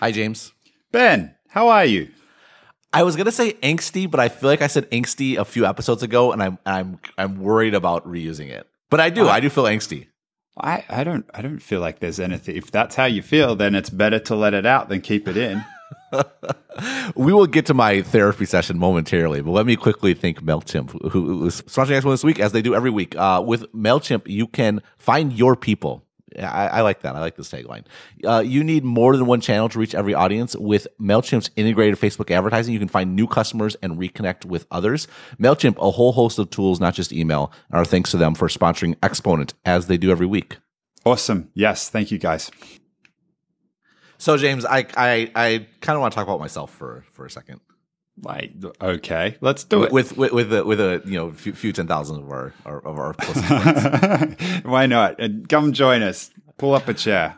Hi, 0.00 0.12
James. 0.12 0.52
Ben, 0.92 1.34
how 1.48 1.68
are 1.68 1.84
you? 1.84 2.08
I 2.92 3.02
was 3.02 3.16
gonna 3.16 3.32
say 3.32 3.54
angsty, 3.54 4.10
but 4.10 4.20
I 4.20 4.28
feel 4.28 4.48
like 4.48 4.62
I 4.62 4.66
said 4.66 4.90
angsty 4.90 5.36
a 5.36 5.44
few 5.44 5.66
episodes 5.66 6.02
ago, 6.02 6.32
and 6.32 6.42
I'm 6.42 6.58
I'm 6.66 6.98
I'm 7.18 7.40
worried 7.40 7.74
about 7.74 8.06
reusing 8.06 8.48
it. 8.48 8.66
But 8.90 9.00
I 9.00 9.10
do, 9.10 9.26
I, 9.26 9.36
I 9.36 9.40
do 9.40 9.50
feel 9.50 9.64
angsty. 9.64 10.06
I, 10.58 10.84
I 10.88 11.04
don't 11.04 11.28
I 11.34 11.42
don't 11.42 11.58
feel 11.60 11.80
like 11.80 11.98
there's 11.98 12.20
anything. 12.20 12.56
If 12.56 12.70
that's 12.70 12.94
how 12.94 13.06
you 13.06 13.22
feel, 13.22 13.56
then 13.56 13.74
it's 13.74 13.90
better 13.90 14.18
to 14.20 14.36
let 14.36 14.54
it 14.54 14.66
out 14.66 14.88
than 14.88 15.00
keep 15.00 15.28
it 15.28 15.36
in. 15.36 15.64
we 17.14 17.32
will 17.32 17.46
get 17.46 17.66
to 17.66 17.74
my 17.74 18.02
therapy 18.02 18.44
session 18.44 18.78
momentarily, 18.78 19.40
but 19.40 19.50
let 19.50 19.66
me 19.66 19.76
quickly 19.76 20.14
thank 20.14 20.42
MailChimp, 20.42 21.10
who 21.10 21.46
is 21.46 21.62
sponsoring 21.62 21.98
us 21.98 22.04
this 22.04 22.24
week, 22.24 22.40
as 22.40 22.52
they 22.52 22.62
do 22.62 22.74
every 22.74 22.90
week. 22.90 23.16
Uh, 23.16 23.42
with 23.44 23.70
MailChimp, 23.72 24.26
you 24.26 24.46
can 24.46 24.82
find 24.98 25.32
your 25.32 25.56
people. 25.56 26.05
I, 26.38 26.66
I, 26.66 26.80
like 26.82 27.02
that. 27.02 27.16
I 27.16 27.20
like 27.20 27.36
this 27.36 27.50
tagline. 27.50 27.84
Uh, 28.24 28.42
you 28.44 28.62
need 28.62 28.84
more 28.84 29.16
than 29.16 29.26
one 29.26 29.40
channel 29.40 29.68
to 29.68 29.78
reach 29.78 29.94
every 29.94 30.14
audience. 30.14 30.54
With 30.56 30.86
MailChimp's 31.00 31.50
integrated 31.56 31.98
Facebook 31.98 32.30
advertising, 32.30 32.72
you 32.72 32.78
can 32.78 32.88
find 32.88 33.16
new 33.16 33.26
customers 33.26 33.76
and 33.82 33.98
reconnect 33.98 34.44
with 34.44 34.66
others. 34.70 35.08
MailChimp, 35.40 35.76
a 35.78 35.90
whole 35.90 36.12
host 36.12 36.38
of 36.38 36.50
tools, 36.50 36.80
not 36.80 36.94
just 36.94 37.12
email. 37.12 37.52
Our 37.70 37.84
thanks 37.84 38.10
to 38.10 38.16
them 38.16 38.34
for 38.34 38.48
sponsoring 38.48 38.96
Exponent 39.02 39.54
as 39.64 39.86
they 39.86 39.96
do 39.96 40.10
every 40.10 40.26
week. 40.26 40.58
Awesome. 41.04 41.50
Yes. 41.54 41.88
Thank 41.88 42.10
you, 42.10 42.18
guys. 42.18 42.50
So, 44.18 44.36
James, 44.36 44.64
I 44.64 44.86
I, 44.96 45.30
I 45.34 45.66
kind 45.80 45.96
of 45.96 46.00
want 46.00 46.12
to 46.12 46.16
talk 46.16 46.26
about 46.26 46.40
myself 46.40 46.72
for 46.72 47.04
for 47.12 47.26
a 47.26 47.30
second. 47.30 47.60
Like, 48.22 48.52
okay, 48.80 49.36
let's 49.40 49.64
do 49.64 49.82
it 49.84 49.92
with 49.92 50.16
with 50.16 50.32
with 50.32 50.52
a, 50.52 50.64
with 50.64 50.80
a 50.80 51.02
you 51.04 51.18
know 51.18 51.32
few, 51.32 51.52
few 51.52 51.72
ten 51.72 51.86
thousand 51.86 52.22
of 52.22 52.30
our, 52.30 52.54
our 52.64 52.78
of 52.86 52.98
our 52.98 53.12
Why 54.62 54.86
not? 54.86 55.20
And 55.20 55.46
come 55.48 55.72
join 55.72 56.02
us. 56.02 56.30
Pull 56.56 56.74
up 56.74 56.88
a 56.88 56.94
chair. 56.94 57.36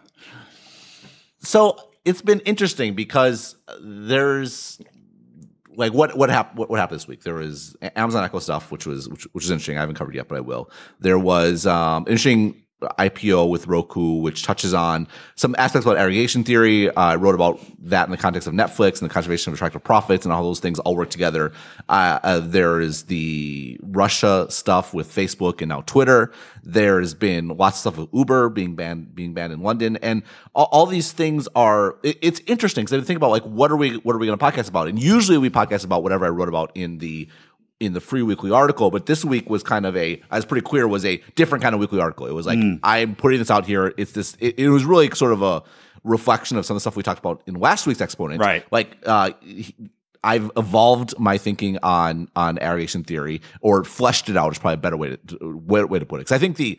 So 1.41 1.77
it's 2.05 2.23
been 2.23 2.41
interesting 2.41 2.95
because 2.95 3.57
there's 3.81 4.81
like 5.75 5.93
what 5.93 6.17
what 6.17 6.31
happened 6.31 6.59
what, 6.59 6.71
what, 6.71 6.79
happened 6.79 7.01
this 7.01 7.07
week 7.07 7.23
there 7.23 7.35
was 7.35 7.77
amazon 7.97 8.25
echo 8.25 8.39
stuff 8.41 8.71
which 8.73 8.85
was 8.85 9.09
which, 9.09 9.25
which 9.33 9.45
is 9.45 9.51
interesting 9.51 9.77
i 9.77 9.81
haven't 9.81 9.95
covered 9.95 10.15
yet 10.15 10.27
but 10.27 10.37
i 10.37 10.41
will 10.41 10.71
there 10.99 11.19
was 11.19 11.67
um 11.67 12.05
interesting 12.09 12.63
IPO 12.81 13.49
with 13.49 13.67
Roku, 13.67 14.21
which 14.21 14.45
touches 14.45 14.73
on 14.73 15.09
some 15.35 15.55
aspects 15.59 15.85
about 15.85 15.97
aggregation 15.97 16.45
theory. 16.45 16.89
Uh, 16.89 16.93
I 16.95 17.17
wrote 17.17 17.35
about 17.35 17.61
that 17.81 18.05
in 18.05 18.13
the 18.13 18.17
context 18.17 18.47
of 18.47 18.55
Netflix 18.55 19.01
and 19.01 19.11
the 19.11 19.13
conservation 19.13 19.53
of 19.53 19.57
attractive 19.57 19.83
profits 19.83 20.25
and 20.25 20.33
all 20.33 20.45
those 20.45 20.61
things 20.61 20.79
all 20.79 20.95
work 20.95 21.11
together. 21.11 21.53
Uh, 21.89 22.21
uh, 22.23 22.41
there 22.41 22.81
is 22.81 23.05
the 23.05 23.79
Russia 23.83 24.47
stuff 24.49 24.95
with 24.95 25.13
Facebook 25.13 25.61
and 25.61 25.71
now 25.71 25.81
Twitter. 25.83 26.33
There's 26.63 27.15
been 27.15 27.49
lots 27.49 27.79
of 27.79 27.81
stuff 27.81 27.99
with 27.99 28.09
Uber 28.13 28.51
being 28.51 28.77
banned, 28.77 29.15
being 29.15 29.35
banned 29.35 29.53
in 29.53 29.63
London, 29.63 29.97
and 29.97 30.23
all, 30.55 30.69
all 30.71 30.87
these 30.87 31.11
things 31.11 31.49
are. 31.57 31.97
It, 32.05 32.19
it's 32.23 32.41
interesting 32.47 32.85
because 32.85 33.03
I 33.03 33.05
think 33.05 33.17
about 33.17 33.31
like 33.31 33.45
what 33.45 33.73
are 33.73 33.77
we 33.77 33.97
what 33.97 34.15
are 34.15 34.19
we 34.19 34.27
going 34.27 34.39
to 34.39 34.45
podcast 34.45 34.69
about? 34.69 34.87
And 34.87 35.03
usually 35.03 35.39
we 35.39 35.51
podcast 35.51 35.85
about 35.85 36.03
whatever 36.03 36.27
I 36.27 36.29
wrote 36.29 36.49
about 36.49 36.71
in 36.77 36.99
the 36.99 37.29
in 37.81 37.93
the 37.93 38.01
free 38.01 38.23
weekly 38.23 38.51
article, 38.51 38.91
but 38.91 39.07
this 39.07 39.25
week 39.25 39.49
was 39.49 39.63
kind 39.63 39.87
of 39.87 39.97
a, 39.97 40.21
I 40.31 40.37
was 40.37 40.45
pretty 40.45 40.65
clear, 40.65 40.89
was 40.89 41.05
a 41.05 41.23
different 41.37 41.63
kind 41.63 41.75
of 41.75 41.81
weekly 41.81 42.01
article. 42.01 42.27
It 42.27 42.33
was 42.33 42.47
like, 42.47 42.59
mm. 42.59 42.81
I'm 42.83 43.15
putting 43.15 43.39
this 43.39 43.51
out 43.51 43.67
here. 43.67 43.95
It's 43.97 44.13
this, 44.13 44.37
it, 44.41 44.59
it, 44.59 44.69
was 44.69 44.85
really 44.85 45.09
sort 45.11 45.33
of 45.33 45.43
a 45.43 45.63
reflection 46.03 46.57
of 46.57 46.67
some 46.67 46.75
of 46.75 46.79
the 46.79 46.81
stuff 46.81 46.97
we 46.97 47.05
talked 47.05 47.21
about 47.21 47.43
in 47.47 47.55
last 47.55 47.87
week's 47.87 48.01
Exponent. 48.01 48.41
Right. 48.41 48.65
Like, 48.73 48.97
uh, 49.07 49.31
I've 50.25 50.51
evolved 50.57 51.15
my 51.19 51.39
thinking 51.39 51.79
on 51.83 52.29
on 52.35 52.59
aggregation 52.59 53.05
theory, 53.05 53.41
or 53.61 53.85
fleshed 53.85 54.29
it 54.29 54.37
out 54.37 54.51
is 54.51 54.59
probably 54.59 54.75
a 54.75 54.79
better 54.79 54.97
way 54.97 55.17
to 55.17 55.57
way, 55.57 55.85
way 55.85 56.01
to 56.01 56.07
put 56.07 56.17
it. 56.17 56.23
Because 56.23 56.33
I 56.33 56.39
think 56.39 56.57
the 56.57 56.79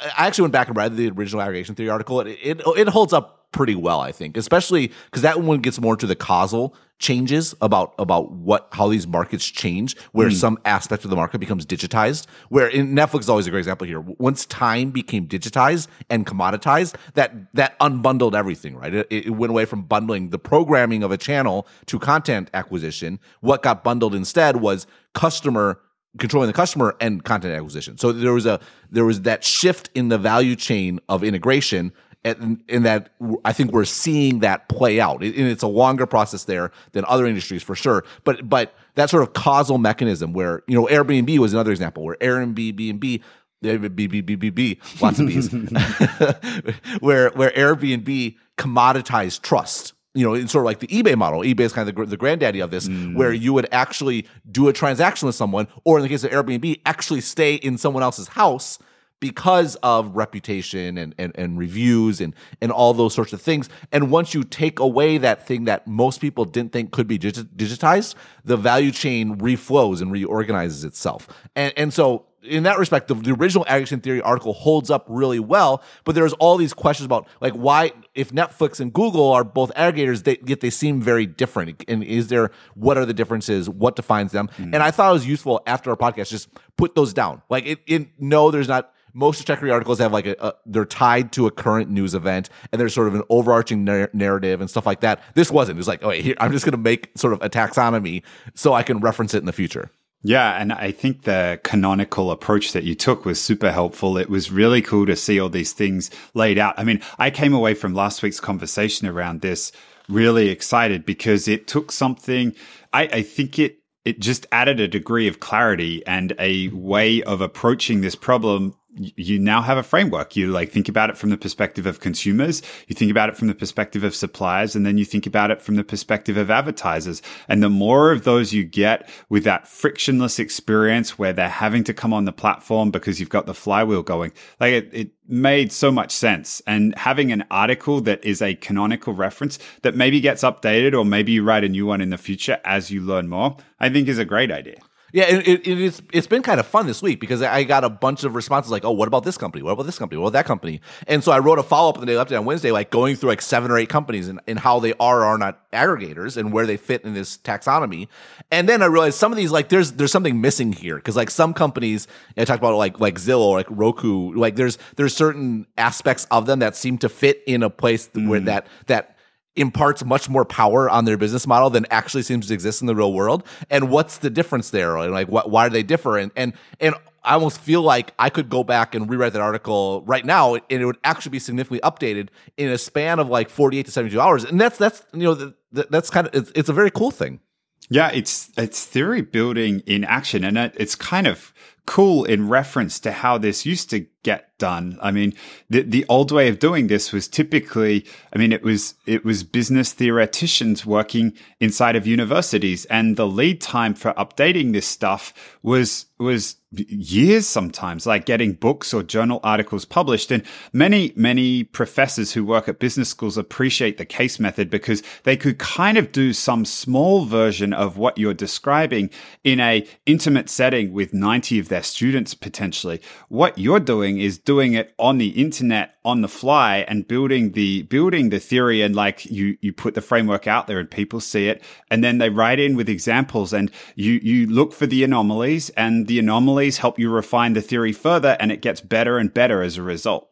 I 0.00 0.26
actually 0.26 0.42
went 0.42 0.52
back 0.52 0.66
and 0.66 0.76
read 0.76 0.96
the 0.96 1.10
original 1.10 1.42
aggregation 1.42 1.76
theory 1.76 1.90
article. 1.90 2.20
It 2.20 2.38
it, 2.42 2.60
it 2.76 2.88
holds 2.88 3.12
up 3.12 3.41
pretty 3.52 3.74
well, 3.74 4.00
I 4.00 4.12
think, 4.12 4.36
especially 4.36 4.90
because 5.06 5.22
that 5.22 5.40
one 5.40 5.60
gets 5.60 5.80
more 5.80 5.96
to 5.96 6.06
the 6.06 6.16
causal 6.16 6.74
changes 6.98 7.52
about 7.60 7.94
about 7.98 8.30
what 8.32 8.68
how 8.72 8.88
these 8.88 9.06
markets 9.06 9.46
change, 9.46 9.96
where 10.12 10.28
mm. 10.28 10.34
some 10.34 10.58
aspect 10.64 11.04
of 11.04 11.10
the 11.10 11.16
market 11.16 11.38
becomes 11.38 11.66
digitized. 11.66 12.26
Where 12.48 12.68
in 12.68 12.94
Netflix 12.94 13.20
is 13.20 13.28
always 13.28 13.46
a 13.46 13.50
great 13.50 13.60
example 13.60 13.86
here. 13.86 14.00
Once 14.00 14.46
time 14.46 14.90
became 14.90 15.26
digitized 15.26 15.88
and 16.08 16.26
commoditized, 16.26 16.96
that 17.14 17.32
that 17.54 17.78
unbundled 17.80 18.34
everything. 18.34 18.76
Right, 18.76 18.94
it, 18.94 19.06
it 19.10 19.30
went 19.30 19.50
away 19.50 19.66
from 19.66 19.82
bundling 19.82 20.30
the 20.30 20.38
programming 20.38 21.02
of 21.02 21.10
a 21.10 21.18
channel 21.18 21.66
to 21.86 21.98
content 21.98 22.48
acquisition. 22.54 23.20
What 23.40 23.62
got 23.62 23.84
bundled 23.84 24.14
instead 24.14 24.56
was 24.56 24.86
customer 25.14 25.80
controlling 26.18 26.46
the 26.46 26.52
customer 26.52 26.94
and 27.00 27.24
content 27.24 27.54
acquisition. 27.54 27.98
So 27.98 28.12
there 28.12 28.32
was 28.32 28.46
a 28.46 28.60
there 28.90 29.04
was 29.04 29.22
that 29.22 29.44
shift 29.44 29.90
in 29.94 30.08
the 30.08 30.18
value 30.18 30.56
chain 30.56 31.00
of 31.08 31.24
integration 31.24 31.92
and 32.24 32.62
in 32.68 32.84
that 32.84 33.10
I 33.44 33.52
think 33.52 33.72
we're 33.72 33.84
seeing 33.84 34.40
that 34.40 34.68
play 34.68 35.00
out. 35.00 35.22
and 35.22 35.34
it's 35.34 35.62
a 35.62 35.68
longer 35.68 36.06
process 36.06 36.44
there 36.44 36.70
than 36.92 37.04
other 37.06 37.26
industries 37.26 37.62
for 37.62 37.74
sure. 37.74 38.04
But 38.24 38.48
but 38.48 38.74
that 38.94 39.10
sort 39.10 39.22
of 39.22 39.32
causal 39.32 39.78
mechanism 39.78 40.32
where 40.32 40.62
you 40.66 40.74
know 40.74 40.86
Airbnb 40.86 41.36
was 41.38 41.52
another 41.52 41.72
example 41.72 42.04
where 42.04 42.16
Airbnb 42.16 42.76
B 42.76 42.90
and 42.90 43.00
B 43.00 43.22
B 43.62 44.06
B 44.06 44.20
B 44.20 44.34
B 44.34 44.50
B 44.50 44.78
lots 45.00 45.18
of 45.18 45.26
B's 45.26 45.50
where 47.00 47.30
where 47.30 47.50
Airbnb 47.50 48.36
commoditized 48.58 49.42
trust. 49.42 49.94
You 50.14 50.26
know, 50.26 50.34
it's 50.34 50.52
sort 50.52 50.64
of 50.64 50.66
like 50.66 50.80
the 50.80 50.88
eBay 50.88 51.16
model. 51.16 51.40
eBay 51.40 51.60
is 51.60 51.72
kind 51.72 51.88
of 51.88 51.94
the, 51.94 52.04
the 52.04 52.18
granddaddy 52.18 52.60
of 52.60 52.70
this, 52.70 52.86
mm. 52.86 53.16
where 53.16 53.32
you 53.32 53.54
would 53.54 53.66
actually 53.72 54.26
do 54.50 54.68
a 54.68 54.72
transaction 54.72 55.24
with 55.24 55.34
someone, 55.34 55.68
or 55.84 55.96
in 55.96 56.02
the 56.02 56.08
case 56.10 56.22
of 56.22 56.30
Airbnb, 56.30 56.82
actually 56.84 57.22
stay 57.22 57.54
in 57.54 57.78
someone 57.78 58.02
else's 58.02 58.28
house 58.28 58.78
because 59.22 59.76
of 59.84 60.16
reputation 60.16 60.98
and, 60.98 61.14
and, 61.16 61.30
and 61.36 61.56
reviews 61.56 62.20
and, 62.20 62.34
and 62.60 62.72
all 62.72 62.92
those 62.92 63.14
sorts 63.14 63.32
of 63.32 63.40
things. 63.40 63.68
And 63.92 64.10
once 64.10 64.34
you 64.34 64.42
take 64.42 64.80
away 64.80 65.16
that 65.18 65.46
thing 65.46 65.66
that 65.66 65.86
most 65.86 66.20
people 66.20 66.44
didn't 66.44 66.72
think 66.72 66.90
could 66.90 67.06
be 67.06 67.20
digitized, 67.20 68.16
the 68.44 68.56
value 68.56 68.90
chain 68.90 69.38
reflows 69.38 70.02
and 70.02 70.10
reorganizes 70.10 70.82
itself. 70.82 71.28
And, 71.54 71.72
and 71.76 71.94
so 71.94 72.26
in 72.42 72.64
that 72.64 72.78
respect, 72.78 73.06
the, 73.06 73.14
the, 73.14 73.32
original 73.32 73.64
aggregation 73.68 74.00
theory 74.00 74.20
article 74.20 74.52
holds 74.52 74.90
up 74.90 75.06
really 75.08 75.38
well, 75.38 75.84
but 76.02 76.16
there's 76.16 76.32
all 76.34 76.56
these 76.56 76.74
questions 76.74 77.04
about 77.04 77.28
like 77.40 77.52
why, 77.52 77.92
if 78.14 78.32
Netflix 78.32 78.80
and 78.80 78.92
Google 78.92 79.30
are 79.30 79.44
both 79.44 79.72
aggregators, 79.74 80.24
they, 80.24 80.38
yet 80.44 80.60
they 80.60 80.70
seem 80.70 81.00
very 81.00 81.26
different. 81.26 81.84
And 81.86 82.02
is 82.02 82.26
there, 82.26 82.50
what 82.74 82.98
are 82.98 83.06
the 83.06 83.14
differences? 83.14 83.70
What 83.70 83.94
defines 83.94 84.32
them? 84.32 84.48
Mm. 84.58 84.74
And 84.74 84.76
I 84.76 84.90
thought 84.90 85.10
it 85.10 85.12
was 85.12 85.26
useful 85.26 85.62
after 85.66 85.90
our 85.90 85.96
podcast, 85.96 86.30
just 86.30 86.48
put 86.76 86.96
those 86.96 87.14
down. 87.14 87.42
Like 87.48 87.66
it, 87.66 87.78
it 87.86 88.08
no, 88.18 88.50
there's 88.50 88.68
not, 88.68 88.92
most 89.14 89.44
Stratechery 89.44 89.72
articles 89.72 89.98
have 89.98 90.12
like 90.12 90.26
a, 90.26 90.36
a, 90.40 90.54
they're 90.66 90.84
tied 90.84 91.32
to 91.32 91.46
a 91.46 91.50
current 91.50 91.90
news 91.90 92.14
event 92.14 92.48
and 92.70 92.80
there's 92.80 92.94
sort 92.94 93.08
of 93.08 93.14
an 93.14 93.22
overarching 93.28 93.84
nar- 93.84 94.10
narrative 94.12 94.60
and 94.60 94.70
stuff 94.70 94.86
like 94.86 95.00
that. 95.00 95.22
This 95.34 95.50
wasn't. 95.50 95.76
It 95.76 95.80
was 95.80 95.88
like, 95.88 96.02
oh 96.02 96.08
wait, 96.08 96.24
here 96.24 96.34
I'm 96.38 96.52
just 96.52 96.64
going 96.64 96.72
to 96.72 96.78
make 96.78 97.10
sort 97.16 97.32
of 97.32 97.42
a 97.42 97.50
taxonomy 97.50 98.22
so 98.54 98.72
I 98.72 98.82
can 98.82 99.00
reference 99.00 99.34
it 99.34 99.38
in 99.38 99.46
the 99.46 99.52
future. 99.52 99.90
Yeah, 100.24 100.52
and 100.52 100.72
I 100.72 100.92
think 100.92 101.22
the 101.22 101.60
canonical 101.64 102.30
approach 102.30 102.72
that 102.72 102.84
you 102.84 102.94
took 102.94 103.24
was 103.24 103.40
super 103.40 103.72
helpful. 103.72 104.16
It 104.16 104.30
was 104.30 104.52
really 104.52 104.80
cool 104.80 105.04
to 105.06 105.16
see 105.16 105.40
all 105.40 105.48
these 105.48 105.72
things 105.72 106.10
laid 106.32 106.58
out. 106.58 106.74
I 106.78 106.84
mean, 106.84 107.02
I 107.18 107.30
came 107.30 107.52
away 107.52 107.74
from 107.74 107.92
last 107.92 108.22
week's 108.22 108.38
conversation 108.38 109.08
around 109.08 109.40
this 109.40 109.72
really 110.08 110.48
excited 110.48 111.04
because 111.04 111.48
it 111.48 111.66
took 111.66 111.90
something. 111.90 112.54
I, 112.92 113.02
I 113.02 113.22
think 113.22 113.58
it 113.58 113.78
it 114.04 114.18
just 114.18 114.46
added 114.50 114.80
a 114.80 114.88
degree 114.88 115.28
of 115.28 115.40
clarity 115.40 116.04
and 116.06 116.32
a 116.38 116.68
way 116.68 117.22
of 117.22 117.40
approaching 117.40 118.00
this 118.00 118.16
problem 118.16 118.74
you 118.96 119.38
now 119.38 119.62
have 119.62 119.78
a 119.78 119.82
framework. 119.82 120.36
You 120.36 120.48
like 120.48 120.70
think 120.70 120.88
about 120.88 121.10
it 121.10 121.16
from 121.16 121.30
the 121.30 121.36
perspective 121.36 121.86
of 121.86 122.00
consumers, 122.00 122.62
you 122.88 122.94
think 122.94 123.10
about 123.10 123.28
it 123.28 123.36
from 123.36 123.48
the 123.48 123.54
perspective 123.54 124.04
of 124.04 124.14
suppliers, 124.14 124.76
and 124.76 124.84
then 124.84 124.98
you 124.98 125.04
think 125.04 125.26
about 125.26 125.50
it 125.50 125.62
from 125.62 125.76
the 125.76 125.84
perspective 125.84 126.36
of 126.36 126.50
advertisers. 126.50 127.22
And 127.48 127.62
the 127.62 127.70
more 127.70 128.12
of 128.12 128.24
those 128.24 128.52
you 128.52 128.64
get 128.64 129.08
with 129.28 129.44
that 129.44 129.66
frictionless 129.66 130.38
experience 130.38 131.18
where 131.18 131.32
they're 131.32 131.48
having 131.48 131.84
to 131.84 131.94
come 131.94 132.12
on 132.12 132.24
the 132.24 132.32
platform 132.32 132.90
because 132.90 133.18
you've 133.18 133.28
got 133.28 133.46
the 133.46 133.54
flywheel 133.54 134.02
going, 134.02 134.32
like 134.60 134.72
it, 134.72 134.90
it 134.92 135.10
made 135.26 135.72
so 135.72 135.90
much 135.90 136.10
sense. 136.12 136.60
And 136.66 136.96
having 136.98 137.32
an 137.32 137.44
article 137.50 138.00
that 138.02 138.22
is 138.24 138.42
a 138.42 138.54
canonical 138.56 139.14
reference 139.14 139.58
that 139.82 139.96
maybe 139.96 140.20
gets 140.20 140.42
updated 140.42 140.96
or 140.96 141.04
maybe 141.04 141.32
you 141.32 141.42
write 141.42 141.64
a 141.64 141.68
new 141.68 141.86
one 141.86 142.00
in 142.00 142.10
the 142.10 142.18
future 142.18 142.60
as 142.64 142.90
you 142.90 143.00
learn 143.00 143.28
more, 143.28 143.56
I 143.80 143.88
think 143.88 144.08
is 144.08 144.18
a 144.18 144.24
great 144.24 144.50
idea. 144.50 144.80
Yeah, 145.12 145.24
it, 145.24 145.66
it, 145.66 145.80
it's 145.80 146.00
it's 146.10 146.26
been 146.26 146.42
kind 146.42 146.58
of 146.58 146.66
fun 146.66 146.86
this 146.86 147.02
week 147.02 147.20
because 147.20 147.42
I 147.42 147.64
got 147.64 147.84
a 147.84 147.90
bunch 147.90 148.24
of 148.24 148.34
responses 148.34 148.72
like, 148.72 148.84
"Oh, 148.84 148.92
what 148.92 149.08
about 149.08 149.24
this 149.24 149.36
company? 149.36 149.62
What 149.62 149.72
about 149.72 149.84
this 149.84 149.98
company? 149.98 150.18
What 150.18 150.28
about 150.28 150.38
that 150.38 150.46
company?" 150.46 150.80
And 151.06 151.22
so 151.22 151.32
I 151.32 151.38
wrote 151.38 151.58
a 151.58 151.62
follow 151.62 151.90
up 151.90 151.98
on 151.98 152.00
the 152.00 152.06
day 152.06 152.14
update 152.14 152.38
on 152.38 152.46
Wednesday, 152.46 152.72
like 152.72 152.90
going 152.90 153.16
through 153.16 153.28
like 153.28 153.42
seven 153.42 153.70
or 153.70 153.76
eight 153.76 153.90
companies 153.90 154.28
and, 154.28 154.40
and 154.46 154.58
how 154.58 154.80
they 154.80 154.94
are 154.98 155.20
or 155.20 155.24
are 155.24 155.38
not 155.38 155.70
aggregators 155.70 156.38
and 156.38 156.50
where 156.50 156.66
they 156.66 156.78
fit 156.78 157.04
in 157.04 157.12
this 157.12 157.36
taxonomy. 157.36 158.08
And 158.50 158.66
then 158.66 158.82
I 158.82 158.86
realized 158.86 159.18
some 159.18 159.32
of 159.32 159.36
these 159.36 159.52
like 159.52 159.68
there's 159.68 159.92
there's 159.92 160.12
something 160.12 160.40
missing 160.40 160.72
here 160.72 160.96
because 160.96 161.16
like 161.16 161.30
some 161.30 161.52
companies 161.52 162.08
I 162.38 162.46
talked 162.46 162.60
about 162.60 162.76
like 162.76 162.98
like 162.98 163.16
Zillow 163.16 163.46
or 163.46 163.58
like 163.58 163.66
Roku, 163.68 164.32
like 164.32 164.56
there's 164.56 164.78
there's 164.96 165.14
certain 165.14 165.66
aspects 165.76 166.26
of 166.30 166.46
them 166.46 166.60
that 166.60 166.74
seem 166.74 166.96
to 166.98 167.10
fit 167.10 167.42
in 167.46 167.62
a 167.62 167.68
place 167.68 168.08
mm. 168.08 168.28
where 168.28 168.40
that 168.40 168.66
that 168.86 169.16
imparts 169.56 170.04
much 170.04 170.28
more 170.28 170.44
power 170.44 170.88
on 170.88 171.04
their 171.04 171.16
business 171.16 171.46
model 171.46 171.68
than 171.68 171.86
actually 171.90 172.22
seems 172.22 172.46
to 172.46 172.54
exist 172.54 172.80
in 172.80 172.86
the 172.86 172.94
real 172.94 173.12
world 173.12 173.44
and 173.68 173.90
what's 173.90 174.18
the 174.18 174.30
difference 174.30 174.70
there 174.70 174.96
and 174.96 175.12
like 175.12 175.28
what, 175.28 175.50
why 175.50 175.68
do 175.68 175.72
they 175.72 175.82
differ 175.82 176.16
and 176.16 176.32
and 176.36 176.54
and 176.80 176.94
I 177.24 177.34
almost 177.34 177.58
feel 177.60 177.82
like 177.82 178.12
I 178.18 178.30
could 178.30 178.48
go 178.48 178.64
back 178.64 178.94
and 178.94 179.08
rewrite 179.08 179.32
that 179.34 179.42
article 179.42 180.02
right 180.06 180.24
now, 180.24 180.54
and 180.54 180.64
it 180.68 180.84
would 180.84 180.98
actually 181.04 181.30
be 181.30 181.38
significantly 181.38 181.80
updated 181.88 182.28
in 182.56 182.68
a 182.68 182.78
span 182.78 183.18
of 183.18 183.28
like 183.28 183.48
48 183.48 183.86
to 183.86 183.92
72 183.92 184.20
hours. 184.20 184.44
And 184.44 184.60
that's 184.60 184.76
that's 184.76 185.04
you 185.12 185.22
know 185.22 185.34
the, 185.34 185.54
the, 185.70 185.86
that's 185.88 186.10
kind 186.10 186.26
of 186.26 186.34
it's, 186.34 186.52
it's 186.54 186.68
a 186.68 186.72
very 186.72 186.90
cool 186.90 187.10
thing. 187.10 187.40
Yeah, 187.88 188.10
it's 188.12 188.50
it's 188.56 188.84
theory 188.84 189.22
building 189.22 189.80
in 189.86 190.02
action, 190.04 190.44
and 190.44 190.58
it's 190.58 190.94
kind 190.94 191.26
of 191.26 191.52
cool 191.86 192.24
in 192.24 192.48
reference 192.48 192.98
to 193.00 193.12
how 193.12 193.38
this 193.38 193.66
used 193.66 193.90
to 193.90 194.06
get 194.22 194.56
done. 194.58 194.98
I 195.02 195.10
mean, 195.10 195.34
the 195.68 195.82
the 195.82 196.04
old 196.08 196.30
way 196.30 196.48
of 196.48 196.58
doing 196.58 196.86
this 196.86 197.12
was 197.12 197.28
typically, 197.28 198.06
I 198.32 198.38
mean, 198.38 198.52
it 198.52 198.62
was 198.62 198.94
it 199.06 199.24
was 199.24 199.42
business 199.42 199.92
theoreticians 199.92 200.86
working 200.86 201.32
inside 201.60 201.96
of 201.96 202.06
universities, 202.06 202.84
and 202.86 203.16
the 203.16 203.26
lead 203.26 203.60
time 203.60 203.94
for 203.94 204.12
updating 204.14 204.72
this 204.72 204.86
stuff 204.86 205.34
was 205.62 206.06
was 206.18 206.56
years 206.74 207.46
sometimes, 207.46 208.06
like 208.06 208.24
getting 208.24 208.54
books 208.54 208.94
or 208.94 209.02
journal 209.02 209.40
articles 209.42 209.84
published. 209.84 210.30
And 210.30 210.42
many, 210.72 211.12
many 211.16 211.64
professors 211.64 212.32
who 212.32 212.44
work 212.44 212.68
at 212.68 212.78
business 212.78 213.10
schools 213.10 213.36
appreciate 213.36 213.98
the 213.98 214.06
case 214.06 214.40
method 214.40 214.70
because 214.70 215.02
they 215.24 215.36
could 215.36 215.58
kind 215.58 215.98
of 215.98 216.12
do 216.12 216.32
some 216.32 216.64
small 216.64 217.24
version 217.24 217.72
of 217.72 217.98
what 217.98 218.16
you're 218.16 218.34
describing 218.34 219.10
in 219.44 219.60
a 219.60 219.86
intimate 220.06 220.48
setting 220.48 220.92
with 220.92 221.12
90 221.12 221.58
of 221.58 221.68
their 221.68 221.82
students 221.82 222.34
potentially. 222.34 223.00
What 223.28 223.58
you're 223.58 223.80
doing 223.80 224.11
is 224.18 224.38
doing 224.38 224.74
it 224.74 224.94
on 224.98 225.18
the 225.18 225.28
internet 225.28 225.94
on 226.04 226.20
the 226.20 226.28
fly 226.28 226.78
and 226.88 227.06
building 227.06 227.52
the 227.52 227.82
building 227.82 228.30
the 228.30 228.38
theory 228.38 228.82
and 228.82 228.94
like 228.96 229.24
you 229.26 229.56
you 229.60 229.72
put 229.72 229.94
the 229.94 230.00
framework 230.00 230.46
out 230.46 230.66
there 230.66 230.78
and 230.78 230.90
people 230.90 231.20
see 231.20 231.48
it 231.48 231.62
and 231.90 232.02
then 232.02 232.18
they 232.18 232.30
write 232.30 232.58
in 232.58 232.76
with 232.76 232.88
examples 232.88 233.52
and 233.52 233.70
you 233.94 234.12
you 234.22 234.46
look 234.46 234.72
for 234.72 234.86
the 234.86 235.04
anomalies 235.04 235.70
and 235.70 236.06
the 236.06 236.18
anomalies 236.18 236.78
help 236.78 236.98
you 236.98 237.10
refine 237.10 237.52
the 237.52 237.62
theory 237.62 237.92
further 237.92 238.36
and 238.40 238.50
it 238.50 238.60
gets 238.60 238.80
better 238.80 239.18
and 239.18 239.32
better 239.32 239.62
as 239.62 239.76
a 239.76 239.82
result. 239.82 240.28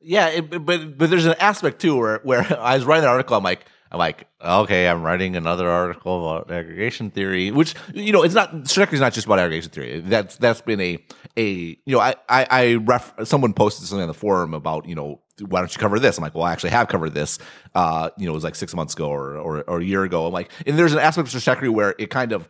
Yeah, 0.00 0.28
it, 0.28 0.64
but 0.64 0.96
but 0.96 1.10
there's 1.10 1.26
an 1.26 1.34
aspect 1.38 1.80
too 1.80 1.96
where 1.96 2.20
where 2.22 2.40
I 2.60 2.76
was 2.76 2.84
writing 2.84 3.04
an 3.04 3.10
article 3.10 3.36
I'm 3.36 3.44
like 3.44 3.66
like, 3.98 4.28
okay, 4.40 4.88
I'm 4.88 5.02
writing 5.02 5.36
another 5.36 5.68
article 5.68 6.28
about 6.28 6.50
aggregation 6.50 7.10
theory, 7.10 7.50
which 7.50 7.74
you 7.92 8.12
know, 8.12 8.22
it's 8.22 8.34
not 8.34 8.68
strictly 8.68 8.98
not 8.98 9.12
just 9.12 9.26
about 9.26 9.38
aggregation 9.38 9.70
theory. 9.70 10.00
That's 10.00 10.36
that's 10.36 10.60
been 10.60 10.80
a 10.80 11.04
a 11.36 11.48
you 11.50 11.78
know, 11.86 12.00
I 12.00 12.14
I, 12.28 12.46
I 12.50 12.74
ref 12.74 13.12
someone 13.24 13.52
posted 13.52 13.86
something 13.86 14.02
on 14.02 14.08
the 14.08 14.14
forum 14.14 14.54
about 14.54 14.86
you 14.86 14.94
know 14.94 15.20
why 15.40 15.60
don't 15.60 15.74
you 15.74 15.80
cover 15.80 15.98
this? 15.98 16.18
I'm 16.18 16.22
like, 16.22 16.34
well, 16.34 16.44
I 16.44 16.52
actually 16.52 16.70
have 16.70 16.88
covered 16.88 17.14
this. 17.14 17.38
Uh, 17.74 18.10
you 18.18 18.26
know, 18.26 18.32
it 18.32 18.34
was 18.34 18.44
like 18.44 18.54
six 18.54 18.74
months 18.74 18.94
ago 18.94 19.08
or 19.08 19.36
or, 19.36 19.62
or 19.62 19.80
a 19.80 19.84
year 19.84 20.04
ago. 20.04 20.26
I'm 20.26 20.32
like, 20.32 20.50
and 20.66 20.78
there's 20.78 20.92
an 20.92 20.98
aspect 20.98 21.32
of 21.32 21.40
Stratechery 21.40 21.70
where 21.70 21.94
it 21.98 22.10
kind 22.10 22.32
of 22.32 22.48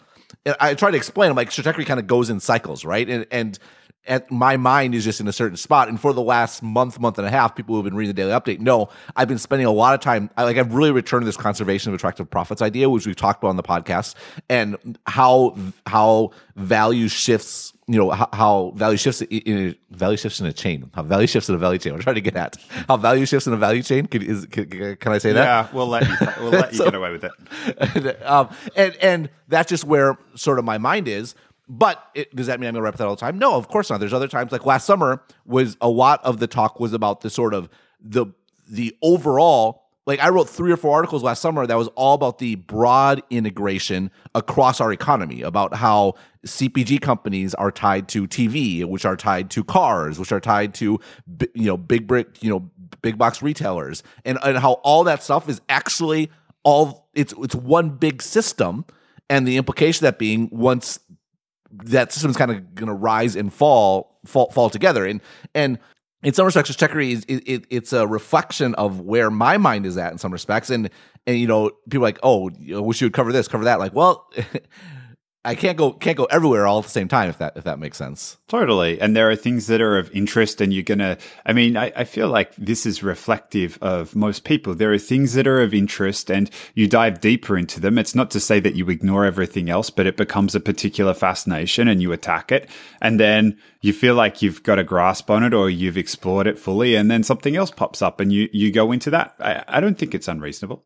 I 0.61 0.75
try 0.75 0.91
to 0.91 0.97
explain. 0.97 1.31
I'm 1.31 1.37
like, 1.37 1.51
Stratechery 1.51 1.87
kind 1.87 2.01
of 2.01 2.07
goes 2.07 2.31
in 2.31 2.41
cycles, 2.41 2.85
right? 2.85 3.09
And 3.09 3.27
and 3.31 3.59
at 4.07 4.31
my 4.31 4.57
mind 4.57 4.95
is 4.95 5.05
just 5.05 5.21
in 5.21 5.29
a 5.29 5.33
certain 5.33 5.57
spot. 5.57 5.89
And 5.89 6.01
for 6.01 6.13
the 6.13 6.23
last 6.23 6.63
month, 6.63 6.99
month 6.99 7.19
and 7.19 7.27
a 7.27 7.31
half, 7.31 7.55
people 7.55 7.75
who 7.75 7.81
have 7.81 7.85
been 7.85 7.97
reading 7.97 8.15
the 8.15 8.23
daily 8.23 8.33
update 8.33 8.59
know 8.61 8.89
I've 9.15 9.29
been 9.29 9.39
spending 9.39 9.67
a 9.67 9.71
lot 9.71 9.95
of 9.95 10.01
time. 10.01 10.31
I, 10.37 10.45
like 10.45 10.57
I've 10.57 10.75
really 10.75 10.91
returned 10.91 11.23
to 11.23 11.27
this 11.27 11.37
conservation 11.37 11.91
of 11.91 11.95
attractive 11.95 12.29
profits 12.31 12.63
idea, 12.63 12.89
which 12.89 13.07
we've 13.07 13.17
talked 13.17 13.43
about 13.43 13.51
on 13.51 13.57
the 13.57 13.63
podcast, 13.63 14.15
and 14.49 14.99
how 15.07 15.57
how 15.87 16.31
value 16.57 17.09
shifts. 17.09 17.75
You 17.87 17.99
know 17.99 18.11
how, 18.11 18.29
how 18.33 18.73
value 18.77 18.97
shifts 18.97 19.21
in 19.21 19.59
a, 19.59 19.95
value 19.97 20.17
shifts 20.17 20.39
in 20.41 20.47
a 20.47 20.53
chain. 20.53 20.89
How 20.95 21.03
value 21.03 21.27
shifts 21.27 21.49
in 21.49 21.57
a 21.57 21.59
value 21.59 21.79
chain. 21.79 21.93
I'm 21.93 21.99
trying 21.99 22.15
to 22.15 22.21
get 22.21 22.37
at 22.37 22.57
how 22.87 22.97
value 22.97 23.27
shifts 23.27 23.49
in 23.49 23.53
a 23.53 23.57
value 23.57 23.83
chain. 23.83 24.07
Can, 24.07 24.23
is, 24.23 24.47
can, 24.47 24.97
can 24.97 25.13
I 25.13 25.19
say 25.19 25.33
that? 25.33 25.43
Yeah, 25.43 25.69
we'll 25.75 25.89
let 25.89 26.07
you, 26.07 26.17
we'll 26.39 26.51
let 26.51 26.71
you 26.71 26.79
so, 26.79 26.85
get 26.85 26.95
away 26.95 27.11
with 27.11 27.25
it. 27.25 28.23
um, 28.25 28.49
and 28.77 28.95
and 29.03 29.31
that's 29.49 29.69
just 29.69 29.83
where 29.83 30.17
sort 30.37 30.61
of 30.61 30.65
my 30.65 30.79
mind 30.79 31.09
is 31.09 31.35
but 31.71 32.11
it, 32.15 32.35
does 32.35 32.49
that 32.49 32.59
mean 32.59 32.67
I'm 32.67 32.75
going 32.75 32.83
to 32.83 32.85
rep 32.85 32.97
that 32.97 33.07
all 33.07 33.15
the 33.15 33.21
time? 33.21 33.39
No, 33.39 33.55
of 33.55 33.69
course 33.69 33.91
not. 33.91 34.01
There's 34.01 34.13
other 34.13 34.27
times 34.27 34.51
like 34.51 34.67
last 34.67 34.85
summer 34.85 35.23
was 35.47 35.77
a 35.81 35.89
lot 35.89 36.21
of 36.25 36.41
the 36.41 36.49
talk 36.49 36.81
was 36.81 36.93
about 36.93 37.21
the 37.21 37.31
sort 37.31 37.55
of 37.55 37.69
the 38.01 38.27
the 38.69 38.97
overall 39.03 39.85
like 40.05 40.19
I 40.19 40.31
wrote 40.31 40.49
three 40.49 40.73
or 40.73 40.77
four 40.77 40.97
articles 40.97 41.23
last 41.23 41.41
summer 41.41 41.67
that 41.67 41.77
was 41.77 41.87
all 41.89 42.15
about 42.15 42.39
the 42.39 42.57
broad 42.57 43.23
integration 43.31 44.11
across 44.35 44.81
our 44.81 44.93
economy 44.93 45.43
about 45.43 45.75
how 45.75 46.15
CPG 46.45 47.01
companies 47.01 47.55
are 47.55 47.71
tied 47.71 48.09
to 48.09 48.27
TV, 48.27 48.85
which 48.85 49.05
are 49.05 49.17
tied 49.17 49.51
to 49.51 49.63
cars, 49.63 50.19
which 50.19 50.33
are 50.33 50.41
tied 50.41 50.75
to 50.75 50.99
you 51.55 51.67
know 51.67 51.77
big 51.77 52.09
brick, 52.09 52.43
you 52.43 52.51
know 52.51 52.69
big 53.01 53.17
box 53.17 53.43
retailers, 53.43 54.03
and 54.25 54.39
and 54.43 54.59
how 54.59 54.73
all 54.83 55.05
that 55.05 55.23
stuff 55.23 55.49
is 55.49 55.61
actually 55.69 56.31
all 56.65 57.09
it's 57.15 57.33
it's 57.39 57.55
one 57.55 57.91
big 57.91 58.23
system, 58.23 58.85
and 59.29 59.47
the 59.47 59.57
implication 59.57 60.05
that 60.05 60.19
being 60.19 60.49
once 60.51 60.99
that 61.71 62.13
system's 62.13 62.37
kind 62.37 62.51
of 62.51 62.75
going 62.75 62.89
to 62.89 62.95
rise 62.95 63.37
and 63.37 63.53
fall, 63.53 64.19
fall, 64.25 64.51
fall 64.51 64.71
together. 64.71 65.05
And 65.05 65.21
and 65.55 65.79
in 66.23 66.35
some 66.35 66.45
respects, 66.45 66.71
Stratechery 66.71 67.13
is 67.13 67.25
it, 67.29 67.43
it, 67.47 67.65
it's 67.71 67.93
a 67.93 68.07
reflection 68.07 68.75
of 68.75 69.01
where 69.01 69.31
my 69.31 69.57
mind 69.57 69.87
is 69.87 69.97
at 69.97 70.13
in 70.13 70.19
some 70.19 70.33
respects. 70.33 70.71
And 70.71 70.91
and 71.27 71.39
you 71.39 71.47
know, 71.47 71.71
people 71.89 72.03
like, 72.03 72.19
oh, 72.23 72.51
I 72.75 72.81
wish 72.81 73.01
you 73.01 73.07
would 73.07 73.15
cover 73.15 73.33
this, 73.33 73.49
cover 73.49 73.65
that. 73.65 73.79
Like, 73.79 73.95
well. 73.95 74.31
I 75.43 75.55
can't 75.55 75.79
go 75.79 75.93
can't 75.93 76.19
go 76.19 76.25
everywhere 76.27 76.67
all 76.67 76.81
at 76.81 76.85
the 76.85 76.91
same 76.91 77.09
time 77.09 77.31
if 77.31 77.39
that 77.39 77.57
if 77.57 77.65
that 77.65 77.79
makes 77.79 77.97
sense. 77.97 78.37
Totally. 78.47 79.01
And 79.01 79.17
there 79.17 79.31
are 79.31 79.37
things 79.37 79.69
that 79.69 79.81
are 79.81 79.97
of 79.97 80.11
interest 80.13 80.61
and 80.61 80.71
you're 80.71 80.83
gonna 80.83 81.17
I 81.47 81.55
mean, 81.55 81.79
I, 81.79 81.91
I 81.97 82.05
feel 82.05 82.29
like 82.29 82.55
this 82.57 82.85
is 82.85 83.03
reflective 83.03 83.79
of 83.81 84.15
most 84.15 84.45
people. 84.45 84.75
There 84.75 84.93
are 84.93 84.99
things 84.99 85.33
that 85.33 85.47
are 85.47 85.63
of 85.63 85.73
interest 85.73 86.31
and 86.31 86.51
you 86.75 86.87
dive 86.87 87.21
deeper 87.21 87.57
into 87.57 87.81
them. 87.81 87.97
It's 87.97 88.15
not 88.15 88.31
to 88.33 88.41
say 88.41 88.61
that 88.61 88.75
you 88.75 88.91
ignore 88.91 89.25
everything 89.25 89.71
else, 89.71 89.89
but 89.89 90.07
it 90.07 90.19
becomes 90.19 90.55
a 90.55 90.61
particular 90.61 91.15
fascination 91.15 91.89
and 91.89 92.03
you 92.03 92.13
attack 92.13 92.53
it. 92.53 92.69
And 93.01 93.19
then 93.19 93.59
you 93.81 93.95
feel 93.95 94.17
like 94.17 94.43
you've 94.43 94.63
got 94.63 94.79
a 94.79 94.85
grasp 94.85 95.31
on 95.31 95.43
it 95.43 95.55
or 95.55 95.71
you've 95.71 95.97
explored 95.97 96.49
it 96.49 96.59
fully 96.59 96.95
and 96.97 97.11
then 97.11 97.23
something 97.23 97.57
else 97.57 97.71
pops 97.71 98.03
up 98.03 98.21
and 98.21 98.31
you, 98.31 98.51
you 98.53 98.71
go 98.71 98.93
into 98.93 99.09
that. 99.11 99.37
I, 99.41 99.65
I 99.67 99.81
don't 99.81 99.97
think 99.97 100.15
it's 100.15 100.29
unreasonable. 100.29 100.85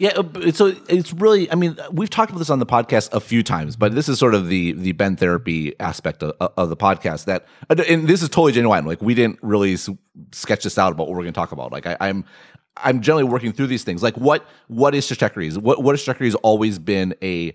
Yeah, 0.00 0.12
uh, 0.16 0.50
so 0.52 0.74
it's 0.88 1.12
really. 1.12 1.52
I 1.52 1.56
mean, 1.56 1.76
we've 1.92 2.08
talked 2.08 2.30
about 2.30 2.38
this 2.38 2.48
on 2.48 2.58
the 2.58 2.64
podcast 2.64 3.12
a 3.12 3.20
few 3.20 3.42
times, 3.42 3.76
but 3.76 3.94
this 3.94 4.08
is 4.08 4.18
sort 4.18 4.34
of 4.34 4.48
the 4.48 4.72
the 4.72 4.92
Ben 4.92 5.14
therapy 5.14 5.78
aspect 5.78 6.22
of, 6.22 6.32
of 6.56 6.70
the 6.70 6.76
podcast. 6.76 7.26
That 7.26 7.46
and 7.68 8.08
this 8.08 8.22
is 8.22 8.30
totally 8.30 8.52
genuine. 8.52 8.86
Like 8.86 9.02
we 9.02 9.14
didn't 9.14 9.38
really 9.42 9.76
sketch 10.32 10.64
this 10.64 10.78
out 10.78 10.92
about 10.92 11.06
what 11.06 11.16
we're 11.16 11.24
going 11.24 11.34
to 11.34 11.38
talk 11.38 11.52
about. 11.52 11.70
Like 11.70 11.86
I, 11.86 11.98
I'm 12.00 12.24
I'm 12.78 13.02
generally 13.02 13.24
working 13.24 13.52
through 13.52 13.66
these 13.66 13.84
things. 13.84 14.02
Like 14.02 14.16
what 14.16 14.46
what 14.68 14.94
is 14.94 15.06
Stratechery? 15.06 15.54
What 15.58 15.82
what 15.82 15.94
is 15.94 16.06
has 16.06 16.34
always 16.36 16.78
been 16.78 17.14
a 17.22 17.52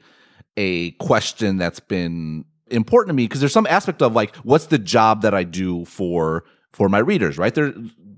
a 0.55 0.91
question 0.91 1.57
that's 1.57 1.79
been 1.79 2.45
important 2.69 3.09
to 3.09 3.13
me 3.15 3.23
because 3.25 3.39
there's 3.39 3.53
some 3.53 3.65
aspect 3.65 4.03
of 4.03 4.13
like 4.13 4.35
what's 4.37 4.67
the 4.67 4.77
job 4.77 5.23
that 5.23 5.33
I 5.33 5.45
do 5.45 5.83
for 5.85 6.43
for 6.73 6.89
my 6.89 6.99
readers, 6.99 7.39
right? 7.39 7.55
There 7.55 7.73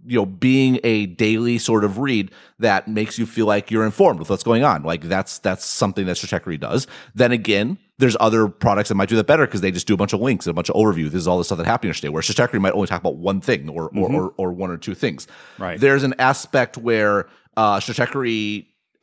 you 0.07 0.17
know 0.17 0.25
being 0.25 0.79
a 0.83 1.05
daily 1.05 1.57
sort 1.57 1.83
of 1.83 1.99
read 1.99 2.31
that 2.59 2.87
makes 2.87 3.19
you 3.19 3.25
feel 3.25 3.45
like 3.45 3.69
you're 3.69 3.85
informed 3.85 4.19
with 4.19 4.29
what's 4.29 4.43
going 4.43 4.63
on. 4.63 4.83
Like 4.83 5.01
that's 5.01 5.39
that's 5.39 5.65
something 5.65 6.05
that 6.05 6.15
Stratechery 6.15 6.59
does. 6.59 6.87
Then 7.13 7.31
again 7.31 7.77
there's 7.99 8.15
other 8.19 8.47
products 8.47 8.89
that 8.89 8.95
might 8.95 9.09
do 9.09 9.15
that 9.15 9.27
better 9.27 9.45
because 9.45 9.61
they 9.61 9.71
just 9.71 9.87
do 9.87 9.93
a 9.93 9.97
bunch 9.97 10.13
of 10.13 10.21
links 10.21 10.45
and 10.45 10.51
a 10.51 10.53
bunch 10.53 10.69
of 10.69 10.75
overview 10.75 11.05
this 11.05 11.15
is 11.15 11.27
all 11.27 11.37
the 11.37 11.43
stuff 11.43 11.57
that 11.57 11.65
happened 11.65 11.89
yesterday 11.89 12.09
where 12.09 12.21
Stratechery 12.21 12.61
might 12.61 12.73
only 12.73 12.87
talk 12.87 13.01
about 13.01 13.17
one 13.17 13.41
thing 13.41 13.69
or 13.69 13.89
mm-hmm. 13.89 14.15
or, 14.15 14.27
or, 14.27 14.33
or, 14.37 14.51
one 14.51 14.71
or 14.71 14.77
two 14.77 14.95
things. 14.95 15.27
Right. 15.57 15.79
There's 15.79 16.03
an 16.03 16.15
aspect 16.19 16.77
where 16.77 17.27
uh 17.55 17.81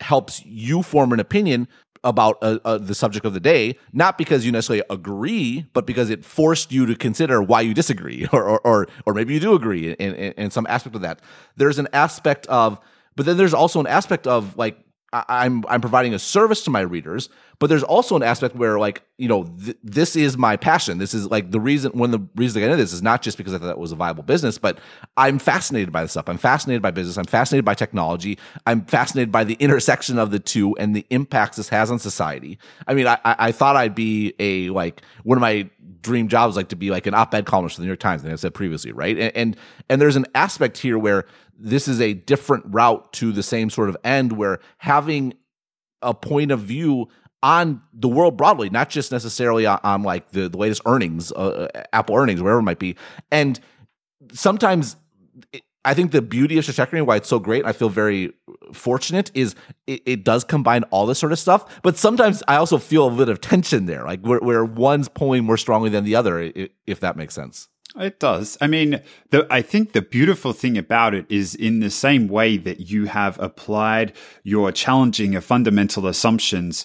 helps 0.00 0.44
you 0.44 0.82
form 0.82 1.12
an 1.12 1.20
opinion 1.20 1.68
about 2.04 2.38
uh, 2.42 2.58
uh, 2.64 2.78
the 2.78 2.94
subject 2.94 3.26
of 3.26 3.34
the 3.34 3.40
day, 3.40 3.76
not 3.92 4.16
because 4.18 4.44
you 4.44 4.52
necessarily 4.52 4.84
agree, 4.90 5.66
but 5.72 5.86
because 5.86 6.10
it 6.10 6.24
forced 6.24 6.70
you 6.70 6.86
to 6.86 6.94
consider 6.94 7.42
why 7.42 7.62
you 7.62 7.74
disagree, 7.74 8.26
or 8.32 8.44
or 8.44 8.60
or, 8.60 8.88
or 9.06 9.14
maybe 9.14 9.34
you 9.34 9.40
do 9.40 9.54
agree 9.54 9.90
in, 9.90 10.14
in, 10.14 10.32
in 10.34 10.50
some 10.50 10.66
aspect 10.68 10.94
of 10.94 11.02
that. 11.02 11.20
There's 11.56 11.78
an 11.78 11.88
aspect 11.92 12.46
of, 12.46 12.78
but 13.16 13.26
then 13.26 13.36
there's 13.36 13.54
also 13.54 13.80
an 13.80 13.86
aspect 13.86 14.26
of 14.26 14.56
like 14.56 14.78
I'm 15.28 15.64
I'm 15.68 15.80
providing 15.80 16.12
a 16.12 16.18
service 16.18 16.64
to 16.64 16.70
my 16.70 16.80
readers, 16.80 17.28
but 17.60 17.68
there's 17.68 17.84
also 17.84 18.16
an 18.16 18.22
aspect 18.22 18.56
where 18.56 18.78
like 18.80 19.02
you 19.16 19.28
know 19.28 19.44
th- 19.44 19.76
this 19.82 20.16
is 20.16 20.36
my 20.36 20.56
passion. 20.56 20.98
This 20.98 21.14
is 21.14 21.30
like 21.30 21.52
the 21.52 21.60
reason 21.60 21.92
one 21.92 22.12
of 22.12 22.20
the 22.20 22.28
reasons 22.34 22.62
I 22.62 22.66
into 22.66 22.76
this 22.76 22.92
is 22.92 23.02
not 23.02 23.22
just 23.22 23.38
because 23.38 23.54
I 23.54 23.58
thought 23.58 23.70
it 23.70 23.78
was 23.78 23.92
a 23.92 23.96
viable 23.96 24.24
business, 24.24 24.58
but 24.58 24.78
I'm 25.16 25.38
fascinated 25.38 25.92
by 25.92 26.02
this 26.02 26.12
stuff. 26.12 26.28
I'm 26.28 26.38
fascinated 26.38 26.82
by 26.82 26.90
business. 26.90 27.16
I'm 27.16 27.26
fascinated 27.26 27.64
by 27.64 27.74
technology. 27.74 28.38
I'm 28.66 28.84
fascinated 28.86 29.30
by 29.30 29.44
the 29.44 29.54
intersection 29.54 30.18
of 30.18 30.32
the 30.32 30.40
two 30.40 30.76
and 30.78 30.96
the 30.96 31.06
impacts 31.10 31.58
this 31.58 31.68
has 31.68 31.90
on 31.90 32.00
society. 32.00 32.58
I 32.88 32.94
mean, 32.94 33.06
I 33.06 33.18
I 33.24 33.52
thought 33.52 33.76
I'd 33.76 33.94
be 33.94 34.34
a 34.40 34.70
like 34.70 35.02
one 35.22 35.38
of 35.38 35.42
my 35.42 35.70
dream 36.04 36.28
jobs 36.28 36.54
like 36.54 36.68
to 36.68 36.76
be 36.76 36.90
like 36.90 37.06
an 37.06 37.14
op-ed 37.14 37.46
columnist 37.46 37.76
for 37.76 37.80
the 37.80 37.86
New 37.86 37.90
York 37.90 37.98
Times, 37.98 38.22
like 38.22 38.32
I 38.32 38.36
said 38.36 38.54
previously, 38.54 38.92
right? 38.92 39.18
And, 39.18 39.36
and 39.36 39.56
and 39.88 40.00
there's 40.00 40.16
an 40.16 40.26
aspect 40.34 40.78
here 40.78 40.98
where 40.98 41.24
this 41.58 41.88
is 41.88 42.00
a 42.00 42.14
different 42.14 42.64
route 42.68 43.12
to 43.14 43.32
the 43.32 43.42
same 43.42 43.70
sort 43.70 43.88
of 43.88 43.96
end 44.04 44.32
where 44.32 44.60
having 44.78 45.34
a 46.02 46.14
point 46.14 46.50
of 46.50 46.60
view 46.60 47.08
on 47.42 47.82
the 47.92 48.08
world 48.08 48.36
broadly, 48.36 48.70
not 48.70 48.88
just 48.88 49.12
necessarily 49.12 49.66
on, 49.66 49.78
on 49.84 50.02
like 50.02 50.30
the, 50.30 50.48
the 50.48 50.56
latest 50.56 50.82
earnings, 50.86 51.30
uh, 51.32 51.68
uh 51.74 51.82
Apple 51.92 52.16
earnings, 52.16 52.42
whatever 52.42 52.60
it 52.60 52.62
might 52.62 52.78
be. 52.78 52.96
And 53.30 53.60
sometimes 54.32 54.96
it, 55.52 55.62
I 55.84 55.92
think 55.92 56.12
the 56.12 56.22
beauty 56.22 56.56
of 56.56 56.64
Stratechery, 56.64 57.04
why 57.04 57.16
it's 57.16 57.28
so 57.28 57.38
great, 57.38 57.66
I 57.66 57.72
feel 57.72 57.90
very 57.90 58.32
fortunate 58.72 59.30
is 59.34 59.54
it, 59.86 60.00
it, 60.06 60.24
does 60.24 60.42
combine 60.42 60.84
all 60.84 61.04
this 61.04 61.18
sort 61.18 61.32
of 61.32 61.38
stuff, 61.38 61.82
but 61.82 61.98
sometimes 61.98 62.42
I 62.48 62.56
also 62.56 62.78
feel 62.78 63.08
a 63.08 63.10
bit 63.10 63.28
of 63.28 63.42
tension 63.42 63.84
there, 63.84 64.04
like 64.04 64.20
where, 64.22 64.40
where 64.40 64.64
one's 64.64 65.08
pulling 65.08 65.44
more 65.44 65.58
strongly 65.58 65.90
than 65.90 66.04
the 66.04 66.16
other, 66.16 66.50
if 66.86 67.00
that 67.00 67.16
makes 67.16 67.34
sense. 67.34 67.68
It 67.96 68.18
does. 68.18 68.58
I 68.60 68.66
mean, 68.66 69.00
the, 69.30 69.46
I 69.48 69.62
think 69.62 69.92
the 69.92 70.02
beautiful 70.02 70.52
thing 70.52 70.76
about 70.76 71.14
it 71.14 71.26
is 71.28 71.54
in 71.54 71.78
the 71.78 71.90
same 71.90 72.26
way 72.26 72.56
that 72.56 72.90
you 72.90 73.06
have 73.06 73.38
applied 73.38 74.12
your 74.42 74.72
challenging 74.72 75.36
of 75.36 75.44
fundamental 75.44 76.06
assumptions 76.08 76.84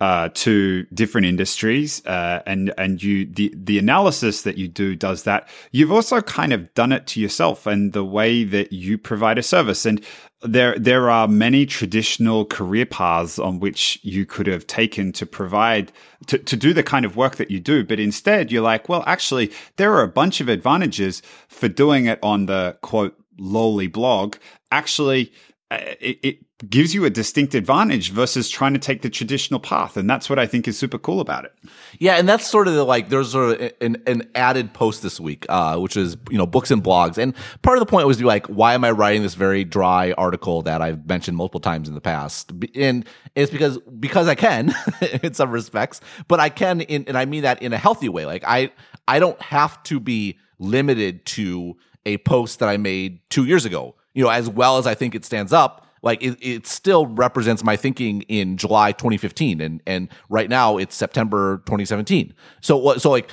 uh, 0.00 0.30
to 0.32 0.84
different 0.94 1.26
industries, 1.26 2.04
uh, 2.06 2.42
and 2.46 2.72
and 2.78 3.02
you 3.02 3.26
the 3.26 3.52
the 3.54 3.78
analysis 3.78 4.42
that 4.42 4.56
you 4.56 4.66
do 4.66 4.96
does 4.96 5.24
that. 5.24 5.48
You've 5.72 5.92
also 5.92 6.20
kind 6.22 6.52
of 6.52 6.72
done 6.74 6.92
it 6.92 7.06
to 7.08 7.20
yourself 7.20 7.66
and 7.66 7.92
the 7.92 8.04
way 8.04 8.44
that 8.44 8.72
you 8.72 8.96
provide 8.96 9.38
a 9.38 9.42
service. 9.42 9.84
And 9.84 10.02
there 10.42 10.78
there 10.78 11.10
are 11.10 11.28
many 11.28 11.66
traditional 11.66 12.46
career 12.46 12.86
paths 12.86 13.38
on 13.38 13.60
which 13.60 13.98
you 14.02 14.24
could 14.24 14.46
have 14.46 14.66
taken 14.66 15.12
to 15.12 15.26
provide 15.26 15.92
to, 16.28 16.38
to 16.38 16.56
do 16.56 16.72
the 16.72 16.82
kind 16.82 17.04
of 17.04 17.14
work 17.16 17.36
that 17.36 17.50
you 17.50 17.60
do, 17.60 17.84
but 17.84 18.00
instead 18.00 18.50
you're 18.50 18.62
like, 18.62 18.88
well, 18.88 19.04
actually, 19.06 19.52
there 19.76 19.92
are 19.92 20.02
a 20.02 20.08
bunch 20.08 20.40
of 20.40 20.48
advantages 20.48 21.20
for 21.48 21.68
doing 21.68 22.06
it 22.06 22.18
on 22.22 22.46
the 22.46 22.78
quote 22.80 23.16
lowly 23.38 23.86
blog. 23.86 24.36
Actually, 24.72 25.32
uh, 25.70 25.78
it, 26.00 26.18
it 26.22 26.38
gives 26.68 26.94
you 26.94 27.04
a 27.04 27.10
distinct 27.10 27.54
advantage 27.54 28.10
versus 28.10 28.50
trying 28.50 28.74
to 28.74 28.78
take 28.78 29.00
the 29.00 29.08
traditional 29.08 29.58
path. 29.58 29.96
And 29.96 30.08
that's 30.10 30.28
what 30.28 30.38
I 30.38 30.46
think 30.46 30.68
is 30.68 30.78
super 30.78 30.98
cool 30.98 31.20
about 31.20 31.44
it. 31.46 31.54
Yeah. 31.98 32.16
And 32.16 32.28
that's 32.28 32.46
sort 32.46 32.68
of 32.68 32.74
the, 32.74 32.84
like, 32.84 33.08
there's 33.08 33.32
sort 33.32 33.60
of 33.60 33.72
an, 33.80 34.02
an 34.06 34.28
added 34.34 34.74
post 34.74 35.02
this 35.02 35.18
week, 35.18 35.46
uh, 35.48 35.78
which 35.78 35.96
is, 35.96 36.18
you 36.30 36.36
know, 36.36 36.46
books 36.46 36.70
and 36.70 36.82
blogs. 36.82 37.16
And 37.16 37.34
part 37.62 37.78
of 37.78 37.80
the 37.80 37.90
point 37.90 38.06
was 38.06 38.18
to 38.18 38.22
be 38.22 38.26
like, 38.26 38.46
why 38.46 38.74
am 38.74 38.84
I 38.84 38.90
writing 38.90 39.22
this 39.22 39.34
very 39.34 39.64
dry 39.64 40.12
article 40.12 40.60
that 40.62 40.82
I've 40.82 41.08
mentioned 41.08 41.36
multiple 41.36 41.60
times 41.60 41.88
in 41.88 41.94
the 41.94 42.00
past? 42.00 42.52
And 42.74 43.06
it's 43.34 43.50
because, 43.50 43.78
because 43.98 44.28
I 44.28 44.34
can 44.34 44.74
in 45.22 45.32
some 45.32 45.50
respects, 45.50 46.00
but 46.28 46.40
I 46.40 46.50
can 46.50 46.82
in, 46.82 47.04
and 47.06 47.16
I 47.16 47.24
mean 47.24 47.42
that 47.42 47.62
in 47.62 47.72
a 47.72 47.78
healthy 47.78 48.10
way. 48.10 48.26
Like 48.26 48.44
I, 48.46 48.70
I 49.08 49.18
don't 49.18 49.40
have 49.40 49.82
to 49.84 49.98
be 49.98 50.38
limited 50.58 51.24
to 51.24 51.76
a 52.04 52.18
post 52.18 52.58
that 52.58 52.68
I 52.68 52.76
made 52.76 53.20
two 53.30 53.44
years 53.44 53.64
ago, 53.64 53.94
you 54.14 54.24
know, 54.24 54.30
as 54.30 54.48
well 54.48 54.76
as 54.76 54.86
I 54.86 54.94
think 54.94 55.14
it 55.14 55.24
stands 55.24 55.52
up 55.52 55.86
like 56.02 56.22
it, 56.22 56.38
it 56.40 56.66
still 56.66 57.06
represents 57.06 57.62
my 57.62 57.76
thinking 57.76 58.22
in 58.22 58.56
July 58.56 58.92
2015 58.92 59.60
and 59.60 59.82
and 59.86 60.08
right 60.28 60.48
now 60.48 60.76
it's 60.76 60.94
September 60.94 61.58
2017. 61.66 62.34
So 62.60 62.96
so 62.96 63.10
like 63.10 63.30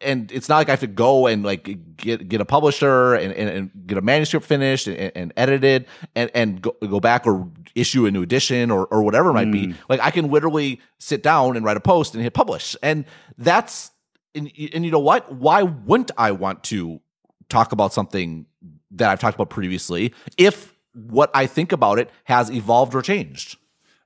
and 0.00 0.30
it's 0.30 0.48
not 0.48 0.58
like 0.58 0.68
I 0.68 0.72
have 0.72 0.80
to 0.80 0.86
go 0.86 1.26
and 1.26 1.42
like 1.42 1.96
get 1.96 2.28
get 2.28 2.40
a 2.40 2.44
publisher 2.44 3.14
and, 3.14 3.32
and, 3.32 3.48
and 3.48 3.70
get 3.86 3.98
a 3.98 4.02
manuscript 4.02 4.46
finished 4.46 4.86
and, 4.86 5.12
and, 5.14 5.32
edited 5.36 5.86
and 6.14 6.30
and 6.34 6.62
go, 6.62 6.76
go 6.88 7.00
back 7.00 7.26
or 7.26 7.48
issue 7.74 8.06
a 8.06 8.10
new 8.10 8.22
edition 8.22 8.70
or 8.70 8.86
or 8.86 9.02
whatever 9.02 9.30
it 9.30 9.34
might 9.34 9.48
mm. 9.48 9.52
be. 9.52 9.74
Like 9.88 10.00
I 10.00 10.10
can 10.10 10.30
literally 10.30 10.80
sit 10.98 11.22
down 11.22 11.56
and 11.56 11.64
write 11.64 11.76
a 11.76 11.80
post 11.80 12.14
and 12.14 12.22
hit 12.22 12.32
publish, 12.32 12.76
and 12.82 13.04
that's 13.36 13.90
and, 14.34 14.50
and 14.72 14.84
you 14.84 14.90
know 14.90 14.98
what? 14.98 15.32
Why 15.34 15.62
wouldn't 15.62 16.10
I 16.16 16.32
want 16.32 16.64
to 16.64 17.00
talk 17.48 17.72
about 17.72 17.92
something 17.92 18.46
that 18.92 19.10
I've 19.10 19.20
talked 19.20 19.34
about 19.34 19.50
previously 19.50 20.14
if 20.36 20.74
what 21.06 21.30
I 21.34 21.46
think 21.46 21.72
about 21.72 21.98
it 21.98 22.10
has 22.24 22.50
evolved 22.50 22.94
or 22.94 23.02
changed. 23.02 23.56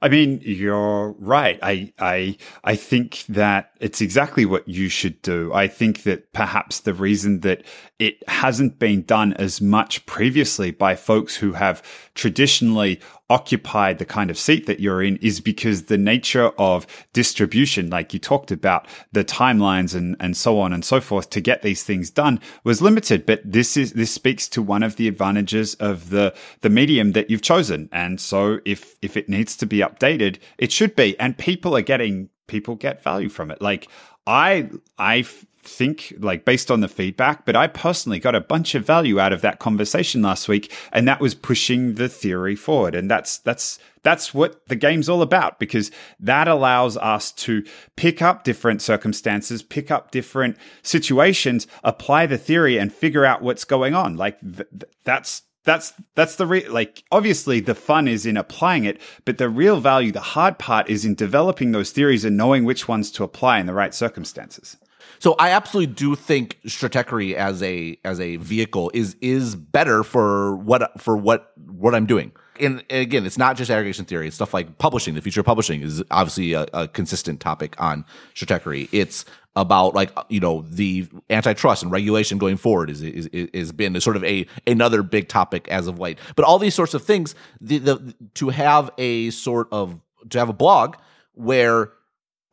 I 0.02 0.08
mean, 0.08 0.40
you're 0.42 1.12
right. 1.12 1.60
I, 1.62 1.92
I, 1.96 2.36
I 2.64 2.74
think 2.74 3.24
that 3.28 3.70
it's 3.78 4.00
exactly 4.00 4.44
what 4.44 4.66
you 4.66 4.88
should 4.88 5.22
do. 5.22 5.52
I 5.54 5.68
think 5.68 6.02
that 6.02 6.32
perhaps 6.32 6.80
the 6.80 6.92
reason 6.92 7.40
that 7.40 7.62
it 8.00 8.16
hasn't 8.28 8.80
been 8.80 9.02
done 9.02 9.32
as 9.34 9.60
much 9.60 10.04
previously 10.04 10.72
by 10.72 10.96
folks 10.96 11.36
who 11.36 11.52
have 11.52 11.84
traditionally 12.14 13.00
occupied 13.32 13.98
the 13.98 14.04
kind 14.04 14.30
of 14.30 14.36
seat 14.38 14.66
that 14.66 14.78
you're 14.78 15.02
in 15.02 15.16
is 15.16 15.40
because 15.40 15.84
the 15.84 15.96
nature 15.96 16.50
of 16.58 16.86
distribution, 17.14 17.88
like 17.88 18.12
you 18.12 18.20
talked 18.20 18.50
about, 18.50 18.86
the 19.12 19.24
timelines 19.24 19.94
and, 19.94 20.14
and 20.20 20.36
so 20.36 20.60
on 20.60 20.70
and 20.70 20.84
so 20.84 21.00
forth 21.00 21.30
to 21.30 21.40
get 21.40 21.62
these 21.62 21.82
things 21.82 22.10
done 22.10 22.38
was 22.62 22.82
limited. 22.82 23.24
But 23.24 23.40
this 23.42 23.74
is, 23.74 23.94
this 23.94 24.12
speaks 24.12 24.48
to 24.50 24.60
one 24.60 24.82
of 24.82 24.96
the 24.96 25.08
advantages 25.08 25.74
of 25.76 26.10
the, 26.10 26.34
the 26.60 26.68
medium 26.68 27.12
that 27.12 27.30
you've 27.30 27.40
chosen. 27.40 27.88
And 27.90 28.20
so 28.20 28.58
if, 28.66 28.96
if 29.00 29.16
it 29.16 29.30
needs 29.30 29.56
to 29.56 29.66
be 29.66 29.78
updated, 29.78 30.36
it 30.58 30.70
should 30.70 30.94
be. 30.94 31.18
And 31.18 31.38
people 31.38 31.74
are 31.74 31.80
getting, 31.82 32.28
people 32.48 32.74
get 32.74 33.02
value 33.02 33.30
from 33.30 33.50
it. 33.50 33.62
Like 33.62 33.88
I, 34.26 34.68
I 34.98 35.24
think 35.62 36.14
like 36.18 36.44
based 36.44 36.70
on 36.70 36.80
the 36.80 36.88
feedback, 36.88 37.44
but 37.44 37.56
I 37.56 37.66
personally 37.66 38.18
got 38.18 38.34
a 38.34 38.40
bunch 38.40 38.74
of 38.74 38.84
value 38.84 39.20
out 39.20 39.32
of 39.32 39.40
that 39.42 39.58
conversation 39.58 40.22
last 40.22 40.48
week 40.48 40.72
and 40.92 41.06
that 41.06 41.20
was 41.20 41.34
pushing 41.34 41.94
the 41.94 42.08
theory 42.08 42.56
forward. 42.56 42.94
And 42.94 43.10
that's 43.10 43.38
that's 43.38 43.78
that's 44.02 44.34
what 44.34 44.66
the 44.68 44.76
game's 44.76 45.08
all 45.08 45.22
about 45.22 45.58
because 45.58 45.90
that 46.18 46.48
allows 46.48 46.96
us 46.96 47.30
to 47.32 47.64
pick 47.96 48.20
up 48.20 48.42
different 48.42 48.82
circumstances, 48.82 49.62
pick 49.62 49.90
up 49.90 50.10
different 50.10 50.56
situations, 50.82 51.66
apply 51.84 52.26
the 52.26 52.38
theory 52.38 52.78
and 52.78 52.92
figure 52.92 53.24
out 53.24 53.42
what's 53.42 53.64
going 53.64 53.94
on. 53.94 54.16
Like 54.16 54.40
th- 54.40 54.68
that's 55.04 55.42
that's 55.64 55.92
that's 56.14 56.36
the 56.36 56.46
re- 56.46 56.68
like 56.68 57.04
obviously 57.12 57.60
the 57.60 57.74
fun 57.74 58.08
is 58.08 58.26
in 58.26 58.36
applying 58.36 58.84
it 58.84 59.00
but 59.24 59.38
the 59.38 59.48
real 59.48 59.80
value 59.80 60.10
the 60.10 60.20
hard 60.20 60.58
part 60.58 60.88
is 60.88 61.04
in 61.04 61.14
developing 61.14 61.72
those 61.72 61.92
theories 61.92 62.24
and 62.24 62.36
knowing 62.36 62.64
which 62.64 62.88
ones 62.88 63.10
to 63.12 63.22
apply 63.24 63.58
in 63.58 63.66
the 63.66 63.72
right 63.72 63.94
circumstances 63.94 64.76
so 65.22 65.36
I 65.38 65.50
absolutely 65.50 65.94
do 65.94 66.16
think 66.16 66.58
Stratechery 66.66 67.34
as 67.34 67.62
a 67.62 67.96
as 68.04 68.18
a 68.18 68.38
vehicle 68.38 68.90
is 68.92 69.14
is 69.20 69.54
better 69.54 70.02
for 70.02 70.56
what 70.56 71.00
for 71.00 71.16
what 71.16 71.52
what 71.56 71.94
I'm 71.94 72.06
doing. 72.06 72.32
And, 72.58 72.84
again, 72.90 73.24
it's 73.24 73.38
not 73.38 73.56
just 73.56 73.70
aggregation 73.70 74.04
theory. 74.04 74.26
It's 74.26 74.34
stuff 74.34 74.52
like 74.52 74.78
publishing. 74.78 75.14
The 75.14 75.20
future 75.20 75.40
of 75.40 75.46
publishing 75.46 75.80
is 75.82 76.02
obviously 76.10 76.54
a, 76.54 76.66
a 76.72 76.88
consistent 76.88 77.38
topic 77.38 77.80
on 77.80 78.04
Stratechery. 78.34 78.88
It's 78.90 79.24
about 79.54 79.94
like 79.94 80.10
you 80.28 80.40
know 80.40 80.62
the 80.68 81.06
antitrust 81.30 81.84
and 81.84 81.92
regulation 81.92 82.38
going 82.38 82.56
forward 82.56 82.90
is 82.90 83.00
is 83.00 83.26
is 83.28 83.70
been 83.70 84.00
sort 84.00 84.16
of 84.16 84.24
a 84.24 84.44
another 84.66 85.04
big 85.04 85.28
topic 85.28 85.68
as 85.68 85.86
of 85.86 86.00
late. 86.00 86.18
But 86.34 86.46
all 86.46 86.58
these 86.58 86.74
sorts 86.74 86.94
of 86.94 87.04
things, 87.04 87.36
the, 87.60 87.78
the 87.78 88.14
to 88.34 88.48
have 88.48 88.90
a 88.98 89.30
sort 89.30 89.68
of 89.70 90.00
to 90.30 90.40
have 90.40 90.48
a 90.48 90.52
blog 90.52 90.96
where 91.34 91.92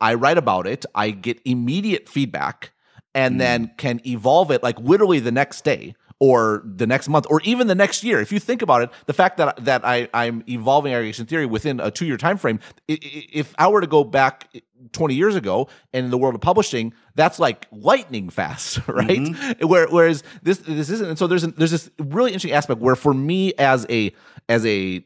I 0.01 0.13
write 0.13 0.37
about 0.37 0.67
it, 0.67 0.85
I 0.95 1.11
get 1.11 1.39
immediate 1.45 2.07
feedback, 2.07 2.71
and 3.13 3.35
mm. 3.35 3.39
then 3.39 3.71
can 3.77 4.01
evolve 4.05 4.51
it 4.51 4.63
like 4.63 4.79
literally 4.79 5.19
the 5.19 5.31
next 5.31 5.63
day 5.63 5.95
or 6.19 6.61
the 6.65 6.85
next 6.85 7.07
month 7.07 7.25
or 7.29 7.41
even 7.43 7.67
the 7.67 7.75
next 7.75 8.03
year. 8.03 8.19
If 8.19 8.31
you 8.31 8.39
think 8.39 8.61
about 8.61 8.81
it, 8.81 8.89
the 9.05 9.13
fact 9.13 9.37
that 9.37 9.63
that 9.65 9.85
I, 9.85 10.09
I'm 10.13 10.43
evolving 10.47 10.93
aggregation 10.93 11.25
theory 11.25 11.45
within 11.45 11.79
a 11.79 11.89
two 11.89 12.05
year 12.05 12.17
time 12.17 12.37
frame, 12.37 12.59
if 12.87 13.53
I 13.57 13.67
were 13.69 13.81
to 13.81 13.87
go 13.87 14.03
back 14.03 14.53
20 14.91 15.15
years 15.15 15.35
ago 15.35 15.69
and 15.93 16.05
in 16.05 16.11
the 16.11 16.17
world 16.17 16.35
of 16.35 16.41
publishing, 16.41 16.93
that's 17.15 17.39
like 17.39 17.67
lightning 17.71 18.29
fast, 18.29 18.79
right? 18.87 19.07
Mm-hmm. 19.07 19.67
Where, 19.67 19.87
whereas 19.87 20.23
this 20.43 20.59
this 20.59 20.89
isn't. 20.89 21.09
And 21.09 21.17
so 21.17 21.27
there's 21.27 21.43
an, 21.43 21.53
there's 21.57 21.71
this 21.71 21.89
really 21.99 22.31
interesting 22.31 22.51
aspect 22.51 22.81
where 22.81 22.95
for 22.95 23.13
me 23.13 23.53
as 23.57 23.85
a 23.89 24.11
as 24.49 24.65
a 24.65 25.05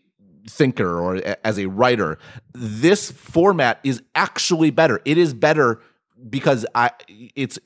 thinker 0.50 1.00
or 1.00 1.22
as 1.44 1.58
a 1.58 1.68
writer, 1.68 2.18
this 2.54 3.12
format 3.12 3.80
is 3.84 4.02
actually 4.16 4.72
better. 4.72 5.02
It 5.06 5.18
is 5.18 5.34
better 5.34 5.82
because 6.30 6.66
I 6.74 6.92
it's 7.36 7.60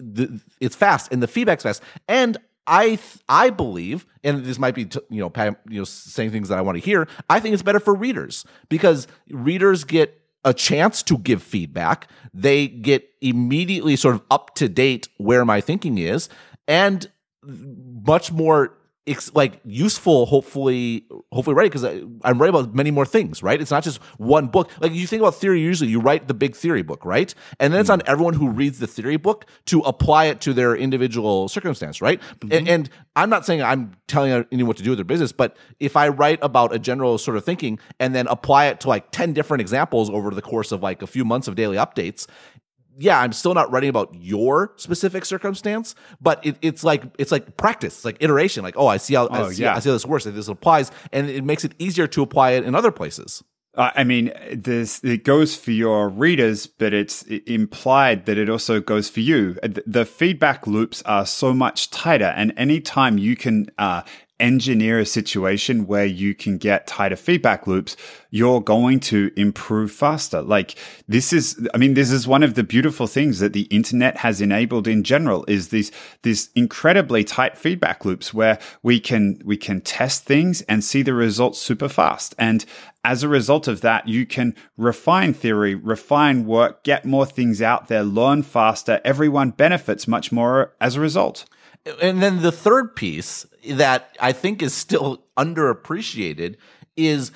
it's 0.59 0.75
fast 0.75 1.11
and 1.11 1.21
the 1.21 1.27
feedback's 1.27 1.63
fast 1.63 1.83
and 2.07 2.37
I 2.67 2.99
I 3.29 3.49
believe, 3.49 4.05
and 4.23 4.43
this 4.43 4.59
might 4.59 4.75
be 4.75 4.89
you 5.09 5.21
know 5.21 5.31
you 5.69 5.79
know 5.79 5.83
saying 5.85 6.31
things 6.31 6.49
that 6.49 6.57
I 6.57 6.61
want 6.61 6.77
to 6.77 6.83
hear. 6.83 7.07
I 7.29 7.39
think 7.39 7.53
it's 7.53 7.63
better 7.63 7.79
for 7.79 7.95
readers 7.95 8.45
because 8.67 9.07
readers 9.29 9.85
get 9.85 10.21
a 10.43 10.53
chance 10.53 11.01
to 11.03 11.17
give 11.17 11.41
feedback. 11.41 12.09
They 12.33 12.67
get 12.67 13.09
immediately 13.21 13.95
sort 13.95 14.15
of 14.15 14.21
up 14.29 14.53
to 14.55 14.67
date 14.67 15.07
where 15.17 15.45
my 15.45 15.61
thinking 15.61 15.97
is, 15.97 16.27
and 16.67 17.09
much 17.43 18.33
more 18.33 18.76
it's 19.07 19.33
like 19.33 19.59
useful 19.63 20.25
hopefully 20.25 21.05
hopefully 21.31 21.55
right 21.55 21.71
because 21.71 21.83
i'm 22.23 22.39
right 22.39 22.49
about 22.49 22.75
many 22.75 22.91
more 22.91 23.05
things 23.05 23.41
right 23.41 23.61
it's 23.61 23.71
not 23.71 23.81
just 23.81 23.99
one 24.17 24.47
book 24.47 24.69
like 24.81 24.91
you 24.91 25.07
think 25.07 25.21
about 25.21 25.33
theory 25.33 25.61
usually 25.61 25.89
you 25.89 25.99
write 25.99 26.27
the 26.27 26.33
big 26.33 26.55
theory 26.55 26.81
book 26.81 27.03
right 27.05 27.33
and 27.59 27.73
then 27.73 27.79
it's 27.79 27.89
on 27.89 27.99
mm-hmm. 27.99 28.11
everyone 28.11 28.33
who 28.33 28.49
reads 28.49 28.79
the 28.79 28.85
theory 28.85 29.17
book 29.17 29.45
to 29.65 29.79
apply 29.81 30.25
it 30.25 30.41
to 30.41 30.53
their 30.53 30.75
individual 30.75 31.47
circumstance 31.47 32.01
right 32.01 32.19
mm-hmm. 32.19 32.51
and, 32.51 32.67
and, 32.67 32.89
i'm 33.15 33.29
not 33.29 33.45
saying 33.45 33.63
i'm 33.63 33.93
telling 34.07 34.45
anyone 34.51 34.67
what 34.67 34.77
to 34.77 34.83
do 34.83 34.91
with 34.91 34.97
their 34.97 35.05
business 35.05 35.31
but 35.31 35.55
if 35.79 35.95
i 35.95 36.09
write 36.09 36.39
about 36.41 36.75
a 36.75 36.79
general 36.79 37.17
sort 37.17 37.37
of 37.37 37.45
thinking 37.45 37.79
and 37.99 38.13
then 38.13 38.27
apply 38.27 38.65
it 38.65 38.81
to 38.81 38.89
like 38.89 39.09
10 39.11 39.31
different 39.31 39.61
examples 39.61 40.09
over 40.09 40.31
the 40.31 40.41
course 40.41 40.73
of 40.73 40.83
like 40.83 41.01
a 41.01 41.07
few 41.07 41.23
months 41.23 41.47
of 41.47 41.55
daily 41.55 41.77
updates 41.77 42.27
yeah, 42.97 43.19
I'm 43.19 43.31
still 43.33 43.53
not 43.53 43.71
writing 43.71 43.89
about 43.89 44.13
your 44.15 44.73
specific 44.75 45.25
circumstance, 45.25 45.95
but 46.21 46.45
it, 46.45 46.57
it's 46.61 46.83
like 46.83 47.03
it's 47.17 47.31
like 47.31 47.57
practice, 47.57 47.97
it's 47.97 48.05
like 48.05 48.17
iteration. 48.19 48.63
Like, 48.63 48.75
oh, 48.77 48.87
I 48.87 48.97
see 48.97 49.15
how 49.15 49.27
oh, 49.27 49.47
I, 49.47 49.51
see, 49.51 49.63
yeah. 49.63 49.75
I 49.75 49.79
see 49.79 49.89
how 49.89 49.93
this 49.93 50.05
works. 50.05 50.25
This 50.25 50.47
applies, 50.47 50.91
and 51.11 51.29
it 51.29 51.43
makes 51.43 51.63
it 51.63 51.73
easier 51.79 52.07
to 52.07 52.21
apply 52.21 52.51
it 52.51 52.63
in 52.63 52.75
other 52.75 52.91
places. 52.91 53.43
Uh, 53.75 53.91
I 53.95 54.03
mean, 54.03 54.33
this 54.51 55.03
it 55.03 55.23
goes 55.23 55.55
for 55.55 55.71
your 55.71 56.09
readers, 56.09 56.65
but 56.65 56.93
it's 56.93 57.21
implied 57.23 58.25
that 58.25 58.37
it 58.37 58.49
also 58.49 58.81
goes 58.81 59.07
for 59.07 59.19
you. 59.19 59.57
The 59.61 60.03
feedback 60.03 60.65
loops 60.65 61.03
are 61.03 61.27
so 61.27 61.53
much 61.53 61.91
tighter, 61.91 62.33
and 62.35 62.53
anytime 62.57 63.19
you 63.19 63.35
can 63.35 63.69
uh, 63.77 64.01
engineer 64.39 64.99
a 64.99 65.05
situation 65.05 65.87
where 65.87 66.05
you 66.05 66.35
can 66.35 66.57
get 66.57 66.87
tighter 66.87 67.15
feedback 67.15 67.65
loops, 67.67 67.97
you're 68.29 68.61
going 68.61 68.99
to 68.99 69.31
improve 69.35 69.91
faster. 69.91 70.41
Like 70.41 70.75
this 71.07 71.33
is, 71.33 71.67
I 71.73 71.77
mean, 71.77 71.93
this 71.93 72.11
is 72.11 72.27
one 72.27 72.43
of 72.43 72.55
the 72.55 72.63
beautiful 72.63 73.07
things 73.07 73.39
that 73.39 73.53
the 73.53 73.63
internet 73.63 74.17
has 74.17 74.41
enabled 74.41 74.87
in 74.87 75.03
general 75.03 75.45
is 75.47 75.69
these, 75.69 75.91
these 76.23 76.49
incredibly 76.55 77.23
tight 77.23 77.57
feedback 77.57 78.05
loops 78.05 78.33
where 78.33 78.59
we 78.83 78.99
can, 78.99 79.41
we 79.43 79.57
can 79.57 79.81
test 79.81 80.25
things 80.25 80.61
and 80.63 80.83
see 80.83 81.01
the 81.01 81.13
results 81.13 81.59
super 81.59 81.89
fast. 81.89 82.35
And 82.37 82.65
as 83.03 83.23
a 83.23 83.29
result 83.29 83.67
of 83.67 83.81
that, 83.81 84.07
you 84.07 84.25
can 84.25 84.53
refine 84.75 85.33
theory, 85.33 85.75
refine 85.75 86.45
work, 86.45 86.83
get 86.83 87.05
more 87.05 87.25
things 87.25 87.61
out 87.61 87.87
there, 87.87 88.03
learn 88.03 88.43
faster. 88.43 88.99
Everyone 89.05 89.51
benefits 89.51 90.07
much 90.07 90.31
more 90.31 90.73
as 90.81 90.95
a 90.95 91.01
result. 91.01 91.45
And 92.01 92.21
then 92.21 92.41
the 92.41 92.51
third 92.51 92.95
piece 92.95 93.45
that 93.69 94.15
I 94.19 94.31
think 94.31 94.61
is 94.61 94.73
still 94.73 95.23
underappreciated 95.37 96.55
is 96.95 97.31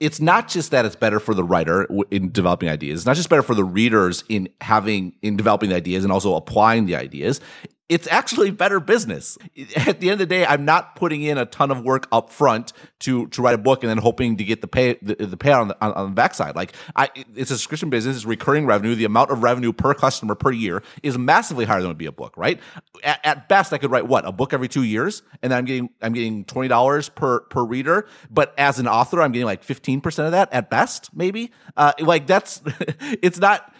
it's 0.00 0.20
not 0.20 0.48
just 0.48 0.70
that 0.72 0.84
it's 0.84 0.96
better 0.96 1.20
for 1.20 1.34
the 1.34 1.44
writer 1.44 1.86
in 2.10 2.32
developing 2.32 2.68
ideas. 2.68 3.00
It's 3.00 3.06
not 3.06 3.16
just 3.16 3.28
better 3.28 3.42
for 3.42 3.54
the 3.54 3.64
readers 3.64 4.24
in 4.28 4.48
having 4.60 5.14
in 5.22 5.36
developing 5.36 5.70
the 5.70 5.76
ideas 5.76 6.04
and 6.04 6.12
also 6.12 6.34
applying 6.34 6.86
the 6.86 6.96
ideas 6.96 7.40
it's 7.88 8.08
actually 8.08 8.50
better 8.50 8.80
business. 8.80 9.36
At 9.76 10.00
the 10.00 10.08
end 10.08 10.14
of 10.14 10.18
the 10.20 10.26
day, 10.26 10.46
I'm 10.46 10.64
not 10.64 10.96
putting 10.96 11.22
in 11.22 11.36
a 11.36 11.44
ton 11.44 11.70
of 11.70 11.82
work 11.82 12.08
up 12.10 12.30
front 12.30 12.72
to 13.00 13.26
to 13.28 13.42
write 13.42 13.54
a 13.54 13.58
book 13.58 13.82
and 13.82 13.90
then 13.90 13.98
hoping 13.98 14.38
to 14.38 14.44
get 14.44 14.62
the 14.62 14.66
pay 14.66 14.98
the, 15.02 15.14
the 15.14 15.36
payout 15.36 15.60
on 15.60 15.68
the, 15.68 15.84
on, 15.84 15.92
on 15.92 16.06
the 16.06 16.14
backside. 16.14 16.56
Like 16.56 16.72
I, 16.96 17.10
it's 17.14 17.50
a 17.50 17.56
subscription 17.56 17.90
business, 17.90 18.16
it's 18.16 18.24
recurring 18.24 18.64
revenue. 18.64 18.94
The 18.94 19.04
amount 19.04 19.30
of 19.30 19.42
revenue 19.42 19.72
per 19.72 19.92
customer 19.92 20.34
per 20.34 20.50
year 20.50 20.82
is 21.02 21.18
massively 21.18 21.66
higher 21.66 21.80
than 21.80 21.88
would 21.88 21.98
be 21.98 22.06
a 22.06 22.12
book, 22.12 22.34
right? 22.38 22.58
At, 23.02 23.20
at 23.22 23.48
best, 23.50 23.72
I 23.74 23.78
could 23.78 23.90
write 23.90 24.06
what 24.06 24.26
a 24.26 24.32
book 24.32 24.54
every 24.54 24.68
two 24.68 24.82
years, 24.82 25.22
and 25.42 25.52
then 25.52 25.58
I'm 25.58 25.64
getting 25.66 25.90
I'm 26.00 26.14
getting 26.14 26.44
twenty 26.46 26.68
dollars 26.68 27.10
per 27.10 27.40
per 27.40 27.62
reader. 27.62 28.06
But 28.30 28.54
as 28.56 28.78
an 28.78 28.88
author, 28.88 29.20
I'm 29.20 29.32
getting 29.32 29.46
like 29.46 29.62
fifteen 29.62 30.00
percent 30.00 30.24
of 30.26 30.32
that 30.32 30.50
at 30.54 30.70
best, 30.70 31.10
maybe. 31.14 31.52
Uh, 31.76 31.92
like 32.00 32.26
that's 32.26 32.62
it's 33.22 33.38
not 33.38 33.73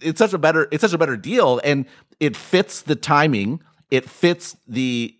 it's 0.00 0.18
such 0.18 0.32
a 0.32 0.38
better 0.38 0.68
it's 0.70 0.82
such 0.82 0.92
a 0.92 0.98
better 0.98 1.16
deal 1.16 1.60
and 1.64 1.86
it 2.18 2.36
fits 2.36 2.82
the 2.82 2.96
timing. 2.96 3.62
It 3.90 4.08
fits 4.08 4.56
the 4.68 5.16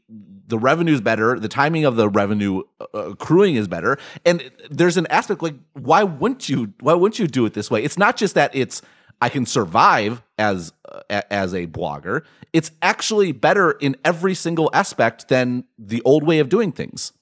the 0.46 0.58
revenue's 0.58 1.00
better. 1.00 1.38
The 1.38 1.48
timing 1.48 1.84
of 1.84 1.96
the 1.96 2.08
revenue 2.08 2.62
uh, 2.80 3.10
accruing 3.10 3.56
is 3.56 3.68
better. 3.68 3.98
And 4.24 4.50
there's 4.70 4.96
an 4.96 5.06
aspect 5.08 5.42
like 5.42 5.54
why 5.74 6.02
wouldn't 6.02 6.48
you 6.48 6.72
why 6.80 6.94
wouldn't 6.94 7.18
you 7.18 7.26
do 7.26 7.46
it 7.46 7.54
this 7.54 7.70
way? 7.70 7.82
It's 7.82 7.98
not 7.98 8.16
just 8.16 8.34
that 8.34 8.54
it's 8.54 8.82
i 9.22 9.28
can 9.28 9.44
survive 9.44 10.22
as 10.38 10.72
uh, 10.88 11.22
as 11.30 11.54
a 11.54 11.66
blogger. 11.66 12.24
It's 12.52 12.72
actually 12.82 13.32
better 13.32 13.72
in 13.72 13.96
every 14.04 14.34
single 14.34 14.70
aspect 14.72 15.28
than 15.28 15.64
the 15.78 16.02
old 16.02 16.24
way 16.24 16.38
of 16.38 16.48
doing 16.48 16.72
things 16.72 17.12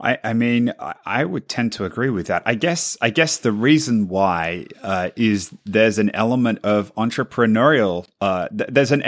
I, 0.00 0.18
I 0.24 0.32
mean, 0.32 0.72
I 1.04 1.24
would 1.24 1.48
tend 1.48 1.72
to 1.74 1.84
agree 1.84 2.10
with 2.10 2.26
that. 2.28 2.42
I 2.46 2.54
guess, 2.54 2.96
I 3.02 3.10
guess 3.10 3.36
the 3.36 3.52
reason 3.52 4.08
why 4.08 4.66
uh, 4.82 5.10
is 5.14 5.54
there's 5.64 5.98
an 5.98 6.10
element 6.14 6.60
of 6.62 6.94
entrepreneurial. 6.94 8.06
Uh, 8.20 8.48
th- 8.48 8.70
there's 8.72 8.92
an 8.92 9.02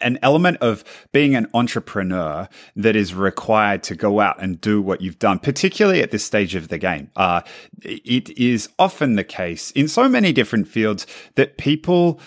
an 0.00 0.18
element 0.22 0.58
of 0.60 0.84
being 1.12 1.34
an 1.34 1.48
entrepreneur 1.52 2.48
that 2.76 2.96
is 2.96 3.14
required 3.14 3.82
to 3.84 3.94
go 3.94 4.20
out 4.20 4.40
and 4.42 4.60
do 4.60 4.80
what 4.80 5.00
you've 5.02 5.18
done, 5.18 5.38
particularly 5.38 6.02
at 6.02 6.10
this 6.10 6.24
stage 6.24 6.54
of 6.54 6.68
the 6.68 6.78
game. 6.78 7.10
Uh, 7.14 7.42
it 7.82 8.30
is 8.30 8.68
often 8.78 9.16
the 9.16 9.24
case 9.24 9.70
in 9.72 9.86
so 9.86 10.08
many 10.08 10.32
different 10.32 10.66
fields 10.66 11.06
that 11.34 11.58
people, 11.58 12.18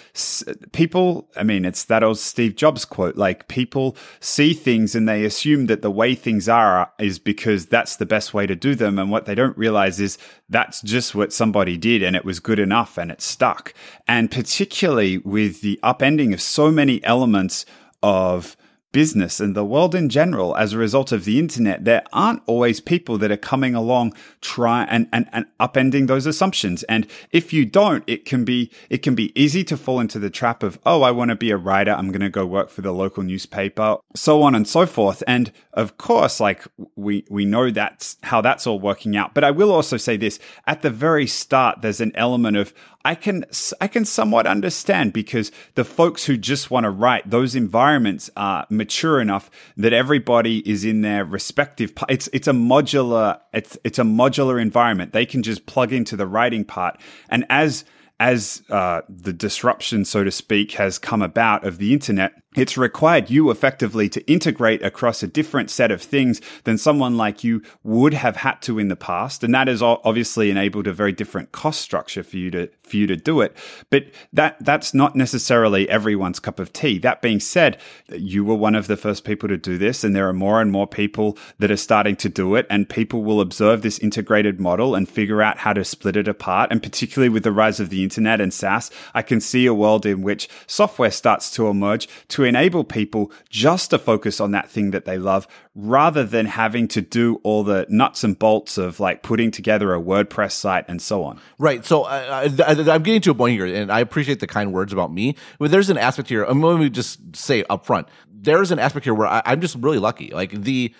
people. 0.73 1.27
I 1.35 1.43
mean, 1.43 1.65
it's 1.65 1.83
that 1.85 2.03
old 2.03 2.19
Steve 2.19 2.55
Jobs 2.55 2.85
quote: 2.85 3.15
like 3.15 3.47
people 3.47 3.97
see 4.19 4.53
things 4.53 4.93
and 4.93 5.09
they 5.09 5.25
assume 5.25 5.65
that 5.67 5.81
the 5.81 5.91
way 5.91 6.13
things 6.13 6.47
are 6.47 6.91
is 6.99 7.17
because 7.17 7.65
that's 7.65 7.94
the 7.97 8.05
best 8.05 8.33
way 8.33 8.45
to 8.47 8.55
do 8.55 8.75
them. 8.75 8.99
And 8.99 9.09
what 9.09 9.25
they 9.25 9.35
don't 9.35 9.57
realize 9.57 9.99
is 9.99 10.17
that's 10.49 10.81
just 10.81 11.15
what 11.15 11.33
somebody 11.33 11.77
did 11.77 12.03
and 12.03 12.15
it 12.15 12.25
was 12.25 12.39
good 12.39 12.59
enough 12.59 12.97
and 12.97 13.11
it 13.11 13.21
stuck. 13.21 13.73
And 14.07 14.31
particularly 14.31 15.19
with 15.19 15.61
the 15.61 15.79
upending 15.83 16.33
of 16.33 16.41
so 16.41 16.71
many 16.71 17.03
elements 17.03 17.65
of 18.01 18.55
business 18.95 19.41
and 19.41 19.57
the 19.57 19.65
world 19.65 19.93
in 19.93 20.07
general 20.07 20.55
as 20.55 20.71
a 20.71 20.77
result 20.77 21.11
of 21.11 21.25
the 21.25 21.37
internet, 21.37 21.83
there 21.83 22.01
aren't 22.13 22.41
always 22.45 22.79
people 22.79 23.17
that 23.17 23.29
are 23.29 23.35
coming 23.35 23.75
along 23.75 24.13
try 24.39 24.85
and, 24.85 25.09
and, 25.11 25.27
and 25.33 25.45
upending 25.59 26.07
those 26.07 26.25
assumptions. 26.25 26.81
And 26.83 27.05
if 27.29 27.51
you 27.51 27.65
don't, 27.65 28.05
it 28.07 28.23
can 28.23 28.45
be, 28.45 28.71
it 28.89 28.99
can 28.99 29.13
be 29.13 29.33
easy 29.37 29.65
to 29.65 29.75
fall 29.75 29.99
into 29.99 30.17
the 30.17 30.29
trap 30.29 30.63
of, 30.63 30.79
oh, 30.85 31.01
I 31.01 31.11
want 31.11 31.27
to 31.27 31.35
be 31.35 31.51
a 31.51 31.57
writer. 31.57 31.91
I'm 31.91 32.07
going 32.07 32.21
to 32.21 32.29
go 32.29 32.45
work 32.45 32.69
for 32.69 32.79
the 32.79 32.93
local 32.93 33.21
newspaper, 33.21 33.97
so 34.15 34.41
on 34.41 34.55
and 34.55 34.65
so 34.65 34.85
forth. 34.85 35.21
And 35.27 35.51
of 35.75 35.97
course, 35.97 36.39
like 36.39 36.65
we, 36.95 37.25
we 37.29 37.45
know 37.45 37.69
that's 37.69 38.17
how 38.23 38.41
that's 38.41 38.65
all 38.65 38.79
working 38.79 39.15
out. 39.15 39.33
But 39.33 39.43
I 39.43 39.51
will 39.51 39.71
also 39.71 39.97
say 39.97 40.15
this 40.17 40.39
at 40.65 40.81
the 40.81 40.89
very 40.89 41.27
start, 41.27 41.81
there's 41.81 42.01
an 42.01 42.13
element 42.15 42.55
of, 42.57 42.73
I 43.03 43.13
can 43.13 43.45
I 43.79 43.87
can 43.87 44.03
somewhat 44.03 44.47
understand 44.47 45.13
because 45.13 45.51
the 45.75 45.83
folks 45.83 46.25
who 46.25 46.37
just 46.37 46.71
want 46.71 46.85
to 46.85 46.89
write 46.89 47.29
those 47.29 47.53
environments 47.53 48.31
are 48.35 48.65
mature 48.71 49.21
enough 49.21 49.51
that 49.77 49.93
everybody 49.93 50.67
is 50.67 50.83
in 50.83 51.01
their 51.01 51.23
respective 51.23 51.93
it's 52.09 52.27
it's 52.33 52.47
a 52.47 52.51
modular 52.51 53.39
it's 53.53 53.77
it's 53.83 53.99
a 53.99 54.03
modular 54.03 54.59
environment 54.59 55.13
they 55.13 55.25
can 55.25 55.43
just 55.43 55.67
plug 55.67 55.93
into 55.93 56.15
the 56.15 56.25
writing 56.25 56.65
part 56.65 56.99
and 57.29 57.45
as 57.47 57.85
as 58.19 58.63
uh, 58.69 59.01
the 59.09 59.33
disruption, 59.33 60.05
so 60.05 60.23
to 60.23 60.31
speak, 60.31 60.73
has 60.73 60.97
come 60.97 61.21
about 61.21 61.65
of 61.65 61.79
the 61.79 61.91
internet, 61.91 62.31
it's 62.55 62.77
required 62.77 63.29
you 63.29 63.51
effectively 63.51 64.09
to 64.09 64.25
integrate 64.31 64.83
across 64.83 65.21
a 65.21 65.27
different 65.27 65.69
set 65.69 65.91
of 65.91 66.01
things 66.01 66.41
than 66.63 66.77
someone 66.77 67.17
like 67.17 67.43
you 67.43 67.61
would 67.83 68.13
have 68.13 68.37
had 68.37 68.61
to 68.63 68.79
in 68.79 68.87
the 68.87 68.95
past. 68.95 69.43
And 69.43 69.53
that 69.53 69.67
has 69.67 69.81
obviously 69.81 70.49
enabled 70.49 70.87
a 70.87 70.93
very 70.93 71.11
different 71.11 71.51
cost 71.51 71.81
structure 71.81 72.23
for 72.23 72.37
you 72.37 72.51
to, 72.51 72.69
for 72.83 72.97
you 72.97 73.07
to 73.07 73.15
do 73.15 73.41
it. 73.41 73.55
But 73.89 74.05
that, 74.33 74.57
that's 74.59 74.93
not 74.93 75.15
necessarily 75.15 75.89
everyone's 75.89 76.39
cup 76.39 76.59
of 76.59 76.71
tea. 76.71 76.97
That 76.99 77.21
being 77.21 77.39
said, 77.39 77.77
you 78.09 78.43
were 78.43 78.55
one 78.55 78.75
of 78.75 78.87
the 78.87 78.97
first 78.97 79.23
people 79.23 79.49
to 79.49 79.57
do 79.57 79.77
this 79.77 80.03
and 80.03 80.15
there 80.15 80.27
are 80.27 80.33
more 80.33 80.61
and 80.61 80.71
more 80.71 80.87
people 80.87 81.37
that 81.59 81.71
are 81.71 81.77
starting 81.77 82.15
to 82.17 82.29
do 82.29 82.55
it 82.55 82.65
and 82.69 82.87
people 82.87 83.23
will 83.23 83.41
observe 83.41 83.81
this 83.81 83.99
integrated 83.99 84.59
model 84.59 84.95
and 84.95 85.09
figure 85.09 85.41
out 85.41 85.59
how 85.59 85.73
to 85.73 85.83
split 85.83 86.15
it 86.15 86.27
apart. 86.27 86.71
And 86.71 86.81
particularly 86.81 87.29
with 87.29 87.43
the 87.43 87.51
rise 87.51 87.79
of 87.79 87.89
the 87.89 88.03
internet 88.03 88.39
and 88.39 88.53
SaaS, 88.53 88.91
I 89.13 89.21
can 89.21 89.41
see 89.41 89.65
a 89.65 89.73
world 89.73 90.05
in 90.05 90.21
which 90.21 90.47
software 90.67 91.11
starts 91.11 91.51
to 91.51 91.67
emerge 91.67 92.07
to 92.29 92.44
enable 92.45 92.83
people 92.83 93.31
just 93.49 93.89
to 93.89 93.99
focus 93.99 94.39
on 94.39 94.51
that 94.51 94.69
thing 94.69 94.91
that 94.91 95.05
they 95.05 95.17
love 95.17 95.47
rather 95.73 96.23
than 96.23 96.45
having 96.45 96.87
to 96.87 97.01
do 97.01 97.39
all 97.43 97.63
the 97.63 97.85
nuts 97.89 98.23
and 98.23 98.39
bolts 98.39 98.77
of 98.77 98.99
like 98.99 99.23
putting 99.23 99.51
together 99.51 99.93
a 99.93 100.01
WordPress 100.01 100.53
site 100.53 100.85
and 100.87 101.01
so 101.01 101.23
on. 101.23 101.39
Right. 101.59 101.85
So 101.85 102.03
I, 102.03 102.43
am 102.45 103.03
getting 103.03 103.21
to 103.21 103.31
a 103.31 103.35
point 103.35 103.53
here, 103.53 103.65
and 103.65 103.91
I 103.91 103.99
appreciate 103.99 104.39
the 104.39 104.47
kind 104.47 104.73
words 104.73 104.93
about 104.93 105.11
me, 105.11 105.35
but 105.59 105.71
there's 105.71 105.89
an 105.89 105.97
aspect 105.97 106.29
here. 106.29 106.43
I'm 106.43 106.61
going 106.61 106.81
to 106.81 106.89
just 106.89 107.35
say 107.35 107.63
up 107.69 107.85
front. 107.85 108.07
There's 108.31 108.71
an 108.71 108.79
aspect 108.79 109.05
here 109.05 109.13
where 109.13 109.27
I, 109.27 109.41
I'm 109.45 109.61
just 109.61 109.75
really 109.75 109.99
lucky. 109.99 110.29
Like 110.29 110.51
the 110.51 110.93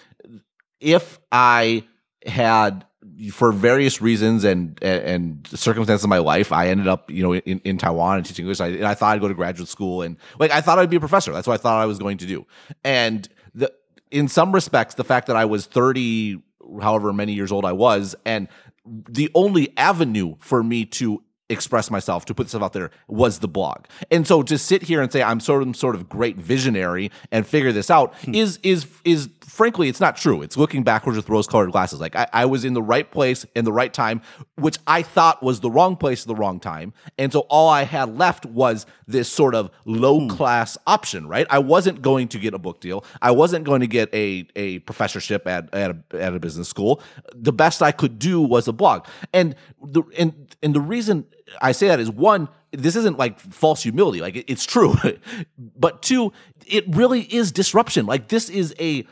if 0.80 1.20
I 1.32 1.84
had 2.26 2.86
for 3.32 3.52
various 3.52 4.02
reasons 4.02 4.44
and 4.44 4.82
and 4.84 5.48
circumstances 5.48 6.04
of 6.04 6.10
my 6.10 6.18
life, 6.18 6.52
I 6.52 6.68
ended 6.68 6.88
up 6.88 7.10
you 7.10 7.24
know 7.24 7.36
in, 7.36 7.60
in 7.64 7.78
Taiwan 7.78 8.18
and 8.18 8.26
teaching 8.26 8.44
English. 8.44 8.60
I, 8.60 8.68
and 8.68 8.86
I 8.86 8.94
thought 8.94 9.16
I'd 9.16 9.22
go 9.22 9.28
to 9.28 9.34
graduate 9.34 9.70
school 9.70 10.02
and 10.02 10.18
like 10.40 10.52
I 10.52 10.62
thought 10.62 10.80
I'd 10.80 10.90
be 10.90 10.98
a 10.98 11.02
professor. 11.02 11.32
That's 11.32 11.48
what 11.48 11.54
I 11.54 11.58
thought 11.58 11.82
I 11.82 11.86
was 11.86 12.00
going 12.00 12.18
to 12.18 12.26
do. 12.26 12.46
And 12.84 13.28
the 13.54 13.72
in 14.12 14.28
some 14.28 14.52
respects, 14.52 14.96
the 14.96 15.04
fact 15.04 15.28
that 15.28 15.36
I 15.36 15.46
was 15.46 15.66
thirty, 15.66 16.42
however 16.82 17.14
many 17.14 17.34
years 17.34 17.52
old 17.52 17.66
I 17.66 17.74
was, 17.74 18.16
and 18.26 18.48
the 18.86 19.30
only 19.34 19.74
avenue 19.78 20.36
for 20.40 20.64
me 20.64 20.86
to 20.86 21.24
express 21.50 21.92
myself 21.92 22.26
to 22.26 22.34
put 22.34 22.50
stuff 22.50 22.64
out 22.64 22.74
there 22.74 22.90
was 23.08 23.38
the 23.38 23.48
blog 23.48 23.86
and 24.10 24.26
so 24.26 24.42
to 24.42 24.58
sit 24.58 24.82
here 24.82 25.00
and 25.00 25.12
say 25.12 25.22
i'm 25.22 25.40
sort 25.40 25.62
of 25.62 25.76
sort 25.76 25.94
of 25.94 26.10
great 26.10 26.38
visionary 26.38 27.12
and 27.32 27.46
figure 27.46 27.72
this 27.72 27.92
out 27.92 28.16
hmm. 28.22 28.34
is 28.34 28.58
is 28.64 28.88
is 29.04 29.30
frankly, 29.48 29.88
it's 29.88 30.00
not 30.00 30.18
true. 30.18 30.42
It's 30.42 30.58
looking 30.58 30.84
backwards 30.84 31.16
with 31.16 31.30
rose 31.30 31.48
colored 31.48 31.72
glasses. 31.72 32.00
Like 32.00 32.16
I, 32.16 32.28
I, 32.34 32.46
was 32.46 32.66
in 32.66 32.74
the 32.74 32.82
right 32.82 33.10
place 33.10 33.46
in 33.56 33.66
the 33.66 33.72
right 33.72 33.94
time, 33.94 34.22
which 34.56 34.78
I 34.88 35.02
thought 35.02 35.44
was 35.44 35.60
the 35.60 35.70
wrong 35.70 35.96
place 35.96 36.24
at 36.24 36.28
the 36.28 36.36
wrong 36.36 36.60
time. 36.60 36.94
And 37.18 37.32
so 37.32 37.42
all 37.42 37.70
I 37.70 37.84
had 37.84 38.18
left 38.18 38.46
was 38.46 38.86
this 39.08 39.30
sort 39.30 39.56
of 39.56 39.72
low 39.86 40.22
hmm. 40.22 40.28
class 40.28 40.78
option, 40.88 41.28
right? 41.28 41.46
I 41.50 41.60
wasn't 41.60 42.02
going 42.02 42.28
to 42.30 42.40
get 42.40 42.54
a 42.54 42.60
book 42.60 42.82
deal. 42.82 43.06
I 43.22 43.32
wasn't 43.32 43.66
going 43.66 43.82
to 43.82 43.88
get 43.88 44.14
a, 44.14 44.48
a 44.56 44.80
professorship 44.80 45.48
at, 45.48 45.74
at 45.74 45.92
a, 45.92 46.22
at 46.22 46.34
a 46.34 46.40
business 46.40 46.68
school. 46.68 47.02
The 47.34 47.54
best 47.54 47.82
I 47.82 47.92
could 47.92 48.20
do 48.20 48.42
was 48.42 48.68
a 48.68 48.74
blog. 48.74 49.06
And 49.34 49.56
the, 49.84 50.04
and, 50.18 50.56
and 50.64 50.74
the 50.74 50.82
reason 50.82 51.26
I 51.62 51.72
say 51.72 51.88
that 51.88 52.00
is 52.00 52.10
one, 52.10 52.50
this 52.72 52.96
isn't 52.96 53.18
like 53.18 53.40
false 53.40 53.84
humility. 53.84 54.22
Like 54.22 54.44
it's 54.50 54.66
true. 54.66 54.96
but 55.58 56.02
two, 56.02 56.34
it 56.66 56.84
really 56.96 57.22
is 57.22 57.52
disruption. 57.52 58.06
Like 58.06 58.28
this 58.30 58.50
is 58.50 58.76
a 58.80 59.06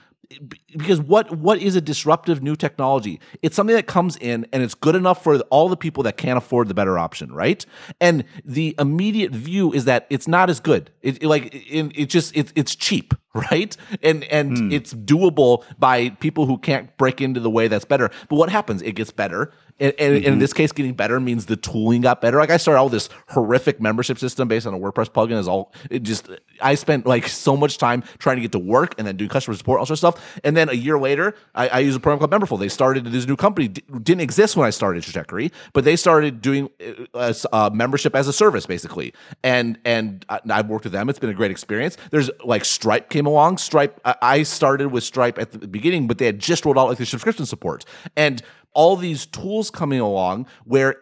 because 0.72 1.00
what 1.00 1.38
what 1.38 1.62
is 1.62 1.76
a 1.76 1.82
disruptive 1.82 2.42
new 2.42 2.56
technology 2.56 3.20
it's 3.42 3.56
something 3.56 3.76
that 3.76 3.88
comes 3.88 4.18
in 4.18 4.46
and 4.52 4.64
it's 4.64 4.76
good 4.76 4.96
enough 4.96 5.24
for 5.24 5.40
all 5.50 5.70
the 5.70 5.78
people 5.78 6.04
that 6.04 6.18
can't 6.18 6.38
afford 6.38 6.68
the 6.68 6.74
better 6.74 6.98
option 6.98 7.32
right 7.34 7.66
and 8.00 8.24
the 8.44 8.76
immediate 8.80 9.32
view 9.32 9.74
is 9.74 9.86
that 9.86 10.08
it's 10.10 10.28
not 10.28 10.50
as 10.50 10.60
good 10.60 10.92
it, 11.02 11.22
it 11.22 11.28
like 11.28 11.54
it, 11.54 11.92
it 11.96 12.06
just 12.08 12.36
it, 12.36 12.52
it's 12.56 12.76
cheap 12.76 13.14
right? 13.52 13.76
And 14.04 14.24
and 14.26 14.58
hmm. 14.58 14.72
it's 14.72 14.94
doable 14.94 15.64
by 15.80 16.10
people 16.10 16.46
who 16.46 16.58
can't 16.58 16.96
break 16.98 17.20
into 17.20 17.40
the 17.40 17.50
way 17.50 17.68
that's 17.68 17.86
better. 17.86 18.12
But 18.30 18.36
what 18.36 18.50
happens? 18.50 18.82
It 18.84 18.94
gets 18.94 19.12
better. 19.12 19.52
And, 19.80 19.94
and, 19.98 20.16
and 20.16 20.26
in 20.26 20.40
this 20.40 20.54
case, 20.54 20.72
getting 20.72 20.94
better 20.94 21.20
means 21.20 21.46
the 21.46 21.56
tooling 21.56 22.02
got 22.02 22.22
better. 22.22 22.38
Like 22.38 22.52
I 22.52 22.58
started 22.58 22.80
out 22.80 22.86
with 22.86 22.94
this 22.94 23.10
horrific 23.30 23.82
membership 23.82 24.20
system 24.20 24.48
based 24.48 24.68
on 24.68 24.74
a 24.74 24.80
WordPress 24.80 25.10
plugin. 25.10 25.38
Is 25.40 25.48
all 25.48 25.74
it 25.90 26.04
just 26.04 26.30
I 26.62 26.76
spent 26.76 27.06
like 27.06 27.28
so 27.28 27.58
much 27.58 27.78
time 27.78 28.04
trying 28.20 28.38
to 28.38 28.42
get 28.42 28.52
to 28.54 28.60
work 28.60 28.96
and 28.98 29.08
then 29.08 29.18
do 29.18 29.28
customer 29.28 29.56
support, 29.58 29.80
all 29.80 29.86
sorts 29.86 30.04
of 30.04 30.14
stuff. 30.16 30.40
And 30.44 30.56
then 30.56 30.70
a 30.70 30.74
year 30.74 31.00
later, 31.00 31.36
I, 31.56 31.68
I 31.70 31.80
use 31.80 31.96
a 31.96 32.00
program 32.00 32.20
called 32.20 32.32
Memberful. 32.32 32.60
They 32.60 32.70
started 32.70 33.06
this 33.06 33.28
new 33.28 33.36
company 33.36 33.68
D- 33.70 33.84
didn't 34.02 34.22
exist 34.22 34.56
when 34.56 34.68
I 34.68 34.70
started 34.70 35.04
Stratechery, 35.04 35.52
but 35.74 35.84
they 35.84 35.96
started 35.96 36.42
doing 36.42 36.70
a, 37.14 37.36
uh, 37.52 37.70
membership 37.74 38.16
as 38.16 38.28
a 38.28 38.34
service 38.34 38.66
basically. 38.66 39.14
And 39.44 39.80
and 39.86 40.26
I, 40.30 40.40
I've 40.50 40.68
worked 40.68 40.84
with 40.84 40.94
them. 40.94 41.10
It's 41.10 41.20
been 41.20 41.30
a 41.32 41.34
great 41.36 41.52
experience. 41.52 41.98
There's 42.12 42.30
like 42.44 42.64
Stripe 42.66 43.10
came 43.10 43.26
along. 43.26 43.58
Stripe 43.58 44.00
I, 44.06 44.16
I 44.22 44.44
started 44.44 44.90
with 44.90 45.04
Stripe 45.04 45.40
at 45.40 45.52
the 45.52 45.68
beginning, 45.68 46.08
but 46.08 46.20
they 46.20 46.26
had 46.26 46.40
just 46.40 46.64
rolled 46.66 46.78
out 46.78 46.90
like 46.90 46.98
the 46.98 47.06
subscription 47.06 47.46
support 47.46 47.86
and 48.16 48.42
all 48.74 48.96
these 48.96 49.26
tools 49.26 49.70
coming 49.70 50.00
along 50.00 50.48
where 50.66 50.98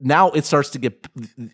now 0.00 0.30
it 0.30 0.44
starts 0.44 0.70
to 0.70 0.78
get 0.78 1.06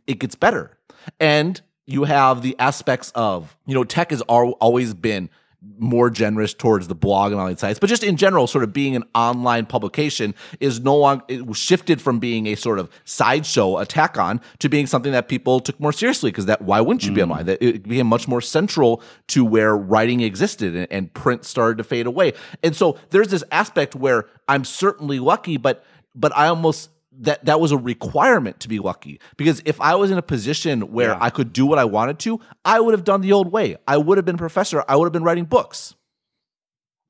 it 0.06 0.18
gets 0.18 0.34
better. 0.34 0.78
And 1.20 1.60
you 1.86 2.04
have 2.04 2.42
the 2.42 2.56
aspects 2.58 3.10
of 3.14 3.56
you 3.66 3.74
know 3.74 3.84
tech 3.84 4.10
has 4.10 4.22
al- 4.28 4.52
always 4.60 4.94
been 4.94 5.30
more 5.78 6.08
generous 6.08 6.54
towards 6.54 6.88
the 6.88 6.94
blog 6.94 7.32
and 7.32 7.40
online 7.40 7.56
sites 7.56 7.78
but 7.78 7.88
just 7.88 8.04
in 8.04 8.16
general 8.16 8.46
sort 8.46 8.62
of 8.62 8.72
being 8.72 8.94
an 8.94 9.02
online 9.14 9.66
publication 9.66 10.34
is 10.60 10.80
no 10.80 10.96
longer 10.96 11.24
it 11.28 11.56
shifted 11.56 12.00
from 12.00 12.18
being 12.18 12.46
a 12.46 12.54
sort 12.54 12.78
of 12.78 12.88
sideshow 13.04 13.78
attack 13.78 14.18
on 14.18 14.40
to 14.58 14.68
being 14.68 14.86
something 14.86 15.12
that 15.12 15.28
people 15.28 15.60
took 15.60 15.78
more 15.80 15.92
seriously 15.92 16.30
because 16.30 16.46
that 16.46 16.62
why 16.62 16.80
wouldn't 16.80 17.04
you 17.04 17.12
be 17.12 17.20
mm. 17.20 17.24
online? 17.24 17.46
That 17.46 17.62
it 17.62 17.82
became 17.82 18.06
much 18.06 18.28
more 18.28 18.40
central 18.40 19.02
to 19.28 19.44
where 19.44 19.76
writing 19.76 20.20
existed 20.20 20.74
and, 20.74 20.86
and 20.90 21.12
print 21.12 21.44
started 21.44 21.78
to 21.78 21.84
fade 21.84 22.06
away. 22.06 22.32
And 22.62 22.74
so 22.74 22.98
there's 23.10 23.28
this 23.28 23.44
aspect 23.50 23.94
where 23.94 24.26
i'm 24.48 24.64
certainly 24.64 25.18
lucky 25.18 25.56
but 25.56 25.84
but 26.14 26.36
i 26.36 26.46
almost 26.46 26.90
that 27.20 27.44
that 27.44 27.60
was 27.60 27.72
a 27.72 27.76
requirement 27.76 28.60
to 28.60 28.68
be 28.68 28.78
lucky 28.78 29.20
because 29.36 29.60
if 29.64 29.80
I 29.80 29.94
was 29.96 30.10
in 30.10 30.18
a 30.18 30.22
position 30.22 30.92
where 30.92 31.10
Yeah. 31.10 31.18
I 31.20 31.30
could 31.30 31.52
do 31.52 31.66
what 31.66 31.78
I 31.78 31.84
wanted 31.84 32.18
to, 32.20 32.40
I 32.64 32.80
would 32.80 32.94
have 32.94 33.04
done 33.04 33.20
the 33.20 33.32
old 33.32 33.50
way. 33.52 33.76
I 33.86 33.96
would 33.96 34.18
have 34.18 34.24
been 34.24 34.36
a 34.36 34.38
professor. 34.38 34.84
I 34.88 34.96
would 34.96 35.06
have 35.06 35.12
been 35.12 35.24
writing 35.24 35.44
books. 35.44 35.94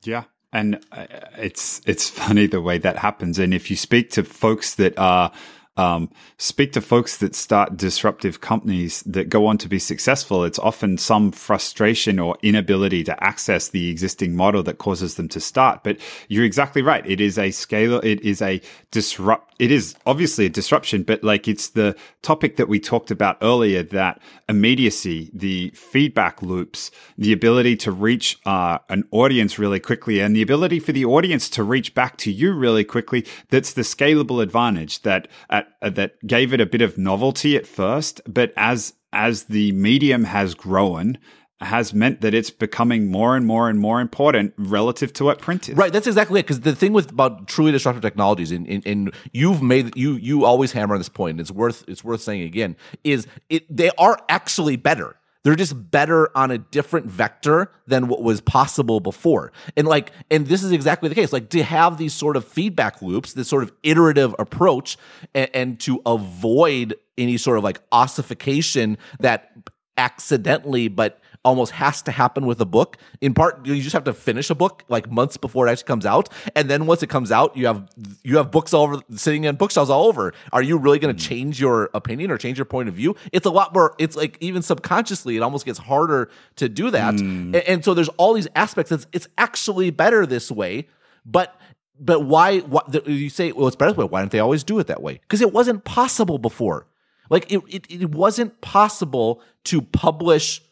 Yeah. 0.04 0.24
And 0.52 0.76
uh, 0.92 1.06
it's 1.36 1.82
it's 1.84 2.08
funny 2.08 2.46
the 2.46 2.62
way 2.62 2.78
that 2.78 2.96
happens. 2.96 3.38
And 3.38 3.52
if 3.52 3.70
you 3.70 3.76
speak 3.76 4.10
to 4.12 4.24
folks 4.24 4.74
that 4.76 4.98
are 4.98 5.30
um, 5.78 6.10
speak 6.36 6.72
to 6.72 6.80
folks 6.80 7.16
that 7.18 7.34
start 7.34 7.76
disruptive 7.76 8.40
companies 8.40 9.02
that 9.06 9.28
go 9.28 9.46
on 9.46 9.56
to 9.58 9.68
be 9.68 9.78
successful, 9.78 10.44
it's 10.44 10.58
often 10.58 10.98
some 10.98 11.30
frustration 11.30 12.18
or 12.18 12.36
inability 12.42 13.04
to 13.04 13.24
access 13.24 13.68
the 13.68 13.88
existing 13.88 14.34
model 14.36 14.62
that 14.64 14.78
causes 14.78 15.14
them 15.14 15.28
to 15.28 15.40
start. 15.40 15.84
But 15.84 15.98
you're 16.28 16.44
exactly 16.44 16.82
right. 16.82 17.06
It 17.06 17.20
is 17.20 17.38
a 17.38 17.52
scale. 17.52 18.00
It 18.00 18.20
is 18.22 18.42
a 18.42 18.60
disrupt. 18.90 19.54
It 19.58 19.70
is 19.72 19.96
obviously 20.04 20.46
a 20.46 20.48
disruption, 20.50 21.02
but 21.02 21.24
like 21.24 21.48
it's 21.48 21.68
the 21.70 21.96
topic 22.22 22.56
that 22.56 22.68
we 22.68 22.78
talked 22.78 23.10
about 23.10 23.38
earlier 23.42 23.82
that 23.84 24.20
immediacy, 24.48 25.30
the 25.32 25.70
feedback 25.70 26.42
loops, 26.42 26.90
the 27.16 27.32
ability 27.32 27.76
to 27.76 27.92
reach 27.92 28.38
uh, 28.46 28.78
an 28.88 29.04
audience 29.10 29.58
really 29.58 29.80
quickly, 29.80 30.20
and 30.20 30.34
the 30.34 30.42
ability 30.42 30.78
for 30.78 30.92
the 30.92 31.04
audience 31.04 31.48
to 31.50 31.62
reach 31.62 31.94
back 31.94 32.16
to 32.18 32.30
you 32.30 32.52
really 32.52 32.84
quickly. 32.84 33.26
That's 33.50 33.72
the 33.72 33.82
scalable 33.82 34.42
advantage 34.42 35.02
that 35.02 35.28
at, 35.50 35.67
uh, 35.82 35.90
that 35.90 36.24
gave 36.26 36.52
it 36.52 36.60
a 36.60 36.66
bit 36.66 36.82
of 36.82 36.98
novelty 36.98 37.56
at 37.56 37.66
first, 37.66 38.20
but 38.26 38.52
as 38.56 38.94
as 39.12 39.44
the 39.44 39.72
medium 39.72 40.24
has 40.24 40.54
grown, 40.54 41.18
has 41.60 41.92
meant 41.92 42.20
that 42.20 42.34
it's 42.34 42.50
becoming 42.50 43.10
more 43.10 43.36
and 43.36 43.44
more 43.44 43.68
and 43.68 43.80
more 43.80 44.00
important 44.00 44.54
relative 44.56 45.12
to 45.14 45.24
what 45.24 45.40
print 45.40 45.68
is. 45.68 45.76
Right, 45.76 45.92
that's 45.92 46.06
exactly 46.06 46.40
it. 46.40 46.44
Because 46.44 46.60
the 46.60 46.74
thing 46.74 46.92
with 46.92 47.10
about 47.10 47.48
truly 47.48 47.72
disruptive 47.72 48.02
technologies, 48.02 48.52
and, 48.52 48.66
and, 48.68 48.86
and 48.86 49.14
you've 49.32 49.62
made 49.62 49.96
you 49.96 50.14
you 50.14 50.44
always 50.44 50.72
hammer 50.72 50.94
on 50.94 51.00
this 51.00 51.08
point. 51.08 51.32
And 51.32 51.40
it's 51.40 51.50
worth 51.50 51.84
it's 51.88 52.04
worth 52.04 52.20
saying 52.20 52.42
again. 52.42 52.76
Is 53.02 53.26
it 53.48 53.64
they 53.74 53.90
are 53.98 54.18
actually 54.28 54.76
better. 54.76 55.16
They're 55.44 55.54
just 55.54 55.90
better 55.90 56.36
on 56.36 56.50
a 56.50 56.58
different 56.58 57.06
vector 57.06 57.70
than 57.86 58.08
what 58.08 58.22
was 58.22 58.40
possible 58.40 59.00
before. 59.00 59.52
And 59.76 59.86
like, 59.86 60.12
and 60.30 60.46
this 60.46 60.62
is 60.62 60.72
exactly 60.72 61.08
the 61.08 61.14
case. 61.14 61.32
Like 61.32 61.48
to 61.50 61.62
have 61.62 61.96
these 61.96 62.12
sort 62.12 62.36
of 62.36 62.44
feedback 62.44 63.00
loops, 63.00 63.32
this 63.34 63.48
sort 63.48 63.62
of 63.62 63.72
iterative 63.82 64.34
approach, 64.38 64.98
and, 65.34 65.48
and 65.54 65.80
to 65.80 66.02
avoid 66.04 66.94
any 67.16 67.36
sort 67.36 67.58
of 67.58 67.64
like 67.64 67.80
ossification 67.92 68.98
that 69.20 69.52
accidentally, 69.96 70.88
but 70.88 71.20
almost 71.44 71.72
has 71.72 72.02
to 72.02 72.10
happen 72.10 72.46
with 72.46 72.60
a 72.60 72.64
book. 72.64 72.96
In 73.20 73.34
part, 73.34 73.64
you 73.64 73.80
just 73.80 73.92
have 73.92 74.04
to 74.04 74.12
finish 74.12 74.50
a 74.50 74.54
book 74.54 74.84
like 74.88 75.10
months 75.10 75.36
before 75.36 75.66
it 75.66 75.70
actually 75.70 75.86
comes 75.86 76.06
out, 76.06 76.28
and 76.54 76.68
then 76.68 76.86
once 76.86 77.02
it 77.02 77.08
comes 77.08 77.32
out, 77.32 77.56
you 77.56 77.66
have 77.66 77.88
you 78.22 78.36
have 78.36 78.50
books 78.50 78.74
all 78.74 78.84
over 78.84 79.02
sitting 79.14 79.44
in 79.44 79.56
bookshelves 79.56 79.90
all 79.90 80.06
over. 80.06 80.32
Are 80.52 80.62
you 80.62 80.76
really 80.78 80.98
going 80.98 81.14
to 81.14 81.22
hmm. 81.22 81.28
change 81.28 81.60
your 81.60 81.90
opinion 81.94 82.30
or 82.30 82.38
change 82.38 82.58
your 82.58 82.64
point 82.64 82.88
of 82.88 82.94
view? 82.94 83.16
It's 83.32 83.46
a 83.46 83.50
lot 83.50 83.74
more. 83.74 83.94
It's 83.98 84.16
like 84.16 84.36
even 84.40 84.62
subconsciously, 84.62 85.36
it 85.36 85.40
almost 85.40 85.64
gets 85.64 85.78
harder 85.78 86.30
to 86.56 86.68
do 86.68 86.90
that. 86.90 87.18
Hmm. 87.18 87.54
And, 87.54 87.56
and 87.56 87.84
so 87.84 87.94
there's 87.94 88.10
all 88.10 88.32
these 88.34 88.48
aspects. 88.54 88.92
It's 88.92 89.06
it's 89.12 89.28
actually 89.38 89.90
better 89.90 90.26
this 90.26 90.50
way, 90.50 90.88
but. 91.24 91.54
But 92.00 92.20
why? 92.20 92.60
What 92.60 93.08
you 93.08 93.28
say? 93.28 93.50
Well, 93.50 93.66
it's 93.66 93.74
better 93.74 93.90
this 93.90 93.98
way. 93.98 94.04
Why 94.04 94.20
didn't 94.20 94.30
they 94.30 94.38
always 94.38 94.62
do 94.62 94.78
it 94.78 94.86
that 94.86 95.02
way? 95.02 95.14
Because 95.14 95.40
it 95.40 95.52
wasn't 95.52 95.82
possible 95.82 96.38
before. 96.38 96.86
Like 97.30 97.50
it, 97.52 97.60
it, 97.68 97.90
it 97.90 98.10
wasn't 98.10 98.60
possible 98.60 99.42
to 99.64 99.82
publish 99.82 100.62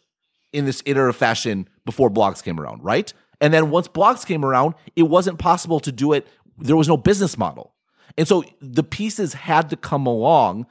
in 0.57 0.65
this 0.65 0.83
iterative 0.87 1.17
fashion 1.17 1.69
before 1.85 2.11
blogs 2.11 2.43
came 2.43 2.59
around, 2.59 2.83
right? 2.83 3.13
And 3.41 3.53
then 3.53 3.71
once 3.71 3.89
blogs 3.89 4.25
came 4.27 4.45
around, 4.45 4.75
it 4.97 5.05
wasn't 5.05 5.39
possible 5.39 5.79
to 5.81 5.93
do 5.93 6.13
it. 6.13 6.27
There 6.59 6.77
was 6.77 6.89
no 6.89 6.97
business 6.97 7.37
model. 7.37 7.75
And 8.19 8.27
so 8.27 8.45
the 8.61 8.83
pieces 8.83 9.35
had 9.35 9.69
to 9.71 9.77
come 9.77 10.07
along. 10.07 10.67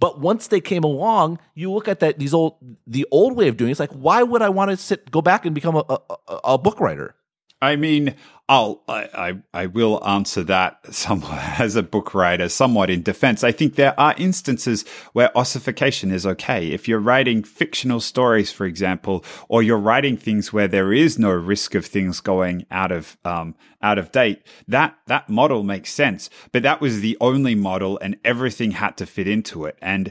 But 0.00 0.20
once 0.20 0.48
they 0.48 0.60
came 0.60 0.84
along, 0.84 1.38
you 1.54 1.72
look 1.72 1.88
at 1.88 2.00
that 2.00 2.18
these 2.18 2.34
old 2.34 2.54
the 2.86 3.06
old 3.10 3.36
way 3.36 3.48
of 3.48 3.56
doing 3.56 3.70
it, 3.70 3.72
it's 3.72 3.80
like, 3.80 3.90
why 3.92 4.22
would 4.22 4.42
I 4.42 4.48
want 4.48 4.70
to 4.70 4.76
sit 4.76 5.10
go 5.10 5.22
back 5.22 5.44
and 5.46 5.54
become 5.54 5.76
a, 5.76 5.84
a, 5.88 5.98
a- 6.28 6.40
a 6.54 6.58
book 6.58 6.80
writer? 6.80 7.14
I 7.62 7.76
mean, 7.76 8.14
I'll 8.48 8.82
I, 8.88 9.38
I 9.52 9.66
will 9.66 10.02
answer 10.06 10.42
that 10.44 10.94
somewhat 10.94 11.38
as 11.60 11.76
a 11.76 11.82
book 11.82 12.14
writer, 12.14 12.48
somewhat 12.48 12.88
in 12.88 13.02
defense. 13.02 13.44
I 13.44 13.52
think 13.52 13.74
there 13.74 13.98
are 14.00 14.14
instances 14.16 14.86
where 15.12 15.36
ossification 15.36 16.10
is 16.10 16.24
okay. 16.24 16.68
If 16.68 16.88
you're 16.88 16.98
writing 16.98 17.42
fictional 17.42 18.00
stories, 18.00 18.50
for 18.50 18.64
example, 18.64 19.22
or 19.48 19.62
you're 19.62 19.76
writing 19.76 20.16
things 20.16 20.52
where 20.52 20.68
there 20.68 20.92
is 20.92 21.18
no 21.18 21.30
risk 21.30 21.74
of 21.74 21.84
things 21.84 22.20
going 22.20 22.64
out 22.70 22.90
of 22.90 23.18
um 23.24 23.54
out 23.82 23.98
of 23.98 24.10
date, 24.12 24.42
that 24.66 24.96
that 25.06 25.28
model 25.28 25.62
makes 25.62 25.92
sense. 25.92 26.30
But 26.50 26.62
that 26.62 26.80
was 26.80 27.00
the 27.00 27.18
only 27.20 27.54
model, 27.54 27.98
and 28.00 28.16
everything 28.24 28.72
had 28.72 28.96
to 28.96 29.06
fit 29.06 29.28
into 29.28 29.66
it. 29.66 29.76
And 29.82 30.10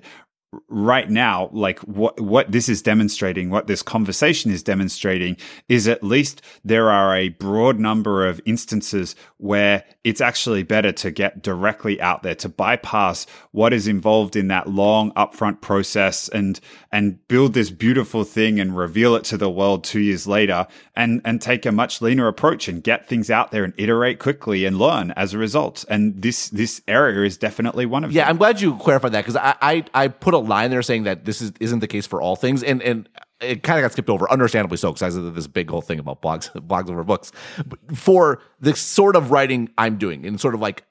right 0.70 1.10
now 1.10 1.50
like 1.52 1.80
what 1.82 2.20
what 2.22 2.52
this 2.52 2.70
is 2.70 2.82
demonstrating 2.82 3.50
what 3.50 3.68
this 3.68 3.82
conversation 3.84 4.50
is 4.50 4.64
demonstrating 4.64 5.36
is 5.68 5.88
at 5.88 6.02
least 6.04 6.42
there 6.64 6.90
are 6.90 7.16
a 7.16 7.30
broad 7.30 7.80
number 7.80 8.26
of 8.26 8.40
instances 8.46 9.14
where 9.38 9.84
it's 10.06 10.22
actually 10.22 10.64
better 10.64 10.92
to 10.92 11.12
get 11.12 11.44
directly 11.44 12.00
out 12.02 12.24
there 12.24 12.36
to 12.36 12.48
bypass 12.48 13.28
what 13.52 13.74
is 13.74 13.88
involved 13.88 14.38
in 14.38 14.48
that 14.48 14.70
long 14.70 15.12
upfront 15.14 15.60
process 15.60 16.30
and 16.30 16.62
and 16.94 17.28
build 17.28 17.54
this 17.54 17.70
beautiful 17.70 18.24
thing 18.24 18.60
and 18.60 18.78
reveal 18.78 19.16
it 19.16 19.26
to 19.26 19.38
the 19.38 19.50
world 19.50 19.84
2 19.84 20.00
years 20.00 20.28
later 20.28 20.66
and 20.96 21.22
and 21.26 21.42
take 21.42 21.66
a 21.66 21.72
much 21.72 22.02
leaner 22.02 22.28
approach 22.28 22.68
and 22.68 22.84
get 22.84 23.08
things 23.08 23.30
out 23.30 23.52
there 23.52 23.64
and 23.66 23.74
iterate 23.78 24.20
quickly 24.20 24.66
and 24.66 24.80
learn 24.80 25.12
as 25.12 25.34
a 25.34 25.38
result. 25.38 25.84
And 25.90 26.22
this 26.22 26.50
this 26.50 26.82
area 26.88 27.26
is 27.26 27.38
definitely 27.38 27.86
one 27.86 28.04
of 28.06 28.12
Yeah, 28.12 28.24
them. 28.24 28.32
I'm 28.32 28.38
glad 28.38 28.62
you 28.62 28.76
clarified 28.78 29.12
that 29.12 29.26
because 29.26 29.36
I, 29.36 29.56
I 29.62 29.86
I 29.94 30.08
put 30.08 30.34
a 30.38 30.40
line 30.40 30.72
there 30.72 30.82
saying 30.82 31.04
that 31.04 31.26
this 31.26 31.42
is 31.42 31.52
isn't 31.60 31.80
the 31.80 31.88
case 31.88 32.08
for 32.08 32.22
all 32.22 32.36
things, 32.36 32.64
and 32.64 32.82
and 32.82 33.10
it 33.40 33.64
kind 33.64 33.80
of 33.80 33.84
got 33.84 33.92
skipped 33.92 34.10
over, 34.10 34.30
understandably 34.32 34.78
so, 34.78 34.92
because 34.92 35.14
said 35.14 35.36
this 35.36 35.48
big 35.48 35.70
whole 35.70 35.82
thing 35.82 36.00
about 36.00 36.22
blogs 36.22 36.52
blogs 36.68 36.90
over 36.90 37.04
books. 37.04 37.32
But 37.66 37.80
for 37.96 38.42
the 38.60 38.76
sort 38.76 39.16
of 39.16 39.32
writing 39.32 39.70
I'm 39.78 39.98
doing, 39.98 40.26
and 40.26 40.40
sort 40.40 40.56
of 40.56 40.62
like 40.62 40.84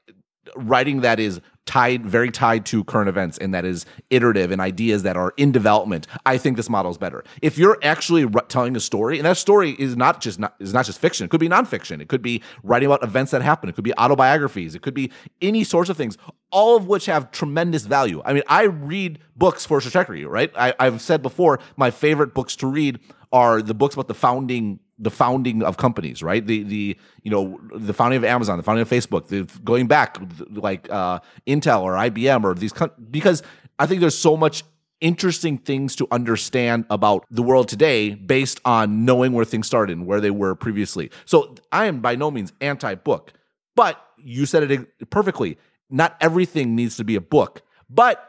writing 0.55 1.01
that 1.01 1.19
is 1.21 1.41
tied 1.67 2.07
very 2.07 2.31
tied 2.31 2.65
to 2.65 2.85
current 2.85 3.09
events 3.09 3.37
and 3.39 3.53
that 3.53 3.65
is 3.65 3.85
iterative 4.09 4.53
and 4.53 4.61
ideas 4.61 5.03
that 5.03 5.17
are 5.17 5.35
in 5.37 5.53
development. 5.53 6.07
I 6.25 6.39
think 6.39 6.57
this 6.57 6.71
model 6.71 6.91
is 6.91 6.97
better. 6.97 7.25
If 7.43 7.59
you're 7.59 7.77
actually 7.83 8.27
telling 8.49 8.77
a 8.77 8.81
story 8.81 9.19
and 9.19 9.27
that 9.27 9.37
story 9.37 9.73
is 9.73 9.97
not 9.97 10.21
just 10.21 10.39
not 10.39 10.55
is 10.61 10.73
not 10.73 10.87
just 10.87 11.01
fiction. 11.01 11.25
It 11.25 11.31
could 11.31 11.41
be 11.41 11.49
nonfiction. 11.49 12.01
It 12.01 12.09
could 12.09 12.23
be 12.23 12.43
writing 12.63 12.87
about 12.87 13.03
events 13.03 13.33
that 13.33 13.43
happen. 13.43 13.69
It 13.69 13.75
could 13.75 13.85
be 13.85 13.93
autobiographies. 13.99 14.75
It 14.75 14.83
could 14.83 14.95
be 14.95 15.11
any 15.43 15.65
sorts 15.65 15.91
of 15.91 15.97
things 15.97 16.17
all 16.53 16.77
of 16.77 16.87
which 16.87 17.07
have 17.07 17.31
tremendous 17.33 17.85
value. 17.85 18.23
I 18.25 18.33
mean 18.33 18.43
i 18.49 18.63
read 18.63 19.19
books 19.37 19.67
for 19.67 19.81
Stratechery 19.81 20.27
right? 20.29 20.53
I, 20.57 20.75
i've 20.79 21.01
said 21.01 21.21
before 21.21 21.59
my 21.77 21.91
favorite 21.91 22.33
books 22.33 22.57
to 22.57 22.67
read 22.67 23.01
are 23.33 23.61
the 23.61 23.75
books 23.75 23.95
about 23.95 24.09
the 24.09 24.15
founding 24.15 24.79
the 24.99 25.11
founding 25.11 25.63
of 25.63 25.77
companies, 25.77 26.23
right? 26.23 26.47
The 26.47 26.63
the 26.63 26.97
you 27.23 27.31
know 27.31 27.61
the 27.75 27.93
founding 27.93 28.17
of 28.17 28.25
Amazon, 28.25 28.57
the 28.57 28.63
founding 28.63 28.83
of 28.83 28.89
Facebook, 28.89 29.29
the 29.29 29.43
going 29.63 29.87
back 29.87 30.19
like 30.51 30.89
uh, 30.91 31.21
Intel 31.47 31.83
or 31.83 31.95
IBM 31.95 32.45
or 32.45 32.55
these 32.55 32.73
co- 32.73 32.91
because 33.11 33.43
I 33.79 33.87
think 33.87 34.01
there's 34.01 34.17
so 34.17 34.37
much 34.37 34.65
interesting 35.01 35.59
things 35.59 35.95
to 35.97 36.09
understand 36.11 36.87
about 36.89 37.25
the 37.31 37.43
world 37.43 37.69
today 37.69 38.15
based 38.15 38.61
on 38.65 39.05
knowing 39.05 39.33
where 39.33 39.45
things 39.45 39.67
started 39.67 39.97
and 39.97 40.07
where 40.07 40.21
they 40.21 40.31
were 40.31 40.55
previously. 40.55 41.11
So 41.27 41.55
I 41.71 41.85
am 41.87 42.01
by 42.01 42.17
no 42.17 42.31
means 42.31 42.53
anti 42.61 42.95
book, 42.95 43.33
but 43.75 44.03
you 44.17 44.47
said 44.47 44.71
it 44.71 45.11
perfectly. 45.11 45.59
Not 45.89 46.17
everything 46.21 46.75
needs 46.75 46.97
to 46.97 47.05
be 47.05 47.15
a 47.15 47.21
book, 47.21 47.63
but 47.89 48.29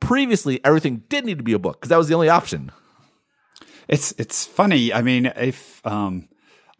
previously 0.00 0.60
everything 0.64 1.04
did 1.08 1.24
need 1.24 1.38
to 1.38 1.44
be 1.44 1.52
a 1.52 1.58
book 1.58 1.80
because 1.80 1.88
that 1.88 1.96
was 1.96 2.08
the 2.08 2.14
only 2.14 2.28
option. 2.28 2.70
It's 3.88 4.12
it's 4.18 4.44
funny. 4.44 4.92
I 4.92 5.02
mean, 5.02 5.26
if 5.26 5.84
um, 5.86 6.28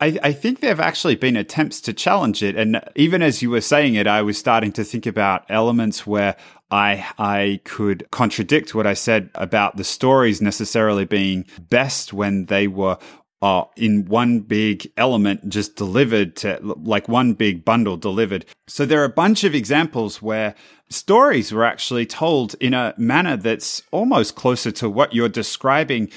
I, 0.01 0.19
I 0.23 0.33
think 0.33 0.61
there 0.61 0.71
have 0.71 0.81
actually 0.81 1.17
been 1.17 1.37
attempts 1.37 1.81
to 1.83 1.93
challenge 1.93 2.43
it, 2.43 2.57
and 2.57 2.81
even 2.97 3.23
as 3.23 3.43
you 3.43 3.51
were 3.51 3.61
saying 3.61 3.95
it, 3.95 4.07
I 4.07 4.23
was 4.23 4.37
starting 4.37 4.73
to 4.73 4.85
think 4.85 5.07
about 5.07 5.45
elements 5.49 6.07
where 6.07 6.37
I 6.71 7.07
I 7.19 7.61
could 7.65 8.11
contradict 8.11 8.75
what 8.75 8.87
I 8.87 8.95
said 8.95 9.31
about 9.35 9.77
the 9.77 9.85
stories 9.85 10.43
necessarily 10.43 11.05
being 11.05 11.47
best 11.61 12.13
when 12.13 12.47
they 12.47 12.67
were 12.67 12.99
uh, 13.41 13.65
in 13.77 14.07
one 14.07 14.41
big 14.41 14.91
element 14.97 15.49
just 15.49 15.77
delivered 15.77 16.37
to 16.37 16.59
like 16.63 17.09
one 17.09 17.35
big 17.35 17.65
bundle 17.65 17.97
delivered. 17.97 18.45
So 18.67 18.85
there 18.85 19.01
are 19.01 19.05
a 19.05 19.09
bunch 19.09 19.45
of 19.45 19.55
examples 19.55 20.21
where 20.21 20.55
stories 20.89 21.53
were 21.53 21.65
actually 21.65 22.07
told 22.07 22.55
in 22.61 22.75
a 22.75 22.95
manner 22.97 23.37
that's 23.37 23.83
almost 23.93 24.37
closer 24.37 24.73
to 24.73 24.91
what 24.91 25.15
you're 25.15 25.29
describing 25.29 26.11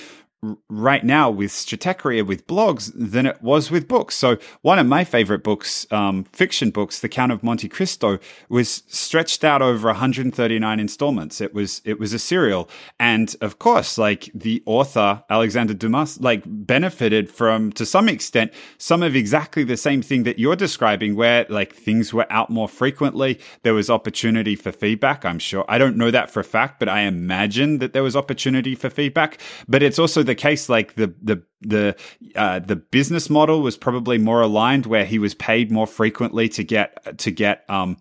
right 0.70 1.04
now 1.04 1.30
with 1.30 1.52
Stratechery 1.52 2.26
with 2.26 2.48
blogs 2.48 2.92
than 2.96 3.26
it 3.26 3.42
was 3.42 3.70
with 3.70 3.88
books. 3.88 4.16
So 4.16 4.38
one 4.62 4.80
of 4.80 4.88
my 4.88 5.04
favorite 5.04 5.44
books, 5.44 5.86
um, 5.92 6.24
fiction 6.24 6.70
books, 6.70 7.00
The 7.00 7.10
Count 7.10 7.32
of 7.32 7.44
Monte 7.44 7.68
Cristo, 7.68 8.20
was 8.48 8.84
stretched 8.88 9.44
out 9.44 9.62
over 9.62 9.90
139 9.90 10.80
installments. 10.80 11.42
It 11.42 11.54
was 11.54 11.82
it 11.84 12.00
was 12.00 12.14
a 12.14 12.20
serial, 12.20 12.70
and 13.00 13.36
of 13.42 13.60
course, 13.60 13.98
like 13.98 14.30
the 14.34 14.64
author 14.66 15.24
Alexander 15.30 15.74
Dumas, 15.74 16.22
like 16.22 16.44
benefited 16.46 17.30
from 17.30 17.72
to 17.74 17.86
some 17.86 18.08
extent 18.08 18.54
some 18.78 19.04
of 19.04 19.16
exactly 19.16 19.66
the 19.66 19.78
same 19.78 20.02
thing 20.02 20.24
that 20.24 20.40
you're 20.40 20.56
describing, 20.56 21.16
where 21.16 21.46
like 21.50 21.76
things 21.76 22.14
were 22.14 22.32
out 22.32 22.50
more 22.50 22.70
frequently. 22.70 23.40
There 23.64 23.74
was 23.74 23.90
opportunity 23.90 24.56
for 24.56 24.72
feedback. 24.72 25.26
I'm 25.26 25.40
sure 25.40 25.66
I 25.68 25.78
don't 25.78 25.98
know 25.98 26.12
that 26.12 26.32
for 26.32 26.40
a 26.40 26.46
fact, 26.46 26.80
but 26.80 26.88
I 26.88 27.02
imagine 27.02 27.80
that 27.80 27.92
there 27.92 28.04
was 28.04 28.16
opportunity 28.16 28.74
for 28.74 28.90
feedback. 28.90 29.38
But 29.68 29.84
it's 29.84 30.00
also 30.00 30.24
the 30.30 30.36
case, 30.36 30.70
like 30.70 30.96
the 30.96 31.14
the 31.22 31.44
the 31.62 31.96
uh, 32.36 32.60
the 32.60 32.76
business 32.78 33.30
model 33.30 33.62
was 33.62 33.76
probably 33.76 34.18
more 34.18 34.42
aligned, 34.42 34.86
where 34.86 35.06
he 35.06 35.20
was 35.20 35.34
paid 35.34 35.72
more 35.72 35.88
frequently 35.88 36.48
to 36.50 36.64
get 36.64 37.18
to 37.18 37.32
get 37.32 37.66
um, 37.70 37.98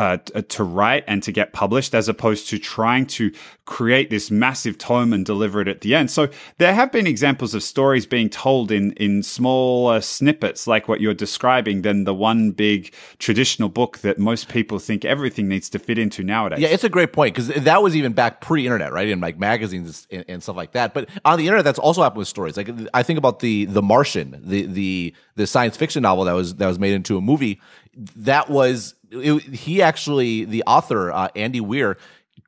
uh, 0.00 0.16
uh, 0.34 0.40
to 0.48 0.64
write 0.64 1.04
and 1.06 1.22
to 1.22 1.30
get 1.30 1.52
published 1.52 1.94
as 1.94 2.08
opposed 2.08 2.48
to 2.48 2.58
trying 2.58 3.04
to 3.04 3.30
create 3.66 4.08
this 4.08 4.30
massive 4.30 4.78
tome 4.78 5.12
and 5.12 5.26
deliver 5.26 5.60
it 5.60 5.68
at 5.68 5.82
the 5.82 5.94
end. 5.94 6.10
So 6.10 6.28
there 6.56 6.74
have 6.74 6.90
been 6.90 7.06
examples 7.06 7.54
of 7.54 7.62
stories 7.62 8.06
being 8.06 8.30
told 8.30 8.72
in, 8.72 8.92
in 8.94 9.22
smaller 9.22 10.00
snippets 10.00 10.66
like 10.66 10.88
what 10.88 11.02
you're 11.02 11.12
describing 11.12 11.82
than 11.82 12.04
the 12.04 12.14
one 12.14 12.50
big 12.50 12.94
traditional 13.18 13.68
book 13.68 13.98
that 13.98 14.18
most 14.18 14.48
people 14.48 14.78
think 14.78 15.04
everything 15.04 15.48
needs 15.48 15.68
to 15.68 15.78
fit 15.78 15.98
into 15.98 16.24
nowadays. 16.24 16.60
Yeah, 16.60 16.68
it's 16.68 16.82
a 16.82 16.88
great 16.88 17.12
point 17.12 17.34
because 17.34 17.48
that 17.48 17.82
was 17.82 17.94
even 17.94 18.14
back 18.14 18.40
pre-internet, 18.40 18.94
right? 18.94 19.06
In 19.06 19.20
like 19.20 19.38
magazines 19.38 20.08
and, 20.10 20.24
and, 20.26 20.42
stuff 20.42 20.56
like 20.56 20.72
that. 20.72 20.94
But 20.94 21.10
on 21.26 21.38
the 21.38 21.44
internet, 21.44 21.66
that's 21.66 21.78
also 21.78 22.02
happened 22.02 22.20
with 22.20 22.28
stories. 22.28 22.56
Like 22.56 22.70
I 22.94 23.02
think 23.02 23.18
about 23.18 23.40
the 23.40 23.66
the 23.66 23.82
Martian, 23.82 24.40
the 24.42 24.64
the 24.64 25.14
the 25.36 25.46
science 25.46 25.76
fiction 25.76 26.02
novel 26.02 26.24
that 26.24 26.32
was 26.32 26.54
that 26.54 26.66
was 26.66 26.78
made 26.78 26.94
into 26.94 27.18
a 27.18 27.20
movie. 27.20 27.60
That 27.94 28.48
was 28.48 28.94
it, 29.10 29.42
he 29.42 29.82
actually 29.82 30.44
the 30.44 30.62
author 30.66 31.10
uh, 31.10 31.28
Andy 31.34 31.60
Weir 31.60 31.96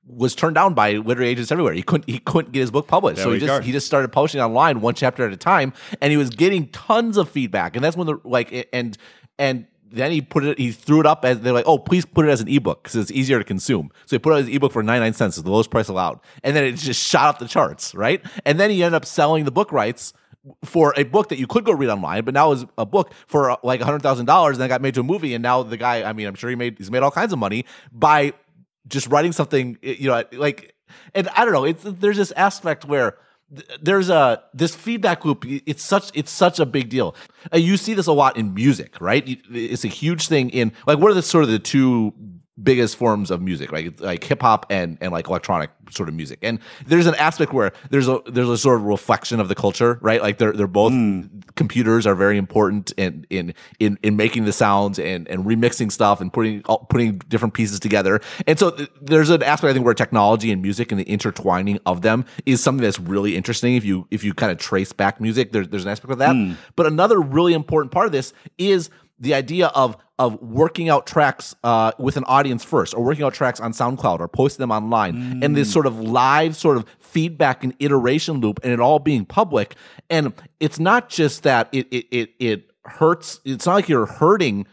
was 0.06 0.34
turned 0.34 0.54
down 0.54 0.74
by 0.74 0.94
literary 0.94 1.30
agents 1.30 1.50
everywhere. 1.52 1.72
He 1.72 1.82
couldn't 1.82 2.08
he 2.08 2.18
couldn't 2.18 2.52
get 2.52 2.60
his 2.60 2.70
book 2.70 2.86
published, 2.86 3.16
there 3.16 3.24
so 3.24 3.32
he 3.32 3.40
just 3.40 3.60
go. 3.60 3.60
he 3.60 3.72
just 3.72 3.86
started 3.86 4.12
posting 4.12 4.40
online 4.40 4.80
one 4.80 4.94
chapter 4.94 5.26
at 5.26 5.32
a 5.32 5.36
time, 5.36 5.72
and 6.00 6.10
he 6.10 6.16
was 6.16 6.30
getting 6.30 6.68
tons 6.68 7.16
of 7.16 7.28
feedback. 7.28 7.76
And 7.76 7.84
that's 7.84 7.96
when 7.96 8.06
the 8.06 8.20
like 8.24 8.68
and 8.72 8.96
and 9.38 9.66
then 9.92 10.10
he 10.10 10.22
put 10.22 10.44
it 10.44 10.58
he 10.58 10.72
threw 10.72 11.00
it 11.00 11.06
up 11.06 11.24
as 11.24 11.40
they're 11.40 11.52
like 11.52 11.66
oh 11.66 11.78
please 11.78 12.04
put 12.04 12.26
it 12.26 12.30
as 12.30 12.40
an 12.40 12.48
ebook 12.48 12.82
because 12.82 12.96
it's 12.96 13.10
easier 13.10 13.38
to 13.38 13.44
consume 13.44 13.90
so 14.06 14.16
he 14.16 14.18
put 14.18 14.32
it 14.32 14.40
as 14.40 14.46
an 14.46 14.52
ebook 14.54 14.72
for 14.72 14.82
99 14.82 15.12
cents 15.12 15.36
the 15.36 15.50
lowest 15.50 15.70
price 15.70 15.88
allowed 15.88 16.18
and 16.42 16.56
then 16.56 16.64
it 16.64 16.72
just 16.76 17.06
shot 17.06 17.28
up 17.28 17.38
the 17.38 17.46
charts 17.46 17.94
right 17.94 18.24
and 18.46 18.58
then 18.58 18.70
he 18.70 18.82
ended 18.82 18.96
up 18.96 19.04
selling 19.04 19.44
the 19.44 19.50
book 19.50 19.70
rights 19.70 20.14
for 20.64 20.92
a 20.96 21.04
book 21.04 21.28
that 21.28 21.38
you 21.38 21.46
could 21.46 21.64
go 21.64 21.72
read 21.72 21.88
online, 21.88 22.24
but 22.24 22.34
now 22.34 22.52
is 22.52 22.64
a 22.76 22.86
book 22.86 23.12
for 23.26 23.50
uh, 23.50 23.56
like 23.62 23.80
hundred 23.80 24.02
thousand 24.02 24.26
dollars, 24.26 24.56
and 24.56 24.62
then 24.62 24.68
got 24.68 24.82
made 24.82 24.94
to 24.94 25.00
a 25.00 25.04
movie, 25.04 25.34
and 25.34 25.42
now 25.42 25.62
the 25.62 25.76
guy, 25.76 26.02
I 26.02 26.12
mean, 26.12 26.26
I'm 26.26 26.34
sure 26.34 26.50
he 26.50 26.56
made 26.56 26.78
he's 26.78 26.90
made 26.90 27.02
all 27.02 27.10
kinds 27.10 27.32
of 27.32 27.38
money 27.38 27.64
by 27.92 28.32
just 28.88 29.06
writing 29.08 29.32
something, 29.32 29.78
you 29.82 30.08
know, 30.08 30.24
like, 30.32 30.74
and 31.14 31.28
I 31.30 31.44
don't 31.44 31.54
know, 31.54 31.64
it's 31.64 31.82
there's 31.84 32.16
this 32.16 32.32
aspect 32.32 32.84
where 32.84 33.16
there's 33.80 34.08
a 34.08 34.42
this 34.54 34.74
feedback 34.74 35.24
loop 35.24 35.44
it's 35.46 35.82
such 35.82 36.10
it's 36.14 36.30
such 36.30 36.58
a 36.58 36.66
big 36.66 36.88
deal. 36.88 37.14
You 37.52 37.76
see 37.76 37.94
this 37.94 38.06
a 38.06 38.12
lot 38.12 38.36
in 38.36 38.54
music 38.54 39.00
right? 39.00 39.22
It's 39.26 39.84
a 39.84 39.88
huge 39.88 40.28
thing 40.28 40.50
in 40.50 40.72
like 40.86 40.98
what 40.98 41.10
are 41.10 41.14
the 41.14 41.22
sort 41.22 41.44
of 41.44 41.50
the 41.50 41.58
two 41.58 42.14
biggest 42.60 42.96
forms 42.96 43.30
of 43.30 43.40
music, 43.40 43.72
right? 43.72 43.98
Like 44.00 44.24
hip 44.24 44.42
hop 44.42 44.66
and 44.68 44.98
and 45.00 45.10
like 45.12 45.28
electronic 45.28 45.70
sort 45.90 46.08
of 46.08 46.14
music. 46.14 46.38
And 46.42 46.58
there's 46.86 47.06
an 47.06 47.14
aspect 47.14 47.52
where 47.52 47.72
there's 47.90 48.08
a 48.08 48.20
there's 48.26 48.48
a 48.48 48.58
sort 48.58 48.76
of 48.76 48.84
reflection 48.84 49.40
of 49.40 49.48
the 49.48 49.54
culture, 49.54 49.98
right? 50.02 50.20
Like 50.20 50.38
they're 50.38 50.52
they're 50.52 50.66
both 50.66 50.92
mm. 50.92 51.28
computers 51.54 52.06
are 52.06 52.14
very 52.14 52.36
important 52.36 52.92
in 52.92 53.26
in 53.30 53.54
in 53.80 53.98
in 54.02 54.16
making 54.16 54.44
the 54.44 54.52
sounds 54.52 54.98
and 54.98 55.26
and 55.28 55.46
remixing 55.46 55.90
stuff 55.90 56.20
and 56.20 56.32
putting 56.32 56.62
putting 56.90 57.18
different 57.28 57.54
pieces 57.54 57.80
together. 57.80 58.20
And 58.46 58.58
so 58.58 58.70
th- 58.70 58.90
there's 59.00 59.30
an 59.30 59.42
aspect 59.42 59.70
I 59.70 59.72
think 59.72 59.84
where 59.84 59.94
technology 59.94 60.52
and 60.52 60.60
music 60.60 60.92
and 60.92 61.00
the 61.00 61.04
intertwining 61.04 61.78
of 61.86 62.02
them 62.02 62.26
is 62.44 62.62
something 62.62 62.82
that's 62.82 63.00
really 63.00 63.34
interesting 63.34 63.76
if 63.76 63.84
you 63.84 64.06
if 64.10 64.24
you 64.24 64.34
kind 64.34 64.52
of 64.52 64.58
trace 64.58 64.92
back 64.92 65.20
music. 65.20 65.52
There's 65.52 65.68
there's 65.68 65.84
an 65.84 65.90
aspect 65.90 66.12
of 66.12 66.18
that. 66.18 66.34
Mm. 66.34 66.56
But 66.76 66.86
another 66.86 67.18
really 67.18 67.54
important 67.54 67.92
part 67.92 68.06
of 68.06 68.12
this 68.12 68.34
is 68.58 68.90
the 69.22 69.34
idea 69.34 69.68
of 69.68 69.96
of 70.18 70.40
working 70.42 70.88
out 70.88 71.06
tracks 71.06 71.54
uh, 71.64 71.92
with 71.98 72.16
an 72.16 72.24
audience 72.24 72.62
first, 72.62 72.92
or 72.92 73.02
working 73.02 73.24
out 73.24 73.32
tracks 73.32 73.60
on 73.60 73.72
SoundCloud, 73.72 74.20
or 74.20 74.28
posting 74.28 74.62
them 74.62 74.70
online, 74.70 75.14
mm. 75.14 75.44
and 75.44 75.56
this 75.56 75.72
sort 75.72 75.86
of 75.86 75.98
live 76.00 76.56
sort 76.56 76.76
of 76.76 76.84
feedback 76.98 77.64
and 77.64 77.72
iteration 77.78 78.40
loop, 78.40 78.60
and 78.62 78.72
it 78.72 78.80
all 78.80 78.98
being 78.98 79.24
public. 79.24 79.76
And 80.10 80.34
it's 80.60 80.78
not 80.78 81.08
just 81.08 81.44
that 81.44 81.68
it 81.72 81.86
it 81.90 82.06
it, 82.10 82.30
it 82.40 82.70
hurts. 82.84 83.40
It's 83.44 83.64
not 83.64 83.74
like 83.74 83.88
you're 83.88 84.06
hurting. 84.06 84.66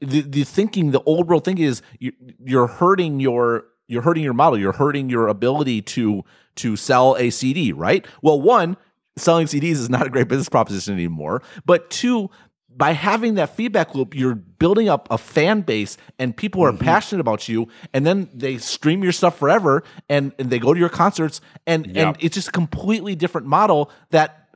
The, 0.00 0.20
the 0.20 0.44
thinking, 0.44 0.90
the 0.90 1.02
old 1.02 1.28
world 1.28 1.44
thinking 1.44 1.64
is 1.64 1.82
you, 1.98 2.12
you're 2.44 2.66
hurting 2.66 3.18
your 3.18 3.64
you're 3.88 4.02
hurting 4.02 4.22
your 4.22 4.34
model. 4.34 4.58
You're 4.58 4.72
hurting 4.72 5.10
your 5.10 5.26
ability 5.26 5.82
to 5.82 6.22
to 6.56 6.76
sell 6.76 7.16
a 7.16 7.30
CD, 7.30 7.72
right? 7.72 8.06
Well, 8.22 8.40
one, 8.40 8.76
selling 9.16 9.46
CDs 9.46 9.72
is 9.72 9.90
not 9.90 10.06
a 10.06 10.10
great 10.10 10.28
business 10.28 10.48
proposition 10.48 10.94
anymore. 10.94 11.42
But 11.64 11.90
two, 11.90 12.30
by 12.76 12.92
having 12.92 13.34
that 13.36 13.56
feedback 13.56 13.94
loop, 13.94 14.14
you're 14.14 14.34
building 14.34 14.88
up 14.88 15.08
a 15.10 15.16
fan 15.16 15.62
base 15.62 15.96
and 16.18 16.36
people 16.36 16.62
are 16.62 16.72
mm-hmm. 16.72 16.84
passionate 16.84 17.20
about 17.20 17.48
you. 17.48 17.68
And 17.92 18.06
then 18.06 18.28
they 18.34 18.58
stream 18.58 19.02
your 19.02 19.12
stuff 19.12 19.38
forever 19.38 19.82
and, 20.08 20.32
and 20.38 20.50
they 20.50 20.58
go 20.58 20.74
to 20.74 20.78
your 20.78 20.88
concerts. 20.90 21.40
And, 21.66 21.86
yep. 21.86 21.96
and 21.96 22.16
it's 22.20 22.34
just 22.34 22.48
a 22.48 22.52
completely 22.52 23.14
different 23.14 23.46
model 23.46 23.90
that, 24.10 24.50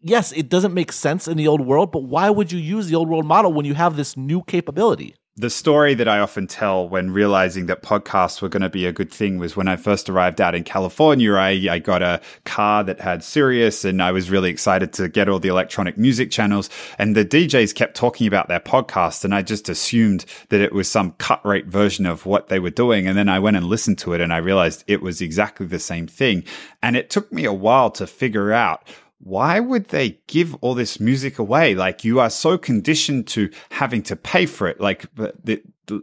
yes, 0.00 0.32
it 0.32 0.48
doesn't 0.48 0.74
make 0.74 0.90
sense 0.90 1.28
in 1.28 1.36
the 1.36 1.46
old 1.46 1.60
world, 1.60 1.92
but 1.92 2.02
why 2.02 2.28
would 2.28 2.50
you 2.50 2.58
use 2.58 2.88
the 2.88 2.96
old 2.96 3.08
world 3.08 3.26
model 3.26 3.52
when 3.52 3.64
you 3.64 3.74
have 3.74 3.96
this 3.96 4.16
new 4.16 4.42
capability? 4.42 5.14
The 5.36 5.50
story 5.50 5.94
that 5.94 6.06
I 6.06 6.20
often 6.20 6.46
tell 6.46 6.88
when 6.88 7.10
realizing 7.10 7.66
that 7.66 7.82
podcasts 7.82 8.40
were 8.40 8.48
going 8.48 8.62
to 8.62 8.68
be 8.68 8.86
a 8.86 8.92
good 8.92 9.10
thing 9.10 9.38
was 9.38 9.56
when 9.56 9.66
I 9.66 9.74
first 9.74 10.08
arrived 10.08 10.40
out 10.40 10.54
in 10.54 10.62
California. 10.62 11.32
I, 11.32 11.66
I 11.68 11.80
got 11.80 12.02
a 12.02 12.20
car 12.44 12.84
that 12.84 13.00
had 13.00 13.24
Sirius 13.24 13.84
and 13.84 14.00
I 14.00 14.12
was 14.12 14.30
really 14.30 14.50
excited 14.50 14.92
to 14.92 15.08
get 15.08 15.28
all 15.28 15.40
the 15.40 15.48
electronic 15.48 15.98
music 15.98 16.30
channels. 16.30 16.70
And 16.98 17.16
the 17.16 17.24
DJs 17.24 17.74
kept 17.74 17.96
talking 17.96 18.28
about 18.28 18.46
their 18.46 18.60
podcast. 18.60 19.24
And 19.24 19.34
I 19.34 19.42
just 19.42 19.68
assumed 19.68 20.24
that 20.50 20.60
it 20.60 20.72
was 20.72 20.88
some 20.88 21.12
cut 21.18 21.44
rate 21.44 21.66
version 21.66 22.06
of 22.06 22.26
what 22.26 22.48
they 22.48 22.60
were 22.60 22.70
doing. 22.70 23.08
And 23.08 23.18
then 23.18 23.28
I 23.28 23.40
went 23.40 23.56
and 23.56 23.66
listened 23.66 23.98
to 23.98 24.12
it 24.12 24.20
and 24.20 24.32
I 24.32 24.36
realized 24.36 24.84
it 24.86 25.02
was 25.02 25.20
exactly 25.20 25.66
the 25.66 25.80
same 25.80 26.06
thing. 26.06 26.44
And 26.80 26.96
it 26.96 27.10
took 27.10 27.32
me 27.32 27.44
a 27.44 27.52
while 27.52 27.90
to 27.92 28.06
figure 28.06 28.52
out 28.52 28.86
why 29.24 29.58
would 29.58 29.86
they 29.86 30.20
give 30.26 30.54
all 30.56 30.74
this 30.74 31.00
music 31.00 31.38
away? 31.38 31.74
Like 31.74 32.04
you 32.04 32.20
are 32.20 32.30
so 32.30 32.58
conditioned 32.58 33.26
to 33.28 33.50
having 33.70 34.02
to 34.04 34.16
pay 34.16 34.44
for 34.44 34.68
it. 34.68 34.80
Like, 34.80 35.06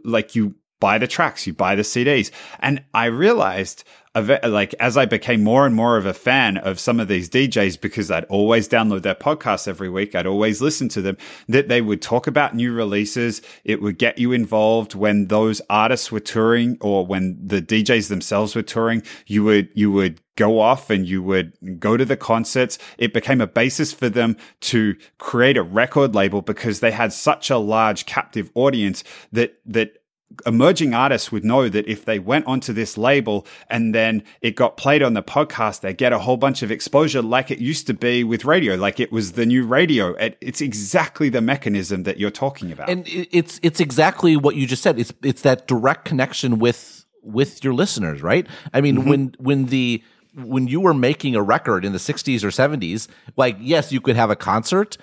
like 0.04 0.34
you 0.34 0.56
buy 0.80 0.98
the 0.98 1.06
tracks, 1.06 1.46
you 1.46 1.54
buy 1.54 1.76
the 1.76 1.82
CDs. 1.82 2.32
And 2.58 2.82
I 2.92 3.04
realized 3.06 3.84
like 4.14 4.74
as 4.78 4.96
I 4.96 5.06
became 5.06 5.42
more 5.42 5.64
and 5.64 5.74
more 5.74 5.96
of 5.96 6.04
a 6.04 6.12
fan 6.12 6.58
of 6.58 6.78
some 6.78 7.00
of 7.00 7.08
these 7.08 7.30
DJs 7.30 7.80
because 7.80 8.10
I'd 8.10 8.24
always 8.24 8.68
download 8.68 9.02
their 9.02 9.14
podcasts 9.14 9.66
every 9.66 9.88
week, 9.88 10.14
I'd 10.14 10.26
always 10.26 10.60
listen 10.60 10.88
to 10.90 11.02
them, 11.02 11.16
that 11.48 11.68
they 11.68 11.80
would 11.80 12.02
talk 12.02 12.26
about 12.26 12.54
new 12.54 12.72
releases. 12.72 13.40
It 13.64 13.80
would 13.80 13.98
get 13.98 14.18
you 14.18 14.32
involved 14.32 14.94
when 14.94 15.28
those 15.28 15.62
artists 15.70 16.12
were 16.12 16.20
touring 16.20 16.76
or 16.80 17.06
when 17.06 17.38
the 17.42 17.62
DJs 17.62 18.08
themselves 18.08 18.54
were 18.54 18.62
touring. 18.62 19.02
You 19.26 19.44
would, 19.44 19.70
you 19.74 19.90
would 19.90 20.20
go 20.36 20.60
off 20.60 20.90
and 20.90 21.06
you 21.06 21.22
would 21.22 21.56
go 21.78 21.96
to 21.96 22.04
the 22.04 22.16
concerts. 22.16 22.78
It 22.98 23.14
became 23.14 23.40
a 23.40 23.46
basis 23.46 23.92
for 23.92 24.10
them 24.10 24.36
to 24.60 24.94
create 25.18 25.56
a 25.56 25.62
record 25.62 26.14
label 26.14 26.42
because 26.42 26.80
they 26.80 26.90
had 26.90 27.12
such 27.14 27.48
a 27.48 27.58
large 27.58 28.04
captive 28.04 28.50
audience 28.54 29.04
that, 29.30 29.58
that 29.64 30.01
emerging 30.46 30.94
artists 30.94 31.30
would 31.32 31.44
know 31.44 31.68
that 31.68 31.86
if 31.88 32.04
they 32.04 32.18
went 32.18 32.46
onto 32.46 32.72
this 32.72 32.96
label 32.96 33.46
and 33.68 33.94
then 33.94 34.22
it 34.40 34.56
got 34.56 34.76
played 34.76 35.02
on 35.02 35.14
the 35.14 35.22
podcast, 35.22 35.80
they 35.80 35.92
get 35.94 36.12
a 36.12 36.18
whole 36.18 36.36
bunch 36.36 36.62
of 36.62 36.70
exposure 36.70 37.22
like 37.22 37.50
it 37.50 37.58
used 37.58 37.86
to 37.86 37.94
be 37.94 38.24
with 38.24 38.44
radio, 38.44 38.74
like 38.74 39.00
it 39.00 39.12
was 39.12 39.32
the 39.32 39.46
new 39.46 39.66
radio. 39.66 40.14
It's 40.40 40.60
exactly 40.60 41.28
the 41.28 41.40
mechanism 41.40 42.02
that 42.04 42.18
you're 42.18 42.30
talking 42.30 42.72
about. 42.72 42.88
And 42.88 43.04
it's 43.06 43.60
it's 43.62 43.80
exactly 43.80 44.36
what 44.36 44.56
you 44.56 44.66
just 44.66 44.82
said. 44.82 44.98
It's 44.98 45.12
it's 45.22 45.42
that 45.42 45.66
direct 45.66 46.04
connection 46.04 46.58
with 46.58 47.04
with 47.22 47.62
your 47.62 47.74
listeners, 47.74 48.22
right? 48.22 48.46
I 48.72 48.80
mean, 48.80 48.98
mm-hmm. 48.98 49.08
when 49.08 49.34
when 49.38 49.66
the 49.66 50.02
when 50.34 50.66
you 50.66 50.80
were 50.80 50.94
making 50.94 51.36
a 51.36 51.42
record 51.42 51.84
in 51.84 51.92
the 51.92 51.98
60s 51.98 52.42
or 52.42 52.48
70s, 52.48 53.08
like 53.36 53.56
yes, 53.60 53.92
you 53.92 54.00
could 54.00 54.16
have 54.16 54.30
a 54.30 54.36
concert, 54.36 54.96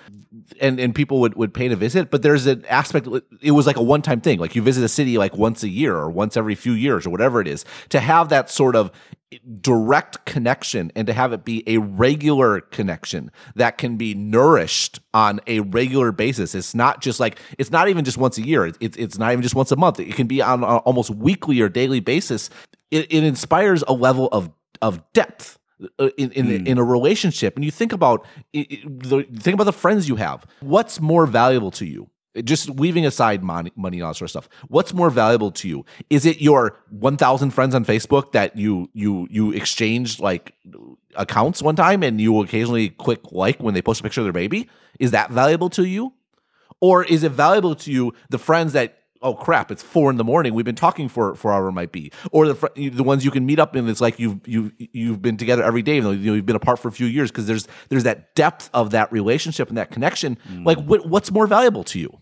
and 0.60 0.78
and 0.80 0.94
people 0.94 1.20
would 1.20 1.34
would 1.34 1.52
pay 1.52 1.68
to 1.68 1.76
visit 1.76 2.10
but 2.10 2.22
there's 2.22 2.46
an 2.46 2.64
aspect 2.66 3.08
it 3.40 3.50
was 3.50 3.66
like 3.66 3.76
a 3.76 3.82
one 3.82 4.02
time 4.02 4.20
thing. 4.20 4.38
Like 4.38 4.54
you 4.54 4.62
visit 4.62 4.84
a 4.84 4.88
city 4.88 5.18
like 5.18 5.36
once 5.36 5.62
a 5.62 5.68
year 5.68 5.96
or 5.96 6.10
once 6.10 6.36
every 6.36 6.54
few 6.54 6.72
years 6.72 7.06
or 7.06 7.10
whatever 7.10 7.40
it 7.40 7.48
is. 7.48 7.64
To 7.90 8.00
have 8.00 8.28
that 8.28 8.50
sort 8.50 8.76
of 8.76 8.90
direct 9.60 10.24
connection 10.24 10.90
and 10.96 11.06
to 11.06 11.12
have 11.12 11.32
it 11.32 11.44
be 11.44 11.62
a 11.68 11.78
regular 11.78 12.60
connection 12.60 13.30
that 13.54 13.78
can 13.78 13.96
be 13.96 14.12
nourished 14.12 14.98
on 15.14 15.40
a 15.46 15.60
regular 15.60 16.10
basis. 16.10 16.54
It's 16.54 16.74
not 16.74 17.00
just 17.00 17.20
like 17.20 17.38
it's 17.58 17.70
not 17.70 17.88
even 17.88 18.04
just 18.04 18.18
once 18.18 18.38
a 18.38 18.42
year. 18.42 18.66
It's 18.80 18.96
it's 18.96 19.18
not 19.18 19.32
even 19.32 19.42
just 19.42 19.54
once 19.54 19.70
a 19.70 19.76
month. 19.76 20.00
It 20.00 20.14
can 20.14 20.26
be 20.26 20.42
on 20.42 20.64
almost 20.64 21.10
weekly 21.10 21.60
or 21.60 21.68
daily 21.68 22.00
basis. 22.00 22.50
It, 22.90 23.12
it 23.12 23.22
inspires 23.22 23.84
a 23.86 23.92
level 23.92 24.28
of 24.32 24.50
of 24.82 25.12
depth 25.12 25.58
uh, 25.98 26.10
in 26.18 26.30
in, 26.32 26.46
mm. 26.46 26.66
in 26.66 26.78
a 26.78 26.84
relationship. 26.84 27.56
And 27.56 27.64
you 27.64 27.70
think 27.70 27.92
about 27.92 28.26
the 28.52 29.26
think 29.38 29.54
about 29.54 29.64
the 29.64 29.72
friends 29.72 30.08
you 30.08 30.16
have. 30.16 30.46
What's 30.60 31.00
more 31.00 31.26
valuable 31.26 31.70
to 31.72 31.86
you? 31.86 32.10
Just 32.44 32.68
leaving 32.68 33.04
aside 33.06 33.42
money, 33.42 33.72
money 33.74 33.96
and 33.96 34.04
all 34.04 34.12
that 34.12 34.16
sort 34.16 34.26
of 34.26 34.30
stuff. 34.30 34.48
What's 34.68 34.94
more 34.94 35.10
valuable 35.10 35.50
to 35.52 35.68
you? 35.68 35.84
Is 36.10 36.26
it 36.26 36.40
your 36.40 36.78
1000 36.90 37.50
friends 37.50 37.74
on 37.74 37.84
facebook 37.84 38.32
that 38.32 38.56
you 38.56 38.88
you 38.92 39.26
you 39.30 39.52
exchanged 39.52 40.20
like 40.20 40.54
accounts 41.16 41.60
one 41.60 41.76
time 41.76 42.02
and 42.02 42.20
you 42.20 42.40
occasionally 42.40 42.90
click 42.90 43.32
like 43.32 43.60
when 43.60 43.74
they 43.74 43.82
post 43.82 44.00
a 44.00 44.02
picture 44.02 44.20
of 44.20 44.26
their 44.26 44.32
baby? 44.32 44.68
Is 44.98 45.10
that 45.10 45.30
valuable 45.30 45.70
to 45.70 45.84
you? 45.84 46.12
Or 46.80 47.04
is 47.04 47.24
it 47.24 47.32
valuable 47.32 47.74
to 47.74 47.92
you 47.92 48.12
the 48.30 48.38
friends 48.38 48.72
that 48.74 48.99
oh 49.22 49.34
crap, 49.34 49.70
it's 49.70 49.82
four 49.82 50.10
in 50.10 50.16
the 50.16 50.24
morning. 50.24 50.54
We've 50.54 50.64
been 50.64 50.74
talking 50.74 51.08
for 51.08 51.34
for 51.34 51.50
however 51.50 51.68
it 51.68 51.72
might 51.72 51.92
be, 51.92 52.12
or 52.32 52.52
the 52.52 52.90
the 52.90 53.02
ones 53.02 53.24
you 53.24 53.30
can 53.30 53.46
meet 53.46 53.58
up 53.58 53.74
and 53.74 53.88
it's 53.88 54.00
like 54.00 54.18
you've 54.18 54.46
you've 54.46 54.72
you've 54.78 55.22
been 55.22 55.36
together 55.36 55.62
every 55.62 55.82
day. 55.82 55.96
You 55.96 56.02
know, 56.02 56.10
you've 56.12 56.46
been 56.46 56.56
apart 56.56 56.78
for 56.78 56.88
a 56.88 56.92
few 56.92 57.06
years 57.06 57.30
because 57.30 57.46
there's 57.46 57.66
there's 57.88 58.04
that 58.04 58.34
depth 58.34 58.70
of 58.72 58.90
that 58.90 59.10
relationship 59.12 59.68
and 59.68 59.78
that 59.78 59.90
connection. 59.90 60.38
Mm. 60.48 60.66
Like 60.66 60.78
what 60.78 61.06
what's 61.06 61.30
more 61.30 61.46
valuable 61.46 61.84
to 61.84 61.98
you? 61.98 62.20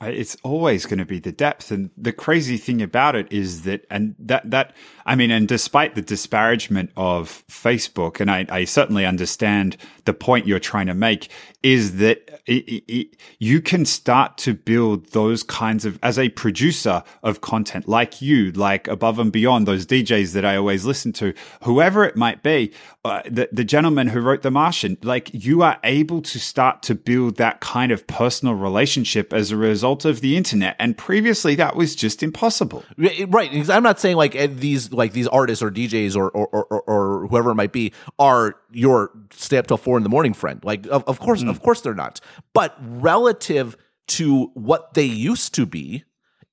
It's 0.00 0.36
always 0.42 0.86
going 0.86 0.98
to 0.98 1.04
be 1.04 1.18
the 1.18 1.32
depth, 1.32 1.70
and 1.70 1.90
the 1.96 2.12
crazy 2.12 2.56
thing 2.56 2.82
about 2.82 3.14
it 3.16 3.30
is 3.32 3.62
that, 3.62 3.86
and 3.90 4.14
that 4.18 4.50
that 4.50 4.74
I 5.06 5.16
mean, 5.16 5.30
and 5.30 5.46
despite 5.46 5.94
the 5.94 6.02
disparagement 6.02 6.90
of 6.96 7.44
Facebook, 7.48 8.20
and 8.20 8.30
I, 8.30 8.46
I 8.48 8.64
certainly 8.64 9.04
understand 9.04 9.76
the 10.04 10.14
point 10.14 10.46
you're 10.46 10.58
trying 10.58 10.86
to 10.86 10.94
make, 10.94 11.28
is 11.62 11.96
that 11.96 12.42
it, 12.46 12.84
it, 12.88 13.16
you 13.38 13.62
can 13.62 13.86
start 13.86 14.36
to 14.36 14.52
build 14.52 15.06
those 15.12 15.42
kinds 15.42 15.86
of, 15.86 15.98
as 16.02 16.18
a 16.18 16.28
producer 16.30 17.02
of 17.22 17.40
content, 17.40 17.88
like 17.88 18.20
you, 18.20 18.52
like 18.52 18.86
above 18.86 19.18
and 19.18 19.32
beyond 19.32 19.66
those 19.66 19.86
DJs 19.86 20.34
that 20.34 20.44
I 20.44 20.56
always 20.56 20.84
listen 20.84 21.12
to, 21.14 21.32
whoever 21.62 22.04
it 22.04 22.16
might 22.16 22.42
be, 22.42 22.72
uh, 23.04 23.22
the, 23.26 23.48
the 23.50 23.64
gentleman 23.64 24.08
who 24.08 24.20
wrote 24.20 24.42
The 24.42 24.50
Martian, 24.50 24.98
like 25.02 25.30
you 25.32 25.62
are 25.62 25.78
able 25.84 26.20
to 26.22 26.38
start 26.38 26.82
to 26.82 26.94
build 26.94 27.36
that 27.36 27.60
kind 27.60 27.92
of 27.92 28.06
personal 28.06 28.54
relationship 28.54 29.32
as 29.32 29.50
a 29.50 29.56
result 29.56 30.04
of 30.04 30.20
the 30.20 30.36
internet. 30.36 30.76
And 30.78 30.96
previously 30.96 31.54
that 31.56 31.76
was 31.76 31.94
just 31.94 32.22
impossible. 32.22 32.84
Right. 32.96 33.70
I'm 33.70 33.82
not 33.82 34.00
saying 34.00 34.16
like 34.16 34.34
eh, 34.36 34.48
these, 34.50 34.92
like 34.94 35.12
these 35.12 35.28
artists 35.28 35.62
or 35.62 35.70
DJs 35.70 36.16
or, 36.16 36.30
or, 36.30 36.46
or, 36.46 36.82
or 36.82 37.26
whoever 37.28 37.50
it 37.50 37.54
might 37.54 37.72
be 37.72 37.92
are 38.18 38.56
your 38.72 39.10
stay 39.30 39.58
up 39.58 39.66
till 39.66 39.76
four 39.76 39.96
in 39.96 40.02
the 40.02 40.08
morning 40.08 40.34
friend. 40.34 40.64
Like, 40.64 40.86
of, 40.86 41.04
of 41.04 41.20
course, 41.20 41.42
mm. 41.42 41.50
of 41.50 41.60
course 41.62 41.80
they're 41.80 41.94
not. 41.94 42.20
But 42.52 42.76
relative 42.80 43.76
to 44.06 44.50
what 44.54 44.94
they 44.94 45.04
used 45.04 45.54
to 45.54 45.66
be, 45.66 46.04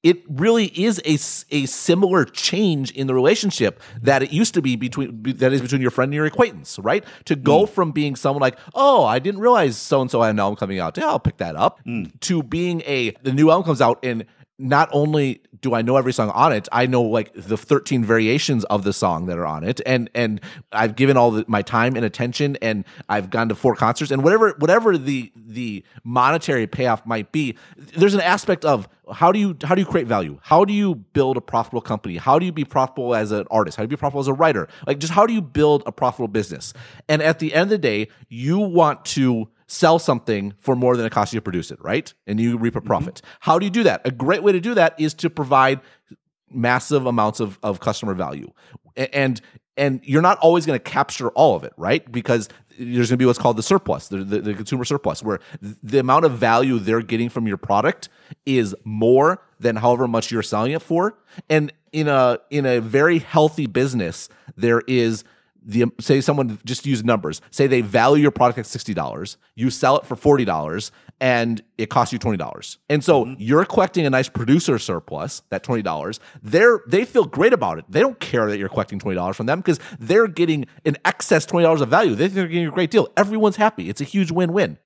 it 0.04 0.24
really 0.28 0.66
is 0.66 1.00
a, 1.06 1.14
a 1.56 1.66
similar 1.68 2.26
change 2.26 2.92
in 2.92 3.08
the 3.08 3.14
relationship 3.14 3.80
that 4.02 4.24
it 4.24 4.32
used 4.32 4.54
to 4.56 4.62
be 4.62 4.76
between 4.76 5.22
that 5.24 5.54
is 5.54 5.62
between 5.62 5.82
your 5.82 5.92
friend 5.92 6.10
and 6.10 6.16
your 6.16 6.26
acquaintance, 6.26 6.80
right? 6.80 7.04
To 7.26 7.36
go 7.36 7.66
mm. 7.66 7.70
from 7.70 7.92
being 7.92 8.16
someone 8.16 8.42
like, 8.42 8.58
oh, 8.74 9.06
I 9.06 9.20
didn't 9.20 9.42
realize 9.42 9.78
so 9.78 10.02
and 10.02 10.10
so 10.10 10.22
had 10.22 10.32
an 10.32 10.40
album 10.40 10.58
coming 10.58 10.80
out, 10.80 10.98
yeah, 10.98 11.08
I'll 11.08 11.20
pick 11.20 11.38
that 11.38 11.56
up, 11.56 11.80
mm. 11.86 12.20
to 12.22 12.42
being 12.42 12.82
a 12.82 13.12
the 13.22 13.32
new 13.32 13.52
album 13.52 13.66
comes 13.66 13.82
out 13.82 14.00
and 14.04 14.26
not 14.62 14.90
only 14.92 15.42
do 15.60 15.74
I 15.74 15.82
know 15.82 15.98
every 15.98 16.14
song 16.14 16.30
on 16.30 16.54
it, 16.54 16.70
I 16.72 16.86
know 16.86 17.02
like 17.02 17.34
the 17.34 17.58
13 17.58 18.06
variations 18.06 18.64
of 18.66 18.84
the 18.84 18.94
song 18.94 19.26
that 19.26 19.38
are 19.38 19.46
on 19.46 19.64
it, 19.64 19.82
and 19.86 20.10
and 20.14 20.40
I've 20.72 20.96
given 20.96 21.18
all 21.18 21.32
the, 21.32 21.46
my 21.48 21.62
time 21.62 21.96
and 21.96 22.06
attention, 22.06 22.58
and 22.62 22.86
I've 23.10 23.30
gone 23.30 23.50
to 23.50 23.56
four 23.56 23.76
concerts, 23.76 24.12
and 24.12 24.24
whatever 24.24 24.56
whatever 24.60 24.98
the 24.98 25.32
the 25.36 25.84
monetary 26.04 26.68
payoff 26.68 27.06
might 27.06 27.32
be, 27.32 27.58
there's 27.76 28.14
an 28.14 28.22
aspect 28.22 28.64
of 28.64 28.88
how 29.12 29.32
do 29.32 29.40
you 29.40 29.58
how 29.64 29.76
do 29.76 29.82
you 29.82 29.88
create 29.88 30.08
value? 30.08 30.40
How 30.44 30.64
do 30.64 30.74
you 30.74 30.96
build 30.96 31.38
a 31.38 31.42
profitable 31.42 31.82
company? 31.82 32.18
How 32.18 32.38
do 32.38 32.46
you 32.46 32.52
be 32.52 32.66
profitable 32.66 33.16
as 33.16 33.32
an 33.32 33.46
artist? 33.50 33.78
How 33.78 33.84
do 33.84 33.86
you 33.86 33.98
be 33.98 33.98
profitable 33.98 34.22
as 34.22 34.28
a 34.28 34.34
writer? 34.34 34.68
Like 34.86 35.00
just 35.00 35.14
how 35.14 35.26
do 35.26 35.34
you 35.34 35.42
build 35.42 35.84
a 35.86 35.92
profitable 35.92 36.28
business? 36.28 36.74
And 37.10 37.22
at 37.22 37.40
the 37.40 37.54
end 37.54 37.64
of 37.64 37.70
the 37.70 37.78
day, 37.78 38.08
you 38.30 38.60
want 38.60 39.06
to 39.06 39.50
sell 39.72 39.98
something 40.00 40.54
for 40.60 40.76
more 40.76 40.98
than 40.98 41.06
it 41.06 41.12
costs 41.14 41.34
you 41.34 41.38
to 41.38 41.42
produce 41.42 41.72
it, 41.72 41.80
right? 41.82 42.14
And 42.28 42.42
you 42.42 42.58
reap 42.58 42.76
a 42.76 42.80
mm-hmm. 42.80 42.88
profit. 42.88 43.16
Mm-hmm. 43.16 43.38
How 43.40 43.58
do 43.58 43.66
you 43.66 43.70
do 43.70 43.84
that? 43.84 44.02
A 44.04 44.12
great 44.12 44.44
way 44.44 44.52
to 44.52 44.60
do 44.60 44.74
that 44.74 45.00
is 45.00 45.14
to 45.16 45.30
provide 45.30 45.80
massive 46.50 47.06
amounts 47.06 47.40
of, 47.40 47.58
of 47.64 47.80
customer 47.80 48.14
value. 48.14 48.52
And 48.98 49.40
and 49.78 50.02
you're 50.04 50.22
not 50.22 50.38
always 50.40 50.66
going 50.66 50.78
to 50.78 50.84
capture 50.84 51.30
all 51.30 51.56
of 51.56 51.64
it, 51.64 51.72
right? 51.78 52.10
Because 52.12 52.50
there's 52.78 53.10
going 53.10 53.16
to 53.16 53.18
be 53.18 53.26
what's 53.26 53.40
called 53.40 53.56
the 53.56 53.64
surplus, 53.64 54.10
the, 54.10 54.18
the, 54.18 54.42
the, 54.42 54.54
consumer 54.54 54.84
surplus, 54.84 55.24
where 55.24 55.40
the 55.62 55.98
amount 55.98 56.26
of 56.26 56.34
value 56.34 56.78
they're 56.78 57.02
getting 57.02 57.30
from 57.30 57.48
your 57.48 57.56
product 57.56 58.10
is 58.46 58.76
more 58.84 59.42
than 59.62 59.78
however 59.78 60.10
much 60.10 60.30
you're 60.30 60.44
selling 60.44 60.74
it 60.74 60.82
for. 60.82 61.18
And 61.50 61.72
in 61.94 62.10
a 62.10 62.40
in 62.50 62.66
a 62.66 62.82
very 62.82 63.20
healthy 63.20 63.66
business, 63.66 64.28
there 64.58 64.82
is 64.88 65.24
the 65.62 65.86
say 66.00 66.22
someone 66.22 66.60
just 66.66 66.86
use 66.86 67.04
numbers. 67.04 67.42
Say 67.52 67.68
they 67.68 67.82
value 67.82 68.24
your 68.24 68.32
product 68.32 68.60
at 68.60 68.66
$60 68.66 69.38
you 69.56 69.70
sell 69.70 69.98
it 69.98 70.06
for 70.06 70.16
$40 70.16 70.92
and 71.20 71.62
it 71.78 71.90
costs 71.90 72.12
you 72.12 72.20
$20 72.20 72.78
and 72.90 73.04
so 73.04 73.26
mm-hmm. 73.26 73.36
you're 73.38 73.66
collecting 73.66 74.06
a 74.06 74.10
nice 74.10 74.30
producer 74.30 74.80
surplus 74.80 75.44
that 75.50 75.64
$20 75.64 76.20
they're 76.42 76.82
they 76.88 77.06
feel 77.06 77.26
great 77.26 77.54
about 77.54 77.78
it. 77.78 77.86
They 77.90 78.00
don't 78.00 78.20
care 78.20 78.50
that 78.50 78.58
you're 78.58 78.70
collecting 78.70 79.00
$20 79.00 79.36
from 79.36 79.46
them 79.46 79.60
because 79.60 79.80
they're 80.00 80.28
getting 80.28 80.66
an 80.86 80.98
excess 81.06 81.46
$20 81.46 81.82
of 81.82 81.90
value. 81.90 82.16
They 82.16 82.26
think 82.26 82.34
they're 82.36 82.48
getting 82.48 82.68
a 82.68 82.72
great 82.72 82.92
deal. 82.92 83.10
Everyone's 83.16 83.58
happy. 83.58 83.90
It's 83.90 84.02
a 84.02 84.06
huge 84.06 84.32
win-win. 84.32 84.78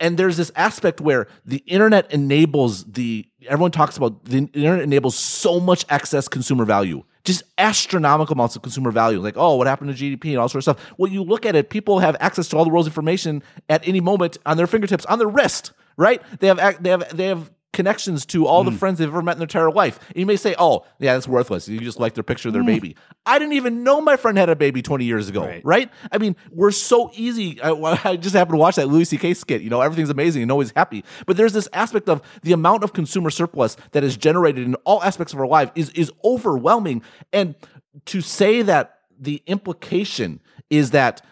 And 0.00 0.18
there's 0.18 0.36
this 0.36 0.50
aspect 0.56 1.00
where 1.00 1.28
the 1.44 1.58
internet 1.58 2.12
enables 2.12 2.84
the 2.84 3.26
everyone 3.48 3.70
talks 3.70 3.96
about 3.96 4.24
the 4.24 4.38
internet 4.38 4.80
enables 4.80 5.16
so 5.16 5.60
much 5.60 5.84
excess 5.88 6.26
consumer 6.28 6.64
value 6.64 7.04
just 7.24 7.42
astronomical 7.58 8.34
amounts 8.34 8.54
of 8.54 8.62
consumer 8.62 8.90
value. 8.90 9.18
Like, 9.18 9.36
oh, 9.36 9.56
what 9.56 9.66
happened 9.66 9.96
to 9.96 10.02
GDP 10.02 10.30
and 10.30 10.38
all 10.38 10.48
sort 10.48 10.66
of 10.66 10.76
stuff. 10.76 10.94
Well, 10.98 11.10
you 11.10 11.22
look 11.22 11.46
at 11.46 11.56
it, 11.56 11.70
people 11.70 11.98
have 11.98 12.16
access 12.20 12.48
to 12.48 12.56
all 12.56 12.64
the 12.64 12.70
world's 12.70 12.88
information 12.88 13.42
at 13.68 13.86
any 13.88 14.00
moment 14.00 14.38
on 14.44 14.56
their 14.56 14.66
fingertips, 14.66 15.06
on 15.06 15.18
their 15.18 15.28
wrist, 15.28 15.72
right? 15.96 16.22
They 16.40 16.48
have 16.48 16.82
they 16.82 16.90
have 16.90 17.16
they 17.16 17.26
have 17.26 17.50
connections 17.74 18.24
to 18.26 18.46
all 18.46 18.62
mm. 18.62 18.70
the 18.70 18.78
friends 18.78 18.98
they've 18.98 19.08
ever 19.08 19.20
met 19.20 19.32
in 19.32 19.38
their 19.38 19.44
entire 19.44 19.70
life. 19.70 19.98
And 20.08 20.16
you 20.16 20.24
may 20.24 20.36
say, 20.36 20.54
oh, 20.58 20.86
yeah, 20.98 21.12
that's 21.12 21.28
worthless. 21.28 21.68
You 21.68 21.78
just 21.80 22.00
like 22.00 22.14
their 22.14 22.22
picture 22.22 22.48
of 22.48 22.54
their 22.54 22.62
mm. 22.62 22.66
baby. 22.66 22.96
I 23.26 23.38
didn't 23.38 23.54
even 23.54 23.84
know 23.84 24.00
my 24.00 24.16
friend 24.16 24.38
had 24.38 24.48
a 24.48 24.56
baby 24.56 24.80
20 24.80 25.04
years 25.04 25.28
ago, 25.28 25.42
right? 25.44 25.62
right? 25.64 25.90
I 26.10 26.18
mean, 26.18 26.36
we're 26.50 26.70
so 26.70 27.10
easy. 27.14 27.60
I, 27.60 27.70
I, 28.04 28.16
just 28.16 28.34
happened 28.34 28.54
to 28.54 28.60
watch 28.60 28.76
that 28.76 28.88
Louis 28.88 29.04
C.K. 29.04 29.34
skit. 29.34 29.60
You 29.60 29.70
know, 29.70 29.82
everything's 29.82 30.10
amazing 30.10 30.42
and 30.42 30.50
always 30.50 30.72
happy. 30.74 31.04
But 31.26 31.36
there's 31.36 31.52
this 31.52 31.68
aspect 31.72 32.08
of 32.08 32.22
the 32.42 32.52
amount 32.52 32.84
of 32.84 32.92
consumer 32.94 33.30
surplus 33.30 33.76
that 33.92 34.04
is 34.04 34.16
generated 34.16 34.64
in 34.64 34.74
all 34.84 35.02
aspects 35.02 35.32
of 35.32 35.40
our 35.40 35.46
life 35.46 35.70
is, 35.74 35.90
is 35.90 36.10
overwhelming. 36.24 37.02
And 37.32 37.54
to 38.06 38.20
say 38.20 38.62
that 38.62 39.00
the 39.18 39.42
implication 39.46 40.40
is 40.70 40.90
that 40.92 41.22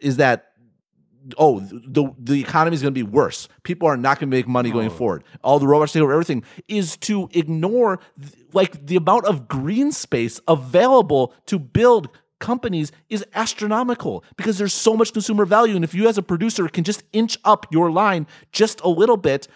is 0.00 0.16
that 0.18 0.47
oh, 1.36 1.60
the 1.60 2.12
the 2.18 2.40
economy 2.40 2.74
is 2.74 2.82
going 2.82 2.94
to 2.94 3.04
be 3.04 3.08
worse. 3.08 3.48
People 3.62 3.88
are 3.88 3.96
not 3.96 4.18
going 4.18 4.30
to 4.30 4.36
make 4.36 4.48
money 4.48 4.70
going 4.70 4.88
oh. 4.88 4.94
forward. 4.94 5.24
All 5.42 5.58
the 5.58 5.66
robots 5.66 5.92
take 5.92 6.02
over 6.02 6.12
everything 6.12 6.44
is 6.68 6.96
to 6.98 7.28
ignore 7.32 8.00
like 8.52 8.86
the 8.86 8.96
amount 8.96 9.26
of 9.26 9.48
green 9.48 9.92
space 9.92 10.40
available 10.48 11.34
to 11.46 11.58
build 11.58 12.08
companies 12.38 12.92
is 13.08 13.24
astronomical 13.34 14.24
because 14.36 14.58
there's 14.58 14.74
so 14.74 14.96
much 14.96 15.12
consumer 15.12 15.44
value. 15.44 15.74
And 15.74 15.84
if 15.84 15.94
you 15.94 16.08
as 16.08 16.18
a 16.18 16.22
producer 16.22 16.68
can 16.68 16.84
just 16.84 17.02
inch 17.12 17.36
up 17.44 17.66
your 17.70 17.90
line 17.90 18.26
just 18.52 18.80
a 18.82 18.88
little 18.88 19.16
bit, 19.16 19.48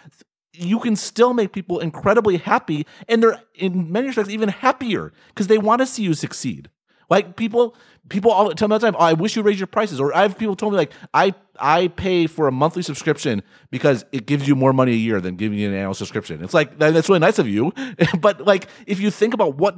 you 0.53 0.79
can 0.79 0.95
still 0.95 1.33
make 1.33 1.51
people 1.51 1.79
incredibly 1.79 2.37
happy 2.37 2.85
and 3.07 3.23
they're 3.23 3.41
in 3.55 3.91
many 3.91 4.07
respects 4.07 4.29
even 4.29 4.49
happier 4.49 5.11
because 5.29 5.47
they 5.47 5.57
want 5.57 5.79
to 5.79 5.85
see 5.85 6.03
you 6.03 6.13
succeed 6.13 6.69
Like 7.09 7.35
people, 7.35 7.75
people 8.09 8.31
all 8.31 8.51
tell 8.51 8.67
me 8.67 8.73
all 8.73 8.79
the 8.79 8.87
time, 8.87 8.95
oh, 8.97 9.03
I 9.03 9.13
wish 9.13 9.35
you 9.35 9.41
raise 9.41 9.59
your 9.59 9.67
prices. 9.67 9.99
Or 9.99 10.15
I 10.15 10.23
have 10.23 10.37
people 10.37 10.55
told 10.55 10.73
me 10.73 10.77
like, 10.77 10.91
I 11.13 11.33
I 11.59 11.87
pay 11.89 12.27
for 12.27 12.47
a 12.47 12.51
monthly 12.51 12.81
subscription 12.81 13.43
because 13.69 14.05
it 14.11 14.25
gives 14.25 14.47
you 14.47 14.55
more 14.55 14.73
money 14.73 14.93
a 14.93 14.95
year 14.95 15.21
than 15.21 15.35
giving 15.35 15.59
you 15.59 15.69
an 15.69 15.75
annual 15.75 15.93
subscription. 15.93 16.43
It's 16.43 16.53
like 16.53 16.79
that's 16.79 17.09
really 17.09 17.19
nice 17.19 17.39
of 17.39 17.47
you, 17.47 17.73
but 18.19 18.45
like 18.45 18.67
if 18.87 18.99
you 18.99 19.11
think 19.11 19.33
about 19.33 19.55
what 19.55 19.77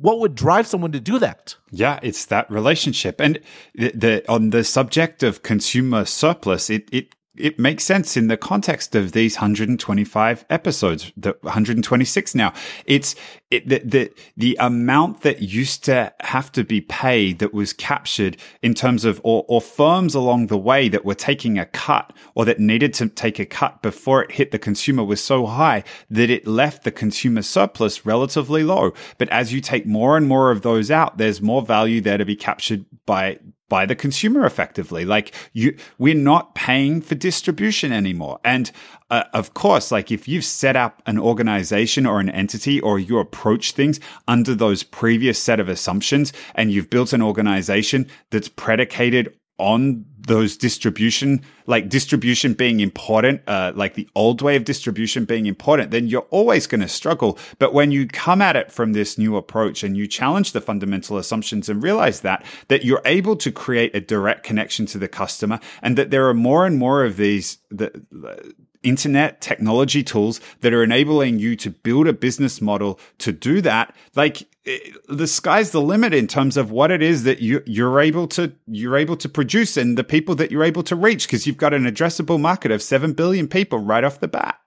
what 0.00 0.20
would 0.20 0.34
drive 0.34 0.66
someone 0.66 0.92
to 0.92 1.00
do 1.00 1.18
that? 1.18 1.56
Yeah, 1.70 1.98
it's 2.02 2.24
that 2.26 2.48
relationship. 2.50 3.20
And 3.20 3.40
the, 3.74 3.90
the 3.92 4.30
on 4.30 4.50
the 4.50 4.62
subject 4.62 5.22
of 5.22 5.42
consumer 5.42 6.04
surplus, 6.04 6.70
it 6.70 6.88
it 6.92 7.14
it 7.40 7.58
makes 7.58 7.84
sense 7.84 8.16
in 8.16 8.28
the 8.28 8.36
context 8.36 8.94
of 8.94 9.12
these 9.12 9.36
125 9.36 10.44
episodes, 10.50 11.12
the 11.16 11.36
126 11.42 12.34
now. 12.34 12.52
It's 12.84 13.14
it, 13.50 13.66
the, 13.66 13.78
the, 13.78 14.12
the 14.36 14.56
amount 14.60 15.22
that 15.22 15.40
used 15.40 15.84
to 15.84 16.12
have 16.20 16.52
to 16.52 16.64
be 16.64 16.82
paid 16.82 17.38
that 17.38 17.54
was 17.54 17.72
captured 17.72 18.36
in 18.62 18.74
terms 18.74 19.06
of, 19.06 19.20
or, 19.24 19.44
or 19.48 19.62
firms 19.62 20.14
along 20.14 20.48
the 20.48 20.58
way 20.58 20.88
that 20.90 21.04
were 21.04 21.14
taking 21.14 21.58
a 21.58 21.64
cut 21.64 22.12
or 22.34 22.44
that 22.44 22.60
needed 22.60 22.92
to 22.94 23.08
take 23.08 23.38
a 23.38 23.46
cut 23.46 23.80
before 23.80 24.22
it 24.22 24.32
hit 24.32 24.50
the 24.50 24.58
consumer 24.58 25.02
was 25.02 25.22
so 25.22 25.46
high 25.46 25.82
that 26.10 26.28
it 26.28 26.46
left 26.46 26.84
the 26.84 26.90
consumer 26.90 27.40
surplus 27.40 28.04
relatively 28.04 28.62
low. 28.62 28.92
But 29.16 29.30
as 29.30 29.52
you 29.52 29.62
take 29.62 29.86
more 29.86 30.16
and 30.16 30.28
more 30.28 30.50
of 30.50 30.62
those 30.62 30.90
out, 30.90 31.16
there's 31.16 31.40
more 31.40 31.62
value 31.62 32.00
there 32.02 32.18
to 32.18 32.26
be 32.26 32.36
captured 32.36 32.84
by, 33.06 33.38
by 33.68 33.86
the 33.86 33.94
consumer 33.94 34.44
effectively. 34.46 35.04
Like 35.04 35.34
you, 35.52 35.76
we're 35.98 36.14
not 36.14 36.54
paying 36.54 37.00
for 37.00 37.14
distribution 37.14 37.92
anymore. 37.92 38.40
And 38.44 38.70
uh, 39.10 39.24
of 39.32 39.54
course, 39.54 39.90
like 39.90 40.10
if 40.10 40.28
you've 40.28 40.44
set 40.44 40.76
up 40.76 41.02
an 41.06 41.18
organization 41.18 42.06
or 42.06 42.20
an 42.20 42.30
entity 42.30 42.80
or 42.80 42.98
you 42.98 43.18
approach 43.18 43.72
things 43.72 44.00
under 44.26 44.54
those 44.54 44.82
previous 44.82 45.38
set 45.38 45.60
of 45.60 45.68
assumptions 45.68 46.32
and 46.54 46.70
you've 46.70 46.90
built 46.90 47.12
an 47.12 47.22
organization 47.22 48.06
that's 48.30 48.48
predicated 48.48 49.34
on 49.58 50.04
those 50.28 50.56
distribution, 50.56 51.42
like 51.66 51.88
distribution 51.88 52.54
being 52.54 52.80
important, 52.80 53.42
uh, 53.46 53.72
like 53.74 53.94
the 53.94 54.08
old 54.14 54.40
way 54.42 54.56
of 54.56 54.64
distribution 54.64 55.24
being 55.24 55.46
important, 55.46 55.90
then 55.90 56.06
you're 56.06 56.26
always 56.30 56.66
going 56.66 56.80
to 56.80 56.88
struggle. 56.88 57.38
But 57.58 57.74
when 57.74 57.90
you 57.90 58.06
come 58.06 58.40
at 58.40 58.54
it 58.54 58.70
from 58.70 58.92
this 58.92 59.18
new 59.18 59.36
approach 59.36 59.82
and 59.82 59.96
you 59.96 60.06
challenge 60.06 60.52
the 60.52 60.60
fundamental 60.60 61.18
assumptions 61.18 61.68
and 61.68 61.82
realize 61.82 62.20
that, 62.20 62.44
that 62.68 62.84
you're 62.84 63.02
able 63.04 63.36
to 63.36 63.50
create 63.50 63.94
a 63.96 64.00
direct 64.00 64.44
connection 64.44 64.86
to 64.86 64.98
the 64.98 65.08
customer 65.08 65.58
and 65.82 65.96
that 65.98 66.10
there 66.10 66.28
are 66.28 66.34
more 66.34 66.66
and 66.66 66.78
more 66.78 67.04
of 67.04 67.16
these, 67.16 67.58
the, 67.70 68.04
internet 68.88 69.40
technology 69.40 70.02
tools 70.02 70.40
that 70.60 70.72
are 70.72 70.82
enabling 70.82 71.38
you 71.38 71.54
to 71.56 71.70
build 71.70 72.08
a 72.08 72.12
business 72.12 72.60
model 72.60 72.98
to 73.18 73.32
do 73.32 73.60
that 73.60 73.94
like 74.16 74.42
eh, 74.66 74.78
the 75.08 75.26
sky's 75.26 75.70
the 75.70 75.80
limit 75.80 76.14
in 76.14 76.26
terms 76.26 76.56
of 76.56 76.70
what 76.70 76.90
it 76.90 77.02
is 77.02 77.24
that 77.24 77.40
you 77.40 77.62
you're 77.66 78.00
able 78.00 78.26
to 78.26 78.52
you're 78.66 78.96
able 78.96 79.16
to 79.16 79.28
produce 79.28 79.76
and 79.76 79.98
the 79.98 80.04
people 80.04 80.34
that 80.34 80.50
you're 80.50 80.64
able 80.64 80.82
to 80.82 80.96
reach 80.96 81.26
because 81.26 81.46
you've 81.46 81.56
got 81.56 81.74
an 81.74 81.84
addressable 81.84 82.40
market 82.40 82.70
of 82.70 82.82
7 82.82 83.12
billion 83.12 83.46
people 83.46 83.78
right 83.78 84.04
off 84.04 84.20
the 84.20 84.28
bat 84.28 84.58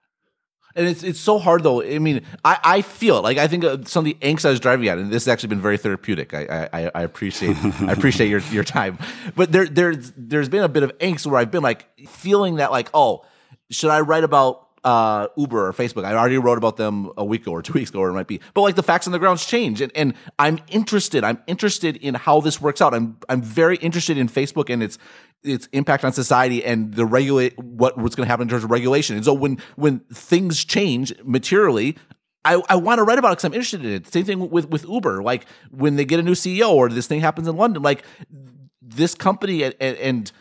and 0.74 0.86
it's 0.86 1.02
it's 1.02 1.20
so 1.20 1.38
hard 1.38 1.62
though. 1.62 1.82
I 1.82 1.98
mean, 1.98 2.22
I, 2.44 2.58
I 2.64 2.82
feel 2.82 3.20
like 3.20 3.38
I 3.38 3.46
think 3.46 3.64
uh, 3.64 3.78
some 3.84 4.06
of 4.06 4.06
the 4.06 4.16
angst 4.22 4.44
I 4.44 4.50
was 4.50 4.60
driving 4.60 4.88
at, 4.88 4.98
and 4.98 5.10
this 5.10 5.24
has 5.24 5.28
actually 5.28 5.50
been 5.50 5.60
very 5.60 5.76
therapeutic. 5.76 6.32
I 6.32 6.68
I, 6.72 6.90
I 6.94 7.02
appreciate 7.02 7.56
I 7.82 7.92
appreciate 7.92 8.28
your 8.28 8.40
your 8.50 8.64
time, 8.64 8.98
but 9.36 9.52
there 9.52 9.66
there's 9.66 10.12
there's 10.16 10.48
been 10.48 10.62
a 10.62 10.68
bit 10.68 10.82
of 10.82 10.96
angst 10.98 11.26
where 11.26 11.38
I've 11.38 11.50
been 11.50 11.62
like 11.62 11.86
feeling 12.08 12.56
that 12.56 12.70
like 12.70 12.88
oh 12.94 13.24
should 13.72 13.90
I 13.90 14.00
write 14.00 14.22
about 14.22 14.68
uh, 14.84 15.28
Uber 15.36 15.68
or 15.68 15.72
Facebook? 15.72 16.04
I 16.04 16.14
already 16.14 16.38
wrote 16.38 16.58
about 16.58 16.76
them 16.76 17.10
a 17.16 17.24
week 17.24 17.42
ago 17.42 17.52
or 17.52 17.62
two 17.62 17.72
weeks 17.72 17.90
ago, 17.90 18.00
or 18.00 18.10
it 18.10 18.12
might 18.12 18.26
be. 18.26 18.40
But 18.54 18.62
like 18.62 18.76
the 18.76 18.82
facts 18.82 19.06
on 19.06 19.12
the 19.12 19.18
grounds 19.18 19.44
change, 19.44 19.80
and, 19.80 19.90
and 19.94 20.14
I'm 20.38 20.58
interested. 20.68 21.24
I'm 21.24 21.42
interested 21.46 21.96
in 21.96 22.14
how 22.14 22.40
this 22.40 22.60
works 22.60 22.80
out. 22.80 22.94
I'm 22.94 23.18
I'm 23.28 23.42
very 23.42 23.76
interested 23.76 24.18
in 24.18 24.28
Facebook 24.28 24.70
and 24.70 24.82
its 24.82 24.98
its 25.42 25.68
impact 25.72 26.04
on 26.04 26.12
society 26.12 26.64
and 26.64 26.94
the 26.94 27.04
regulate 27.04 27.58
what 27.58 27.98
what's 27.98 28.14
going 28.14 28.26
to 28.26 28.30
happen 28.30 28.44
in 28.44 28.48
terms 28.48 28.64
of 28.64 28.70
regulation. 28.70 29.16
And 29.16 29.24
so 29.24 29.32
when 29.32 29.58
when 29.76 30.00
things 30.12 30.64
change 30.64 31.12
materially. 31.24 31.96
I, 32.44 32.60
I 32.68 32.74
want 32.74 32.98
to 32.98 33.04
write 33.04 33.20
about 33.20 33.28
it 33.28 33.34
because 33.34 33.44
I'm 33.44 33.54
interested 33.54 33.84
in 33.84 33.92
it. 33.92 34.12
Same 34.12 34.24
thing 34.24 34.50
with, 34.50 34.68
with 34.68 34.84
Uber. 34.84 35.22
Like 35.22 35.46
when 35.70 35.94
they 35.94 36.04
get 36.04 36.18
a 36.18 36.24
new 36.24 36.32
CEO 36.32 36.70
or 36.70 36.88
this 36.88 37.06
thing 37.06 37.20
happens 37.20 37.46
in 37.46 37.56
London, 37.56 37.84
like 37.84 38.02
this 38.80 39.14
company 39.14 39.62
and, 39.62 39.76
and 39.80 40.32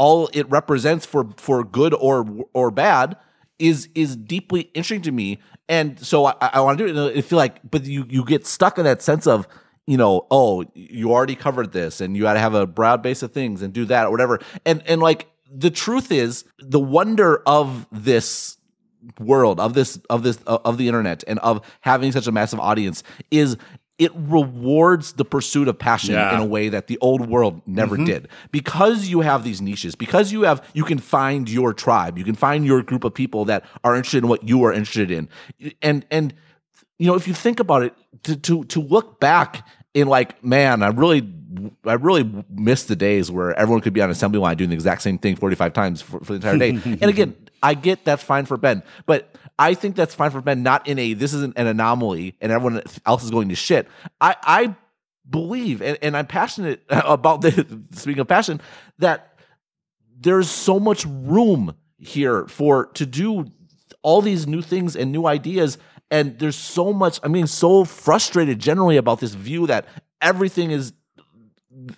all 0.00 0.30
it 0.32 0.48
represents 0.48 1.04
for 1.04 1.28
for 1.36 1.62
good 1.62 1.92
or 1.92 2.26
or 2.54 2.70
bad 2.70 3.16
is 3.58 3.90
is 3.94 4.16
deeply 4.16 4.62
interesting 4.72 5.02
to 5.02 5.12
me. 5.12 5.38
And 5.68 6.00
so 6.00 6.24
i, 6.24 6.34
I 6.40 6.60
want 6.62 6.78
to 6.78 6.86
do 6.86 7.06
it 7.06 7.18
I 7.18 7.20
feel 7.20 7.36
like 7.36 7.60
but 7.70 7.84
you 7.84 8.06
you 8.08 8.24
get 8.24 8.46
stuck 8.46 8.78
in 8.78 8.84
that 8.84 9.02
sense 9.02 9.26
of 9.26 9.46
you 9.86 9.98
know 9.98 10.26
oh 10.30 10.64
you 10.74 11.12
already 11.12 11.36
covered 11.36 11.72
this 11.72 12.00
and 12.00 12.16
you 12.16 12.22
got 12.22 12.32
to 12.32 12.40
have 12.40 12.54
a 12.54 12.66
broad 12.66 13.02
base 13.02 13.22
of 13.22 13.32
things 13.32 13.60
and 13.60 13.74
do 13.74 13.84
that 13.84 14.06
or 14.06 14.10
whatever. 14.10 14.40
And 14.64 14.82
and 14.86 15.02
like 15.02 15.28
the 15.52 15.70
truth 15.70 16.10
is 16.10 16.44
the 16.58 16.80
wonder 16.80 17.42
of 17.46 17.86
this 17.92 18.56
world 19.18 19.60
of 19.60 19.74
this 19.74 20.00
of 20.08 20.22
this 20.22 20.38
of 20.46 20.78
the 20.78 20.88
internet 20.88 21.24
and 21.26 21.38
of 21.40 21.60
having 21.82 22.10
such 22.10 22.26
a 22.26 22.32
massive 22.32 22.58
audience 22.58 23.02
is 23.30 23.58
it 24.00 24.10
rewards 24.14 25.12
the 25.12 25.24
pursuit 25.26 25.68
of 25.68 25.78
passion 25.78 26.14
yeah. 26.14 26.34
in 26.34 26.40
a 26.40 26.44
way 26.44 26.70
that 26.70 26.86
the 26.86 26.96
old 27.02 27.28
world 27.28 27.60
never 27.66 27.96
mm-hmm. 27.96 28.06
did 28.06 28.28
because 28.50 29.08
you 29.08 29.20
have 29.20 29.44
these 29.44 29.60
niches 29.60 29.94
because 29.94 30.32
you 30.32 30.42
have 30.42 30.66
you 30.72 30.82
can 30.82 30.98
find 30.98 31.48
your 31.50 31.74
tribe 31.74 32.16
you 32.16 32.24
can 32.24 32.34
find 32.34 32.64
your 32.64 32.82
group 32.82 33.04
of 33.04 33.12
people 33.12 33.44
that 33.44 33.62
are 33.84 33.94
interested 33.94 34.24
in 34.24 34.28
what 34.28 34.42
you 34.48 34.64
are 34.64 34.72
interested 34.72 35.10
in 35.10 35.28
and 35.82 36.06
and 36.10 36.34
you 36.98 37.06
know 37.06 37.14
if 37.14 37.28
you 37.28 37.34
think 37.34 37.60
about 37.60 37.82
it 37.82 37.94
to 38.22 38.34
to 38.36 38.64
to 38.64 38.80
look 38.80 39.20
back 39.20 39.68
in 39.92 40.08
like 40.08 40.42
man 40.42 40.82
i 40.82 40.88
really 40.88 41.20
I 41.84 41.94
really 41.94 42.44
miss 42.48 42.84
the 42.84 42.94
days 42.94 43.28
where 43.28 43.58
everyone 43.58 43.80
could 43.80 43.92
be 43.92 44.00
on 44.00 44.08
assembly 44.08 44.38
line 44.38 44.56
doing 44.56 44.70
the 44.70 44.74
exact 44.74 45.02
same 45.02 45.18
thing 45.18 45.34
45 45.34 45.72
times 45.72 46.00
for, 46.00 46.20
for 46.20 46.26
the 46.26 46.34
entire 46.34 46.56
day. 46.56 46.70
and 46.84 47.02
again, 47.02 47.34
I 47.62 47.74
get 47.74 48.04
that's 48.04 48.22
fine 48.22 48.46
for 48.46 48.56
Ben, 48.56 48.82
but 49.06 49.34
I 49.58 49.74
think 49.74 49.94
that's 49.96 50.14
fine 50.14 50.30
for 50.30 50.40
Ben, 50.40 50.62
not 50.62 50.88
in 50.88 50.98
a 50.98 51.12
this 51.12 51.34
isn't 51.34 51.56
an 51.58 51.66
anomaly 51.66 52.36
and 52.40 52.50
everyone 52.50 52.82
else 53.04 53.22
is 53.24 53.30
going 53.30 53.50
to 53.50 53.54
shit. 53.54 53.88
I, 54.20 54.36
I 54.42 54.74
believe, 55.28 55.82
and, 55.82 55.98
and 56.02 56.16
I'm 56.16 56.26
passionate 56.26 56.82
about 56.88 57.42
this, 57.42 57.56
speaking 57.92 58.20
of 58.20 58.28
passion, 58.28 58.60
that 58.98 59.38
there's 60.18 60.50
so 60.50 60.80
much 60.80 61.04
room 61.06 61.74
here 61.98 62.46
for 62.46 62.86
to 62.94 63.06
do 63.06 63.50
all 64.02 64.22
these 64.22 64.46
new 64.46 64.62
things 64.62 64.96
and 64.96 65.12
new 65.12 65.26
ideas. 65.26 65.78
And 66.10 66.38
there's 66.38 66.56
so 66.56 66.92
much, 66.92 67.20
I 67.22 67.28
mean, 67.28 67.46
so 67.46 67.84
frustrated 67.84 68.58
generally 68.58 68.96
about 68.96 69.20
this 69.20 69.34
view 69.34 69.66
that 69.68 69.86
everything 70.20 70.70
is 70.70 70.92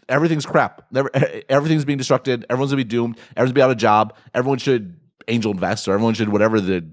everything's 0.08 0.46
crap. 0.46 0.86
Everything's 1.48 1.84
being 1.84 1.98
destructed. 1.98 2.44
Everyone's 2.50 2.72
gonna 2.72 2.84
be 2.84 2.84
doomed. 2.84 3.18
Everyone's 3.36 3.52
gonna 3.52 3.54
be 3.54 3.62
out 3.62 3.70
of 3.70 3.76
job. 3.78 4.16
Everyone 4.34 4.58
should 4.58 4.96
angel 5.28 5.52
invest 5.52 5.88
or 5.88 5.94
everyone 5.94 6.14
should 6.14 6.30
whatever 6.30 6.60
the 6.60 6.84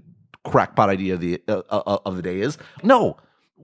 crackpot 0.44 0.88
idea 0.88 1.14
of 1.14 1.20
the 1.20 1.42
uh, 1.48 1.62
uh, 1.70 1.98
of 2.04 2.16
the 2.16 2.22
day 2.22 2.40
is. 2.40 2.58
No, 2.82 3.16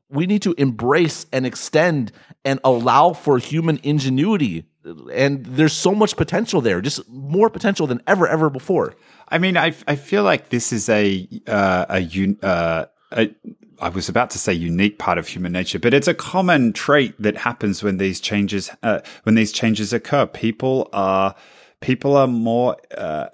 we 0.08 0.26
need 0.26 0.42
to 0.42 0.54
embrace 0.58 1.26
and 1.32 1.46
extend 1.46 2.12
and 2.44 2.60
allow 2.64 3.12
for 3.12 3.38
human 3.38 3.80
ingenuity. 3.82 4.64
And 5.12 5.44
there's 5.44 5.72
so 5.72 5.94
much 5.94 6.16
potential 6.16 6.60
there, 6.60 6.80
just 6.80 7.08
more 7.08 7.50
potential 7.50 7.88
than 7.88 8.00
ever, 8.06 8.28
ever 8.28 8.48
before. 8.50 8.94
I 9.28 9.38
mean, 9.38 9.56
I, 9.56 9.74
I 9.88 9.96
feel 9.96 10.22
like 10.22 10.50
this 10.50 10.72
is 10.72 10.88
a 10.88 11.28
uh, 11.48 11.86
a, 11.88 12.36
uh, 12.42 12.84
a 13.12 13.34
I 13.80 13.88
was 13.88 14.08
about 14.08 14.30
to 14.30 14.38
say 14.38 14.52
unique 14.52 14.98
part 14.98 15.18
of 15.18 15.28
human 15.28 15.52
nature, 15.52 15.80
but 15.80 15.92
it's 15.92 16.08
a 16.08 16.14
common 16.14 16.72
trait 16.72 17.20
that 17.20 17.38
happens 17.38 17.82
when 17.82 17.98
these 17.98 18.20
changes 18.20 18.70
uh, 18.84 19.00
when 19.24 19.34
these 19.34 19.50
changes 19.50 19.92
occur. 19.92 20.26
People 20.26 20.88
are 20.92 21.34
people 21.80 22.16
are 22.16 22.28
more 22.28 22.76
uh, 22.96 23.26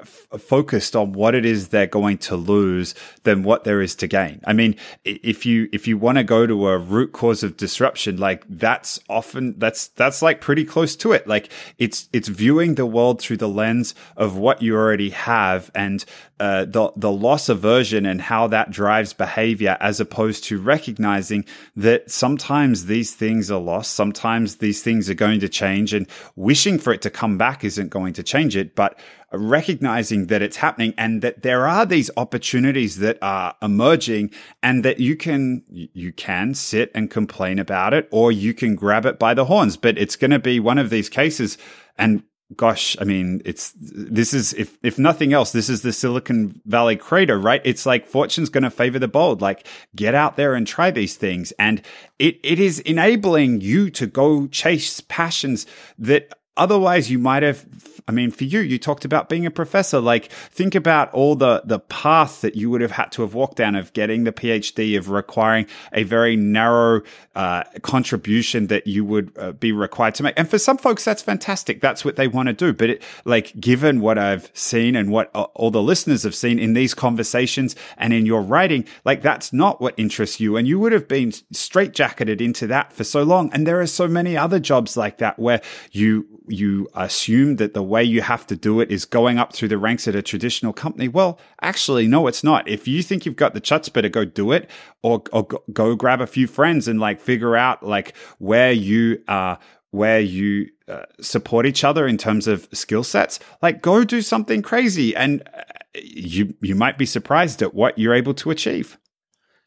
f- 0.00 0.40
focused 0.40 0.96
on 0.96 1.12
what 1.12 1.34
it 1.34 1.44
is 1.44 1.68
they're 1.68 1.86
going 1.86 2.18
to 2.18 2.36
lose 2.36 2.94
than 3.22 3.42
what 3.42 3.64
there 3.64 3.80
is 3.80 3.94
to 3.96 4.06
gain. 4.06 4.40
I 4.46 4.52
mean, 4.52 4.76
if 5.04 5.46
you 5.46 5.68
if 5.72 5.86
you 5.86 5.98
want 5.98 6.18
to 6.18 6.24
go 6.24 6.46
to 6.46 6.68
a 6.68 6.78
root 6.78 7.12
cause 7.12 7.42
of 7.42 7.56
disruption, 7.56 8.16
like 8.16 8.44
that's 8.48 9.00
often 9.08 9.58
that's 9.58 9.88
that's 9.88 10.22
like 10.22 10.40
pretty 10.40 10.64
close 10.64 10.96
to 10.96 11.12
it. 11.12 11.26
Like 11.26 11.50
it's 11.78 12.08
it's 12.12 12.28
viewing 12.28 12.74
the 12.74 12.86
world 12.86 13.20
through 13.20 13.38
the 13.38 13.48
lens 13.48 13.94
of 14.16 14.36
what 14.36 14.62
you 14.62 14.76
already 14.76 15.10
have 15.10 15.70
and 15.74 16.04
uh, 16.40 16.64
the 16.64 16.92
the 16.96 17.12
loss 17.12 17.48
aversion 17.48 18.04
and 18.04 18.20
how 18.20 18.46
that 18.48 18.70
drives 18.70 19.12
behavior, 19.12 19.76
as 19.80 20.00
opposed 20.00 20.44
to 20.44 20.60
recognizing 20.60 21.44
that 21.76 22.10
sometimes 22.10 22.86
these 22.86 23.14
things 23.14 23.50
are 23.50 23.60
lost, 23.60 23.92
sometimes 23.92 24.56
these 24.56 24.82
things 24.82 25.08
are 25.08 25.14
going 25.14 25.38
to 25.40 25.48
change, 25.48 25.94
and 25.94 26.08
wishing 26.34 26.78
for 26.78 26.92
it 26.92 27.02
to 27.02 27.10
come 27.10 27.38
back 27.38 27.62
isn't 27.62 27.88
going 27.88 28.12
to 28.12 28.22
change 28.22 28.56
it, 28.56 28.74
but 28.74 28.98
recognizing 29.38 30.26
that 30.26 30.42
it's 30.42 30.56
happening 30.56 30.94
and 30.96 31.22
that 31.22 31.42
there 31.42 31.66
are 31.66 31.86
these 31.86 32.10
opportunities 32.16 32.98
that 32.98 33.18
are 33.22 33.54
emerging 33.62 34.30
and 34.62 34.84
that 34.84 35.00
you 35.00 35.16
can 35.16 35.62
you 35.68 36.12
can 36.12 36.54
sit 36.54 36.90
and 36.94 37.10
complain 37.10 37.58
about 37.58 37.94
it 37.94 38.08
or 38.10 38.30
you 38.32 38.54
can 38.54 38.74
grab 38.74 39.06
it 39.06 39.18
by 39.18 39.34
the 39.34 39.46
horns 39.46 39.76
but 39.76 39.98
it's 39.98 40.16
going 40.16 40.30
to 40.30 40.38
be 40.38 40.60
one 40.60 40.78
of 40.78 40.90
these 40.90 41.08
cases 41.08 41.58
and 41.96 42.22
gosh, 42.56 42.96
I 43.00 43.04
mean, 43.04 43.40
it's 43.44 43.72
this 43.76 44.34
is 44.34 44.52
if 44.54 44.78
if 44.82 44.98
nothing 44.98 45.32
else, 45.32 45.52
this 45.52 45.68
is 45.68 45.82
the 45.82 45.92
Silicon 45.92 46.60
Valley 46.66 46.96
crater, 46.96 47.38
right? 47.38 47.60
It's 47.64 47.86
like 47.86 48.06
fortune's 48.06 48.48
going 48.48 48.64
to 48.64 48.70
favor 48.70 48.98
the 48.98 49.08
bold. 49.08 49.40
Like 49.40 49.66
get 49.94 50.14
out 50.14 50.36
there 50.36 50.54
and 50.54 50.66
try 50.66 50.90
these 50.90 51.16
things, 51.16 51.52
and 51.52 51.82
it 52.18 52.38
it 52.42 52.58
is 52.58 52.80
enabling 52.80 53.60
you 53.60 53.90
to 53.90 54.06
go 54.06 54.46
chase 54.46 55.00
passions 55.00 55.66
that 55.98 56.32
otherwise 56.56 57.10
you 57.10 57.18
might 57.18 57.42
have 57.42 57.66
i 58.06 58.12
mean 58.12 58.30
for 58.30 58.44
you 58.44 58.60
you 58.60 58.78
talked 58.78 59.04
about 59.04 59.28
being 59.28 59.46
a 59.46 59.50
professor. 59.50 60.00
Like 60.00 60.30
think 60.30 60.74
about 60.74 61.12
all 61.12 61.34
the 61.34 61.62
the 61.64 61.78
path 61.78 62.40
that 62.42 62.56
you 62.56 62.70
would 62.70 62.80
have 62.80 62.92
had 62.92 63.12
to 63.12 63.22
have 63.22 63.34
walked 63.34 63.56
down 63.56 63.74
of 63.74 63.92
getting 63.92 64.24
the 64.24 64.32
phd 64.32 64.98
of 64.98 65.10
requiring 65.10 65.66
a 65.92 66.02
very 66.02 66.36
narrow 66.36 67.02
uh, 67.34 67.64
contribution 67.82 68.68
that 68.68 68.86
you 68.86 69.04
would 69.04 69.32
uh, 69.38 69.52
be 69.52 69.72
required 69.72 70.14
to 70.16 70.22
make. 70.22 70.38
And 70.38 70.48
for 70.48 70.58
some 70.58 70.78
folks 70.78 71.04
that's 71.04 71.22
fantastic. 71.22 71.80
That's 71.80 72.04
what 72.04 72.16
they 72.16 72.28
want 72.28 72.48
to 72.48 72.52
do. 72.52 72.72
But 72.72 72.90
it 72.90 73.02
like 73.24 73.58
given 73.58 74.00
what 74.00 74.18
i've 74.18 74.50
seen 74.54 74.96
and 74.96 75.10
what 75.10 75.30
uh, 75.34 75.42
all 75.54 75.70
the 75.70 75.82
listeners 75.82 76.22
have 76.22 76.34
seen 76.34 76.58
in 76.58 76.74
these 76.74 76.94
conversations 76.94 77.74
and 77.96 78.12
in 78.12 78.26
your 78.26 78.42
writing 78.42 78.86
like 79.04 79.22
that's 79.22 79.52
not 79.52 79.80
what 79.80 79.94
interests 79.96 80.40
you. 80.40 80.56
And 80.56 80.66
you 80.66 80.78
would 80.78 80.92
have 80.92 81.08
been 81.08 81.30
straitjacketed 81.30 82.40
into 82.40 82.66
that 82.68 82.92
for 82.92 83.04
so 83.04 83.22
long. 83.22 83.50
And 83.52 83.66
there 83.66 83.80
are 83.80 83.86
so 83.86 84.08
many 84.08 84.36
other 84.36 84.60
jobs 84.60 84.96
like 84.96 85.18
that 85.18 85.38
where 85.38 85.60
you 85.92 86.26
you 86.46 86.88
assume 86.94 87.56
that 87.56 87.74
the 87.74 87.82
way 87.82 88.04
you 88.04 88.20
have 88.22 88.46
to 88.46 88.56
do 88.56 88.80
it 88.80 88.90
is 88.90 89.04
going 89.04 89.38
up 89.38 89.52
through 89.52 89.68
the 89.68 89.78
ranks 89.78 90.06
at 90.06 90.14
a 90.14 90.22
traditional 90.22 90.72
company. 90.72 91.08
Well, 91.08 91.38
actually, 91.62 92.06
no, 92.06 92.26
it's 92.26 92.44
not. 92.44 92.68
If 92.68 92.86
you 92.86 93.02
think 93.02 93.24
you've 93.24 93.36
got 93.36 93.54
the 93.54 93.60
chutzpah 93.60 94.02
to 94.02 94.08
go 94.08 94.24
do 94.24 94.52
it, 94.52 94.70
or, 95.02 95.22
or 95.32 95.46
go 95.72 95.94
grab 95.94 96.20
a 96.20 96.26
few 96.26 96.46
friends 96.46 96.86
and 96.88 97.00
like 97.00 97.20
figure 97.20 97.56
out 97.56 97.82
like 97.82 98.16
where 98.38 98.72
you 98.72 99.22
uh 99.28 99.56
where 99.90 100.18
you 100.18 100.68
uh, 100.88 101.04
support 101.20 101.66
each 101.66 101.84
other 101.84 102.04
in 102.04 102.18
terms 102.18 102.48
of 102.48 102.68
skill 102.72 103.04
sets, 103.04 103.38
like 103.62 103.80
go 103.80 104.02
do 104.02 104.20
something 104.20 104.60
crazy, 104.60 105.14
and 105.14 105.42
uh, 105.56 105.62
you 105.94 106.54
you 106.60 106.74
might 106.74 106.98
be 106.98 107.06
surprised 107.06 107.62
at 107.62 107.74
what 107.74 107.96
you're 107.96 108.14
able 108.14 108.34
to 108.34 108.50
achieve 108.50 108.98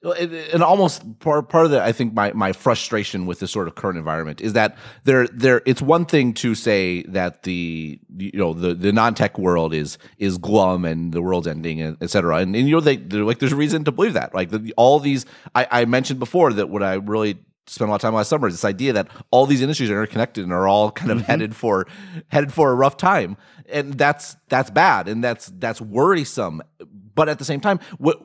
and 0.03 0.61
almost 0.61 1.19
part, 1.19 1.49
part 1.49 1.65
of 1.65 1.71
the 1.71 1.81
i 1.81 1.91
think 1.91 2.13
my, 2.13 2.31
my 2.33 2.53
frustration 2.53 3.25
with 3.25 3.39
this 3.39 3.51
sort 3.51 3.67
of 3.67 3.73
current 3.73 3.97
environment 3.97 4.39
is 4.39 4.53
that 4.53 4.77
there 5.05 5.27
there 5.27 5.61
it's 5.65 5.81
one 5.81 6.05
thing 6.05 6.33
to 6.33 6.53
say 6.53 7.01
that 7.03 7.43
the 7.43 7.99
you 8.15 8.31
know 8.37 8.53
the, 8.53 8.73
the 8.75 8.91
non-tech 8.91 9.37
world 9.39 9.73
is 9.73 9.97
is 10.19 10.37
glum 10.37 10.85
and 10.85 11.13
the 11.13 11.21
world's 11.21 11.47
ending 11.47 11.81
et 12.01 12.09
cetera. 12.09 12.37
And, 12.37 12.55
and 12.55 12.67
you 12.67 12.75
know 12.75 12.81
they 12.81 12.97
like 12.97 13.39
there's 13.39 13.51
a 13.51 13.57
reason 13.57 13.83
to 13.85 13.91
believe 13.91 14.13
that. 14.13 14.33
Like 14.33 14.49
the, 14.49 14.73
all 14.77 14.99
these 14.99 15.25
I, 15.55 15.67
I 15.69 15.85
mentioned 15.85 16.19
before 16.19 16.53
that 16.53 16.69
what 16.69 16.83
i 16.83 16.95
really 16.95 17.37
spent 17.65 17.89
a 17.89 17.91
lot 17.91 17.95
of 17.95 18.01
time 18.01 18.13
last 18.13 18.29
summer 18.29 18.47
is 18.47 18.53
this 18.53 18.65
idea 18.65 18.93
that 18.93 19.07
all 19.31 19.45
these 19.45 19.61
industries 19.61 19.89
are 19.89 19.95
interconnected 20.01 20.43
and 20.43 20.53
are 20.53 20.67
all 20.67 20.91
kind 20.91 21.11
of 21.11 21.17
mm-hmm. 21.19 21.27
headed 21.27 21.55
for 21.55 21.87
headed 22.29 22.53
for 22.53 22.71
a 22.71 22.75
rough 22.75 22.97
time. 22.97 23.37
And 23.69 23.95
that's 23.95 24.37
that's 24.47 24.69
bad 24.69 25.07
and 25.07 25.23
that's 25.23 25.51
that's 25.57 25.81
worrisome. 25.81 26.61
But 27.15 27.29
at 27.29 27.39
the 27.39 27.45
same 27.45 27.59
time 27.59 27.79
what 27.97 28.21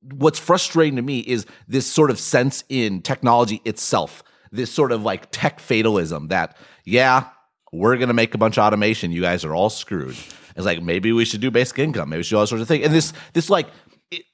what's 0.00 0.38
frustrating 0.38 0.96
to 0.96 1.02
me 1.02 1.20
is 1.20 1.46
this 1.66 1.86
sort 1.86 2.10
of 2.10 2.18
sense 2.18 2.64
in 2.68 3.02
technology 3.02 3.60
itself, 3.64 4.22
this 4.52 4.70
sort 4.70 4.92
of 4.92 5.02
like 5.02 5.28
tech 5.30 5.60
fatalism 5.60 6.28
that, 6.28 6.56
yeah, 6.84 7.28
we're 7.72 7.96
going 7.96 8.08
to 8.08 8.14
make 8.14 8.34
a 8.34 8.38
bunch 8.38 8.58
of 8.58 8.64
automation. 8.64 9.12
You 9.12 9.20
guys 9.20 9.44
are 9.44 9.54
all 9.54 9.70
screwed. 9.70 10.16
It's 10.56 10.66
like, 10.66 10.82
maybe 10.82 11.12
we 11.12 11.24
should 11.24 11.40
do 11.40 11.50
basic 11.50 11.78
income. 11.78 12.10
Maybe 12.10 12.18
we 12.18 12.22
should 12.22 12.34
do 12.34 12.38
all 12.38 12.46
sorts 12.46 12.62
of 12.62 12.68
things. 12.68 12.84
And 12.84 12.94
this, 12.94 13.12
this 13.32 13.50
like, 13.50 13.68
it, 14.10 14.24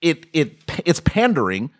it, 0.00 0.26
it 0.32 0.58
it's 0.84 1.00
pandering. 1.00 1.70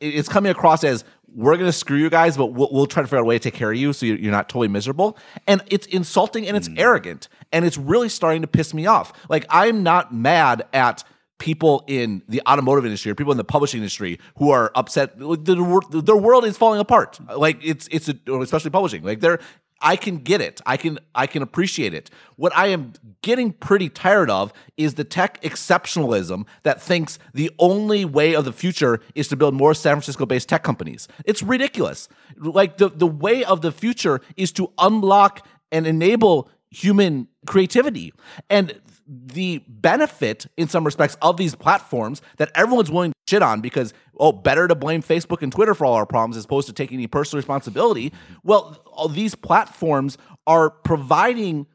It's 0.00 0.28
coming 0.28 0.50
across 0.50 0.84
as 0.84 1.04
we're 1.32 1.54
going 1.54 1.66
to 1.66 1.72
screw 1.72 1.98
you 1.98 2.10
guys, 2.10 2.36
but 2.36 2.46
we'll, 2.46 2.68
we'll, 2.72 2.86
try 2.86 3.02
to 3.02 3.06
figure 3.06 3.18
out 3.18 3.22
a 3.22 3.24
way 3.24 3.38
to 3.38 3.50
take 3.50 3.54
care 3.54 3.70
of 3.70 3.76
you 3.76 3.92
so 3.92 4.06
you're 4.06 4.32
not 4.32 4.48
totally 4.48 4.68
miserable. 4.68 5.16
And 5.46 5.62
it's 5.68 5.86
insulting 5.86 6.46
and 6.46 6.56
it's 6.56 6.68
mm. 6.68 6.78
arrogant. 6.78 7.28
And 7.52 7.64
it's 7.64 7.78
really 7.78 8.08
starting 8.08 8.42
to 8.42 8.48
piss 8.48 8.74
me 8.74 8.86
off. 8.86 9.12
Like, 9.28 9.46
I'm 9.48 9.82
not 9.82 10.12
mad 10.12 10.66
at 10.72 11.04
people 11.40 11.82
in 11.88 12.22
the 12.28 12.40
automotive 12.48 12.84
industry 12.84 13.10
or 13.10 13.16
people 13.16 13.32
in 13.32 13.38
the 13.38 13.44
publishing 13.44 13.78
industry 13.78 14.20
who 14.36 14.50
are 14.50 14.70
upset. 14.76 15.18
The, 15.18 16.02
their 16.04 16.16
world 16.16 16.44
is 16.44 16.56
falling 16.56 16.78
apart. 16.78 17.18
Like 17.36 17.58
it's 17.64 17.88
it's 17.90 18.08
a, 18.08 18.14
especially 18.40 18.70
publishing. 18.70 19.02
Like 19.02 19.18
they're 19.18 19.40
I 19.82 19.96
can 19.96 20.18
get 20.18 20.40
it. 20.40 20.60
I 20.66 20.76
can 20.76 20.98
I 21.14 21.26
can 21.26 21.42
appreciate 21.42 21.94
it. 21.94 22.10
What 22.36 22.56
I 22.56 22.66
am 22.68 22.92
getting 23.22 23.52
pretty 23.52 23.88
tired 23.88 24.30
of 24.30 24.52
is 24.76 24.94
the 24.94 25.04
tech 25.04 25.42
exceptionalism 25.42 26.44
that 26.62 26.80
thinks 26.80 27.18
the 27.32 27.50
only 27.58 28.04
way 28.04 28.34
of 28.34 28.44
the 28.44 28.52
future 28.52 29.00
is 29.14 29.26
to 29.28 29.36
build 29.36 29.54
more 29.54 29.74
San 29.74 29.94
Francisco 29.94 30.26
based 30.26 30.48
tech 30.48 30.62
companies. 30.62 31.08
It's 31.24 31.42
ridiculous. 31.42 32.08
Like 32.36 32.76
the 32.76 32.90
the 32.90 33.06
way 33.06 33.42
of 33.42 33.62
the 33.62 33.72
future 33.72 34.20
is 34.36 34.52
to 34.52 34.70
unlock 34.78 35.46
and 35.72 35.86
enable 35.86 36.50
human 36.70 37.28
creativity. 37.46 38.12
And 38.48 38.80
the 39.10 39.62
benefit 39.66 40.46
in 40.56 40.68
some 40.68 40.84
respects 40.84 41.16
of 41.20 41.36
these 41.36 41.56
platforms 41.56 42.22
that 42.36 42.50
everyone's 42.54 42.90
willing 42.90 43.10
to 43.10 43.16
shit 43.28 43.42
on 43.42 43.60
because 43.60 43.92
oh 44.18 44.30
better 44.30 44.68
to 44.68 44.74
blame 44.76 45.02
facebook 45.02 45.42
and 45.42 45.50
twitter 45.52 45.74
for 45.74 45.84
all 45.84 45.94
our 45.94 46.06
problems 46.06 46.36
as 46.36 46.44
opposed 46.44 46.68
to 46.68 46.72
taking 46.72 46.96
any 46.96 47.08
personal 47.08 47.38
responsibility 47.38 48.12
well 48.44 48.80
all 48.86 49.08
these 49.08 49.34
platforms 49.34 50.16
are 50.46 50.70
providing 50.70 51.66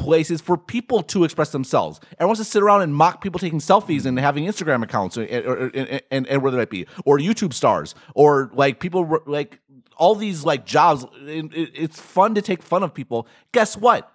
places 0.00 0.40
for 0.40 0.56
people 0.56 1.02
to 1.02 1.24
express 1.24 1.52
themselves. 1.52 2.00
Everyone 2.12 2.30
wants 2.30 2.40
to 2.40 2.44
sit 2.44 2.62
around 2.62 2.82
and 2.82 2.94
mock 2.94 3.22
people 3.22 3.38
taking 3.38 3.58
selfies 3.58 4.06
and 4.06 4.18
having 4.18 4.44
Instagram 4.44 4.82
accounts 4.82 5.16
and, 5.16 5.28
and, 5.28 6.02
and, 6.10 6.26
and 6.26 6.42
where 6.42 6.50
they 6.50 6.58
might 6.58 6.70
be, 6.70 6.86
or 7.04 7.18
YouTube 7.18 7.52
stars, 7.52 7.94
or 8.14 8.50
like 8.54 8.80
people 8.80 9.20
like 9.26 9.60
all 9.96 10.14
these 10.14 10.44
like 10.44 10.64
jobs. 10.64 11.04
It's 11.20 12.00
fun 12.00 12.34
to 12.34 12.42
take 12.42 12.62
fun 12.62 12.82
of 12.82 12.94
people. 12.94 13.26
Guess 13.52 13.76
what? 13.76 14.10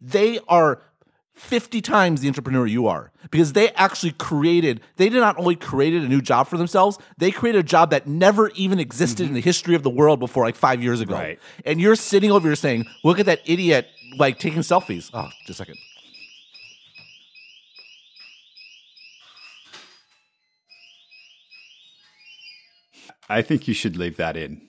They 0.00 0.40
are 0.48 0.82
50 1.34 1.80
times 1.80 2.20
the 2.20 2.28
entrepreneur 2.28 2.66
you 2.66 2.86
are. 2.86 3.10
Because 3.30 3.52
they 3.52 3.70
actually 3.70 4.12
created 4.12 4.80
they 4.96 5.08
did 5.08 5.18
not 5.18 5.38
only 5.38 5.56
created 5.56 6.02
a 6.02 6.08
new 6.08 6.20
job 6.20 6.46
for 6.46 6.56
themselves 6.56 6.98
they 7.18 7.30
created 7.30 7.58
a 7.58 7.62
job 7.62 7.90
that 7.90 8.06
never 8.06 8.50
even 8.50 8.78
existed 8.78 9.24
mm-hmm. 9.24 9.30
in 9.30 9.34
the 9.34 9.40
history 9.40 9.74
of 9.74 9.82
the 9.82 9.90
world 9.90 10.20
before 10.20 10.44
like 10.44 10.56
five 10.56 10.82
years 10.82 11.00
ago. 11.00 11.14
Right. 11.14 11.38
and 11.64 11.80
you're 11.80 11.96
sitting 11.96 12.30
over 12.30 12.48
here 12.48 12.56
saying 12.56 12.86
look 13.02 13.18
at 13.18 13.26
that 13.26 13.40
idiot 13.44 13.88
like 14.16 14.38
taking 14.38 14.60
selfies. 14.60 15.10
Oh 15.12 15.30
just 15.46 15.60
a 15.60 15.64
second. 15.64 15.76
I 23.28 23.42
think 23.42 23.66
you 23.66 23.74
should 23.74 23.96
leave 23.96 24.16
that 24.18 24.36
in 24.36 24.60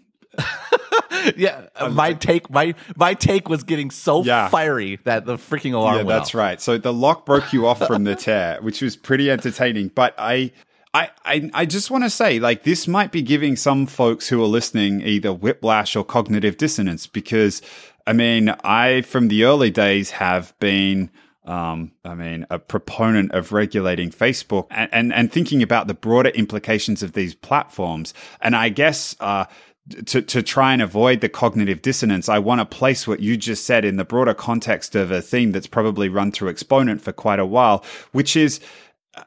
yeah, 1.37 1.67
my 1.91 2.13
take 2.13 2.49
my 2.49 2.75
my 2.95 3.13
take 3.13 3.49
was 3.49 3.63
getting 3.63 3.91
so 3.91 4.23
yeah. 4.23 4.49
fiery 4.49 4.99
that 5.03 5.25
the 5.25 5.37
freaking 5.37 5.73
alarm. 5.73 5.97
Yeah, 5.97 6.03
that's 6.03 6.29
off. 6.29 6.35
right. 6.35 6.61
So 6.61 6.77
the 6.77 6.93
lock 6.93 7.25
broke 7.25 7.53
you 7.53 7.67
off 7.67 7.85
from 7.85 8.03
the 8.03 8.15
tear, 8.15 8.59
which 8.61 8.81
was 8.81 8.95
pretty 8.95 9.31
entertaining. 9.31 9.89
But 9.89 10.15
I. 10.17 10.51
I, 10.93 11.09
I, 11.25 11.49
I 11.53 11.65
just 11.65 11.91
want 11.91 12.05
to 12.05 12.09
say, 12.09 12.39
like, 12.39 12.63
this 12.63 12.87
might 12.87 13.11
be 13.11 13.21
giving 13.21 13.57
some 13.57 13.85
folks 13.85 14.29
who 14.29 14.41
are 14.41 14.47
listening 14.47 15.01
either 15.01 15.33
whiplash 15.33 15.93
or 15.93 16.05
cognitive 16.05 16.55
dissonance 16.55 17.05
because, 17.05 17.61
I 18.07 18.13
mean, 18.13 18.47
I, 18.63 19.01
from 19.01 19.27
the 19.27 19.43
early 19.43 19.71
days, 19.71 20.11
have 20.11 20.57
been, 20.59 21.09
um, 21.43 21.91
I 22.05 22.15
mean, 22.15 22.45
a 22.49 22.59
proponent 22.59 23.33
of 23.33 23.51
regulating 23.51 24.09
Facebook 24.09 24.67
and, 24.71 24.89
and, 24.93 25.13
and, 25.13 25.33
thinking 25.33 25.61
about 25.61 25.87
the 25.87 25.93
broader 25.93 26.29
implications 26.29 27.03
of 27.03 27.11
these 27.11 27.35
platforms. 27.35 28.13
And 28.39 28.55
I 28.55 28.69
guess, 28.69 29.17
uh, 29.19 29.47
to, 30.05 30.21
to 30.21 30.41
try 30.41 30.73
and 30.73 30.81
avoid 30.81 31.21
the 31.21 31.29
cognitive 31.29 31.81
dissonance, 31.81 32.27
I 32.27 32.39
want 32.39 32.59
to 32.59 32.65
place 32.65 33.07
what 33.07 33.19
you 33.19 33.37
just 33.37 33.65
said 33.65 33.85
in 33.85 33.97
the 33.97 34.05
broader 34.05 34.33
context 34.33 34.95
of 34.95 35.11
a 35.11 35.21
theme 35.21 35.51
that's 35.51 35.67
probably 35.67 36.09
run 36.09 36.31
through 36.31 36.49
Exponent 36.49 37.01
for 37.01 37.11
quite 37.11 37.39
a 37.39 37.45
while, 37.45 37.83
which 38.11 38.35
is 38.35 38.59
uh, 39.15 39.21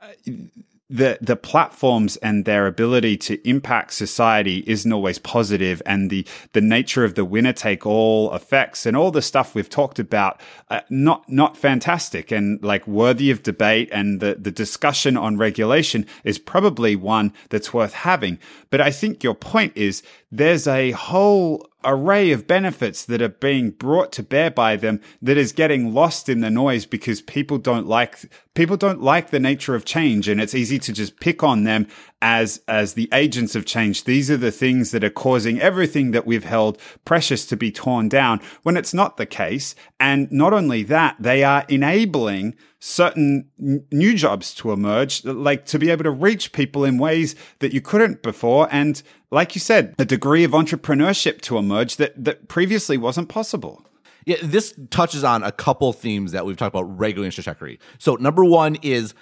the 0.90 1.18
the 1.20 1.36
platforms 1.36 2.16
and 2.18 2.44
their 2.44 2.66
ability 2.66 3.16
to 3.16 3.48
impact 3.48 3.92
society 3.92 4.64
isn't 4.66 4.92
always 4.92 5.18
positive 5.18 5.82
and 5.84 6.08
the 6.08 6.26
the 6.54 6.62
nature 6.62 7.04
of 7.04 7.14
the 7.14 7.26
winner 7.26 7.52
take 7.52 7.84
all 7.84 8.34
effects 8.34 8.86
and 8.86 8.96
all 8.96 9.10
the 9.10 9.20
stuff 9.20 9.54
we've 9.54 9.68
talked 9.68 9.98
about 9.98 10.40
uh, 10.70 10.80
not 10.88 11.28
not 11.28 11.58
fantastic 11.58 12.30
and 12.30 12.62
like 12.62 12.86
worthy 12.86 13.30
of 13.30 13.42
debate 13.42 13.90
and 13.92 14.20
the 14.20 14.34
the 14.40 14.50
discussion 14.50 15.16
on 15.16 15.36
regulation 15.36 16.06
is 16.24 16.38
probably 16.38 16.96
one 16.96 17.32
that's 17.50 17.74
worth 17.74 17.92
having. 17.92 18.38
But 18.70 18.80
i 18.80 18.90
think 18.90 19.22
your 19.22 19.34
point 19.34 19.76
is 19.76 20.02
there's 20.30 20.66
a 20.66 20.90
whole 20.92 21.66
array 21.84 22.32
of 22.32 22.46
benefits 22.46 23.04
that 23.04 23.22
are 23.22 23.28
being 23.28 23.70
brought 23.70 24.10
to 24.12 24.22
bear 24.22 24.50
by 24.50 24.76
them 24.76 25.00
that 25.22 25.36
is 25.36 25.52
getting 25.52 25.94
lost 25.94 26.28
in 26.28 26.40
the 26.40 26.50
noise 26.50 26.84
because 26.84 27.22
people 27.22 27.56
don't 27.56 27.86
like 27.86 28.30
people 28.54 28.76
don't 28.76 29.00
like 29.00 29.30
the 29.30 29.38
nature 29.38 29.74
of 29.74 29.84
change 29.84 30.28
and 30.28 30.40
it's 30.40 30.54
easy 30.54 30.78
to 30.78 30.92
just 30.92 31.20
pick 31.20 31.42
on 31.42 31.64
them 31.64 31.86
as 32.20 32.60
as 32.66 32.94
the 32.94 33.08
agents 33.12 33.54
of 33.54 33.64
change. 33.64 34.04
These 34.04 34.30
are 34.30 34.36
the 34.36 34.50
things 34.50 34.90
that 34.90 35.04
are 35.04 35.10
causing 35.10 35.60
everything 35.60 36.10
that 36.10 36.26
we've 36.26 36.44
held 36.44 36.78
precious 37.04 37.46
to 37.46 37.56
be 37.56 37.70
torn 37.70 38.08
down 38.08 38.40
when 38.64 38.76
it's 38.76 38.92
not 38.92 39.16
the 39.16 39.26
case. 39.26 39.74
And 40.00 40.30
not 40.32 40.52
only 40.52 40.82
that 40.84 41.16
they 41.20 41.44
are 41.44 41.64
enabling 41.68 42.56
certain 42.80 43.48
new 43.58 44.14
jobs 44.14 44.54
to 44.54 44.70
emerge 44.70 45.24
like 45.24 45.66
to 45.66 45.78
be 45.78 45.90
able 45.90 46.04
to 46.04 46.10
reach 46.10 46.52
people 46.52 46.84
in 46.84 46.96
ways 46.96 47.34
that 47.58 47.72
you 47.72 47.80
couldn't 47.80 48.22
before 48.22 48.68
and 48.70 49.02
like 49.32 49.56
you 49.56 49.60
said 49.60 49.94
a 49.98 50.04
degree 50.04 50.44
of 50.44 50.52
entrepreneurship 50.52 51.40
to 51.40 51.58
emerge 51.58 51.96
that 51.96 52.12
that 52.22 52.46
previously 52.46 52.96
wasn't 52.96 53.28
possible 53.28 53.84
Yeah, 54.26 54.36
this 54.42 54.74
touches 54.90 55.24
on 55.24 55.42
a 55.42 55.50
couple 55.50 55.92
themes 55.92 56.32
that 56.32 56.44
we've 56.44 56.56
talked 56.56 56.74
about 56.74 56.98
regularly 56.98 57.28
in 57.28 57.32
Stratechery. 57.32 57.78
So 57.98 58.16
number 58.16 58.44
one 58.44 58.76
is 58.82 59.14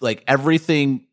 like 0.00 0.22
everything 0.26 1.06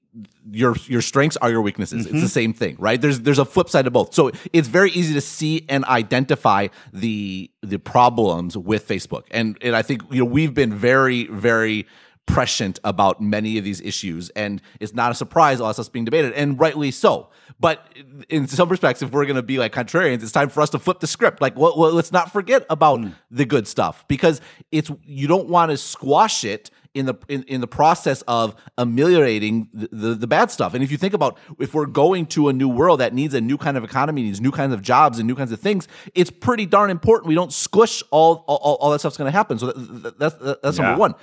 your 0.52 0.76
your 0.88 1.02
strengths 1.02 1.38
are 1.38 1.50
your 1.50 1.62
weaknesses. 1.62 2.06
Mm-hmm. 2.06 2.16
It's 2.16 2.24
the 2.24 2.30
same 2.30 2.54
thing, 2.54 2.76
right? 2.80 3.00
There's 3.00 3.22
there's 3.22 3.40
a 3.40 3.46
flip 3.46 3.70
side 3.70 3.86
to 3.86 3.92
both. 3.92 4.14
So 4.14 4.32
it's 4.52 4.68
very 4.68 4.92
easy 4.92 5.14
to 5.14 5.22
see 5.22 5.66
and 5.70 5.86
identify 5.86 6.68
the 6.92 7.50
the 7.62 7.80
problems 7.80 8.58
with 8.58 8.88
Facebook. 8.88 9.24
And 9.32 9.58
and 9.62 9.76
I 9.76 9.82
think 9.82 10.04
you 10.12 10.20
know 10.20 10.26
we've 10.26 10.54
been 10.54 10.74
very 10.74 11.28
very 11.28 11.88
prescient 12.28 12.80
about 12.84 13.20
many 13.20 13.58
of 13.58 13.64
these 13.64 13.82
issues 13.82 14.30
and 14.32 14.62
it's 14.80 14.94
not 14.94 15.12
a 15.12 15.16
surprise 15.16 15.60
all 15.60 15.70
of 15.70 15.78
us 15.78 15.90
being 15.90 16.06
debated 16.06 16.32
and 16.34 16.58
rightly 16.60 16.92
so 16.92 17.30
but 17.60 17.88
in 18.30 18.48
some 18.48 18.70
respects 18.70 19.02
if 19.02 19.12
we're 19.12 19.26
going 19.26 19.36
to 19.36 19.42
be 19.42 19.58
like 19.58 19.74
contrarians 19.74 20.22
it's 20.22 20.32
time 20.32 20.48
for 20.48 20.62
us 20.62 20.70
to 20.70 20.78
flip 20.78 21.00
the 21.00 21.08
script 21.08 21.42
like 21.42 21.58
well, 21.58 21.74
well 21.76 21.92
let's 21.92 22.12
not 22.12 22.32
forget 22.32 22.64
about 22.70 23.00
mm. 23.00 23.14
the 23.32 23.44
good 23.44 23.68
stuff 23.68 24.08
because 24.08 24.40
it's 24.72 24.90
you 25.04 25.28
don't 25.28 25.50
want 25.50 25.72
to 25.72 25.78
squash 25.78 26.46
it 26.46 26.70
in 26.94 27.06
the 27.06 27.16
in, 27.28 27.44
in 27.44 27.62
the 27.62 27.68
process 27.68 28.22
of 28.24 28.56
ameliorating 28.78 29.70
the, 29.74 29.90
the, 29.92 30.16
the 30.16 30.28
bad 30.28 30.52
stuff. 30.52 30.74
And 30.74 30.84
if 30.84 30.92
you 30.92 30.98
think 30.98 31.14
about 31.14 31.38
if 31.60 31.74
we're 31.74 31.86
going 31.86 32.26
to 32.28 32.50
a 32.50 32.54
new 32.54 32.68
world 32.68 33.00
that 33.00 33.14
needs 33.14 33.34
a 33.34 33.42
new 33.42 33.58
kind 33.58 33.78
of 33.78 33.84
economy, 33.84 34.24
needs 34.24 34.42
new 34.42 34.52
kinds 34.52 34.74
of 34.74 34.82
jobs 34.82 35.20
and 35.20 35.28
new 35.28 35.36
kinds 35.36 35.52
of 35.52 35.60
things, 35.60 35.88
it's 36.14 36.30
pretty 36.30 36.66
darn 36.66 36.90
important 36.90 37.28
we 37.28 37.36
don't 37.36 37.54
squish 37.54 38.04
all 38.12 38.44
all, 38.48 38.78
all 38.82 38.92
that 38.92 39.00
stuff's 39.00 39.18
going 39.18 39.32
to 39.32 39.38
happen. 39.38 39.58
So 39.58 39.68
that, 39.72 40.20
that's 40.20 40.36
that's 40.62 40.78
yeah. 40.78 40.86
number 40.86 41.00
one. 41.00 41.16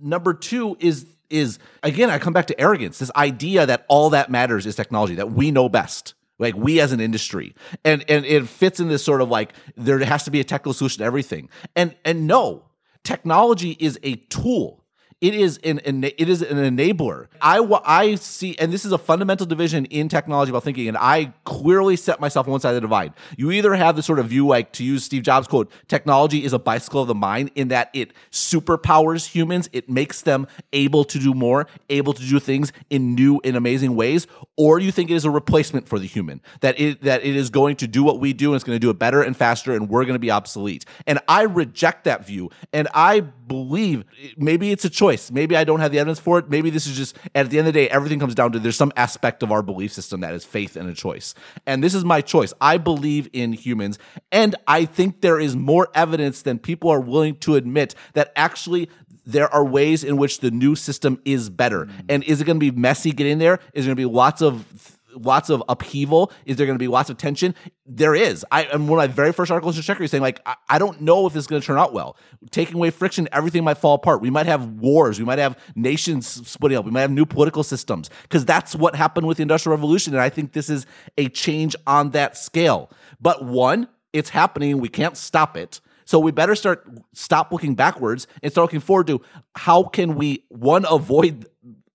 Number 0.00 0.34
two 0.34 0.76
is 0.78 1.06
is 1.28 1.58
again 1.82 2.10
I 2.10 2.18
come 2.18 2.32
back 2.32 2.46
to 2.46 2.60
arrogance. 2.60 2.98
This 2.98 3.10
idea 3.16 3.66
that 3.66 3.84
all 3.88 4.10
that 4.10 4.30
matters 4.30 4.66
is 4.66 4.76
technology 4.76 5.16
that 5.16 5.32
we 5.32 5.50
know 5.50 5.68
best 5.68 6.14
like 6.38 6.54
we 6.54 6.80
as 6.80 6.92
an 6.92 7.00
industry 7.00 7.54
and 7.84 8.04
and 8.08 8.24
it 8.26 8.46
fits 8.46 8.78
in 8.78 8.88
this 8.88 9.02
sort 9.02 9.22
of 9.22 9.28
like 9.28 9.54
there 9.76 9.98
has 10.00 10.24
to 10.24 10.30
be 10.30 10.38
a 10.38 10.44
technical 10.44 10.74
solution 10.74 10.98
to 10.98 11.04
everything 11.04 11.48
and 11.74 11.96
and 12.04 12.26
no 12.26 12.65
technology 13.06 13.76
is 13.78 13.98
a 14.02 14.16
tool 14.16 14.84
it 15.22 15.34
is 15.34 15.58
an, 15.64 15.80
it 16.04 16.28
is 16.28 16.42
an 16.42 16.58
enabler. 16.58 17.28
I 17.40 17.58
I 17.84 18.16
see, 18.16 18.54
and 18.58 18.70
this 18.70 18.84
is 18.84 18.92
a 18.92 18.98
fundamental 18.98 19.46
division 19.46 19.86
in 19.86 20.08
technology 20.10 20.50
about 20.50 20.62
thinking, 20.62 20.88
and 20.88 20.96
I 20.96 21.32
clearly 21.44 21.96
set 21.96 22.20
myself 22.20 22.46
on 22.46 22.50
one 22.50 22.60
side 22.60 22.70
of 22.70 22.74
the 22.74 22.80
divide. 22.82 23.14
You 23.36 23.50
either 23.50 23.74
have 23.74 23.96
the 23.96 24.02
sort 24.02 24.18
of 24.18 24.26
view, 24.26 24.46
like 24.46 24.72
to 24.72 24.84
use 24.84 25.04
Steve 25.04 25.22
Jobs' 25.22 25.48
quote, 25.48 25.72
"Technology 25.88 26.44
is 26.44 26.52
a 26.52 26.58
bicycle 26.58 27.00
of 27.00 27.08
the 27.08 27.14
mind," 27.14 27.50
in 27.54 27.68
that 27.68 27.88
it 27.94 28.12
superpowers 28.30 29.28
humans, 29.28 29.70
it 29.72 29.88
makes 29.88 30.20
them 30.20 30.46
able 30.74 31.02
to 31.04 31.18
do 31.18 31.32
more, 31.32 31.66
able 31.88 32.12
to 32.12 32.22
do 32.22 32.38
things 32.38 32.70
in 32.90 33.14
new 33.14 33.40
and 33.42 33.56
amazing 33.56 33.96
ways, 33.96 34.26
or 34.58 34.78
you 34.78 34.92
think 34.92 35.10
it 35.10 35.14
is 35.14 35.24
a 35.24 35.30
replacement 35.30 35.88
for 35.88 35.98
the 35.98 36.06
human 36.06 36.42
that 36.60 36.78
it 36.78 37.02
that 37.02 37.24
it 37.24 37.34
is 37.34 37.48
going 37.48 37.76
to 37.76 37.86
do 37.86 38.02
what 38.02 38.20
we 38.20 38.34
do 38.34 38.50
and 38.50 38.56
it's 38.56 38.64
going 38.64 38.76
to 38.76 38.80
do 38.80 38.90
it 38.90 38.98
better 38.98 39.22
and 39.22 39.34
faster, 39.34 39.72
and 39.72 39.88
we're 39.88 40.04
going 40.04 40.14
to 40.14 40.18
be 40.18 40.30
obsolete. 40.30 40.84
And 41.06 41.18
I 41.26 41.44
reject 41.44 42.04
that 42.04 42.26
view, 42.26 42.50
and 42.74 42.86
I 42.92 43.20
believe 43.46 44.04
maybe 44.36 44.70
it's 44.72 44.84
a 44.84 44.90
choice. 44.90 45.30
Maybe 45.30 45.56
I 45.56 45.64
don't 45.64 45.80
have 45.80 45.92
the 45.92 45.98
evidence 45.98 46.18
for 46.18 46.38
it. 46.38 46.50
Maybe 46.50 46.70
this 46.70 46.86
is 46.86 46.96
just 46.96 47.16
at 47.34 47.50
the 47.50 47.58
end 47.58 47.68
of 47.68 47.74
the 47.74 47.80
day, 47.80 47.88
everything 47.88 48.18
comes 48.18 48.34
down 48.34 48.52
to 48.52 48.58
there's 48.58 48.76
some 48.76 48.92
aspect 48.96 49.42
of 49.42 49.52
our 49.52 49.62
belief 49.62 49.92
system 49.92 50.20
that 50.20 50.34
is 50.34 50.44
faith 50.44 50.76
and 50.76 50.88
a 50.88 50.94
choice. 50.94 51.34
And 51.66 51.82
this 51.82 51.94
is 51.94 52.04
my 52.04 52.20
choice. 52.20 52.52
I 52.60 52.78
believe 52.78 53.28
in 53.32 53.52
humans, 53.52 53.98
and 54.32 54.54
I 54.66 54.84
think 54.84 55.20
there 55.20 55.40
is 55.40 55.56
more 55.56 55.88
evidence 55.94 56.42
than 56.42 56.58
people 56.58 56.90
are 56.90 57.00
willing 57.00 57.36
to 57.36 57.56
admit 57.56 57.94
that 58.14 58.32
actually 58.36 58.88
there 59.26 59.52
are 59.52 59.64
ways 59.64 60.04
in 60.04 60.16
which 60.16 60.40
the 60.40 60.50
new 60.50 60.76
system 60.76 61.20
is 61.24 61.50
better. 61.50 61.86
Mm. 61.86 62.04
And 62.08 62.24
is 62.24 62.40
it 62.40 62.44
going 62.44 62.60
to 62.60 62.72
be 62.72 62.76
messy 62.76 63.10
getting 63.10 63.38
there? 63.38 63.58
Is 63.74 63.84
there 63.84 63.94
going 63.94 63.96
to 63.96 64.08
be 64.08 64.14
lots 64.14 64.40
of 64.40 64.95
lots 65.16 65.50
of 65.50 65.62
upheaval? 65.68 66.32
Is 66.44 66.56
there 66.56 66.66
going 66.66 66.78
to 66.78 66.82
be 66.82 66.88
lots 66.88 67.10
of 67.10 67.16
tension? 67.16 67.54
There 67.84 68.14
is. 68.14 68.44
I 68.50 68.64
am 68.64 68.88
one 68.88 68.98
of 68.98 69.08
my 69.08 69.14
very 69.14 69.32
first 69.32 69.50
articles 69.50 69.76
in 69.76 69.82
Stratechery 69.82 70.08
saying 70.08 70.22
like 70.22 70.40
I, 70.46 70.56
I, 70.68 70.78
don't 70.78 71.00
know 71.00 71.26
if 71.26 71.32
this 71.32 71.44
is 71.44 71.46
going 71.46 71.60
to 71.60 71.66
turn 71.66 71.78
out 71.78 71.92
well. 71.92 72.16
Taking 72.50 72.76
away 72.76 72.90
friction, 72.90 73.28
everything 73.32 73.64
might 73.64 73.78
fall 73.78 73.94
apart. 73.94 74.20
We 74.20 74.30
might 74.30 74.46
have 74.46 74.66
wars. 74.66 75.18
We 75.18 75.24
might 75.24 75.38
have 75.38 75.58
nations 75.74 76.26
splitting 76.26 76.78
up. 76.78 76.84
We 76.84 76.90
might 76.90 77.02
have 77.02 77.10
new 77.10 77.26
political 77.26 77.62
systems 77.62 78.10
because 78.22 78.44
that's 78.44 78.74
what 78.74 78.94
happened 78.94 79.26
with 79.26 79.38
the 79.38 79.42
Industrial 79.42 79.76
Revolution, 79.76 80.14
and 80.14 80.22
I 80.22 80.28
think 80.28 80.52
this 80.52 80.68
is 80.68 80.86
a 81.16 81.28
change 81.28 81.74
on 81.86 82.10
that 82.10 82.36
scale. 82.36 82.90
But 83.20 83.44
one, 83.44 83.88
it's 84.12 84.30
happening. 84.30 84.78
We 84.78 84.88
can't 84.88 85.16
stop 85.16 85.56
it. 85.56 85.80
So 86.06 86.20
we 86.20 86.30
better 86.30 86.54
start 86.54 86.88
stop 87.12 87.52
looking 87.52 87.74
backwards 87.74 88.26
and 88.42 88.50
start 88.50 88.64
looking 88.66 88.80
forward 88.80 89.08
to 89.08 89.20
how 89.56 89.82
can 89.82 90.14
we 90.14 90.44
one 90.48 90.86
avoid 90.88 91.46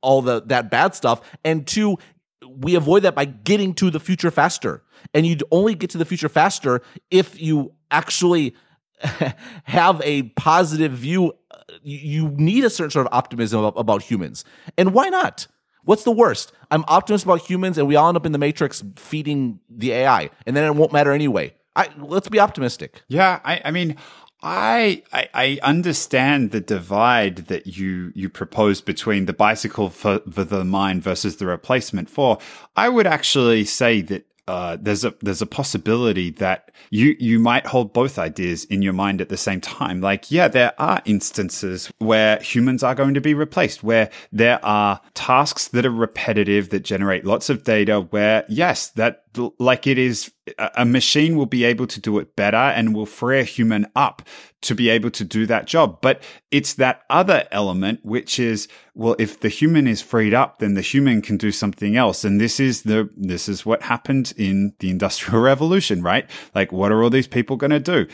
all 0.01 0.21
the 0.21 0.41
that 0.47 0.69
bad 0.69 0.95
stuff 0.95 1.21
and 1.45 1.65
two 1.65 1.97
we 2.57 2.75
avoid 2.75 3.03
that 3.03 3.15
by 3.15 3.25
getting 3.25 3.73
to 3.75 3.89
the 3.89 3.99
future 3.99 4.31
faster. 4.31 4.83
And 5.13 5.25
you'd 5.25 5.43
only 5.51 5.75
get 5.75 5.89
to 5.91 5.97
the 5.97 6.05
future 6.05 6.29
faster 6.29 6.81
if 7.09 7.41
you 7.41 7.73
actually 7.89 8.55
have 9.63 10.01
a 10.03 10.23
positive 10.23 10.93
view. 10.93 11.33
You 11.83 12.29
need 12.29 12.63
a 12.63 12.69
certain 12.69 12.91
sort 12.91 13.07
of 13.07 13.13
optimism 13.13 13.63
about, 13.63 14.03
humans. 14.03 14.45
And 14.77 14.93
why 14.93 15.09
not? 15.09 15.47
What's 15.83 16.03
the 16.03 16.11
worst? 16.11 16.51
I'm 16.69 16.83
optimistic 16.87 17.25
about 17.25 17.41
humans, 17.41 17.77
and 17.77 17.87
we 17.87 17.95
all 17.95 18.09
end 18.09 18.17
up 18.17 18.25
in 18.25 18.33
the 18.33 18.37
matrix 18.37 18.83
feeding 18.97 19.59
the 19.69 19.91
AI, 19.93 20.29
and 20.45 20.55
then 20.55 20.63
it 20.63 20.75
won't 20.75 20.93
matter 20.93 21.11
anyway. 21.11 21.55
I, 21.75 21.89
let's 21.97 22.29
be 22.29 22.39
optimistic. 22.39 23.01
Yeah, 23.07 23.39
I, 23.43 23.61
I 23.65 23.71
mean, 23.71 23.95
I, 24.43 25.03
I, 25.13 25.29
I 25.33 25.59
understand 25.61 26.51
the 26.51 26.61
divide 26.61 27.47
that 27.47 27.67
you 27.67 28.11
you 28.15 28.27
propose 28.27 28.81
between 28.81 29.25
the 29.25 29.33
bicycle 29.33 29.89
for, 29.89 30.19
for 30.31 30.43
the 30.43 30.65
mind 30.65 31.03
versus 31.03 31.37
the 31.37 31.45
replacement 31.45 32.09
for. 32.09 32.39
I 32.75 32.89
would 32.89 33.05
actually 33.05 33.65
say 33.65 34.01
that 34.01 34.25
uh, 34.47 34.77
there's 34.81 35.05
a 35.05 35.13
there's 35.21 35.41
a 35.41 35.45
possibility 35.45 36.31
that 36.31 36.71
you 36.89 37.15
you 37.19 37.39
might 37.39 37.67
hold 37.67 37.93
both 37.93 38.17
ideas 38.17 38.65
in 38.65 38.81
your 38.81 38.93
mind 38.93 39.21
at 39.21 39.29
the 39.29 39.37
same 39.37 39.61
time. 39.61 40.01
Like, 40.01 40.31
yeah, 40.31 40.47
there 40.47 40.73
are 40.77 41.01
instances 41.05 41.91
where 41.99 42.39
humans 42.39 42.81
are 42.83 42.95
going 42.95 43.13
to 43.13 43.21
be 43.21 43.33
replaced, 43.33 43.83
where 43.83 44.09
there 44.31 44.63
are 44.65 44.99
tasks 45.13 45.67
that 45.69 45.85
are 45.85 45.91
repetitive 45.91 46.69
that 46.71 46.81
generate 46.81 47.23
lots 47.23 47.49
of 47.49 47.63
data. 47.63 48.01
Where 48.01 48.43
yes, 48.49 48.89
that 48.89 49.30
like 49.59 49.87
it 49.87 49.97
is 49.97 50.31
a 50.75 50.85
machine 50.85 51.37
will 51.37 51.45
be 51.45 51.63
able 51.63 51.87
to 51.87 51.99
do 51.99 52.17
it 52.19 52.35
better 52.35 52.57
and 52.57 52.95
will 52.95 53.05
free 53.05 53.39
a 53.39 53.43
human 53.43 53.85
up 53.95 54.21
to 54.61 54.75
be 54.75 54.89
able 54.89 55.11
to 55.11 55.23
do 55.23 55.45
that 55.45 55.65
job. 55.65 55.99
But 56.01 56.21
it's 56.51 56.73
that 56.75 57.03
other 57.09 57.47
element, 57.51 57.99
which 58.03 58.39
is, 58.39 58.67
well, 58.93 59.15
if 59.19 59.39
the 59.39 59.49
human 59.49 59.87
is 59.87 60.01
freed 60.01 60.33
up, 60.33 60.59
then 60.59 60.73
the 60.73 60.81
human 60.81 61.21
can 61.21 61.37
do 61.37 61.51
something 61.51 61.95
else. 61.95 62.23
And 62.23 62.39
this 62.39 62.59
is 62.59 62.83
the, 62.83 63.09
this 63.15 63.47
is 63.47 63.65
what 63.65 63.83
happened 63.83 64.33
in 64.37 64.73
the 64.79 64.89
industrial 64.89 65.41
revolution, 65.41 66.01
right? 66.01 66.29
Like, 66.53 66.71
what 66.71 66.91
are 66.91 67.03
all 67.03 67.09
these 67.09 67.27
people 67.27 67.55
going 67.55 67.71
to 67.71 67.79
do? 67.79 68.07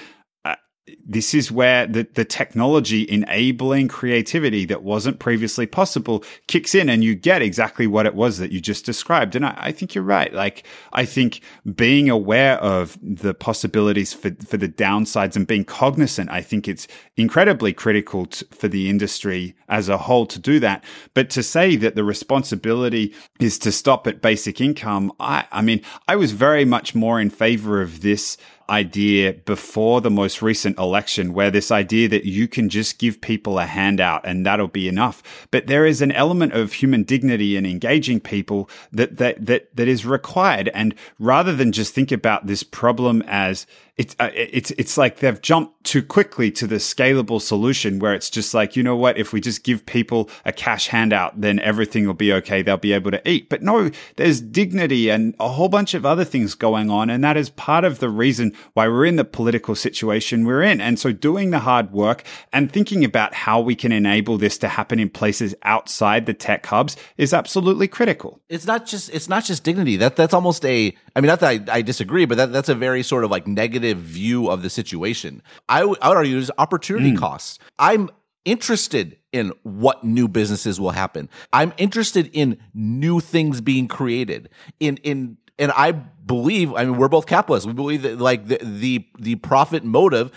This 1.07 1.33
is 1.33 1.49
where 1.49 1.87
the, 1.87 2.05
the 2.15 2.25
technology 2.25 3.09
enabling 3.09 3.87
creativity 3.87 4.65
that 4.65 4.83
wasn't 4.83 5.19
previously 5.19 5.65
possible 5.65 6.23
kicks 6.47 6.75
in 6.75 6.89
and 6.89 7.03
you 7.03 7.15
get 7.15 7.41
exactly 7.41 7.87
what 7.87 8.05
it 8.05 8.13
was 8.13 8.37
that 8.39 8.51
you 8.51 8.59
just 8.59 8.85
described. 8.85 9.35
And 9.35 9.45
I, 9.45 9.53
I, 9.57 9.71
think 9.71 9.95
you're 9.95 10.03
right. 10.03 10.33
Like, 10.33 10.65
I 10.91 11.05
think 11.05 11.41
being 11.75 12.09
aware 12.09 12.57
of 12.57 12.97
the 13.01 13.33
possibilities 13.33 14.13
for, 14.13 14.31
for 14.45 14.57
the 14.57 14.67
downsides 14.67 15.37
and 15.37 15.47
being 15.47 15.63
cognizant, 15.63 16.29
I 16.29 16.41
think 16.41 16.67
it's 16.67 16.87
incredibly 17.15 17.71
critical 17.71 18.27
for 18.51 18.67
the 18.67 18.89
industry 18.89 19.55
as 19.69 19.87
a 19.87 19.97
whole 19.97 20.25
to 20.25 20.39
do 20.39 20.59
that. 20.59 20.83
But 21.13 21.29
to 21.31 21.43
say 21.43 21.77
that 21.77 21.95
the 21.95 22.03
responsibility 22.03 23.13
is 23.39 23.57
to 23.59 23.71
stop 23.71 24.07
at 24.07 24.21
basic 24.21 24.59
income, 24.59 25.13
I, 25.21 25.45
I 25.53 25.61
mean, 25.61 25.81
I 26.07 26.17
was 26.17 26.33
very 26.33 26.65
much 26.65 26.93
more 26.93 27.21
in 27.21 27.29
favor 27.29 27.81
of 27.81 28.01
this 28.01 28.37
idea 28.69 29.33
before 29.33 30.01
the 30.01 30.11
most 30.11 30.41
recent 30.41 30.77
election 30.77 31.33
where 31.33 31.49
this 31.49 31.71
idea 31.71 32.09
that 32.09 32.25
you 32.25 32.47
can 32.47 32.69
just 32.69 32.99
give 32.99 33.21
people 33.21 33.59
a 33.59 33.65
handout 33.65 34.25
and 34.25 34.45
that'll 34.45 34.67
be 34.67 34.87
enough. 34.87 35.47
But 35.51 35.67
there 35.67 35.85
is 35.85 36.01
an 36.01 36.11
element 36.11 36.53
of 36.53 36.73
human 36.73 37.03
dignity 37.03 37.55
and 37.55 37.65
engaging 37.65 38.19
people 38.19 38.69
that, 38.91 39.17
that, 39.17 39.45
that, 39.45 39.75
that 39.75 39.87
is 39.87 40.05
required. 40.05 40.69
And 40.73 40.93
rather 41.19 41.55
than 41.55 41.71
just 41.71 41.93
think 41.93 42.11
about 42.11 42.47
this 42.47 42.63
problem 42.63 43.23
as 43.27 43.65
it's 43.97 44.15
uh, 44.19 44.29
it's 44.33 44.71
it's 44.71 44.97
like 44.97 45.17
they've 45.17 45.41
jumped 45.41 45.83
too 45.83 46.03
quickly 46.03 46.51
to 46.51 46.67
the 46.67 46.75
scalable 46.75 47.41
solution 47.41 47.97
where 47.97 48.13
it's 48.13 48.29
just 48.29 48.53
like 48.53 48.75
you 48.75 48.83
know 48.83 48.95
what? 48.95 49.17
If 49.17 49.33
we 49.33 49.41
just 49.41 49.63
give 49.63 49.85
people 49.85 50.29
a 50.45 50.51
cash 50.51 50.87
handout 50.87 51.41
then 51.41 51.59
everything 51.59 52.05
will 52.05 52.13
be 52.13 52.31
okay. 52.33 52.61
They'll 52.61 52.77
be 52.77 52.93
able 52.93 53.11
to 53.11 53.27
eat. 53.27 53.49
But 53.49 53.63
no 53.63 53.89
there's 54.15 54.39
dignity 54.39 55.09
and 55.09 55.35
a 55.39 55.49
whole 55.49 55.69
bunch 55.69 55.95
of 55.95 56.05
other 56.05 56.23
things 56.23 56.53
going 56.53 56.91
on. 56.91 57.09
And 57.09 57.23
that 57.23 57.37
is 57.37 57.49
part 57.49 57.83
of 57.83 57.97
the 57.97 58.09
reason 58.09 58.53
why 58.73 58.87
we're 58.87 59.05
in 59.05 59.15
the 59.15 59.25
political 59.25 59.73
situation 59.73 60.45
we're 60.45 60.61
in. 60.61 60.79
And 60.79 60.99
so 60.99 61.11
doing 61.11 61.49
the 61.49 61.59
hard 61.59 61.91
work 61.91 62.23
and 62.53 62.71
thinking 62.71 63.03
about 63.03 63.33
how 63.33 63.59
we 63.59 63.75
can 63.75 63.91
enable 63.91 64.37
this 64.37 64.59
to 64.59 64.67
happen 64.67 64.99
in 64.99 65.09
places 65.09 65.55
outside 65.63 66.27
the 66.27 66.33
tech 66.35 66.65
hubs 66.67 66.97
is 67.17 67.33
absolutely 67.33 67.87
critical. 67.87 68.39
It's 68.47 68.67
not 68.67 68.85
just 68.85 69.09
it's 69.09 69.27
not 69.27 69.43
just 69.43 69.63
dignity. 69.63 69.97
That 69.97 70.15
that's 70.15 70.35
almost 70.35 70.63
a 70.65 70.95
i 71.17 71.21
mean 71.21 71.27
not 71.27 71.41
that 71.41 71.69
i, 71.69 71.77
I 71.77 71.81
disagree 71.81 72.25
but 72.25 72.37
that, 72.37 72.53
that's 72.53 72.69
a 72.69 72.75
very 72.75 73.03
sort 73.03 73.23
of 73.25 73.31
like 73.31 73.47
negative 73.47 73.97
view 73.97 74.49
of 74.49 74.61
the 74.61 74.69
situation. 74.69 75.41
I, 75.67 75.79
w- 75.79 75.97
I 76.01 76.09
would 76.09 76.17
argue 76.17 76.37
is 76.37 76.51
opportunity 76.57 77.11
mm. 77.13 77.17
costs. 77.17 77.59
I'm 77.79 78.09
interested 78.45 79.17
in 79.31 79.51
what 79.63 80.03
new 80.03 80.27
businesses 80.27 80.79
will 80.79 80.91
happen. 80.91 81.29
I'm 81.51 81.73
interested 81.77 82.29
in 82.33 82.57
new 82.73 83.19
things 83.19 83.61
being 83.61 83.87
created. 83.87 84.49
In 84.79 84.97
in 84.97 85.37
and 85.59 85.71
I 85.71 85.91
believe, 85.91 86.73
I 86.73 86.85
mean, 86.85 86.97
we're 86.97 87.09
both 87.09 87.25
capitalists. 87.25 87.67
We 87.67 87.73
believe 87.73 88.03
that 88.03 88.19
like 88.19 88.47
the 88.47 88.59
the, 88.61 89.05
the 89.19 89.35
profit 89.35 89.83
motive 89.83 90.31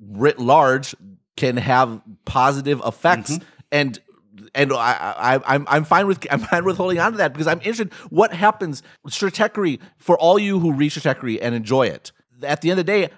writ 0.00 0.38
large 0.38 0.94
can 1.36 1.56
have 1.56 2.00
positive 2.24 2.80
effects 2.84 3.32
Mm-hmm. 3.32 3.44
and 3.72 3.98
and 4.54 4.72
I, 4.72 5.36
I, 5.36 5.54
I'm 5.54 5.66
I'm 5.68 5.84
fine 5.84 6.06
with 6.06 6.26
I'm 6.30 6.40
fine 6.40 6.64
with 6.64 6.76
holding 6.76 6.98
on 6.98 7.12
to 7.12 7.18
that 7.18 7.32
because 7.32 7.46
I'm 7.46 7.58
interested. 7.58 7.92
What 8.10 8.32
happens, 8.32 8.82
Stratechery, 9.06 9.80
for 9.96 10.18
all 10.18 10.38
you 10.38 10.60
who 10.60 10.72
read 10.72 10.92
Stratechery 10.92 11.38
and 11.40 11.54
enjoy 11.54 11.86
it? 11.86 12.12
At 12.42 12.60
the 12.60 12.70
end 12.70 12.80
of 12.80 12.86
the 12.86 12.92
day, 12.92 13.10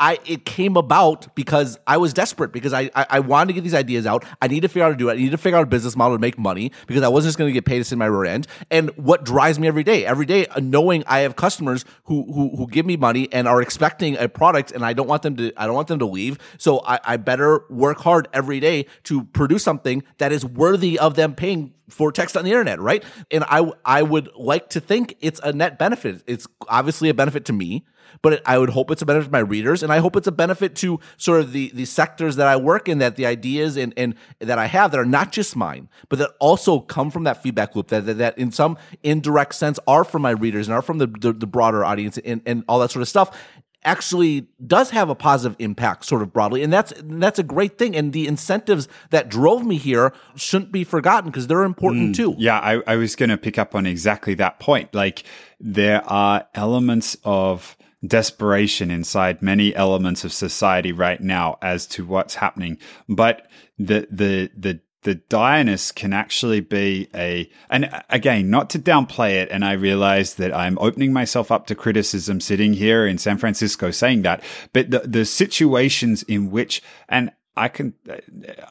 I 0.00 0.18
it 0.24 0.46
came 0.46 0.76
about 0.76 1.32
because 1.34 1.78
I 1.86 1.98
was 1.98 2.14
desperate 2.14 2.52
because 2.52 2.72
I, 2.72 2.90
I 2.94 3.06
I 3.10 3.20
wanted 3.20 3.48
to 3.48 3.52
get 3.52 3.64
these 3.64 3.74
ideas 3.74 4.06
out. 4.06 4.24
I 4.40 4.48
need 4.48 4.60
to 4.60 4.68
figure 4.68 4.84
out 4.84 4.86
how 4.86 4.92
to 4.92 4.96
do 4.96 5.08
it. 5.10 5.12
I 5.12 5.16
need 5.16 5.30
to 5.30 5.38
figure 5.38 5.58
out 5.58 5.62
a 5.62 5.66
business 5.66 5.94
model 5.94 6.16
to 6.16 6.20
make 6.20 6.38
money 6.38 6.72
because 6.86 7.02
I 7.02 7.08
wasn't 7.08 7.28
just 7.28 7.38
going 7.38 7.50
to 7.50 7.52
get 7.52 7.66
paid 7.66 7.78
to 7.78 7.84
sit 7.84 7.92
in 7.92 7.98
my 7.98 8.06
rear 8.06 8.24
end. 8.24 8.46
And 8.70 8.90
what 8.96 9.24
drives 9.24 9.58
me 9.58 9.68
every 9.68 9.84
day, 9.84 10.06
every 10.06 10.24
day, 10.24 10.46
uh, 10.46 10.60
knowing 10.60 11.04
I 11.06 11.20
have 11.20 11.36
customers 11.36 11.84
who 12.04 12.24
who 12.32 12.56
who 12.56 12.66
give 12.66 12.86
me 12.86 12.96
money 12.96 13.28
and 13.30 13.46
are 13.46 13.60
expecting 13.60 14.16
a 14.16 14.26
product, 14.28 14.72
and 14.72 14.84
I 14.84 14.94
don't 14.94 15.06
want 15.06 15.22
them 15.22 15.36
to 15.36 15.52
I 15.56 15.66
don't 15.66 15.74
want 15.74 15.88
them 15.88 15.98
to 15.98 16.06
leave. 16.06 16.38
So 16.56 16.80
I, 16.80 16.98
I 17.04 17.16
better 17.18 17.64
work 17.68 17.98
hard 18.00 18.26
every 18.32 18.58
day 18.58 18.86
to 19.04 19.24
produce 19.24 19.62
something 19.62 20.02
that 20.16 20.32
is 20.32 20.46
worthy 20.46 20.98
of 20.98 21.14
them 21.14 21.34
paying 21.34 21.74
for 21.90 22.12
text 22.12 22.36
on 22.36 22.44
the 22.44 22.50
internet, 22.50 22.80
right? 22.80 23.04
And 23.30 23.44
I 23.44 23.70
I 23.84 24.02
would 24.02 24.30
like 24.36 24.70
to 24.70 24.80
think 24.80 25.16
it's 25.20 25.40
a 25.40 25.52
net 25.52 25.78
benefit. 25.78 26.22
It's 26.26 26.46
obviously 26.68 27.08
a 27.08 27.14
benefit 27.14 27.44
to 27.46 27.52
me, 27.52 27.84
but 28.22 28.34
it, 28.34 28.42
I 28.46 28.58
would 28.58 28.70
hope 28.70 28.90
it's 28.90 29.02
a 29.02 29.06
benefit 29.06 29.26
to 29.26 29.32
my 29.32 29.40
readers, 29.40 29.82
and 29.82 29.92
I 29.92 29.98
hope 29.98 30.16
it's 30.16 30.26
a 30.26 30.32
benefit 30.32 30.74
to 30.76 31.00
sort 31.16 31.40
of 31.40 31.52
the 31.52 31.70
the 31.74 31.84
sectors 31.84 32.36
that 32.36 32.46
I 32.46 32.56
work 32.56 32.88
in, 32.88 32.98
that 32.98 33.16
the 33.16 33.26
ideas 33.26 33.76
and 33.76 33.92
and 33.96 34.14
that 34.38 34.58
I 34.58 34.66
have 34.66 34.90
that 34.92 35.00
are 35.00 35.04
not 35.04 35.32
just 35.32 35.56
mine, 35.56 35.88
but 36.08 36.18
that 36.18 36.30
also 36.38 36.80
come 36.80 37.10
from 37.10 37.24
that 37.24 37.42
feedback 37.42 37.74
loop, 37.74 37.88
that 37.88 38.06
that, 38.06 38.18
that 38.18 38.38
in 38.38 38.52
some 38.52 38.78
indirect 39.02 39.54
sense 39.54 39.78
are 39.86 40.04
from 40.04 40.22
my 40.22 40.30
readers 40.30 40.68
and 40.68 40.74
are 40.74 40.82
from 40.82 40.98
the 40.98 41.06
the, 41.06 41.32
the 41.32 41.46
broader 41.46 41.84
audience 41.84 42.18
and 42.18 42.42
and 42.46 42.64
all 42.68 42.78
that 42.78 42.90
sort 42.90 43.02
of 43.02 43.08
stuff 43.08 43.36
actually 43.84 44.46
does 44.66 44.90
have 44.90 45.08
a 45.08 45.14
positive 45.14 45.56
impact 45.58 46.04
sort 46.04 46.22
of 46.22 46.32
broadly. 46.32 46.62
And 46.62 46.72
that's 46.72 46.92
that's 47.02 47.38
a 47.38 47.42
great 47.42 47.78
thing. 47.78 47.96
And 47.96 48.12
the 48.12 48.26
incentives 48.26 48.88
that 49.10 49.28
drove 49.28 49.64
me 49.64 49.76
here 49.76 50.12
shouldn't 50.36 50.72
be 50.72 50.84
forgotten 50.84 51.30
because 51.30 51.46
they're 51.46 51.62
important 51.62 52.12
mm. 52.12 52.16
too. 52.16 52.34
Yeah, 52.38 52.58
I, 52.58 52.82
I 52.86 52.96
was 52.96 53.16
going 53.16 53.30
to 53.30 53.38
pick 53.38 53.58
up 53.58 53.74
on 53.74 53.86
exactly 53.86 54.34
that 54.34 54.60
point. 54.60 54.94
Like, 54.94 55.24
there 55.58 56.04
are 56.06 56.46
elements 56.54 57.16
of 57.24 57.76
desperation 58.06 58.90
inside 58.90 59.42
many 59.42 59.74
elements 59.74 60.24
of 60.24 60.32
society 60.32 60.92
right 60.92 61.20
now 61.20 61.58
as 61.60 61.86
to 61.86 62.04
what's 62.04 62.36
happening. 62.36 62.78
But 63.08 63.46
the, 63.78 64.08
the, 64.10 64.50
the, 64.56 64.80
the 65.02 65.14
direness 65.14 65.94
can 65.94 66.12
actually 66.12 66.60
be 66.60 67.08
a, 67.14 67.50
and 67.70 67.90
again, 68.10 68.50
not 68.50 68.68
to 68.70 68.78
downplay 68.78 69.32
it. 69.34 69.48
And 69.50 69.64
I 69.64 69.72
realize 69.72 70.34
that 70.34 70.54
I'm 70.54 70.78
opening 70.78 71.12
myself 71.12 71.50
up 71.50 71.66
to 71.66 71.74
criticism 71.74 72.40
sitting 72.40 72.74
here 72.74 73.06
in 73.06 73.18
San 73.18 73.38
Francisco 73.38 73.90
saying 73.90 74.22
that, 74.22 74.42
but 74.72 74.90
the, 74.90 75.00
the 75.00 75.24
situations 75.24 76.22
in 76.24 76.50
which, 76.50 76.82
and 77.08 77.32
I 77.60 77.68
can 77.68 77.92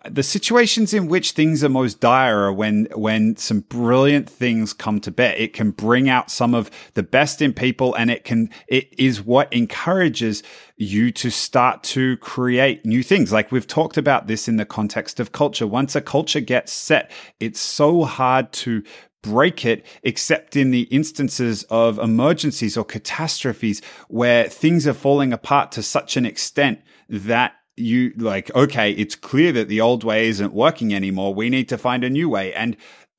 the 0.10 0.24
situations 0.24 0.96
in 0.96 1.08
which 1.08 1.34
things 1.34 1.64
are 1.64 1.70
most 1.70 2.00
dire 2.00 2.46
are 2.46 2.52
when 2.52 2.88
when 2.96 3.38
some 3.38 3.60
brilliant 3.62 4.28
things 4.28 4.74
come 4.74 5.00
to 5.02 5.12
bear. 5.12 5.36
It 5.36 5.54
can 5.54 5.70
bring 5.70 6.10
out 6.10 6.32
some 6.32 6.56
of 6.56 6.72
the 6.96 7.04
best 7.04 7.40
in 7.40 7.54
people 7.54 7.94
and 7.94 8.10
it 8.10 8.24
can 8.24 8.50
it 8.68 8.92
is 8.98 9.22
what 9.22 9.54
encourages 9.54 10.42
you 10.76 11.12
to 11.12 11.30
start 11.30 11.84
to 11.84 12.18
create 12.18 12.84
new 12.84 13.04
things. 13.04 13.32
Like 13.32 13.52
we've 13.52 13.68
talked 13.68 13.96
about 13.96 14.26
this 14.26 14.48
in 14.48 14.58
the 14.58 14.66
context 14.66 15.20
of 15.20 15.32
culture. 15.32 15.68
Once 15.68 15.96
a 15.96 16.02
culture 16.02 16.40
gets 16.40 16.72
set, 16.72 17.12
it's 17.40 17.60
so 17.60 18.06
hard 18.06 18.52
to 18.54 18.82
break 19.22 19.66
it 19.66 19.86
except 20.02 20.56
in 20.56 20.72
the 20.72 20.84
instances 20.84 21.62
of 21.70 22.00
emergencies 22.00 22.76
or 22.76 22.86
catastrophes 22.86 23.84
where 24.08 24.50
things 24.50 24.88
are 24.88 24.94
falling 24.94 25.32
apart 25.32 25.72
to 25.74 25.84
such 25.84 26.18
an 26.18 26.26
extent 26.26 26.80
that 27.08 27.54
you 27.80 28.14
like, 28.18 28.54
okay, 28.56 28.92
it's 28.92 29.16
clear 29.16 29.52
that 29.54 29.68
the 29.68 29.82
old 29.82 30.04
way 30.04 30.28
isn't 30.28 30.54
working 30.54 30.94
anymore. 30.94 31.34
We 31.34 31.50
need 31.50 31.70
to 31.70 31.78
find 31.78 32.04
a 32.04 32.10
new 32.10 32.30
way. 32.30 32.54
And 32.54 32.78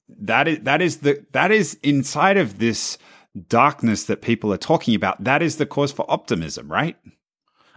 that 0.09 0.49
is, 0.49 0.61
that 0.61 0.83
is 0.83 0.99
the, 0.99 1.25
that 1.33 1.51
is 1.51 1.79
inside 1.83 2.37
of 2.37 2.59
this 2.59 2.99
darkness 3.49 4.05
that 4.05 4.23
people 4.23 4.53
are 4.53 4.59
talking 4.59 4.95
about. 4.95 5.23
That 5.23 5.43
is 5.43 5.57
the 5.57 5.67
cause 5.67 5.93
for 5.93 6.05
optimism, 6.11 6.71
right? 6.71 6.97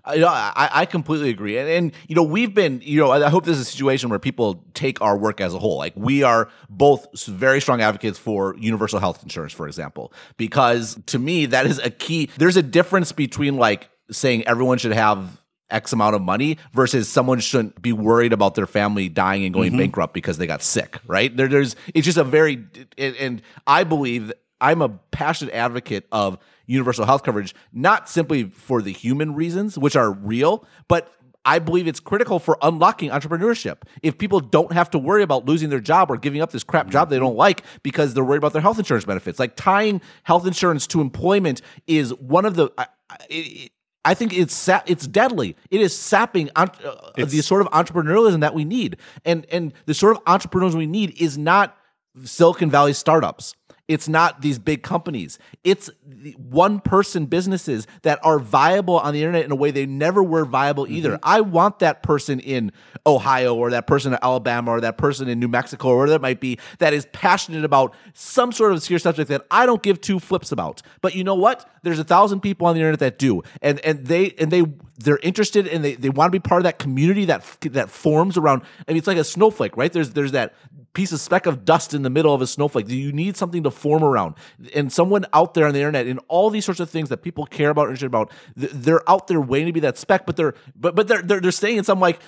I, 0.06 0.70
I, 0.74 0.86
completely 0.86 1.30
agree. 1.30 1.58
And, 1.58 1.70
and, 1.70 1.92
you 2.10 2.16
know, 2.16 2.24
we've 2.24 2.54
been, 2.54 2.82
you 2.84 3.00
know, 3.00 3.12
I 3.12 3.30
hope 3.30 3.46
this 3.46 3.56
is 3.56 3.62
a 3.62 3.72
situation 3.72 4.10
where 4.10 4.20
people 4.20 4.66
take 4.74 5.00
our 5.02 5.18
work 5.18 5.40
as 5.40 5.54
a 5.54 5.60
whole. 5.60 5.78
Like, 5.78 5.94
we 5.96 6.24
are 6.24 6.50
both 6.70 7.26
very 7.26 7.62
strong 7.62 7.80
advocates 7.80 8.20
for 8.20 8.56
universal 8.58 9.00
health 9.00 9.24
insurance, 9.24 9.54
for 9.54 9.66
example, 9.66 10.12
because 10.36 11.00
to 11.06 11.20
me, 11.20 11.46
that 11.46 11.66
is 11.66 11.80
a 11.80 11.90
key. 11.90 12.30
There's 12.38 12.58
a 12.58 12.62
difference 12.62 13.14
between 13.14 13.56
like 13.56 13.90
saying 14.12 14.46
everyone 14.46 14.78
should 14.78 14.92
have 14.92 15.42
X 15.74 15.92
amount 15.92 16.16
of 16.16 16.22
money 16.22 16.58
versus 16.74 17.10
someone 17.10 17.40
shouldn't 17.40 17.82
be 17.82 17.92
worried 17.92 18.32
about 18.32 18.56
their 18.56 18.68
family 18.68 19.10
dying 19.10 19.44
and 19.44 19.54
going 19.54 19.72
Mm-hmm. 19.72 19.80
bankrupt 19.80 20.14
because 20.14 20.38
they 20.38 20.46
got 20.46 20.62
sick, 20.62 21.00
right? 21.08 21.36
There, 21.36 21.48
there's, 21.48 21.76
it's 21.96 22.06
just 22.06 22.18
a 22.18 22.24
very, 22.24 22.66
and, 22.98 23.42
I 23.66 23.84
believe 23.84 24.32
I'm 24.62 24.82
a 24.82 24.90
passionate 24.90 25.54
advocate 25.54 26.06
of 26.12 26.38
universal 26.68 27.06
health 27.06 27.24
coverage, 27.24 27.56
not 27.72 28.08
simply 28.10 28.44
for 28.44 28.82
the 28.82 28.92
human 28.92 29.34
reasons, 29.36 29.78
which 29.78 29.96
are 29.96 30.12
real, 30.12 30.66
but 30.88 31.12
I 31.46 31.60
believe 31.60 31.88
it's 31.88 32.00
critical 32.00 32.40
for 32.40 32.58
unlocking 32.62 33.10
entrepreneurship. 33.10 33.80
If 34.02 34.18
people 34.18 34.40
don't 34.40 34.72
have 34.72 34.90
to 34.92 35.00
worry 35.00 35.24
about 35.24 35.46
losing 35.46 35.70
their 35.70 35.82
job 35.82 36.10
or 36.10 36.18
giving 36.18 36.42
up 36.42 36.52
this 36.52 36.64
crap 36.64 36.90
job 36.90 37.10
they 37.10 37.20
don't 37.20 37.36
like 37.36 37.64
because 37.84 38.14
they're 38.14 38.24
worried 38.24 38.38
about 38.38 38.54
their 38.54 38.62
health 38.62 38.80
insurance 38.80 39.06
benefits, 39.06 39.40
like 39.40 39.56
tying 39.56 40.02
health 40.24 40.48
insurance 40.48 40.88
to 40.88 41.02
employment 41.02 41.62
is 41.88 42.14
one 42.14 42.46
of 42.46 42.56
the. 42.56 42.70
I, 42.78 42.88
I, 43.10 43.70
I 44.06 44.14
think 44.14 44.34
it's 44.34 44.54
sa- 44.54 44.82
it's 44.86 45.08
deadly. 45.08 45.56
It 45.72 45.82
is 45.82 45.97
sapping 45.97 46.49
uh, 46.56 46.68
the 47.16 47.41
sort 47.41 47.62
of 47.62 47.68
entrepreneurialism 47.72 48.41
that 48.41 48.54
we 48.54 48.66
need, 48.66 48.97
and 49.24 49.45
and 49.51 49.74
the 49.86 49.93
sort 49.93 50.16
of 50.18 50.24
entrepreneurs 50.28 50.76
we 50.76 50.88
need 50.88 51.20
is 51.22 51.38
not 51.38 51.78
Silicon 52.24 52.70
Valley 52.70 52.93
startups. 52.93 53.56
It's 53.90 54.08
not 54.08 54.42
these 54.42 54.60
big 54.60 54.82
companies. 54.82 55.38
It's 55.66 55.90
one 56.38 56.80
person 56.80 57.26
businesses 57.26 57.86
that 58.04 58.18
are 58.24 58.40
viable 58.40 58.98
on 58.98 59.14
the 59.14 59.20
internet 59.20 59.44
in 59.44 59.52
a 59.52 59.56
way 59.56 59.72
they 59.72 59.86
never 59.86 60.24
were 60.24 60.46
viable 60.46 60.86
mm-hmm. 60.86 60.94
either. 60.94 61.20
I 61.22 61.42
want 61.42 61.80
that 61.80 62.02
person 62.02 62.40
in 62.40 62.72
Ohio 63.06 63.54
or 63.56 63.72
that 63.72 63.86
person 63.86 64.14
in 64.14 64.20
Alabama 64.22 64.72
or 64.72 64.82
that 64.82 64.98
person 64.98 65.28
in 65.28 65.38
New 65.38 65.50
Mexico 65.50 65.90
or 65.90 65.98
whatever 65.98 66.14
that 66.14 66.22
might 66.22 66.40
be 66.40 66.60
that 66.80 66.94
is 66.94 67.08
passionate 67.12 67.66
about 67.66 67.94
some 68.14 68.54
sort 68.54 68.72
of 68.72 68.78
obscure 68.78 69.00
subject 69.00 69.28
that 69.30 69.46
I 69.52 69.66
don't 69.66 69.84
give 69.84 70.00
two 70.00 70.18
flips 70.18 70.54
about. 70.54 70.82
But 71.02 71.14
you 71.14 71.26
know 71.26 71.36
what? 71.36 71.70
There's 71.82 72.00
a 72.00 72.06
thousand 72.06 72.40
people 72.40 72.68
on 72.68 72.76
the 72.76 72.80
internet 72.80 73.00
that 73.00 73.20
do. 73.20 73.44
And 73.62 73.82
and 73.82 74.06
they 74.06 74.32
and 74.40 74.50
they 74.50 74.64
they're 75.00 75.20
interested 75.24 75.68
and 75.68 75.84
they, 75.84 75.96
they 75.96 76.10
want 76.10 76.32
to 76.32 76.32
be 76.32 76.40
part 76.40 76.60
of 76.60 76.64
that 76.64 76.80
community 76.80 77.26
that 77.26 77.44
that 77.72 77.90
forms 77.90 78.38
around 78.38 78.62
I 78.88 78.92
mean 78.92 79.00
it's 79.00 79.08
like 79.08 79.18
a 79.18 79.26
snowflake, 79.26 79.76
right? 79.76 79.92
There's 79.92 80.12
there's 80.12 80.32
that 80.32 80.54
piece 80.94 81.12
of 81.12 81.20
speck 81.20 81.46
of 81.46 81.66
dust 81.66 81.94
in 81.94 82.04
the 82.04 82.10
middle 82.10 82.34
of 82.34 82.41
a 82.41 82.48
snowflake. 82.48 82.88
You 82.89 83.12
need 83.12 83.36
something 83.36 83.64
to 83.64 83.72
form 83.72 84.04
around. 84.04 84.36
And 84.76 84.94
someone 84.94 85.26
out 85.34 85.54
there 85.56 85.66
on 85.66 85.74
the 85.74 85.80
internet 85.80 86.06
and 86.08 86.20
all 86.28 86.50
these 86.52 86.66
sorts 86.66 86.80
of 86.80 86.89
things 86.89 87.10
that 87.10 87.18
people 87.24 87.46
care 87.48 87.72
about 87.72 87.84
and 87.84 87.91
interested 87.91 88.06
about, 88.06 88.32
they're 88.56 89.08
out 89.10 89.28
there 89.28 89.41
waiting 89.41 89.68
to 89.68 89.74
be 89.74 89.80
that 89.80 89.98
speck, 89.98 90.26
but 90.28 90.36
they're 90.38 90.54
but 90.76 90.94
but 90.96 91.08
they're 91.08 91.22
they're, 91.24 91.39
they're 91.39 91.52
staying 91.52 91.78
in 91.78 91.84
some 91.84 92.00
like 92.00 92.20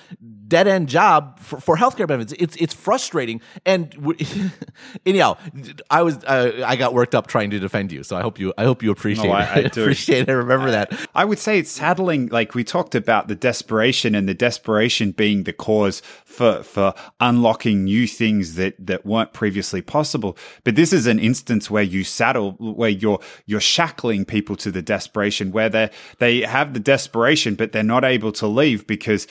dead 0.48 0.66
end 0.68 0.88
job 0.88 1.38
for, 1.38 1.60
for 1.60 1.76
healthcare 1.76 2.06
benefits. 2.08 2.34
It's 2.38 2.56
it's 2.56 2.74
frustrating. 2.74 3.40
And 3.64 3.94
anyhow, 5.06 5.36
I 5.90 6.02
was 6.02 6.16
uh, 6.24 6.62
I 6.66 6.76
got 6.76 6.94
worked 6.94 7.14
up 7.14 7.26
trying 7.26 7.50
to 7.50 7.58
defend 7.58 7.92
you, 7.92 8.02
so 8.02 8.16
I 8.16 8.20
hope 8.22 8.38
you 8.38 8.52
I 8.58 8.64
hope 8.64 8.82
you 8.82 8.90
appreciate 8.90 9.26
No, 9.26 9.32
I- 9.32 9.44
I 9.44 9.54
it. 9.60 9.76
appreciate 9.76 10.28
it. 10.28 10.32
Remember 10.32 10.70
that. 10.70 10.92
I 11.14 11.24
would 11.24 11.38
say 11.38 11.58
it's 11.58 11.70
saddling. 11.70 12.26
Like 12.28 12.54
we 12.54 12.64
talked 12.64 12.94
about 12.94 13.28
the 13.28 13.34
desperation 13.34 14.14
and 14.14 14.28
the 14.28 14.34
desperation 14.34 15.12
being 15.12 15.44
the 15.44 15.52
cause 15.52 16.00
for, 16.24 16.62
for 16.62 16.94
unlocking 17.20 17.84
new 17.84 18.06
things 18.06 18.55
that, 18.56 18.74
that 18.84 19.06
weren't 19.06 19.32
previously 19.32 19.80
possible. 19.80 20.36
But 20.64 20.76
this 20.76 20.92
is 20.92 21.06
an 21.06 21.18
instance 21.18 21.70
where 21.70 21.82
you 21.82 22.04
saddle, 22.04 22.52
where 22.52 22.90
you're, 22.90 23.20
you're 23.46 23.60
shackling 23.60 24.24
people 24.24 24.56
to 24.56 24.70
the 24.70 24.82
desperation, 24.82 25.52
where 25.52 25.68
they, 25.68 25.90
they 26.18 26.40
have 26.40 26.74
the 26.74 26.80
desperation, 26.80 27.54
but 27.54 27.72
they're 27.72 27.82
not 27.82 28.04
able 28.04 28.32
to 28.32 28.46
leave 28.46 28.86
because 28.86 29.26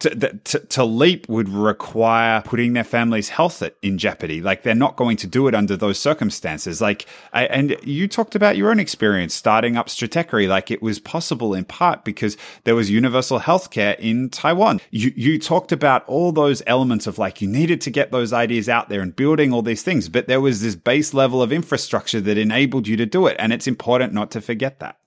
to, 0.00 0.38
to, 0.38 0.58
to 0.58 0.84
leap 0.84 1.28
would 1.28 1.48
require 1.48 2.42
putting 2.42 2.72
their 2.72 2.84
family's 2.84 3.30
health 3.30 3.62
in 3.82 3.98
jeopardy. 3.98 4.40
Like 4.40 4.62
they're 4.62 4.74
not 4.74 4.96
going 4.96 5.16
to 5.18 5.26
do 5.26 5.48
it 5.48 5.54
under 5.54 5.76
those 5.76 5.98
circumstances. 5.98 6.80
Like, 6.80 7.06
I, 7.32 7.46
and 7.46 7.76
you 7.82 8.08
talked 8.08 8.34
about 8.34 8.56
your 8.56 8.70
own 8.70 8.80
experience 8.80 9.34
starting 9.34 9.76
up 9.76 9.88
Stratechery. 9.88 10.48
Like 10.48 10.70
it 10.70 10.82
was 10.82 10.98
possible 10.98 11.54
in 11.54 11.64
part 11.64 12.04
because 12.04 12.36
there 12.64 12.74
was 12.74 12.90
universal 12.90 13.40
healthcare 13.40 13.98
in 13.98 14.30
Taiwan. 14.30 14.80
You, 14.90 15.12
you 15.16 15.38
talked 15.38 15.72
about 15.72 16.04
all 16.06 16.32
those 16.32 16.62
elements 16.66 17.06
of 17.06 17.18
like 17.18 17.40
you 17.40 17.48
needed 17.48 17.80
to 17.82 17.90
get 17.90 18.10
those 18.10 18.32
ideas 18.32 18.68
out 18.68 18.88
there 18.88 19.00
and 19.00 19.14
building 19.14 19.52
all 19.52 19.62
these 19.62 19.82
things, 19.82 20.08
but 20.08 20.26
there 20.26 20.40
was 20.40 20.62
this 20.62 20.74
base 20.74 21.14
level 21.14 21.42
of 21.42 21.52
infrastructure 21.52 22.20
that 22.20 22.38
enabled 22.38 22.88
you 22.88 22.96
to 22.96 23.06
do 23.06 23.26
it. 23.26 23.36
And 23.38 23.52
it's 23.52 23.66
important 23.66 24.12
not 24.12 24.30
to 24.32 24.40
forget 24.40 24.80
that. 24.80 24.99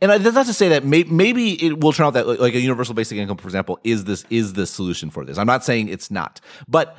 And 0.00 0.12
I- 0.12 0.18
that's 0.18 0.34
not 0.34 0.46
to 0.46 0.54
say 0.54 0.68
that 0.68 0.84
may, 0.84 1.04
maybe 1.04 1.52
it 1.64 1.80
will 1.80 1.92
turn 1.92 2.06
out 2.06 2.14
that 2.14 2.26
like, 2.26 2.54
a 2.54 2.60
universal 2.60 2.94
basic 2.94 3.18
income, 3.18 3.36
for 3.36 3.48
example, 3.48 3.78
is 3.84 4.04
this 4.04 4.24
is 4.30 4.52
the 4.54 4.66
solution 4.66 5.10
for 5.10 5.24
this. 5.24 5.38
I'm 5.38 5.46
not 5.46 5.64
saying 5.64 5.88
it's 5.88 6.10
not, 6.10 6.40
but 6.68 6.96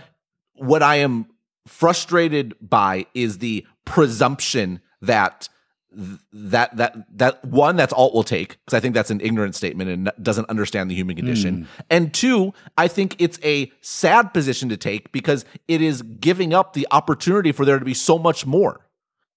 what 0.56 0.84
I 0.84 0.98
am 0.98 1.28
frustrated 1.68 2.56
by 2.62 3.06
is 3.14 3.38
the 3.38 3.66
presumption 3.86 4.82
that 5.02 5.50
that 6.32 6.76
that 6.78 6.96
that 7.18 7.44
one 7.44 7.76
that's 7.76 7.92
all 7.92 8.08
it 8.08 8.14
will 8.14 8.24
take 8.24 8.58
because 8.66 8.74
I 8.74 8.80
think 8.80 8.96
that's 8.96 9.12
an 9.12 9.20
ignorant 9.20 9.56
statement 9.56 9.90
and 9.90 10.12
doesn't 10.22 10.50
understand 10.50 10.90
the 10.90 10.96
human 10.96 11.18
condition. 11.18 11.64
Mm. 11.64 11.84
And 11.90 12.14
two, 12.14 12.54
I 12.78 12.88
think 12.88 13.18
it's 13.20 13.38
a 13.44 13.70
sad 13.82 14.34
position 14.34 14.70
to 14.70 14.78
take 14.78 15.12
because 15.12 15.44
it 15.68 15.82
is 15.82 16.02
giving 16.02 16.54
up 16.54 16.74
the 16.74 16.88
opportunity 16.92 17.52
for 17.52 17.66
there 17.66 17.78
to 17.78 17.84
be 17.84 17.94
so 17.94 18.18
much 18.18 18.46
more. 18.46 18.80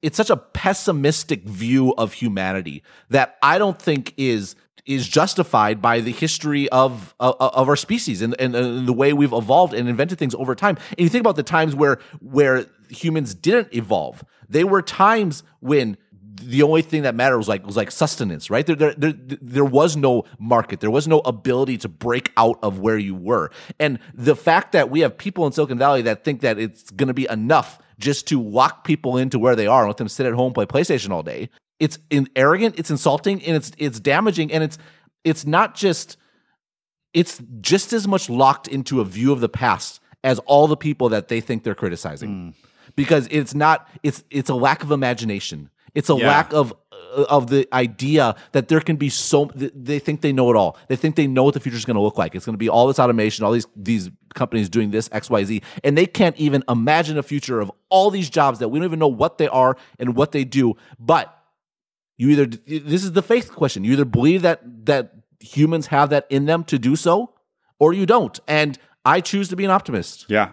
It's 0.04 0.18
such 0.18 0.28
a 0.28 0.36
pessimistic 0.36 1.44
view 1.44 1.94
of 1.96 2.12
humanity 2.12 2.82
that 3.08 3.38
I 3.42 3.56
don't 3.56 3.80
think 3.80 4.12
is 4.18 4.54
is 4.84 5.08
justified 5.08 5.80
by 5.80 6.00
the 6.00 6.12
history 6.12 6.68
of 6.68 7.14
of, 7.18 7.36
of 7.40 7.68
our 7.70 7.76
species 7.76 8.20
and, 8.20 8.38
and, 8.38 8.54
and 8.54 8.86
the 8.86 8.92
way 8.92 9.14
we've 9.14 9.32
evolved 9.32 9.72
and 9.72 9.88
invented 9.88 10.18
things 10.18 10.34
over 10.34 10.54
time. 10.54 10.76
And 10.90 11.00
you 11.00 11.08
think 11.08 11.22
about 11.22 11.36
the 11.36 11.42
times 11.42 11.74
where 11.74 11.98
where 12.20 12.66
humans 12.90 13.34
didn't 13.34 13.74
evolve. 13.74 14.22
They 14.46 14.62
were 14.62 14.82
times 14.82 15.42
when 15.60 15.96
the 16.42 16.62
only 16.62 16.82
thing 16.82 17.02
that 17.02 17.14
mattered 17.14 17.38
was 17.38 17.48
like 17.48 17.64
was 17.64 17.76
like 17.76 17.90
sustenance, 17.90 18.50
right? 18.50 18.66
There, 18.66 18.76
there, 18.76 18.94
there, 18.94 19.14
there 19.16 19.64
was 19.64 19.96
no 19.96 20.24
market, 20.38 20.80
there 20.80 20.90
was 20.90 21.06
no 21.06 21.20
ability 21.20 21.78
to 21.78 21.88
break 21.88 22.32
out 22.36 22.58
of 22.62 22.80
where 22.80 22.98
you 22.98 23.14
were, 23.14 23.50
and 23.78 23.98
the 24.12 24.36
fact 24.36 24.72
that 24.72 24.90
we 24.90 25.00
have 25.00 25.16
people 25.16 25.46
in 25.46 25.52
Silicon 25.52 25.78
Valley 25.78 26.02
that 26.02 26.24
think 26.24 26.40
that 26.40 26.58
it's 26.58 26.90
going 26.90 27.08
to 27.08 27.14
be 27.14 27.26
enough 27.30 27.78
just 27.98 28.26
to 28.28 28.42
lock 28.42 28.84
people 28.84 29.16
into 29.16 29.38
where 29.38 29.54
they 29.54 29.66
are 29.66 29.82
and 29.82 29.88
let 29.88 29.96
them 29.98 30.08
sit 30.08 30.26
at 30.26 30.32
home 30.32 30.52
play 30.52 30.66
PlayStation 30.66 31.10
all 31.10 31.22
day, 31.22 31.48
it's 31.78 31.98
in, 32.10 32.28
arrogant, 32.34 32.78
it's 32.78 32.90
insulting, 32.90 33.42
and 33.44 33.56
it's 33.56 33.72
it's 33.78 34.00
damaging, 34.00 34.52
and 34.52 34.64
it's 34.64 34.78
it's 35.24 35.46
not 35.46 35.74
just 35.74 36.16
it's 37.12 37.40
just 37.60 37.92
as 37.92 38.08
much 38.08 38.28
locked 38.28 38.68
into 38.68 39.00
a 39.00 39.04
view 39.04 39.32
of 39.32 39.40
the 39.40 39.48
past 39.48 40.00
as 40.22 40.38
all 40.40 40.66
the 40.66 40.76
people 40.76 41.08
that 41.10 41.28
they 41.28 41.40
think 41.40 41.62
they're 41.62 41.74
criticizing. 41.74 42.30
Mm. 42.30 42.54
Because 42.96 43.28
it's 43.30 43.54
not 43.54 43.88
it's 44.02 44.22
it's 44.30 44.50
a 44.50 44.54
lack 44.54 44.82
of 44.82 44.90
imagination 44.90 45.70
it's 45.94 46.10
a 46.10 46.14
yeah. 46.14 46.26
lack 46.26 46.52
of 46.52 46.72
uh, 46.92 47.24
of 47.28 47.48
the 47.48 47.68
idea 47.72 48.34
that 48.52 48.68
there 48.68 48.80
can 48.80 48.96
be 48.96 49.08
so 49.08 49.50
they 49.54 49.98
think 49.98 50.20
they 50.20 50.32
know 50.32 50.50
it 50.50 50.56
all. 50.56 50.76
They 50.88 50.96
think 50.96 51.16
they 51.16 51.26
know 51.26 51.44
what 51.44 51.54
the 51.54 51.60
future 51.60 51.76
is 51.76 51.84
going 51.84 51.96
to 51.96 52.02
look 52.02 52.18
like. 52.18 52.34
It's 52.34 52.44
going 52.44 52.54
to 52.54 52.58
be 52.58 52.68
all 52.68 52.86
this 52.88 52.98
automation, 52.98 53.44
all 53.44 53.52
these 53.52 53.66
these 53.76 54.10
companies 54.34 54.68
doing 54.68 54.90
this 54.90 55.08
X 55.12 55.30
Y 55.30 55.44
Z, 55.44 55.62
and 55.82 55.96
they 55.96 56.06
can't 56.06 56.36
even 56.36 56.64
imagine 56.68 57.18
a 57.18 57.22
future 57.22 57.60
of 57.60 57.70
all 57.88 58.10
these 58.10 58.28
jobs 58.28 58.58
that 58.58 58.68
we 58.68 58.78
don't 58.78 58.86
even 58.86 58.98
know 58.98 59.08
what 59.08 59.38
they 59.38 59.48
are 59.48 59.76
and 59.98 60.16
what 60.16 60.32
they 60.32 60.44
do. 60.44 60.74
But 60.98 61.36
you 62.16 62.30
either 62.30 62.46
this 62.46 63.04
is 63.04 63.12
the 63.12 63.22
faith 63.22 63.52
question. 63.52 63.84
You 63.84 63.92
either 63.92 64.04
believe 64.04 64.42
that 64.42 64.86
that 64.86 65.12
humans 65.40 65.88
have 65.88 66.10
that 66.10 66.26
in 66.30 66.46
them 66.46 66.64
to 66.64 66.78
do 66.78 66.96
so, 66.96 67.34
or 67.78 67.92
you 67.92 68.06
don't. 68.06 68.38
And 68.48 68.78
I 69.04 69.20
choose 69.20 69.48
to 69.48 69.56
be 69.56 69.64
an 69.64 69.70
optimist. 69.70 70.26
Yeah, 70.28 70.52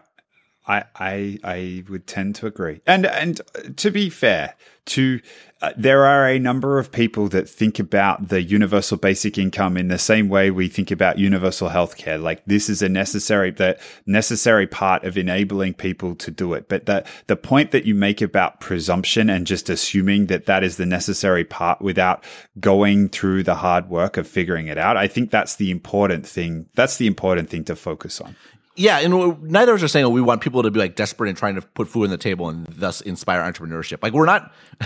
I, 0.72 0.84
I 0.96 1.40
I 1.44 1.84
would 1.90 2.08
tend 2.08 2.36
to 2.36 2.48
agree. 2.48 2.82
And 2.88 3.06
and 3.06 3.42
to 3.76 3.92
be 3.92 4.10
fair, 4.10 4.56
to 4.86 5.20
uh, 5.62 5.74
there 5.78 6.06
are 6.06 6.28
a 6.28 6.40
number 6.40 6.80
of 6.80 6.94
people 6.94 7.28
that 7.28 7.50
think 7.50 7.78
about 7.78 8.30
the 8.30 8.42
universal 8.42 8.98
basic 8.98 9.38
income 9.38 9.76
in 9.76 9.90
the 9.90 10.00
same 10.00 10.30
way 10.30 10.50
we 10.50 10.70
think 10.70 10.90
about 10.90 11.20
universal 11.20 11.70
healthcare. 11.70 12.20
Like 12.22 12.44
this 12.46 12.70
is 12.70 12.82
a 12.82 12.88
necessary 12.88 13.52
the 13.52 13.78
necessary 14.06 14.66
part 14.66 15.04
of 15.04 15.18
enabling 15.18 15.74
people 15.74 16.16
to 16.16 16.32
do 16.32 16.54
it. 16.54 16.70
But 16.70 16.86
the 16.86 17.04
the 17.28 17.36
point 17.36 17.72
that 17.72 17.84
you 17.84 17.94
make 17.94 18.22
about 18.22 18.62
presumption 18.62 19.30
and 19.30 19.46
just 19.46 19.70
assuming 19.70 20.28
that 20.28 20.46
that 20.46 20.64
is 20.64 20.78
the 20.78 20.86
necessary 20.86 21.44
part 21.44 21.82
without 21.82 22.24
going 22.62 23.10
through 23.10 23.44
the 23.44 23.56
hard 23.56 23.90
work 23.90 24.16
of 24.16 24.26
figuring 24.26 24.68
it 24.68 24.78
out, 24.78 24.96
I 24.96 25.08
think 25.08 25.32
that's 25.32 25.58
the 25.58 25.70
important 25.70 26.26
thing. 26.26 26.68
That's 26.76 26.96
the 26.96 27.08
important 27.08 27.50
thing 27.50 27.66
to 27.66 27.76
focus 27.76 28.22
on. 28.22 28.38
Yeah, 28.76 29.00
and 29.00 29.44
neither 29.44 29.74
of 29.74 29.80
us 29.80 29.84
are 29.84 29.88
saying 29.90 30.06
oh, 30.06 30.10
we 30.10 30.22
want 30.22 30.42
people 30.42 30.64
to 30.64 30.72
be 30.72 30.80
like 30.80 30.96
desperate 30.96 31.30
and 31.30 31.38
trying 31.38 31.56
to 31.56 31.62
put 31.62 31.88
food 31.88 32.06
on 32.06 32.10
the 32.10 32.18
table 32.18 32.48
and 32.50 32.66
thus 32.68 33.02
inspire 33.02 33.42
entrepreneurship. 33.42 34.02
Like 34.02 34.14
we're 34.14 34.26
not. 34.26 34.54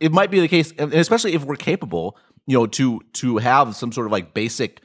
it 0.00 0.12
might 0.12 0.30
be 0.30 0.40
the 0.40 0.48
case, 0.48 0.72
and 0.78 0.94
especially 0.94 1.34
if 1.34 1.44
we're 1.44 1.56
capable, 1.56 2.16
you 2.46 2.58
know, 2.58 2.66
to 2.68 3.00
to 3.14 3.36
have 3.38 3.76
some 3.76 3.92
sort 3.92 4.06
of 4.06 4.12
like 4.12 4.34
basic. 4.34 4.80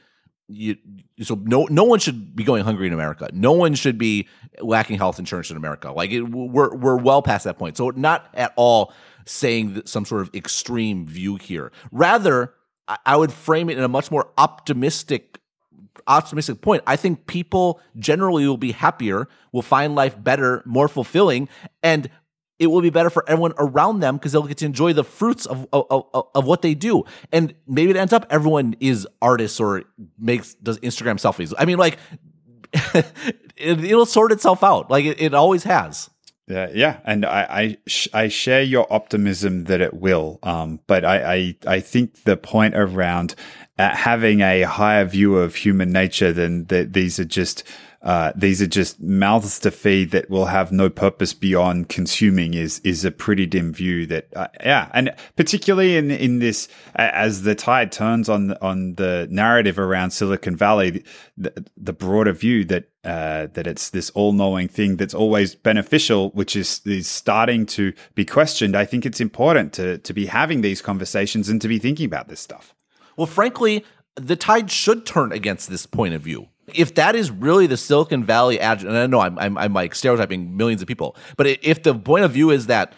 You, 0.50 0.76
so 1.20 1.34
no 1.42 1.66
no 1.70 1.84
one 1.84 1.98
should 1.98 2.34
be 2.34 2.44
going 2.44 2.64
hungry 2.64 2.86
in 2.86 2.92
America. 2.92 3.28
No 3.32 3.52
one 3.52 3.74
should 3.74 3.98
be 3.98 4.28
lacking 4.60 4.98
health 4.98 5.18
insurance 5.18 5.50
in 5.50 5.56
America. 5.56 5.92
Like 5.92 6.10
it, 6.10 6.22
we're 6.22 6.74
we're 6.74 6.96
well 6.96 7.22
past 7.22 7.44
that 7.44 7.58
point. 7.58 7.76
So 7.76 7.90
not 7.90 8.28
at 8.34 8.52
all 8.56 8.92
saying 9.26 9.82
some 9.84 10.04
sort 10.04 10.22
of 10.22 10.34
extreme 10.34 11.06
view 11.06 11.36
here. 11.36 11.70
Rather, 11.92 12.54
I 13.04 13.16
would 13.16 13.32
frame 13.32 13.68
it 13.68 13.76
in 13.76 13.84
a 13.84 13.88
much 13.88 14.10
more 14.10 14.30
optimistic 14.38 15.37
optimistic 16.06 16.60
point. 16.60 16.82
I 16.86 16.96
think 16.96 17.26
people 17.26 17.80
generally 17.98 18.46
will 18.46 18.56
be 18.56 18.72
happier, 18.72 19.28
will 19.52 19.62
find 19.62 19.94
life 19.94 20.22
better, 20.22 20.62
more 20.64 20.88
fulfilling, 20.88 21.48
and 21.82 22.10
it 22.58 22.68
will 22.68 22.80
be 22.80 22.90
better 22.90 23.10
for 23.10 23.24
everyone 23.28 23.52
around 23.58 24.00
them 24.00 24.16
because 24.16 24.32
they'll 24.32 24.46
get 24.46 24.58
to 24.58 24.66
enjoy 24.66 24.92
the 24.92 25.04
fruits 25.04 25.46
of, 25.46 25.66
of, 25.72 26.06
of, 26.34 26.44
what 26.44 26.62
they 26.62 26.74
do. 26.74 27.04
And 27.32 27.54
maybe 27.66 27.90
it 27.90 27.96
ends 27.96 28.12
up 28.12 28.26
everyone 28.30 28.76
is 28.80 29.06
artists 29.22 29.60
or 29.60 29.84
makes 30.18 30.54
does 30.54 30.78
Instagram 30.80 31.16
selfies. 31.16 31.54
I 31.56 31.64
mean, 31.64 31.78
like 31.78 31.98
it, 33.56 33.94
will 33.94 34.06
sort 34.06 34.32
itself 34.32 34.64
out, 34.64 34.90
like 34.90 35.04
it, 35.04 35.20
it 35.20 35.34
always 35.34 35.64
has. 35.64 36.10
Yeah, 36.48 36.70
yeah, 36.72 37.00
and 37.04 37.26
I 37.26 37.42
I, 37.42 37.76
sh- 37.86 38.08
I, 38.14 38.28
share 38.28 38.62
your 38.62 38.90
optimism 38.90 39.64
that 39.64 39.82
it 39.82 39.92
will. 39.92 40.38
Um, 40.42 40.80
but 40.86 41.04
I, 41.04 41.34
I 41.34 41.56
I 41.66 41.80
think 41.80 42.24
the 42.24 42.38
point 42.38 42.74
around 42.74 43.34
uh, 43.78 43.94
having 43.94 44.40
a 44.40 44.62
higher 44.62 45.04
view 45.04 45.36
of 45.36 45.56
human 45.56 45.92
nature 45.92 46.32
than 46.32 46.64
that 46.66 46.94
these 46.94 47.20
are 47.20 47.24
just 47.26 47.64
uh, 48.00 48.32
these 48.36 48.62
are 48.62 48.66
just 48.66 49.00
mouths 49.00 49.58
to 49.58 49.72
feed 49.72 50.12
that 50.12 50.30
will 50.30 50.44
have 50.44 50.70
no 50.70 50.88
purpose 50.88 51.34
beyond 51.34 51.88
consuming 51.88 52.54
is 52.54 52.78
is 52.84 53.04
a 53.04 53.10
pretty 53.10 53.44
dim 53.44 53.72
view 53.72 54.06
that 54.06 54.28
uh, 54.36 54.46
yeah. 54.60 54.88
And 54.94 55.12
particularly 55.34 55.96
in 55.96 56.12
in 56.12 56.38
this 56.38 56.68
as 56.94 57.42
the 57.42 57.56
tide 57.56 57.90
turns 57.90 58.28
on 58.28 58.52
on 58.58 58.94
the 58.94 59.26
narrative 59.30 59.80
around 59.80 60.12
Silicon 60.12 60.54
Valley 60.54 61.02
the, 61.36 61.66
the 61.76 61.92
broader 61.92 62.32
view 62.32 62.64
that 62.66 62.88
uh, 63.02 63.48
that 63.54 63.66
it's 63.66 63.90
this 63.90 64.10
all-knowing 64.10 64.68
thing 64.68 64.96
that's 64.96 65.14
always 65.14 65.56
beneficial 65.56 66.30
which 66.30 66.54
is 66.54 66.80
is 66.84 67.08
starting 67.08 67.66
to 67.66 67.92
be 68.14 68.24
questioned 68.24 68.76
I 68.76 68.84
think 68.84 69.06
it's 69.06 69.20
important 69.20 69.72
to 69.72 69.98
to 69.98 70.12
be 70.12 70.26
having 70.26 70.60
these 70.60 70.80
conversations 70.80 71.48
and 71.48 71.60
to 71.62 71.68
be 71.68 71.80
thinking 71.80 72.06
about 72.06 72.28
this 72.28 72.38
stuff. 72.38 72.76
Well 73.16 73.26
frankly 73.26 73.84
the 74.14 74.36
tide 74.36 74.70
should 74.70 75.04
turn 75.04 75.32
against 75.32 75.68
this 75.68 75.84
point 75.84 76.14
of 76.14 76.22
view 76.22 76.48
if 76.74 76.94
that 76.94 77.14
is 77.14 77.30
really 77.30 77.66
the 77.66 77.76
Silicon 77.76 78.24
Valley 78.24 78.60
ad, 78.60 78.82
and 78.82 78.96
I 78.96 79.06
know 79.06 79.20
I'm, 79.20 79.38
I'm, 79.38 79.58
I'm 79.58 79.72
like 79.72 79.94
stereotyping 79.94 80.56
millions 80.56 80.82
of 80.82 80.88
people, 80.88 81.16
but 81.36 81.46
if 81.46 81.82
the 81.82 81.94
point 81.94 82.24
of 82.24 82.32
view 82.32 82.50
is 82.50 82.66
that 82.66 82.92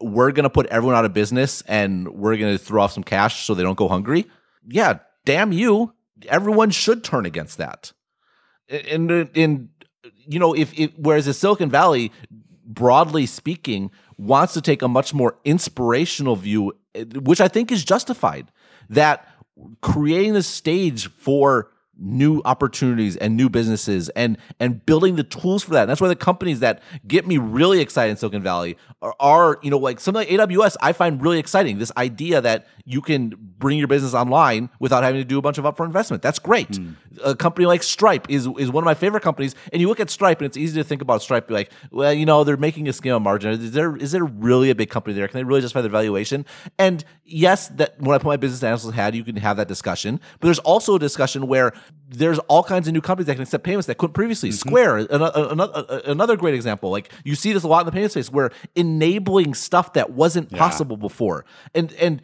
we're 0.00 0.32
going 0.32 0.44
to 0.44 0.50
put 0.50 0.66
everyone 0.66 0.94
out 0.94 1.04
of 1.04 1.12
business 1.12 1.62
and 1.62 2.08
we're 2.08 2.36
going 2.36 2.56
to 2.56 2.62
throw 2.62 2.82
off 2.82 2.92
some 2.92 3.02
cash 3.02 3.44
so 3.44 3.54
they 3.54 3.62
don't 3.62 3.76
go 3.76 3.88
hungry, 3.88 4.26
yeah, 4.68 4.98
damn 5.24 5.52
you. 5.52 5.94
Everyone 6.28 6.70
should 6.70 7.04
turn 7.04 7.26
against 7.26 7.58
that. 7.58 7.92
And, 8.68 9.10
uh, 9.10 9.24
and 9.34 9.68
you 10.26 10.38
know, 10.38 10.54
if, 10.54 10.78
if 10.78 10.92
whereas 10.98 11.26
the 11.26 11.34
Silicon 11.34 11.70
Valley, 11.70 12.12
broadly 12.64 13.26
speaking, 13.26 13.90
wants 14.18 14.54
to 14.54 14.60
take 14.60 14.82
a 14.82 14.88
much 14.88 15.14
more 15.14 15.38
inspirational 15.44 16.36
view, 16.36 16.72
eh, 16.94 17.04
which 17.14 17.40
I 17.40 17.48
think 17.48 17.70
is 17.70 17.84
justified, 17.84 18.50
that 18.88 19.26
creating 19.82 20.34
the 20.34 20.42
stage 20.42 21.08
for 21.10 21.70
new 21.98 22.42
opportunities 22.44 23.16
and 23.16 23.36
new 23.36 23.48
businesses 23.48 24.08
and 24.10 24.36
and 24.60 24.84
building 24.84 25.16
the 25.16 25.24
tools 25.24 25.62
for 25.62 25.72
that. 25.72 25.82
And 25.82 25.90
that's 25.90 26.00
why 26.00 26.08
the 26.08 26.16
companies 26.16 26.60
that 26.60 26.82
get 27.06 27.26
me 27.26 27.38
really 27.38 27.80
excited 27.80 28.10
in 28.10 28.16
Silicon 28.16 28.42
Valley 28.42 28.76
are, 29.02 29.14
are, 29.20 29.58
you 29.62 29.70
know 29.70 29.78
like 29.78 30.00
something 30.00 30.26
like 30.28 30.48
AWS 30.50 30.76
I 30.80 30.92
find 30.92 31.22
really 31.22 31.38
exciting. 31.38 31.78
This 31.78 31.92
idea 31.96 32.40
that 32.40 32.66
you 32.84 33.00
can 33.00 33.34
bring 33.58 33.78
your 33.78 33.88
business 33.88 34.14
online 34.14 34.70
without 34.78 35.02
having 35.02 35.20
to 35.20 35.24
do 35.24 35.38
a 35.38 35.42
bunch 35.42 35.58
of 35.58 35.64
upfront 35.64 35.86
investment. 35.86 36.22
That's 36.22 36.38
great. 36.38 36.68
Mm. 36.68 36.94
A 37.24 37.34
company 37.34 37.66
like 37.66 37.82
Stripe 37.82 38.26
is 38.28 38.46
is 38.58 38.70
one 38.70 38.84
of 38.84 38.86
my 38.86 38.94
favorite 38.94 39.22
companies. 39.22 39.54
And 39.72 39.80
you 39.80 39.88
look 39.88 40.00
at 40.00 40.10
Stripe 40.10 40.40
and 40.40 40.46
it's 40.46 40.56
easy 40.56 40.80
to 40.80 40.84
think 40.84 41.02
about 41.02 41.22
Stripe 41.22 41.48
be 41.48 41.54
like, 41.54 41.72
well, 41.90 42.12
you 42.12 42.26
know, 42.26 42.44
they're 42.44 42.56
making 42.56 42.88
a 42.88 42.92
scale 42.92 43.20
margin. 43.20 43.52
Is 43.52 43.72
there 43.72 43.96
is 43.96 44.12
there 44.12 44.24
really 44.24 44.70
a 44.70 44.74
big 44.74 44.90
company 44.90 45.14
there? 45.14 45.28
Can 45.28 45.38
they 45.38 45.44
really 45.44 45.60
justify 45.60 45.80
their 45.80 45.90
valuation? 45.90 46.44
And 46.78 47.04
yes, 47.24 47.68
that 47.68 48.00
when 48.00 48.14
I 48.14 48.18
put 48.18 48.26
my 48.26 48.36
business 48.36 48.62
analyst 48.62 48.90
hat, 48.92 49.14
you 49.14 49.24
can 49.24 49.36
have 49.36 49.56
that 49.56 49.68
discussion. 49.68 50.20
But 50.40 50.46
there's 50.46 50.58
also 50.60 50.96
a 50.96 50.98
discussion 50.98 51.46
where 51.46 51.72
there's 52.08 52.38
all 52.40 52.62
kinds 52.62 52.86
of 52.86 52.94
new 52.94 53.00
companies 53.00 53.26
that 53.26 53.34
can 53.34 53.42
accept 53.42 53.64
payments 53.64 53.86
that 53.86 53.98
couldn't 53.98 54.14
previously. 54.14 54.50
Mm-hmm. 54.50 54.68
Square, 54.68 54.96
another, 55.10 56.02
another 56.04 56.36
great 56.36 56.54
example. 56.54 56.90
Like 56.90 57.12
you 57.24 57.34
see 57.34 57.52
this 57.52 57.62
a 57.62 57.68
lot 57.68 57.80
in 57.80 57.86
the 57.86 57.92
payment 57.92 58.12
space, 58.12 58.30
where 58.30 58.50
enabling 58.74 59.54
stuff 59.54 59.94
that 59.94 60.10
wasn't 60.10 60.52
yeah. 60.52 60.58
possible 60.58 60.96
before, 60.96 61.44
and 61.74 61.92
and 61.94 62.22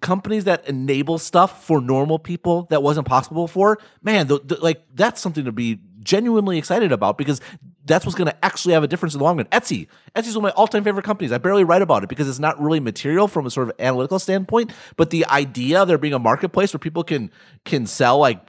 companies 0.00 0.44
that 0.44 0.68
enable 0.68 1.18
stuff 1.18 1.64
for 1.64 1.80
normal 1.80 2.18
people 2.18 2.66
that 2.70 2.82
wasn't 2.82 3.06
possible 3.06 3.46
before. 3.46 3.78
Man, 4.02 4.26
the, 4.26 4.40
the, 4.40 4.56
like 4.56 4.82
that's 4.94 5.20
something 5.20 5.44
to 5.44 5.52
be 5.52 5.78
genuinely 6.02 6.58
excited 6.58 6.92
about 6.92 7.16
because 7.16 7.40
that's 7.86 8.04
what's 8.04 8.16
going 8.16 8.28
to 8.28 8.44
actually 8.44 8.74
have 8.74 8.82
a 8.82 8.88
difference 8.88 9.14
in 9.14 9.18
the 9.18 9.24
long 9.24 9.36
run. 9.36 9.46
Etsy. 9.46 9.86
Etsy 10.14 10.28
is 10.28 10.36
one 10.36 10.44
of 10.44 10.54
my 10.54 10.58
all-time 10.58 10.84
favorite 10.84 11.04
companies. 11.04 11.32
I 11.32 11.38
barely 11.38 11.64
write 11.64 11.82
about 11.82 12.02
it 12.02 12.08
because 12.08 12.28
it's 12.28 12.38
not 12.38 12.60
really 12.60 12.80
material 12.80 13.28
from 13.28 13.46
a 13.46 13.50
sort 13.50 13.68
of 13.68 13.74
analytical 13.78 14.18
standpoint, 14.18 14.72
but 14.96 15.10
the 15.10 15.26
idea 15.26 15.82
of 15.82 15.88
there 15.88 15.98
being 15.98 16.14
a 16.14 16.18
marketplace 16.18 16.72
where 16.72 16.78
people 16.78 17.04
can 17.04 17.30
can 17.64 17.86
sell 17.86 18.18
like 18.18 18.40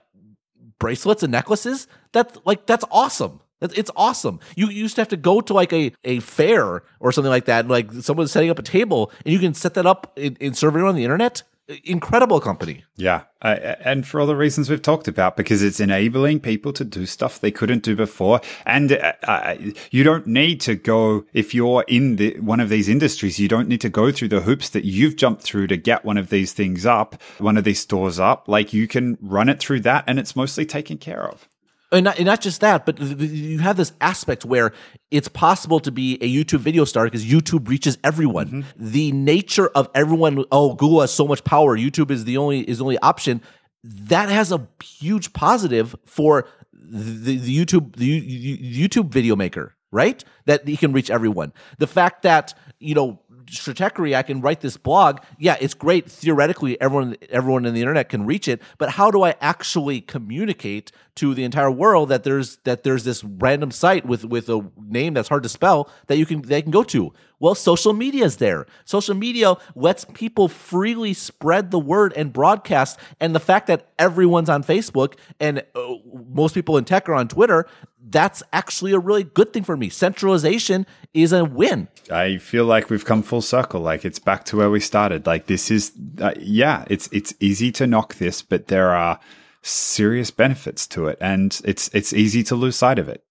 bracelets 0.79 1.23
and 1.23 1.31
necklaces, 1.31 1.87
that's 2.11 2.37
like 2.45 2.65
that's 2.65 2.85
awesome. 2.91 3.41
It's 3.61 3.91
awesome. 3.95 4.39
You 4.55 4.69
used 4.69 4.95
to 4.95 5.01
have 5.01 5.07
to 5.07 5.17
go 5.17 5.41
to 5.41 5.53
like 5.53 5.73
a, 5.73 5.91
a 6.03 6.19
fair 6.19 6.83
or 6.99 7.11
something 7.11 7.29
like 7.29 7.45
that, 7.45 7.61
and 7.61 7.69
like 7.69 7.91
someone's 7.93 8.31
setting 8.31 8.49
up 8.49 8.59
a 8.59 8.63
table, 8.63 9.11
and 9.25 9.33
you 9.33 9.39
can 9.39 9.53
set 9.53 9.73
that 9.75 9.85
up 9.85 10.13
and, 10.17 10.37
and 10.41 10.55
serve 10.55 10.75
it 10.75 10.83
on 10.83 10.95
the 10.95 11.03
internet. 11.03 11.43
Incredible 11.83 12.39
company. 12.39 12.83
Yeah. 12.95 13.23
Uh, 13.41 13.75
and 13.83 14.05
for 14.05 14.19
all 14.19 14.27
the 14.27 14.35
reasons 14.35 14.69
we've 14.69 14.81
talked 14.81 15.07
about, 15.07 15.35
because 15.35 15.63
it's 15.63 15.79
enabling 15.79 16.41
people 16.41 16.71
to 16.73 16.83
do 16.83 17.07
stuff 17.07 17.39
they 17.39 17.49
couldn't 17.49 17.81
do 17.81 17.95
before. 17.95 18.39
And 18.67 18.91
uh, 18.91 19.13
uh, 19.23 19.55
you 19.89 20.03
don't 20.03 20.27
need 20.27 20.61
to 20.61 20.75
go, 20.75 21.25
if 21.33 21.55
you're 21.55 21.83
in 21.87 22.17
the, 22.17 22.39
one 22.39 22.59
of 22.59 22.69
these 22.69 22.87
industries, 22.87 23.39
you 23.39 23.47
don't 23.47 23.67
need 23.67 23.81
to 23.81 23.89
go 23.89 24.11
through 24.11 24.27
the 24.27 24.41
hoops 24.41 24.69
that 24.69 24.85
you've 24.85 25.15
jumped 25.15 25.41
through 25.41 25.65
to 25.67 25.77
get 25.77 26.05
one 26.05 26.17
of 26.17 26.29
these 26.29 26.53
things 26.53 26.85
up, 26.85 27.19
one 27.39 27.57
of 27.57 27.63
these 27.63 27.79
stores 27.79 28.19
up. 28.19 28.47
Like 28.47 28.71
you 28.71 28.87
can 28.87 29.17
run 29.19 29.49
it 29.49 29.59
through 29.59 29.79
that 29.81 30.03
and 30.05 30.19
it's 30.19 30.35
mostly 30.35 30.67
taken 30.67 30.99
care 30.99 31.27
of 31.27 31.47
and 31.95 32.03
not, 32.03 32.17
and 32.17 32.25
not 32.25 32.41
just 32.41 32.61
that, 32.61 32.85
but 32.85 32.99
you 32.99 33.59
have 33.59 33.77
this 33.77 33.93
aspect 34.01 34.45
where 34.45 34.71
it's 35.11 35.27
possible 35.27 35.79
to 35.79 35.91
be 35.91 36.15
a 36.21 36.31
YouTube 36.31 36.59
video 36.59 36.85
star 36.85 37.05
because 37.05 37.25
YouTube 37.25 37.67
reaches 37.67 37.97
everyone. 38.03 38.47
Mm-hmm. 38.47 38.89
The 38.91 39.11
nature 39.11 39.67
of 39.69 39.89
everyone, 39.95 40.45
oh, 40.51 40.75
Google 40.75 41.01
has 41.01 41.13
so 41.13 41.27
much 41.27 41.43
power. 41.43 41.77
YouTube 41.77 42.11
is 42.11 42.25
the 42.25 42.37
only 42.37 42.61
is 42.61 42.77
the 42.79 42.83
only 42.83 42.99
option. 42.99 43.41
That 43.83 44.29
has 44.29 44.51
a 44.51 44.67
huge 44.83 45.33
positive 45.33 45.95
for 46.05 46.47
the, 46.73 47.37
the 47.37 47.65
YouTube 47.65 47.95
the 47.95 48.79
YouTube 48.79 49.09
video 49.09 49.35
maker, 49.35 49.75
right? 49.91 50.23
That 50.45 50.67
he 50.67 50.77
can 50.77 50.91
reach 50.93 51.09
everyone. 51.09 51.53
The 51.79 51.87
fact 51.87 52.23
that 52.23 52.53
you 52.79 52.95
know 52.95 53.21
Stratechery, 53.47 54.15
I 54.15 54.23
can 54.23 54.41
write 54.41 54.61
this 54.61 54.77
blog. 54.77 55.19
Yeah, 55.37 55.57
it's 55.59 55.73
great 55.73 56.09
theoretically. 56.09 56.79
Everyone, 56.81 57.15
everyone 57.29 57.65
in 57.65 57.73
the 57.73 57.81
internet 57.81 58.09
can 58.09 58.25
reach 58.25 58.47
it, 58.47 58.61
but 58.77 58.91
how 58.91 59.11
do 59.11 59.23
I 59.23 59.35
actually 59.41 60.01
communicate 60.01 60.91
to 61.15 61.33
the 61.33 61.43
entire 61.43 61.71
world 61.71 62.09
that 62.09 62.23
there's 62.23 62.57
that 62.65 62.83
there's 62.83 63.03
this 63.03 63.23
random 63.23 63.71
site 63.71 64.05
with 64.05 64.25
with 64.25 64.49
a 64.49 64.69
name 64.87 65.13
that's 65.13 65.29
hard 65.29 65.43
to 65.43 65.49
spell 65.49 65.89
that 66.07 66.17
you 66.17 66.25
can 66.25 66.41
they 66.41 66.61
can 66.61 66.71
go 66.71 66.83
to? 66.83 67.13
Well, 67.39 67.55
social 67.55 67.93
media 67.93 68.25
is 68.25 68.37
there. 68.37 68.65
Social 68.85 69.15
media 69.15 69.55
lets 69.75 70.05
people 70.13 70.47
freely 70.47 71.13
spread 71.13 71.71
the 71.71 71.79
word 71.79 72.13
and 72.15 72.31
broadcast. 72.31 72.99
And 73.19 73.35
the 73.35 73.39
fact 73.39 73.67
that 73.67 73.89
everyone's 73.99 74.49
on 74.49 74.63
Facebook 74.63 75.15
and 75.39 75.63
uh, 75.75 75.93
most 76.29 76.55
people 76.55 76.77
in 76.77 76.85
tech 76.85 77.09
are 77.09 77.13
on 77.13 77.27
Twitter, 77.27 77.67
that's 78.07 78.43
actually 78.53 78.91
a 78.93 78.99
really 78.99 79.23
good 79.23 79.51
thing 79.51 79.63
for 79.63 79.75
me. 79.75 79.89
Centralization 79.89 80.85
is 81.13 81.33
a 81.33 81.43
win. 81.43 81.87
I 82.11 82.37
feel 82.37 82.65
like 82.65 82.89
we've 82.89 83.05
come 83.05 83.23
full 83.23 83.41
circle. 83.41 83.81
Like 83.81 84.05
it's 84.05 84.19
back 84.19 84.45
to 84.45 84.57
where 84.57 84.69
we 84.69 84.79
started. 84.79 85.25
Like 85.25 85.47
this 85.47 85.71
is, 85.71 85.91
uh, 86.21 86.33
yeah, 86.39 86.85
it's 86.89 87.09
it's 87.11 87.33
easy 87.39 87.71
to 87.73 87.87
knock 87.87 88.15
this, 88.15 88.41
but 88.41 88.67
there 88.67 88.91
are 88.91 89.19
serious 89.63 90.29
benefits 90.29 90.85
to 90.87 91.07
it, 91.07 91.17
and 91.19 91.59
it's 91.65 91.89
it's 91.93 92.13
easy 92.13 92.43
to 92.43 92.55
lose 92.55 92.75
sight 92.75 92.99
of 92.99 93.09
it. 93.09 93.23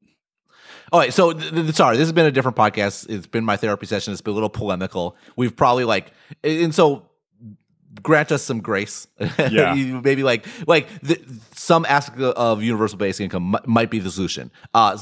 All 0.93 1.01
right, 1.01 1.13
so 1.13 1.33
th- 1.33 1.53
th- 1.53 1.75
sorry, 1.75 1.97
this 1.97 2.07
has 2.07 2.13
been 2.13 2.27
a 2.27 2.33
different 2.33 2.57
podcast. 2.57 3.09
It's 3.09 3.27
been 3.27 3.45
my 3.45 3.57
therapy 3.57 3.87
session. 3.87 4.13
It's 4.13 4.23
been 4.23 4.33
a 4.33 4.35
little 4.35 4.49
polemical. 4.49 5.17
We've 5.37 5.57
probably 5.57 5.85
like, 5.85 6.13
and 6.43 6.75
so 6.75 7.09
grant 8.03 8.33
us 8.33 8.43
some 8.43 8.61
grace. 8.61 9.07
Yeah. 9.51 9.75
Maybe 9.75 10.23
like 10.23 10.47
like 10.67 10.89
the, 11.01 11.21
some 11.65 11.87
aspect 11.87 12.21
of 12.21 12.63
universal 12.63 12.99
basic 12.99 13.25
income 13.25 13.55
m- 13.55 13.63
might 13.65 13.91
be 13.91 13.99
the 13.99 14.11
solution. 14.11 14.51
Uh, 14.75 14.99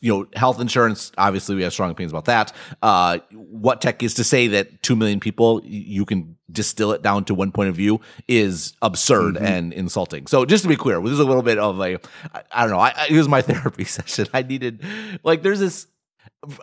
you 0.00 0.12
know, 0.12 0.26
health 0.34 0.60
insurance. 0.60 1.10
Obviously, 1.16 1.56
we 1.56 1.62
have 1.62 1.72
strong 1.72 1.90
opinions 1.90 2.12
about 2.12 2.26
that. 2.26 2.52
Uh, 2.82 3.18
what 3.32 3.80
tech 3.80 4.02
is 4.02 4.12
to 4.14 4.24
say 4.24 4.46
that 4.48 4.82
two 4.82 4.94
million 4.94 5.20
people 5.20 5.62
you 5.64 6.04
can 6.04 6.36
distill 6.50 6.92
it 6.92 7.00
down 7.00 7.24
to 7.24 7.34
one 7.34 7.50
point 7.50 7.70
of 7.70 7.74
view 7.74 7.98
is 8.28 8.74
absurd 8.82 9.36
mm-hmm. 9.36 9.44
and 9.44 9.72
insulting. 9.72 10.26
So 10.26 10.44
just 10.44 10.64
to 10.64 10.68
be 10.68 10.76
clear, 10.76 11.00
this 11.00 11.12
is 11.12 11.18
a 11.18 11.24
little 11.24 11.42
bit 11.42 11.58
of 11.58 11.80
a 11.80 11.98
I, 12.34 12.42
I 12.52 12.62
don't 12.62 12.72
know. 12.72 12.78
I, 12.78 12.92
I, 12.94 13.06
it 13.08 13.16
was 13.16 13.28
my 13.28 13.40
therapy 13.50 13.84
session. 13.84 14.26
I 14.34 14.42
needed 14.42 14.84
like 15.24 15.42
there's 15.42 15.60
this. 15.60 15.86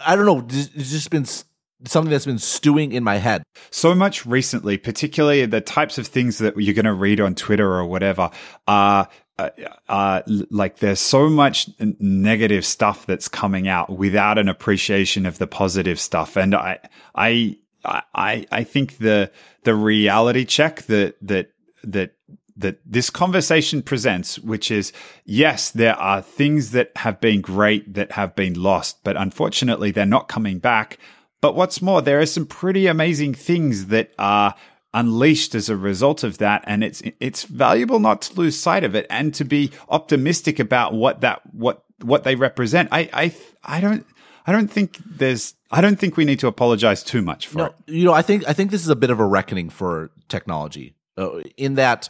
I 0.06 0.16
don't 0.16 0.28
know. 0.28 0.46
It's 0.48 0.92
just 0.92 1.10
been 1.10 1.26
something 1.26 2.12
that's 2.12 2.26
been 2.26 2.38
stewing 2.38 2.92
in 2.92 3.04
my 3.04 3.16
head. 3.16 3.42
So 3.72 3.96
much 3.96 4.28
recently, 4.28 4.78
particularly 4.78 5.46
the 5.48 5.62
types 5.62 5.98
of 5.98 6.06
things 6.06 6.38
that 6.38 6.56
you're 6.58 6.76
going 6.76 6.86
to 6.86 6.94
read 6.94 7.20
on 7.20 7.34
Twitter 7.34 7.74
or 7.74 7.86
whatever 7.86 8.30
are. 8.68 9.10
Uh, 9.40 9.50
uh, 9.88 10.22
like 10.50 10.80
there's 10.80 11.00
so 11.00 11.30
much 11.30 11.70
negative 11.80 12.66
stuff 12.66 13.06
that's 13.06 13.30
coming 13.30 13.70
out 13.70 13.90
without 13.90 14.38
an 14.38 14.50
appreciation 14.50 15.26
of 15.26 15.38
the 15.38 15.48
positive 15.48 15.98
stuff, 15.98 16.36
and 16.36 16.54
I, 16.54 16.80
I, 17.16 17.58
I, 17.86 18.46
I 18.52 18.64
think 18.66 18.98
the 18.98 19.32
the 19.64 19.76
reality 19.76 20.44
check 20.44 20.82
that 20.84 21.16
that 21.22 21.52
that 21.86 22.16
that 22.58 22.80
this 22.86 23.10
conversation 23.10 23.82
presents, 23.82 24.38
which 24.40 24.70
is 24.72 24.92
yes, 25.24 25.72
there 25.72 25.96
are 25.96 26.22
things 26.22 26.72
that 26.72 26.92
have 26.98 27.22
been 27.22 27.40
great 27.40 27.94
that 27.94 28.12
have 28.12 28.36
been 28.36 28.62
lost, 28.62 29.06
but 29.06 29.16
unfortunately 29.16 29.92
they're 29.92 30.06
not 30.06 30.28
coming 30.28 30.60
back. 30.60 30.98
But 31.40 31.56
what's 31.56 31.82
more, 31.82 32.02
there 32.02 32.20
are 32.20 32.26
some 32.26 32.46
pretty 32.46 32.88
amazing 32.88 33.36
things 33.36 33.86
that 33.86 34.12
are 34.20 34.56
unleashed 34.94 35.54
as 35.54 35.70
a 35.70 35.78
result 35.78 36.24
of 36.24 36.40
that 36.40 36.64
and 36.66 36.84
it's 36.84 37.02
it's 37.20 37.44
valuable 37.44 38.00
not 38.00 38.24
to 38.24 38.34
lose 38.34 38.60
sight 38.60 38.84
of 38.84 38.96
it 38.96 39.06
and 39.10 39.34
to 39.36 39.46
be 39.46 39.72
optimistic 39.90 40.58
about 40.58 40.94
what 40.94 41.22
that 41.22 41.42
what 41.54 41.84
what 42.02 42.24
they 42.24 42.36
represent. 42.36 42.90
I 42.92 43.10
i 43.14 43.36
i 43.64 43.80
don't 43.80 44.06
i 44.48 44.52
don't 44.52 44.70
think 44.70 44.98
there's 45.06 45.54
i 45.70 45.80
don't 45.80 46.00
think 46.00 46.18
we 46.18 46.26
need 46.26 46.40
to 46.40 46.48
apologize 46.48 47.04
too 47.04 47.22
much 47.22 47.48
for 47.48 47.58
no, 47.58 47.66
it. 47.66 47.76
you 47.88 48.04
know 48.04 48.14
i 48.14 48.24
think 48.24 48.48
i 48.48 48.54
think 48.54 48.72
this 48.72 48.82
is 48.82 48.90
a 48.90 48.96
bit 48.96 49.12
of 49.12 49.20
a 49.20 49.26
reckoning 49.26 49.70
for 49.70 50.12
technology. 50.28 50.96
Uh, 51.18 51.42
in 51.58 51.76
that 51.76 52.10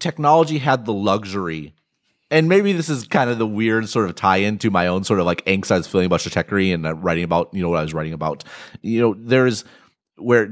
technology 0.00 0.58
had 0.58 0.84
the 0.84 0.92
luxury 0.92 1.74
and 2.30 2.48
maybe 2.48 2.72
this 2.72 2.88
is 2.88 3.06
kind 3.06 3.30
of 3.30 3.38
the 3.38 3.46
weird 3.46 3.88
sort 3.88 4.08
of 4.08 4.16
tie 4.16 4.38
in 4.38 4.58
to 4.58 4.70
my 4.70 4.88
own 4.88 5.04
sort 5.04 5.20
of 5.20 5.26
like 5.26 5.44
angst 5.44 5.70
I 5.70 5.76
was 5.76 5.86
feeling 5.86 6.06
about 6.06 6.20
Stratechery 6.20 6.74
and 6.74 6.84
uh, 6.84 6.94
writing 6.94 7.22
about, 7.22 7.52
you 7.52 7.62
know, 7.62 7.68
what 7.68 7.78
I 7.78 7.82
was 7.82 7.94
writing 7.94 8.12
about. 8.12 8.42
You 8.82 9.00
know, 9.00 9.14
there's 9.16 9.64
where 10.16 10.46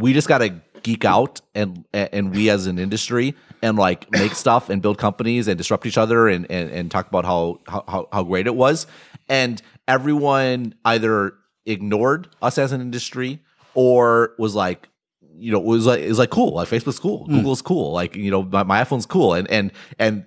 we 0.00 0.12
just 0.12 0.28
got 0.28 0.38
to 0.38 0.60
geek 0.82 1.04
out 1.04 1.40
and 1.54 1.84
and 1.92 2.34
we 2.34 2.48
as 2.48 2.66
an 2.66 2.78
industry 2.78 3.34
and 3.62 3.76
like 3.76 4.10
make 4.10 4.34
stuff 4.44 4.70
and 4.70 4.80
build 4.80 4.98
companies 4.98 5.46
and 5.46 5.58
disrupt 5.58 5.86
each 5.86 5.98
other 5.98 6.28
and 6.28 6.50
and, 6.50 6.70
and 6.70 6.90
talk 6.90 7.06
about 7.06 7.24
how, 7.24 7.60
how 7.68 8.08
how 8.12 8.22
great 8.22 8.46
it 8.46 8.54
was 8.54 8.86
and 9.28 9.60
everyone 9.86 10.74
either 10.84 11.34
ignored 11.66 12.28
us 12.40 12.56
as 12.56 12.72
an 12.72 12.80
industry 12.80 13.40
or 13.74 14.34
was 14.38 14.54
like 14.54 14.88
you 15.36 15.52
know 15.52 15.58
it 15.58 15.64
was 15.64 15.86
like 15.86 16.00
it 16.00 16.08
was 16.08 16.18
like 16.18 16.30
cool 16.30 16.54
like 16.54 16.68
facebook's 16.68 16.98
cool 16.98 17.26
mm. 17.26 17.34
google's 17.34 17.60
cool 17.60 17.92
like 17.92 18.16
you 18.16 18.30
know 18.30 18.42
my, 18.42 18.62
my 18.62 18.82
iphone's 18.82 19.06
cool 19.06 19.34
and 19.34 19.48
and 19.50 19.70
and 19.98 20.24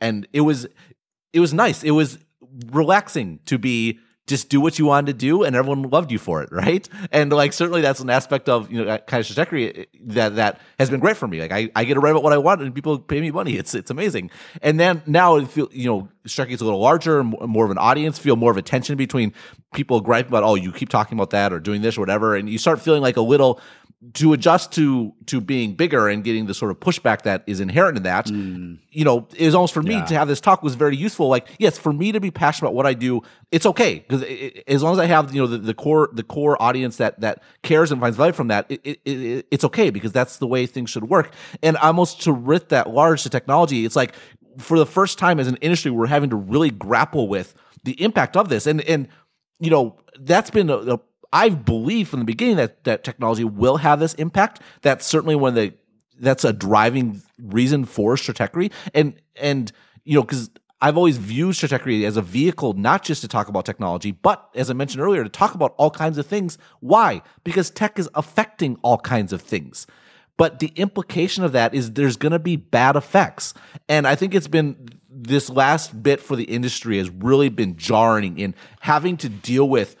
and 0.00 0.28
it 0.32 0.42
was 0.42 0.68
it 1.32 1.40
was 1.40 1.54
nice. 1.54 1.82
It 1.82 1.90
was 1.92 2.18
relaxing 2.70 3.40
to 3.46 3.58
be 3.58 3.98
just 4.28 4.48
do 4.48 4.60
what 4.60 4.78
you 4.78 4.86
wanted 4.86 5.06
to 5.06 5.12
do 5.14 5.42
and 5.42 5.56
everyone 5.56 5.82
loved 5.82 6.12
you 6.12 6.18
for 6.18 6.42
it 6.42 6.50
right? 6.52 6.88
And 7.10 7.32
like 7.32 7.52
certainly 7.52 7.80
that's 7.80 8.00
an 8.00 8.10
aspect 8.10 8.48
of 8.48 8.70
you 8.70 8.84
know 8.84 8.98
kind 8.98 9.20
of 9.20 9.26
Stratechery 9.26 9.80
eh, 9.80 9.84
that 10.04 10.36
that 10.36 10.60
has 10.78 10.90
been 10.90 11.00
great 11.00 11.16
for 11.16 11.26
me. 11.26 11.40
Like 11.40 11.52
i, 11.52 11.70
I 11.74 11.84
get 11.84 11.94
to 11.94 12.00
write 12.00 12.10
about 12.10 12.22
what 12.22 12.32
i 12.32 12.38
want 12.38 12.62
and 12.62 12.74
people 12.74 12.98
pay 12.98 13.20
me 13.20 13.30
money. 13.30 13.56
It's 13.56 13.74
it's 13.74 13.90
amazing. 13.90 14.30
And 14.62 14.78
then 14.78 15.02
now 15.06 15.36
it 15.36 15.48
feel 15.48 15.68
you 15.72 15.88
know 15.88 16.08
Stratechery 16.26 16.52
is 16.52 16.60
a 16.60 16.64
little 16.64 16.80
larger 16.80 17.24
more 17.24 17.64
of 17.64 17.70
an 17.70 17.78
audience 17.78 18.18
feel 18.18 18.36
more 18.36 18.50
of 18.50 18.56
a 18.56 18.62
tension 18.62 18.96
between 18.96 19.32
people 19.74 20.00
griping 20.00 20.30
about 20.30 20.44
oh 20.44 20.54
you 20.54 20.72
keep 20.72 20.88
talking 20.88 21.16
about 21.16 21.30
that 21.30 21.52
or 21.52 21.60
doing 21.60 21.82
this 21.82 21.96
or 21.96 22.00
whatever 22.00 22.36
and 22.36 22.48
you 22.48 22.58
start 22.58 22.80
feeling 22.80 23.02
like 23.02 23.16
a 23.16 23.22
little 23.22 23.60
to 24.14 24.32
adjust 24.32 24.70
to 24.72 25.12
to 25.26 25.40
being 25.40 25.74
bigger 25.74 26.08
and 26.08 26.22
getting 26.22 26.46
the 26.46 26.54
sort 26.54 26.70
of 26.70 26.78
pushback 26.78 27.22
that 27.22 27.42
is 27.48 27.58
inherent 27.58 27.96
in 27.96 28.04
that 28.04 28.26
mm. 28.26 28.78
you 28.92 29.04
know 29.04 29.26
it 29.36 29.44
was 29.44 29.56
almost 29.56 29.74
for 29.74 29.82
me 29.82 29.94
yeah. 29.94 30.04
to 30.04 30.14
have 30.14 30.28
this 30.28 30.40
talk 30.40 30.62
was 30.62 30.76
very 30.76 30.96
useful. 30.96 31.28
Like 31.28 31.48
yes 31.58 31.78
for 31.78 31.92
me 31.92 32.12
to 32.12 32.20
be 32.20 32.30
passionate 32.30 32.68
about 32.68 32.76
what 32.76 32.86
i 32.86 32.94
do 32.94 33.22
it's 33.50 33.66
okay. 33.66 34.04
Because 34.06 34.22
as 34.68 34.84
long 34.84 34.92
as 34.92 35.00
i 35.00 35.06
have 35.06 35.34
you 35.34 35.40
know 35.40 35.48
the, 35.48 35.58
the, 35.58 35.74
core 35.74 36.10
the 36.12 36.22
core 36.22 36.60
audience 36.62 36.98
that 36.98 37.18
that 37.20 37.42
cares 37.62 37.90
and 37.90 38.00
finds 38.00 38.16
value 38.16 38.32
from 38.32 38.48
that 38.48 38.66
it, 38.68 38.80
it, 38.84 39.00
it, 39.04 39.46
it's 39.50 39.64
okay 39.64 39.90
because 39.90 40.12
that's 40.12 40.36
the 40.36 40.46
way 40.46 40.64
things 40.64 40.90
should 40.90 41.08
work. 41.08 41.32
And 41.60 41.76
almost 41.78 42.22
to 42.22 42.32
writ 42.32 42.68
that 42.68 42.90
large 42.90 43.24
to 43.24 43.30
technology. 43.30 43.84
It's 43.84 43.96
like 43.96 44.14
for 44.58 44.78
the 44.78 44.86
first 44.86 45.18
time 45.18 45.40
as 45.40 45.48
an 45.48 45.56
industry 45.56 45.90
we're 45.90 46.06
having 46.06 46.30
to 46.30 46.36
really 46.36 46.70
grapple 46.70 47.26
with 47.26 47.52
the 47.82 48.00
impact 48.00 48.36
of 48.36 48.48
this. 48.48 48.68
And 48.68 48.80
and 48.82 49.08
you 49.58 49.70
know 49.70 49.96
that's 50.20 50.50
been 50.50 50.70
a, 50.70 50.76
a 50.76 51.00
I 51.32 51.50
believe 51.50 52.08
from 52.08 52.20
the 52.20 52.24
beginning 52.24 52.56
that 52.56 52.84
that 52.84 53.04
technology 53.04 53.44
will 53.44 53.78
have 53.78 54.00
this 54.00 54.14
impact. 54.14 54.60
That's 54.82 55.06
certainly 55.06 55.36
one 55.36 55.50
of 55.50 55.54
the 55.54 55.74
that's 56.20 56.44
a 56.44 56.52
driving 56.52 57.22
reason 57.40 57.84
for 57.84 58.16
Stratechery. 58.16 58.72
And 58.94 59.20
and 59.36 59.70
you 60.04 60.14
know, 60.14 60.22
because 60.22 60.50
I've 60.80 60.96
always 60.96 61.18
viewed 61.18 61.54
Stratechery 61.54 62.04
as 62.04 62.16
a 62.16 62.22
vehicle 62.22 62.72
not 62.72 63.02
just 63.02 63.20
to 63.22 63.28
talk 63.28 63.48
about 63.48 63.66
technology, 63.66 64.12
but 64.12 64.48
as 64.54 64.70
I 64.70 64.74
mentioned 64.74 65.02
earlier, 65.02 65.24
to 65.24 65.30
talk 65.30 65.54
about 65.54 65.74
all 65.76 65.90
kinds 65.90 66.18
of 66.18 66.26
things. 66.26 66.56
Why? 66.80 67.22
Because 67.44 67.70
tech 67.70 67.98
is 67.98 68.08
affecting 68.14 68.78
all 68.82 68.98
kinds 68.98 69.32
of 69.32 69.42
things. 69.42 69.86
But 70.36 70.60
the 70.60 70.72
implication 70.76 71.42
of 71.42 71.50
that 71.52 71.74
is 71.74 71.92
there's 71.92 72.16
going 72.16 72.32
to 72.32 72.38
be 72.38 72.54
bad 72.54 72.94
effects. 72.94 73.54
And 73.88 74.06
I 74.06 74.14
think 74.14 74.34
it's 74.34 74.46
been 74.46 74.88
this 75.10 75.50
last 75.50 76.00
bit 76.00 76.20
for 76.20 76.36
the 76.36 76.44
industry 76.44 76.98
has 76.98 77.10
really 77.10 77.48
been 77.48 77.76
jarring 77.76 78.38
in 78.38 78.54
having 78.80 79.16
to 79.16 79.28
deal 79.28 79.68
with 79.68 79.96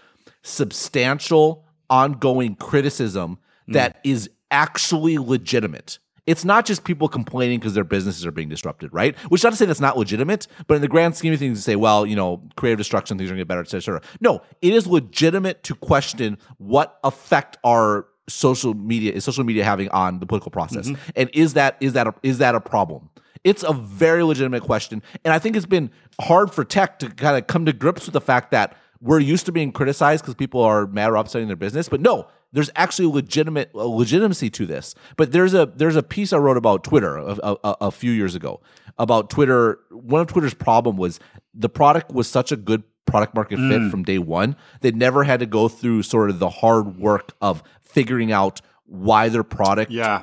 substantial 0.48 1.64
ongoing 1.90 2.54
criticism 2.56 3.38
mm. 3.68 3.74
that 3.74 4.00
is 4.04 4.30
actually 4.50 5.18
legitimate. 5.18 5.98
it's 6.28 6.44
not 6.44 6.66
just 6.66 6.84
people 6.84 7.08
complaining 7.08 7.58
because 7.58 7.72
their 7.72 7.84
businesses 7.84 8.26
are 8.26 8.30
being 8.30 8.50
disrupted, 8.50 8.92
right? 8.92 9.16
Which 9.30 9.40
is 9.40 9.44
not 9.44 9.50
to 9.50 9.56
say 9.56 9.64
that's 9.64 9.80
not 9.80 9.96
legitimate, 9.96 10.46
but 10.66 10.74
in 10.74 10.82
the 10.82 10.88
grand 10.88 11.16
scheme 11.16 11.32
of 11.32 11.38
things, 11.38 11.58
to 11.58 11.62
say, 11.62 11.74
well, 11.74 12.04
you 12.04 12.14
know, 12.14 12.42
creative 12.54 12.76
destruction, 12.76 13.16
things 13.16 13.30
are 13.30 13.32
going 13.32 13.38
to 13.38 13.44
get 13.44 13.48
better, 13.48 13.62
et 13.62 13.70
cetera, 13.70 13.96
et. 13.96 14.04
No, 14.20 14.42
it 14.60 14.74
is 14.74 14.86
legitimate 14.86 15.62
to 15.62 15.74
question 15.74 16.36
what 16.58 16.98
effect 17.02 17.56
are 17.64 18.06
social 18.28 18.74
media 18.74 19.10
is 19.10 19.24
social 19.24 19.42
media 19.42 19.64
having 19.64 19.88
on 19.88 20.20
the 20.20 20.26
political 20.26 20.50
process, 20.50 20.90
and 21.16 21.30
is 21.32 21.54
that 21.54 21.78
is 21.80 21.94
that 21.94 22.06
a, 22.06 22.14
is 22.22 22.36
that 22.38 22.54
a 22.54 22.60
problem? 22.60 23.08
It's 23.42 23.62
a 23.62 23.72
very 23.72 24.22
legitimate 24.22 24.64
question, 24.64 25.02
and 25.24 25.32
I 25.32 25.38
think 25.38 25.56
it's 25.56 25.64
been 25.64 25.90
hard 26.20 26.52
for 26.52 26.62
tech 26.62 26.98
to 26.98 27.08
kind 27.08 27.38
of 27.38 27.46
come 27.46 27.64
to 27.64 27.72
grips 27.72 28.04
with 28.04 28.12
the 28.12 28.20
fact 28.20 28.50
that 28.50 28.76
we're 29.00 29.20
used 29.20 29.46
to 29.46 29.52
being 29.52 29.72
criticized 29.72 30.24
because 30.24 30.34
people 30.34 30.60
are 30.60 30.86
mad 30.86 31.10
or 31.10 31.16
upsetting 31.16 31.46
their 31.46 31.56
business, 31.56 31.88
but 31.88 32.00
no, 32.00 32.26
there's 32.52 32.70
actually 32.74 33.12
legitimate 33.12 33.74
legitimacy 33.74 34.50
to 34.50 34.66
this. 34.66 34.94
But 35.16 35.32
there's 35.32 35.54
a 35.54 35.66
there's 35.66 35.96
a 35.96 36.02
piece 36.02 36.32
I 36.32 36.38
wrote 36.38 36.56
about 36.56 36.84
Twitter 36.84 37.16
a, 37.16 37.36
a, 37.42 37.76
a- 37.82 37.90
few 37.90 38.10
years 38.12 38.34
ago 38.34 38.60
about 38.98 39.30
Twitter. 39.30 39.78
One 39.90 40.20
of 40.20 40.26
Twitter's 40.28 40.54
problem 40.54 40.96
was 40.96 41.20
the 41.54 41.68
product 41.68 42.12
was 42.12 42.28
such 42.28 42.50
a 42.50 42.56
good 42.56 42.82
product 43.06 43.34
market 43.34 43.56
fit 43.56 43.80
mm. 43.80 43.90
from 43.90 44.02
day 44.02 44.18
one. 44.18 44.56
They 44.80 44.90
never 44.90 45.24
had 45.24 45.40
to 45.40 45.46
go 45.46 45.68
through 45.68 46.02
sort 46.02 46.30
of 46.30 46.38
the 46.38 46.50
hard 46.50 46.98
work 46.98 47.32
of 47.40 47.62
figuring 47.80 48.32
out 48.32 48.60
why 48.84 49.28
their 49.28 49.44
product 49.44 49.90
Yeah. 49.90 50.22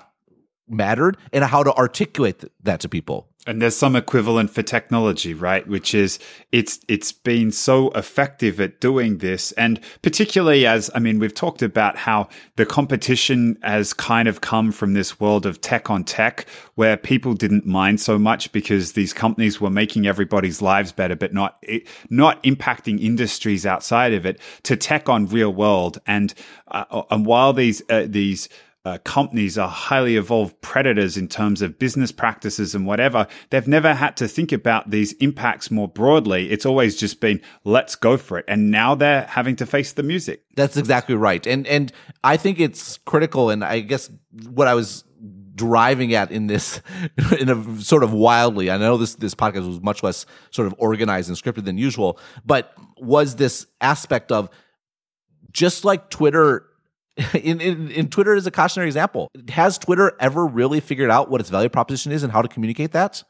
mattered 0.67 1.17
and 1.33 1.43
how 1.43 1.63
to 1.63 1.73
articulate 1.73 2.43
that 2.63 2.79
to 2.81 2.89
people. 2.89 3.29
And 3.47 3.61
there's 3.61 3.75
some 3.75 3.95
equivalent 3.95 4.49
for 4.49 4.63
technology, 4.63 5.33
right? 5.33 5.67
Which 5.67 5.93
is 5.93 6.17
it's 6.51 6.79
it's 6.87 7.11
been 7.11 7.51
so 7.51 7.89
effective 7.91 8.59
at 8.59 8.79
doing 8.79 9.19
this, 9.19 9.51
and 9.53 9.79
particularly 10.01 10.65
as 10.65 10.89
I 10.95 10.99
mean, 10.99 11.19
we've 11.19 11.33
talked 11.33 11.61
about 11.61 11.97
how 11.97 12.27
the 12.55 12.65
competition 12.65 13.57
has 13.61 13.93
kind 13.93 14.27
of 14.27 14.41
come 14.41 14.71
from 14.71 14.93
this 14.93 15.19
world 15.19 15.45
of 15.45 15.61
tech 15.61 15.91
on 15.91 16.03
tech, 16.03 16.47
where 16.73 16.97
people 16.97 17.35
didn't 17.35 17.67
mind 17.67 18.01
so 18.01 18.17
much 18.17 18.51
because 18.51 18.93
these 18.93 19.13
companies 19.13 19.61
were 19.61 19.69
making 19.69 20.07
everybody's 20.07 20.61
lives 20.61 20.91
better, 20.91 21.15
but 21.15 21.33
not 21.33 21.63
not 22.09 22.41
impacting 22.43 22.99
industries 22.99 23.65
outside 23.65 24.13
of 24.13 24.25
it. 24.25 24.39
To 24.63 24.75
tech 24.75 25.07
on 25.07 25.27
real 25.27 25.53
world, 25.53 25.99
and 26.07 26.33
uh, 26.69 27.03
and 27.11 27.25
while 27.25 27.53
these 27.53 27.83
uh, 27.89 28.05
these 28.07 28.49
uh, 28.85 28.99
companies 28.99 29.57
are 29.57 29.67
highly 29.67 30.15
evolved 30.15 30.61
predators 30.61 31.17
in 31.17 31.27
terms 31.27 31.63
of 31.63 31.79
business 31.79 32.11
practices 32.11 32.75
and 32.75 32.85
whatever. 32.85 33.25
They've 33.49 33.67
never 33.67 33.95
had 33.95 34.15
to 34.17 34.27
think 34.27 34.51
about 34.51 34.91
these 34.91 35.13
impacts 35.13 35.71
more 35.71 35.87
broadly. 35.87 36.51
It's 36.51 36.67
always 36.67 36.95
just 36.95 37.19
been, 37.19 37.41
let's 37.63 37.95
go 37.95 38.15
for 38.15 38.37
it. 38.37 38.45
And 38.47 38.69
now 38.69 38.93
they're 38.93 39.23
having 39.23 39.55
to 39.57 39.65
face 39.65 39.93
the 39.93 40.03
music. 40.03 40.43
That's 40.55 40.77
exactly 40.77 41.15
right. 41.15 41.45
And 41.47 41.65
and 41.65 41.91
I 42.23 42.37
think 42.37 42.59
it's 42.59 42.99
critical 42.99 43.49
and 43.49 43.63
I 43.63 43.79
guess 43.79 44.11
what 44.49 44.67
I 44.67 44.75
was 44.75 45.03
driving 45.55 46.13
at 46.13 46.31
in 46.31 46.47
this 46.47 46.81
in 47.39 47.49
a 47.49 47.81
sort 47.81 48.03
of 48.03 48.13
wildly 48.13 48.69
I 48.69 48.77
know 48.77 48.97
this 48.97 49.15
this 49.15 49.33
podcast 49.33 49.65
was 49.65 49.81
much 49.81 50.03
less 50.03 50.25
sort 50.51 50.67
of 50.67 50.75
organized 50.77 51.29
and 51.29 51.37
scripted 51.37 51.63
than 51.63 51.77
usual 51.77 52.19
but 52.45 52.73
was 52.97 53.37
this 53.37 53.65
aspect 53.79 54.33
of 54.33 54.49
just 55.51 55.85
like 55.85 56.09
Twitter 56.09 56.67
in, 57.33 57.61
in, 57.61 57.91
in 57.91 58.09
Twitter 58.09 58.35
is 58.35 58.45
a 58.45 58.51
cautionary 58.51 58.87
example. 58.87 59.31
Has 59.49 59.77
Twitter 59.77 60.13
ever 60.19 60.45
really 60.45 60.79
figured 60.79 61.09
out 61.09 61.29
what 61.29 61.41
its 61.41 61.49
value 61.49 61.69
proposition 61.69 62.11
is 62.11 62.23
and 62.23 62.31
how 62.31 62.41
to 62.41 62.47
communicate 62.47 62.91
that? 62.91 63.23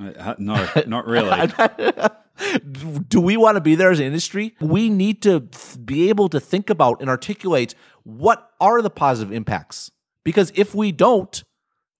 Uh, 0.00 0.34
no, 0.38 0.68
not 0.86 1.06
really. 1.06 1.52
do 3.08 3.20
we 3.20 3.36
want 3.36 3.56
to 3.56 3.60
be 3.60 3.74
there 3.74 3.90
as 3.90 4.00
an 4.00 4.06
industry? 4.06 4.54
We 4.60 4.88
need 4.88 5.22
to 5.22 5.40
be 5.84 6.08
able 6.08 6.28
to 6.30 6.40
think 6.40 6.70
about 6.70 7.00
and 7.00 7.08
articulate 7.08 7.74
what 8.02 8.50
are 8.60 8.82
the 8.82 8.90
positive 8.90 9.32
impacts. 9.32 9.90
Because 10.24 10.52
if 10.54 10.74
we 10.74 10.90
don't, 10.90 11.44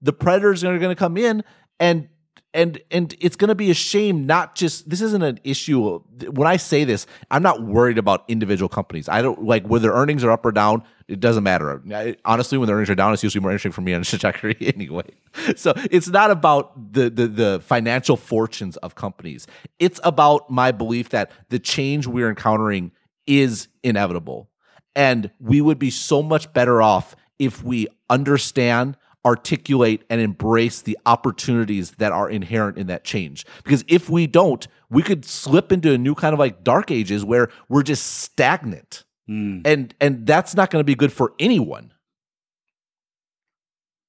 the 0.00 0.12
predators 0.12 0.64
are 0.64 0.78
going 0.78 0.94
to 0.94 0.98
come 0.98 1.16
in 1.16 1.44
and 1.78 2.08
and 2.54 2.80
and 2.90 3.14
it's 3.20 3.36
going 3.36 3.48
to 3.48 3.54
be 3.54 3.70
a 3.70 3.74
shame 3.74 4.24
not 4.24 4.54
just 4.54 4.88
this 4.88 5.00
isn't 5.00 5.22
an 5.22 5.38
issue 5.44 5.98
when 6.30 6.46
i 6.46 6.56
say 6.56 6.84
this 6.84 7.06
i'm 7.30 7.42
not 7.42 7.62
worried 7.62 7.98
about 7.98 8.24
individual 8.28 8.68
companies. 8.68 9.08
I 9.08 9.20
don't 9.20 9.42
like 9.44 9.66
whether 9.66 9.92
earnings 9.92 10.24
are 10.24 10.30
up 10.30 10.46
or 10.46 10.52
down 10.52 10.84
it 11.06 11.20
doesn't 11.20 11.42
matter. 11.44 11.82
I- 11.92 12.16
honestly 12.24 12.56
when 12.56 12.68
the 12.68 12.72
earnings 12.72 12.88
are 12.88 12.94
down 12.94 13.12
it's 13.12 13.22
usually 13.22 13.42
more 13.42 13.50
interesting 13.50 13.72
for 13.72 13.82
me 13.82 13.92
on 13.92 14.00
a 14.00 14.04
Stratechery 14.04 14.56
anyway. 14.74 15.10
So 15.56 15.74
it's 15.90 16.08
not 16.08 16.30
about 16.30 16.92
the, 16.92 17.10
the 17.10 17.26
the 17.26 17.60
financial 17.64 18.16
fortunes 18.16 18.76
of 18.78 18.94
companies. 18.94 19.46
It's 19.78 20.00
about 20.04 20.48
my 20.48 20.70
belief 20.72 21.10
that 21.10 21.32
the 21.50 21.58
change 21.58 22.06
we're 22.06 22.30
encountering 22.30 22.92
is 23.26 23.68
inevitable. 23.82 24.48
And 24.96 25.30
we 25.40 25.60
would 25.60 25.78
be 25.78 25.90
so 25.90 26.22
much 26.22 26.52
better 26.52 26.80
off 26.80 27.16
if 27.38 27.64
we 27.64 27.88
understand 28.08 28.96
articulate 29.24 30.04
and 30.10 30.20
embrace 30.20 30.82
the 30.82 30.98
opportunities 31.06 31.92
that 31.92 32.12
are 32.12 32.28
inherent 32.28 32.76
in 32.78 32.86
that 32.88 33.04
change. 33.04 33.46
Because 33.64 33.84
if 33.88 34.10
we 34.10 34.26
don't, 34.26 34.66
we 34.90 35.02
could 35.02 35.24
slip 35.24 35.72
into 35.72 35.92
a 35.92 35.98
new 35.98 36.14
kind 36.14 36.32
of 36.32 36.38
like 36.38 36.62
dark 36.64 36.90
ages 36.90 37.24
where 37.24 37.48
we're 37.68 37.82
just 37.82 38.06
stagnant. 38.06 39.04
And 39.26 39.94
and 40.02 40.26
that's 40.26 40.54
not 40.54 40.68
going 40.70 40.80
to 40.80 40.84
be 40.84 40.94
good 40.94 41.10
for 41.12 41.32
anyone. 41.38 41.92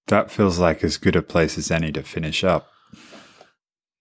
that 0.08 0.30
feels 0.30 0.60
like 0.60 0.84
as 0.84 0.98
good 0.98 1.16
a 1.16 1.22
place 1.22 1.58
as 1.58 1.72
any 1.72 1.92
to 1.94 2.04
finish 2.04 2.44
up. 2.44 2.68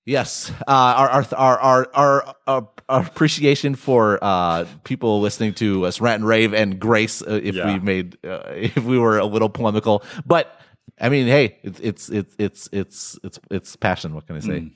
Yes, 0.06 0.50
uh, 0.68 0.70
our, 0.70 1.08
our 1.08 1.26
our 1.34 1.58
our 1.60 1.88
our 1.94 2.34
our 2.46 2.68
our 2.90 3.00
appreciation 3.06 3.74
for 3.74 4.18
uh, 4.22 4.66
people 4.84 5.20
listening 5.22 5.54
to 5.54 5.86
us 5.86 5.98
rant 6.00 6.20
and 6.20 6.28
rave 6.28 6.52
and 6.52 6.78
grace 6.78 7.22
uh, 7.22 7.40
if 7.42 7.54
Yeah. 7.54 7.72
we 7.72 7.78
made 7.80 8.18
uh, 8.22 8.42
if 8.48 8.84
we 8.84 8.98
were 8.98 9.18
a 9.18 9.24
little 9.24 9.48
polemical, 9.48 10.02
but 10.26 10.60
I 11.00 11.08
mean, 11.08 11.26
hey, 11.26 11.58
it's 11.62 11.80
it's 11.80 12.08
it's 12.08 12.34
it's 12.38 12.68
it's 12.72 13.18
it's, 13.24 13.38
it's 13.50 13.76
passion. 13.76 14.14
What 14.14 14.26
can 14.26 14.36
I 14.36 14.40
say? 14.40 14.70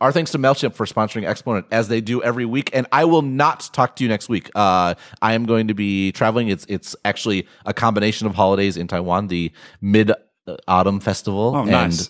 Our 0.00 0.12
thanks 0.12 0.30
to 0.30 0.38
Mailchimp 0.38 0.74
for 0.74 0.86
sponsoring 0.86 1.26
Exponent 1.26 1.66
as 1.72 1.88
they 1.88 2.00
do 2.00 2.22
every 2.22 2.44
week, 2.44 2.70
and 2.72 2.86
I 2.92 3.04
will 3.04 3.22
not 3.22 3.68
talk 3.72 3.96
to 3.96 4.04
you 4.04 4.08
next 4.08 4.28
week. 4.28 4.48
Uh, 4.54 4.94
I 5.20 5.32
am 5.34 5.44
going 5.44 5.66
to 5.68 5.74
be 5.74 6.12
traveling. 6.12 6.48
It's 6.48 6.64
it's 6.68 6.94
actually 7.04 7.48
a 7.66 7.74
combination 7.74 8.28
of 8.28 8.36
holidays 8.36 8.76
in 8.76 8.86
Taiwan, 8.86 9.26
the 9.26 9.50
Mid 9.80 10.12
Autumn 10.68 11.00
Festival, 11.00 11.52
Oh, 11.56 11.64
nice. 11.64 12.08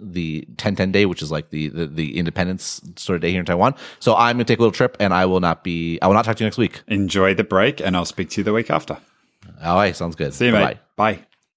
and 0.00 0.12
the 0.14 0.40
1010 0.48 0.90
day, 0.90 1.06
which 1.06 1.22
is 1.22 1.30
like 1.30 1.50
the, 1.50 1.68
the 1.68 1.86
the 1.86 2.18
Independence 2.18 2.80
sort 2.96 3.14
of 3.14 3.22
day 3.22 3.30
here 3.30 3.40
in 3.40 3.46
Taiwan. 3.46 3.76
So 4.00 4.16
I'm 4.16 4.34
gonna 4.34 4.44
take 4.44 4.58
a 4.58 4.62
little 4.62 4.72
trip, 4.72 4.96
and 4.98 5.14
I 5.14 5.26
will 5.26 5.40
not 5.40 5.62
be. 5.62 6.00
I 6.02 6.08
will 6.08 6.14
not 6.14 6.24
talk 6.24 6.36
to 6.38 6.42
you 6.42 6.46
next 6.46 6.58
week. 6.58 6.82
Enjoy 6.88 7.32
the 7.32 7.44
break, 7.44 7.80
and 7.80 7.96
I'll 7.96 8.04
speak 8.04 8.30
to 8.30 8.40
you 8.40 8.44
the 8.44 8.52
week 8.52 8.70
after. 8.70 8.98
All 9.62 9.76
right, 9.76 9.94
sounds 9.94 10.16
good. 10.16 10.34
See 10.34 10.46
you, 10.46 10.52
Bye-bye. 10.52 10.66
mate. 10.68 10.78
Bye. 10.96 11.26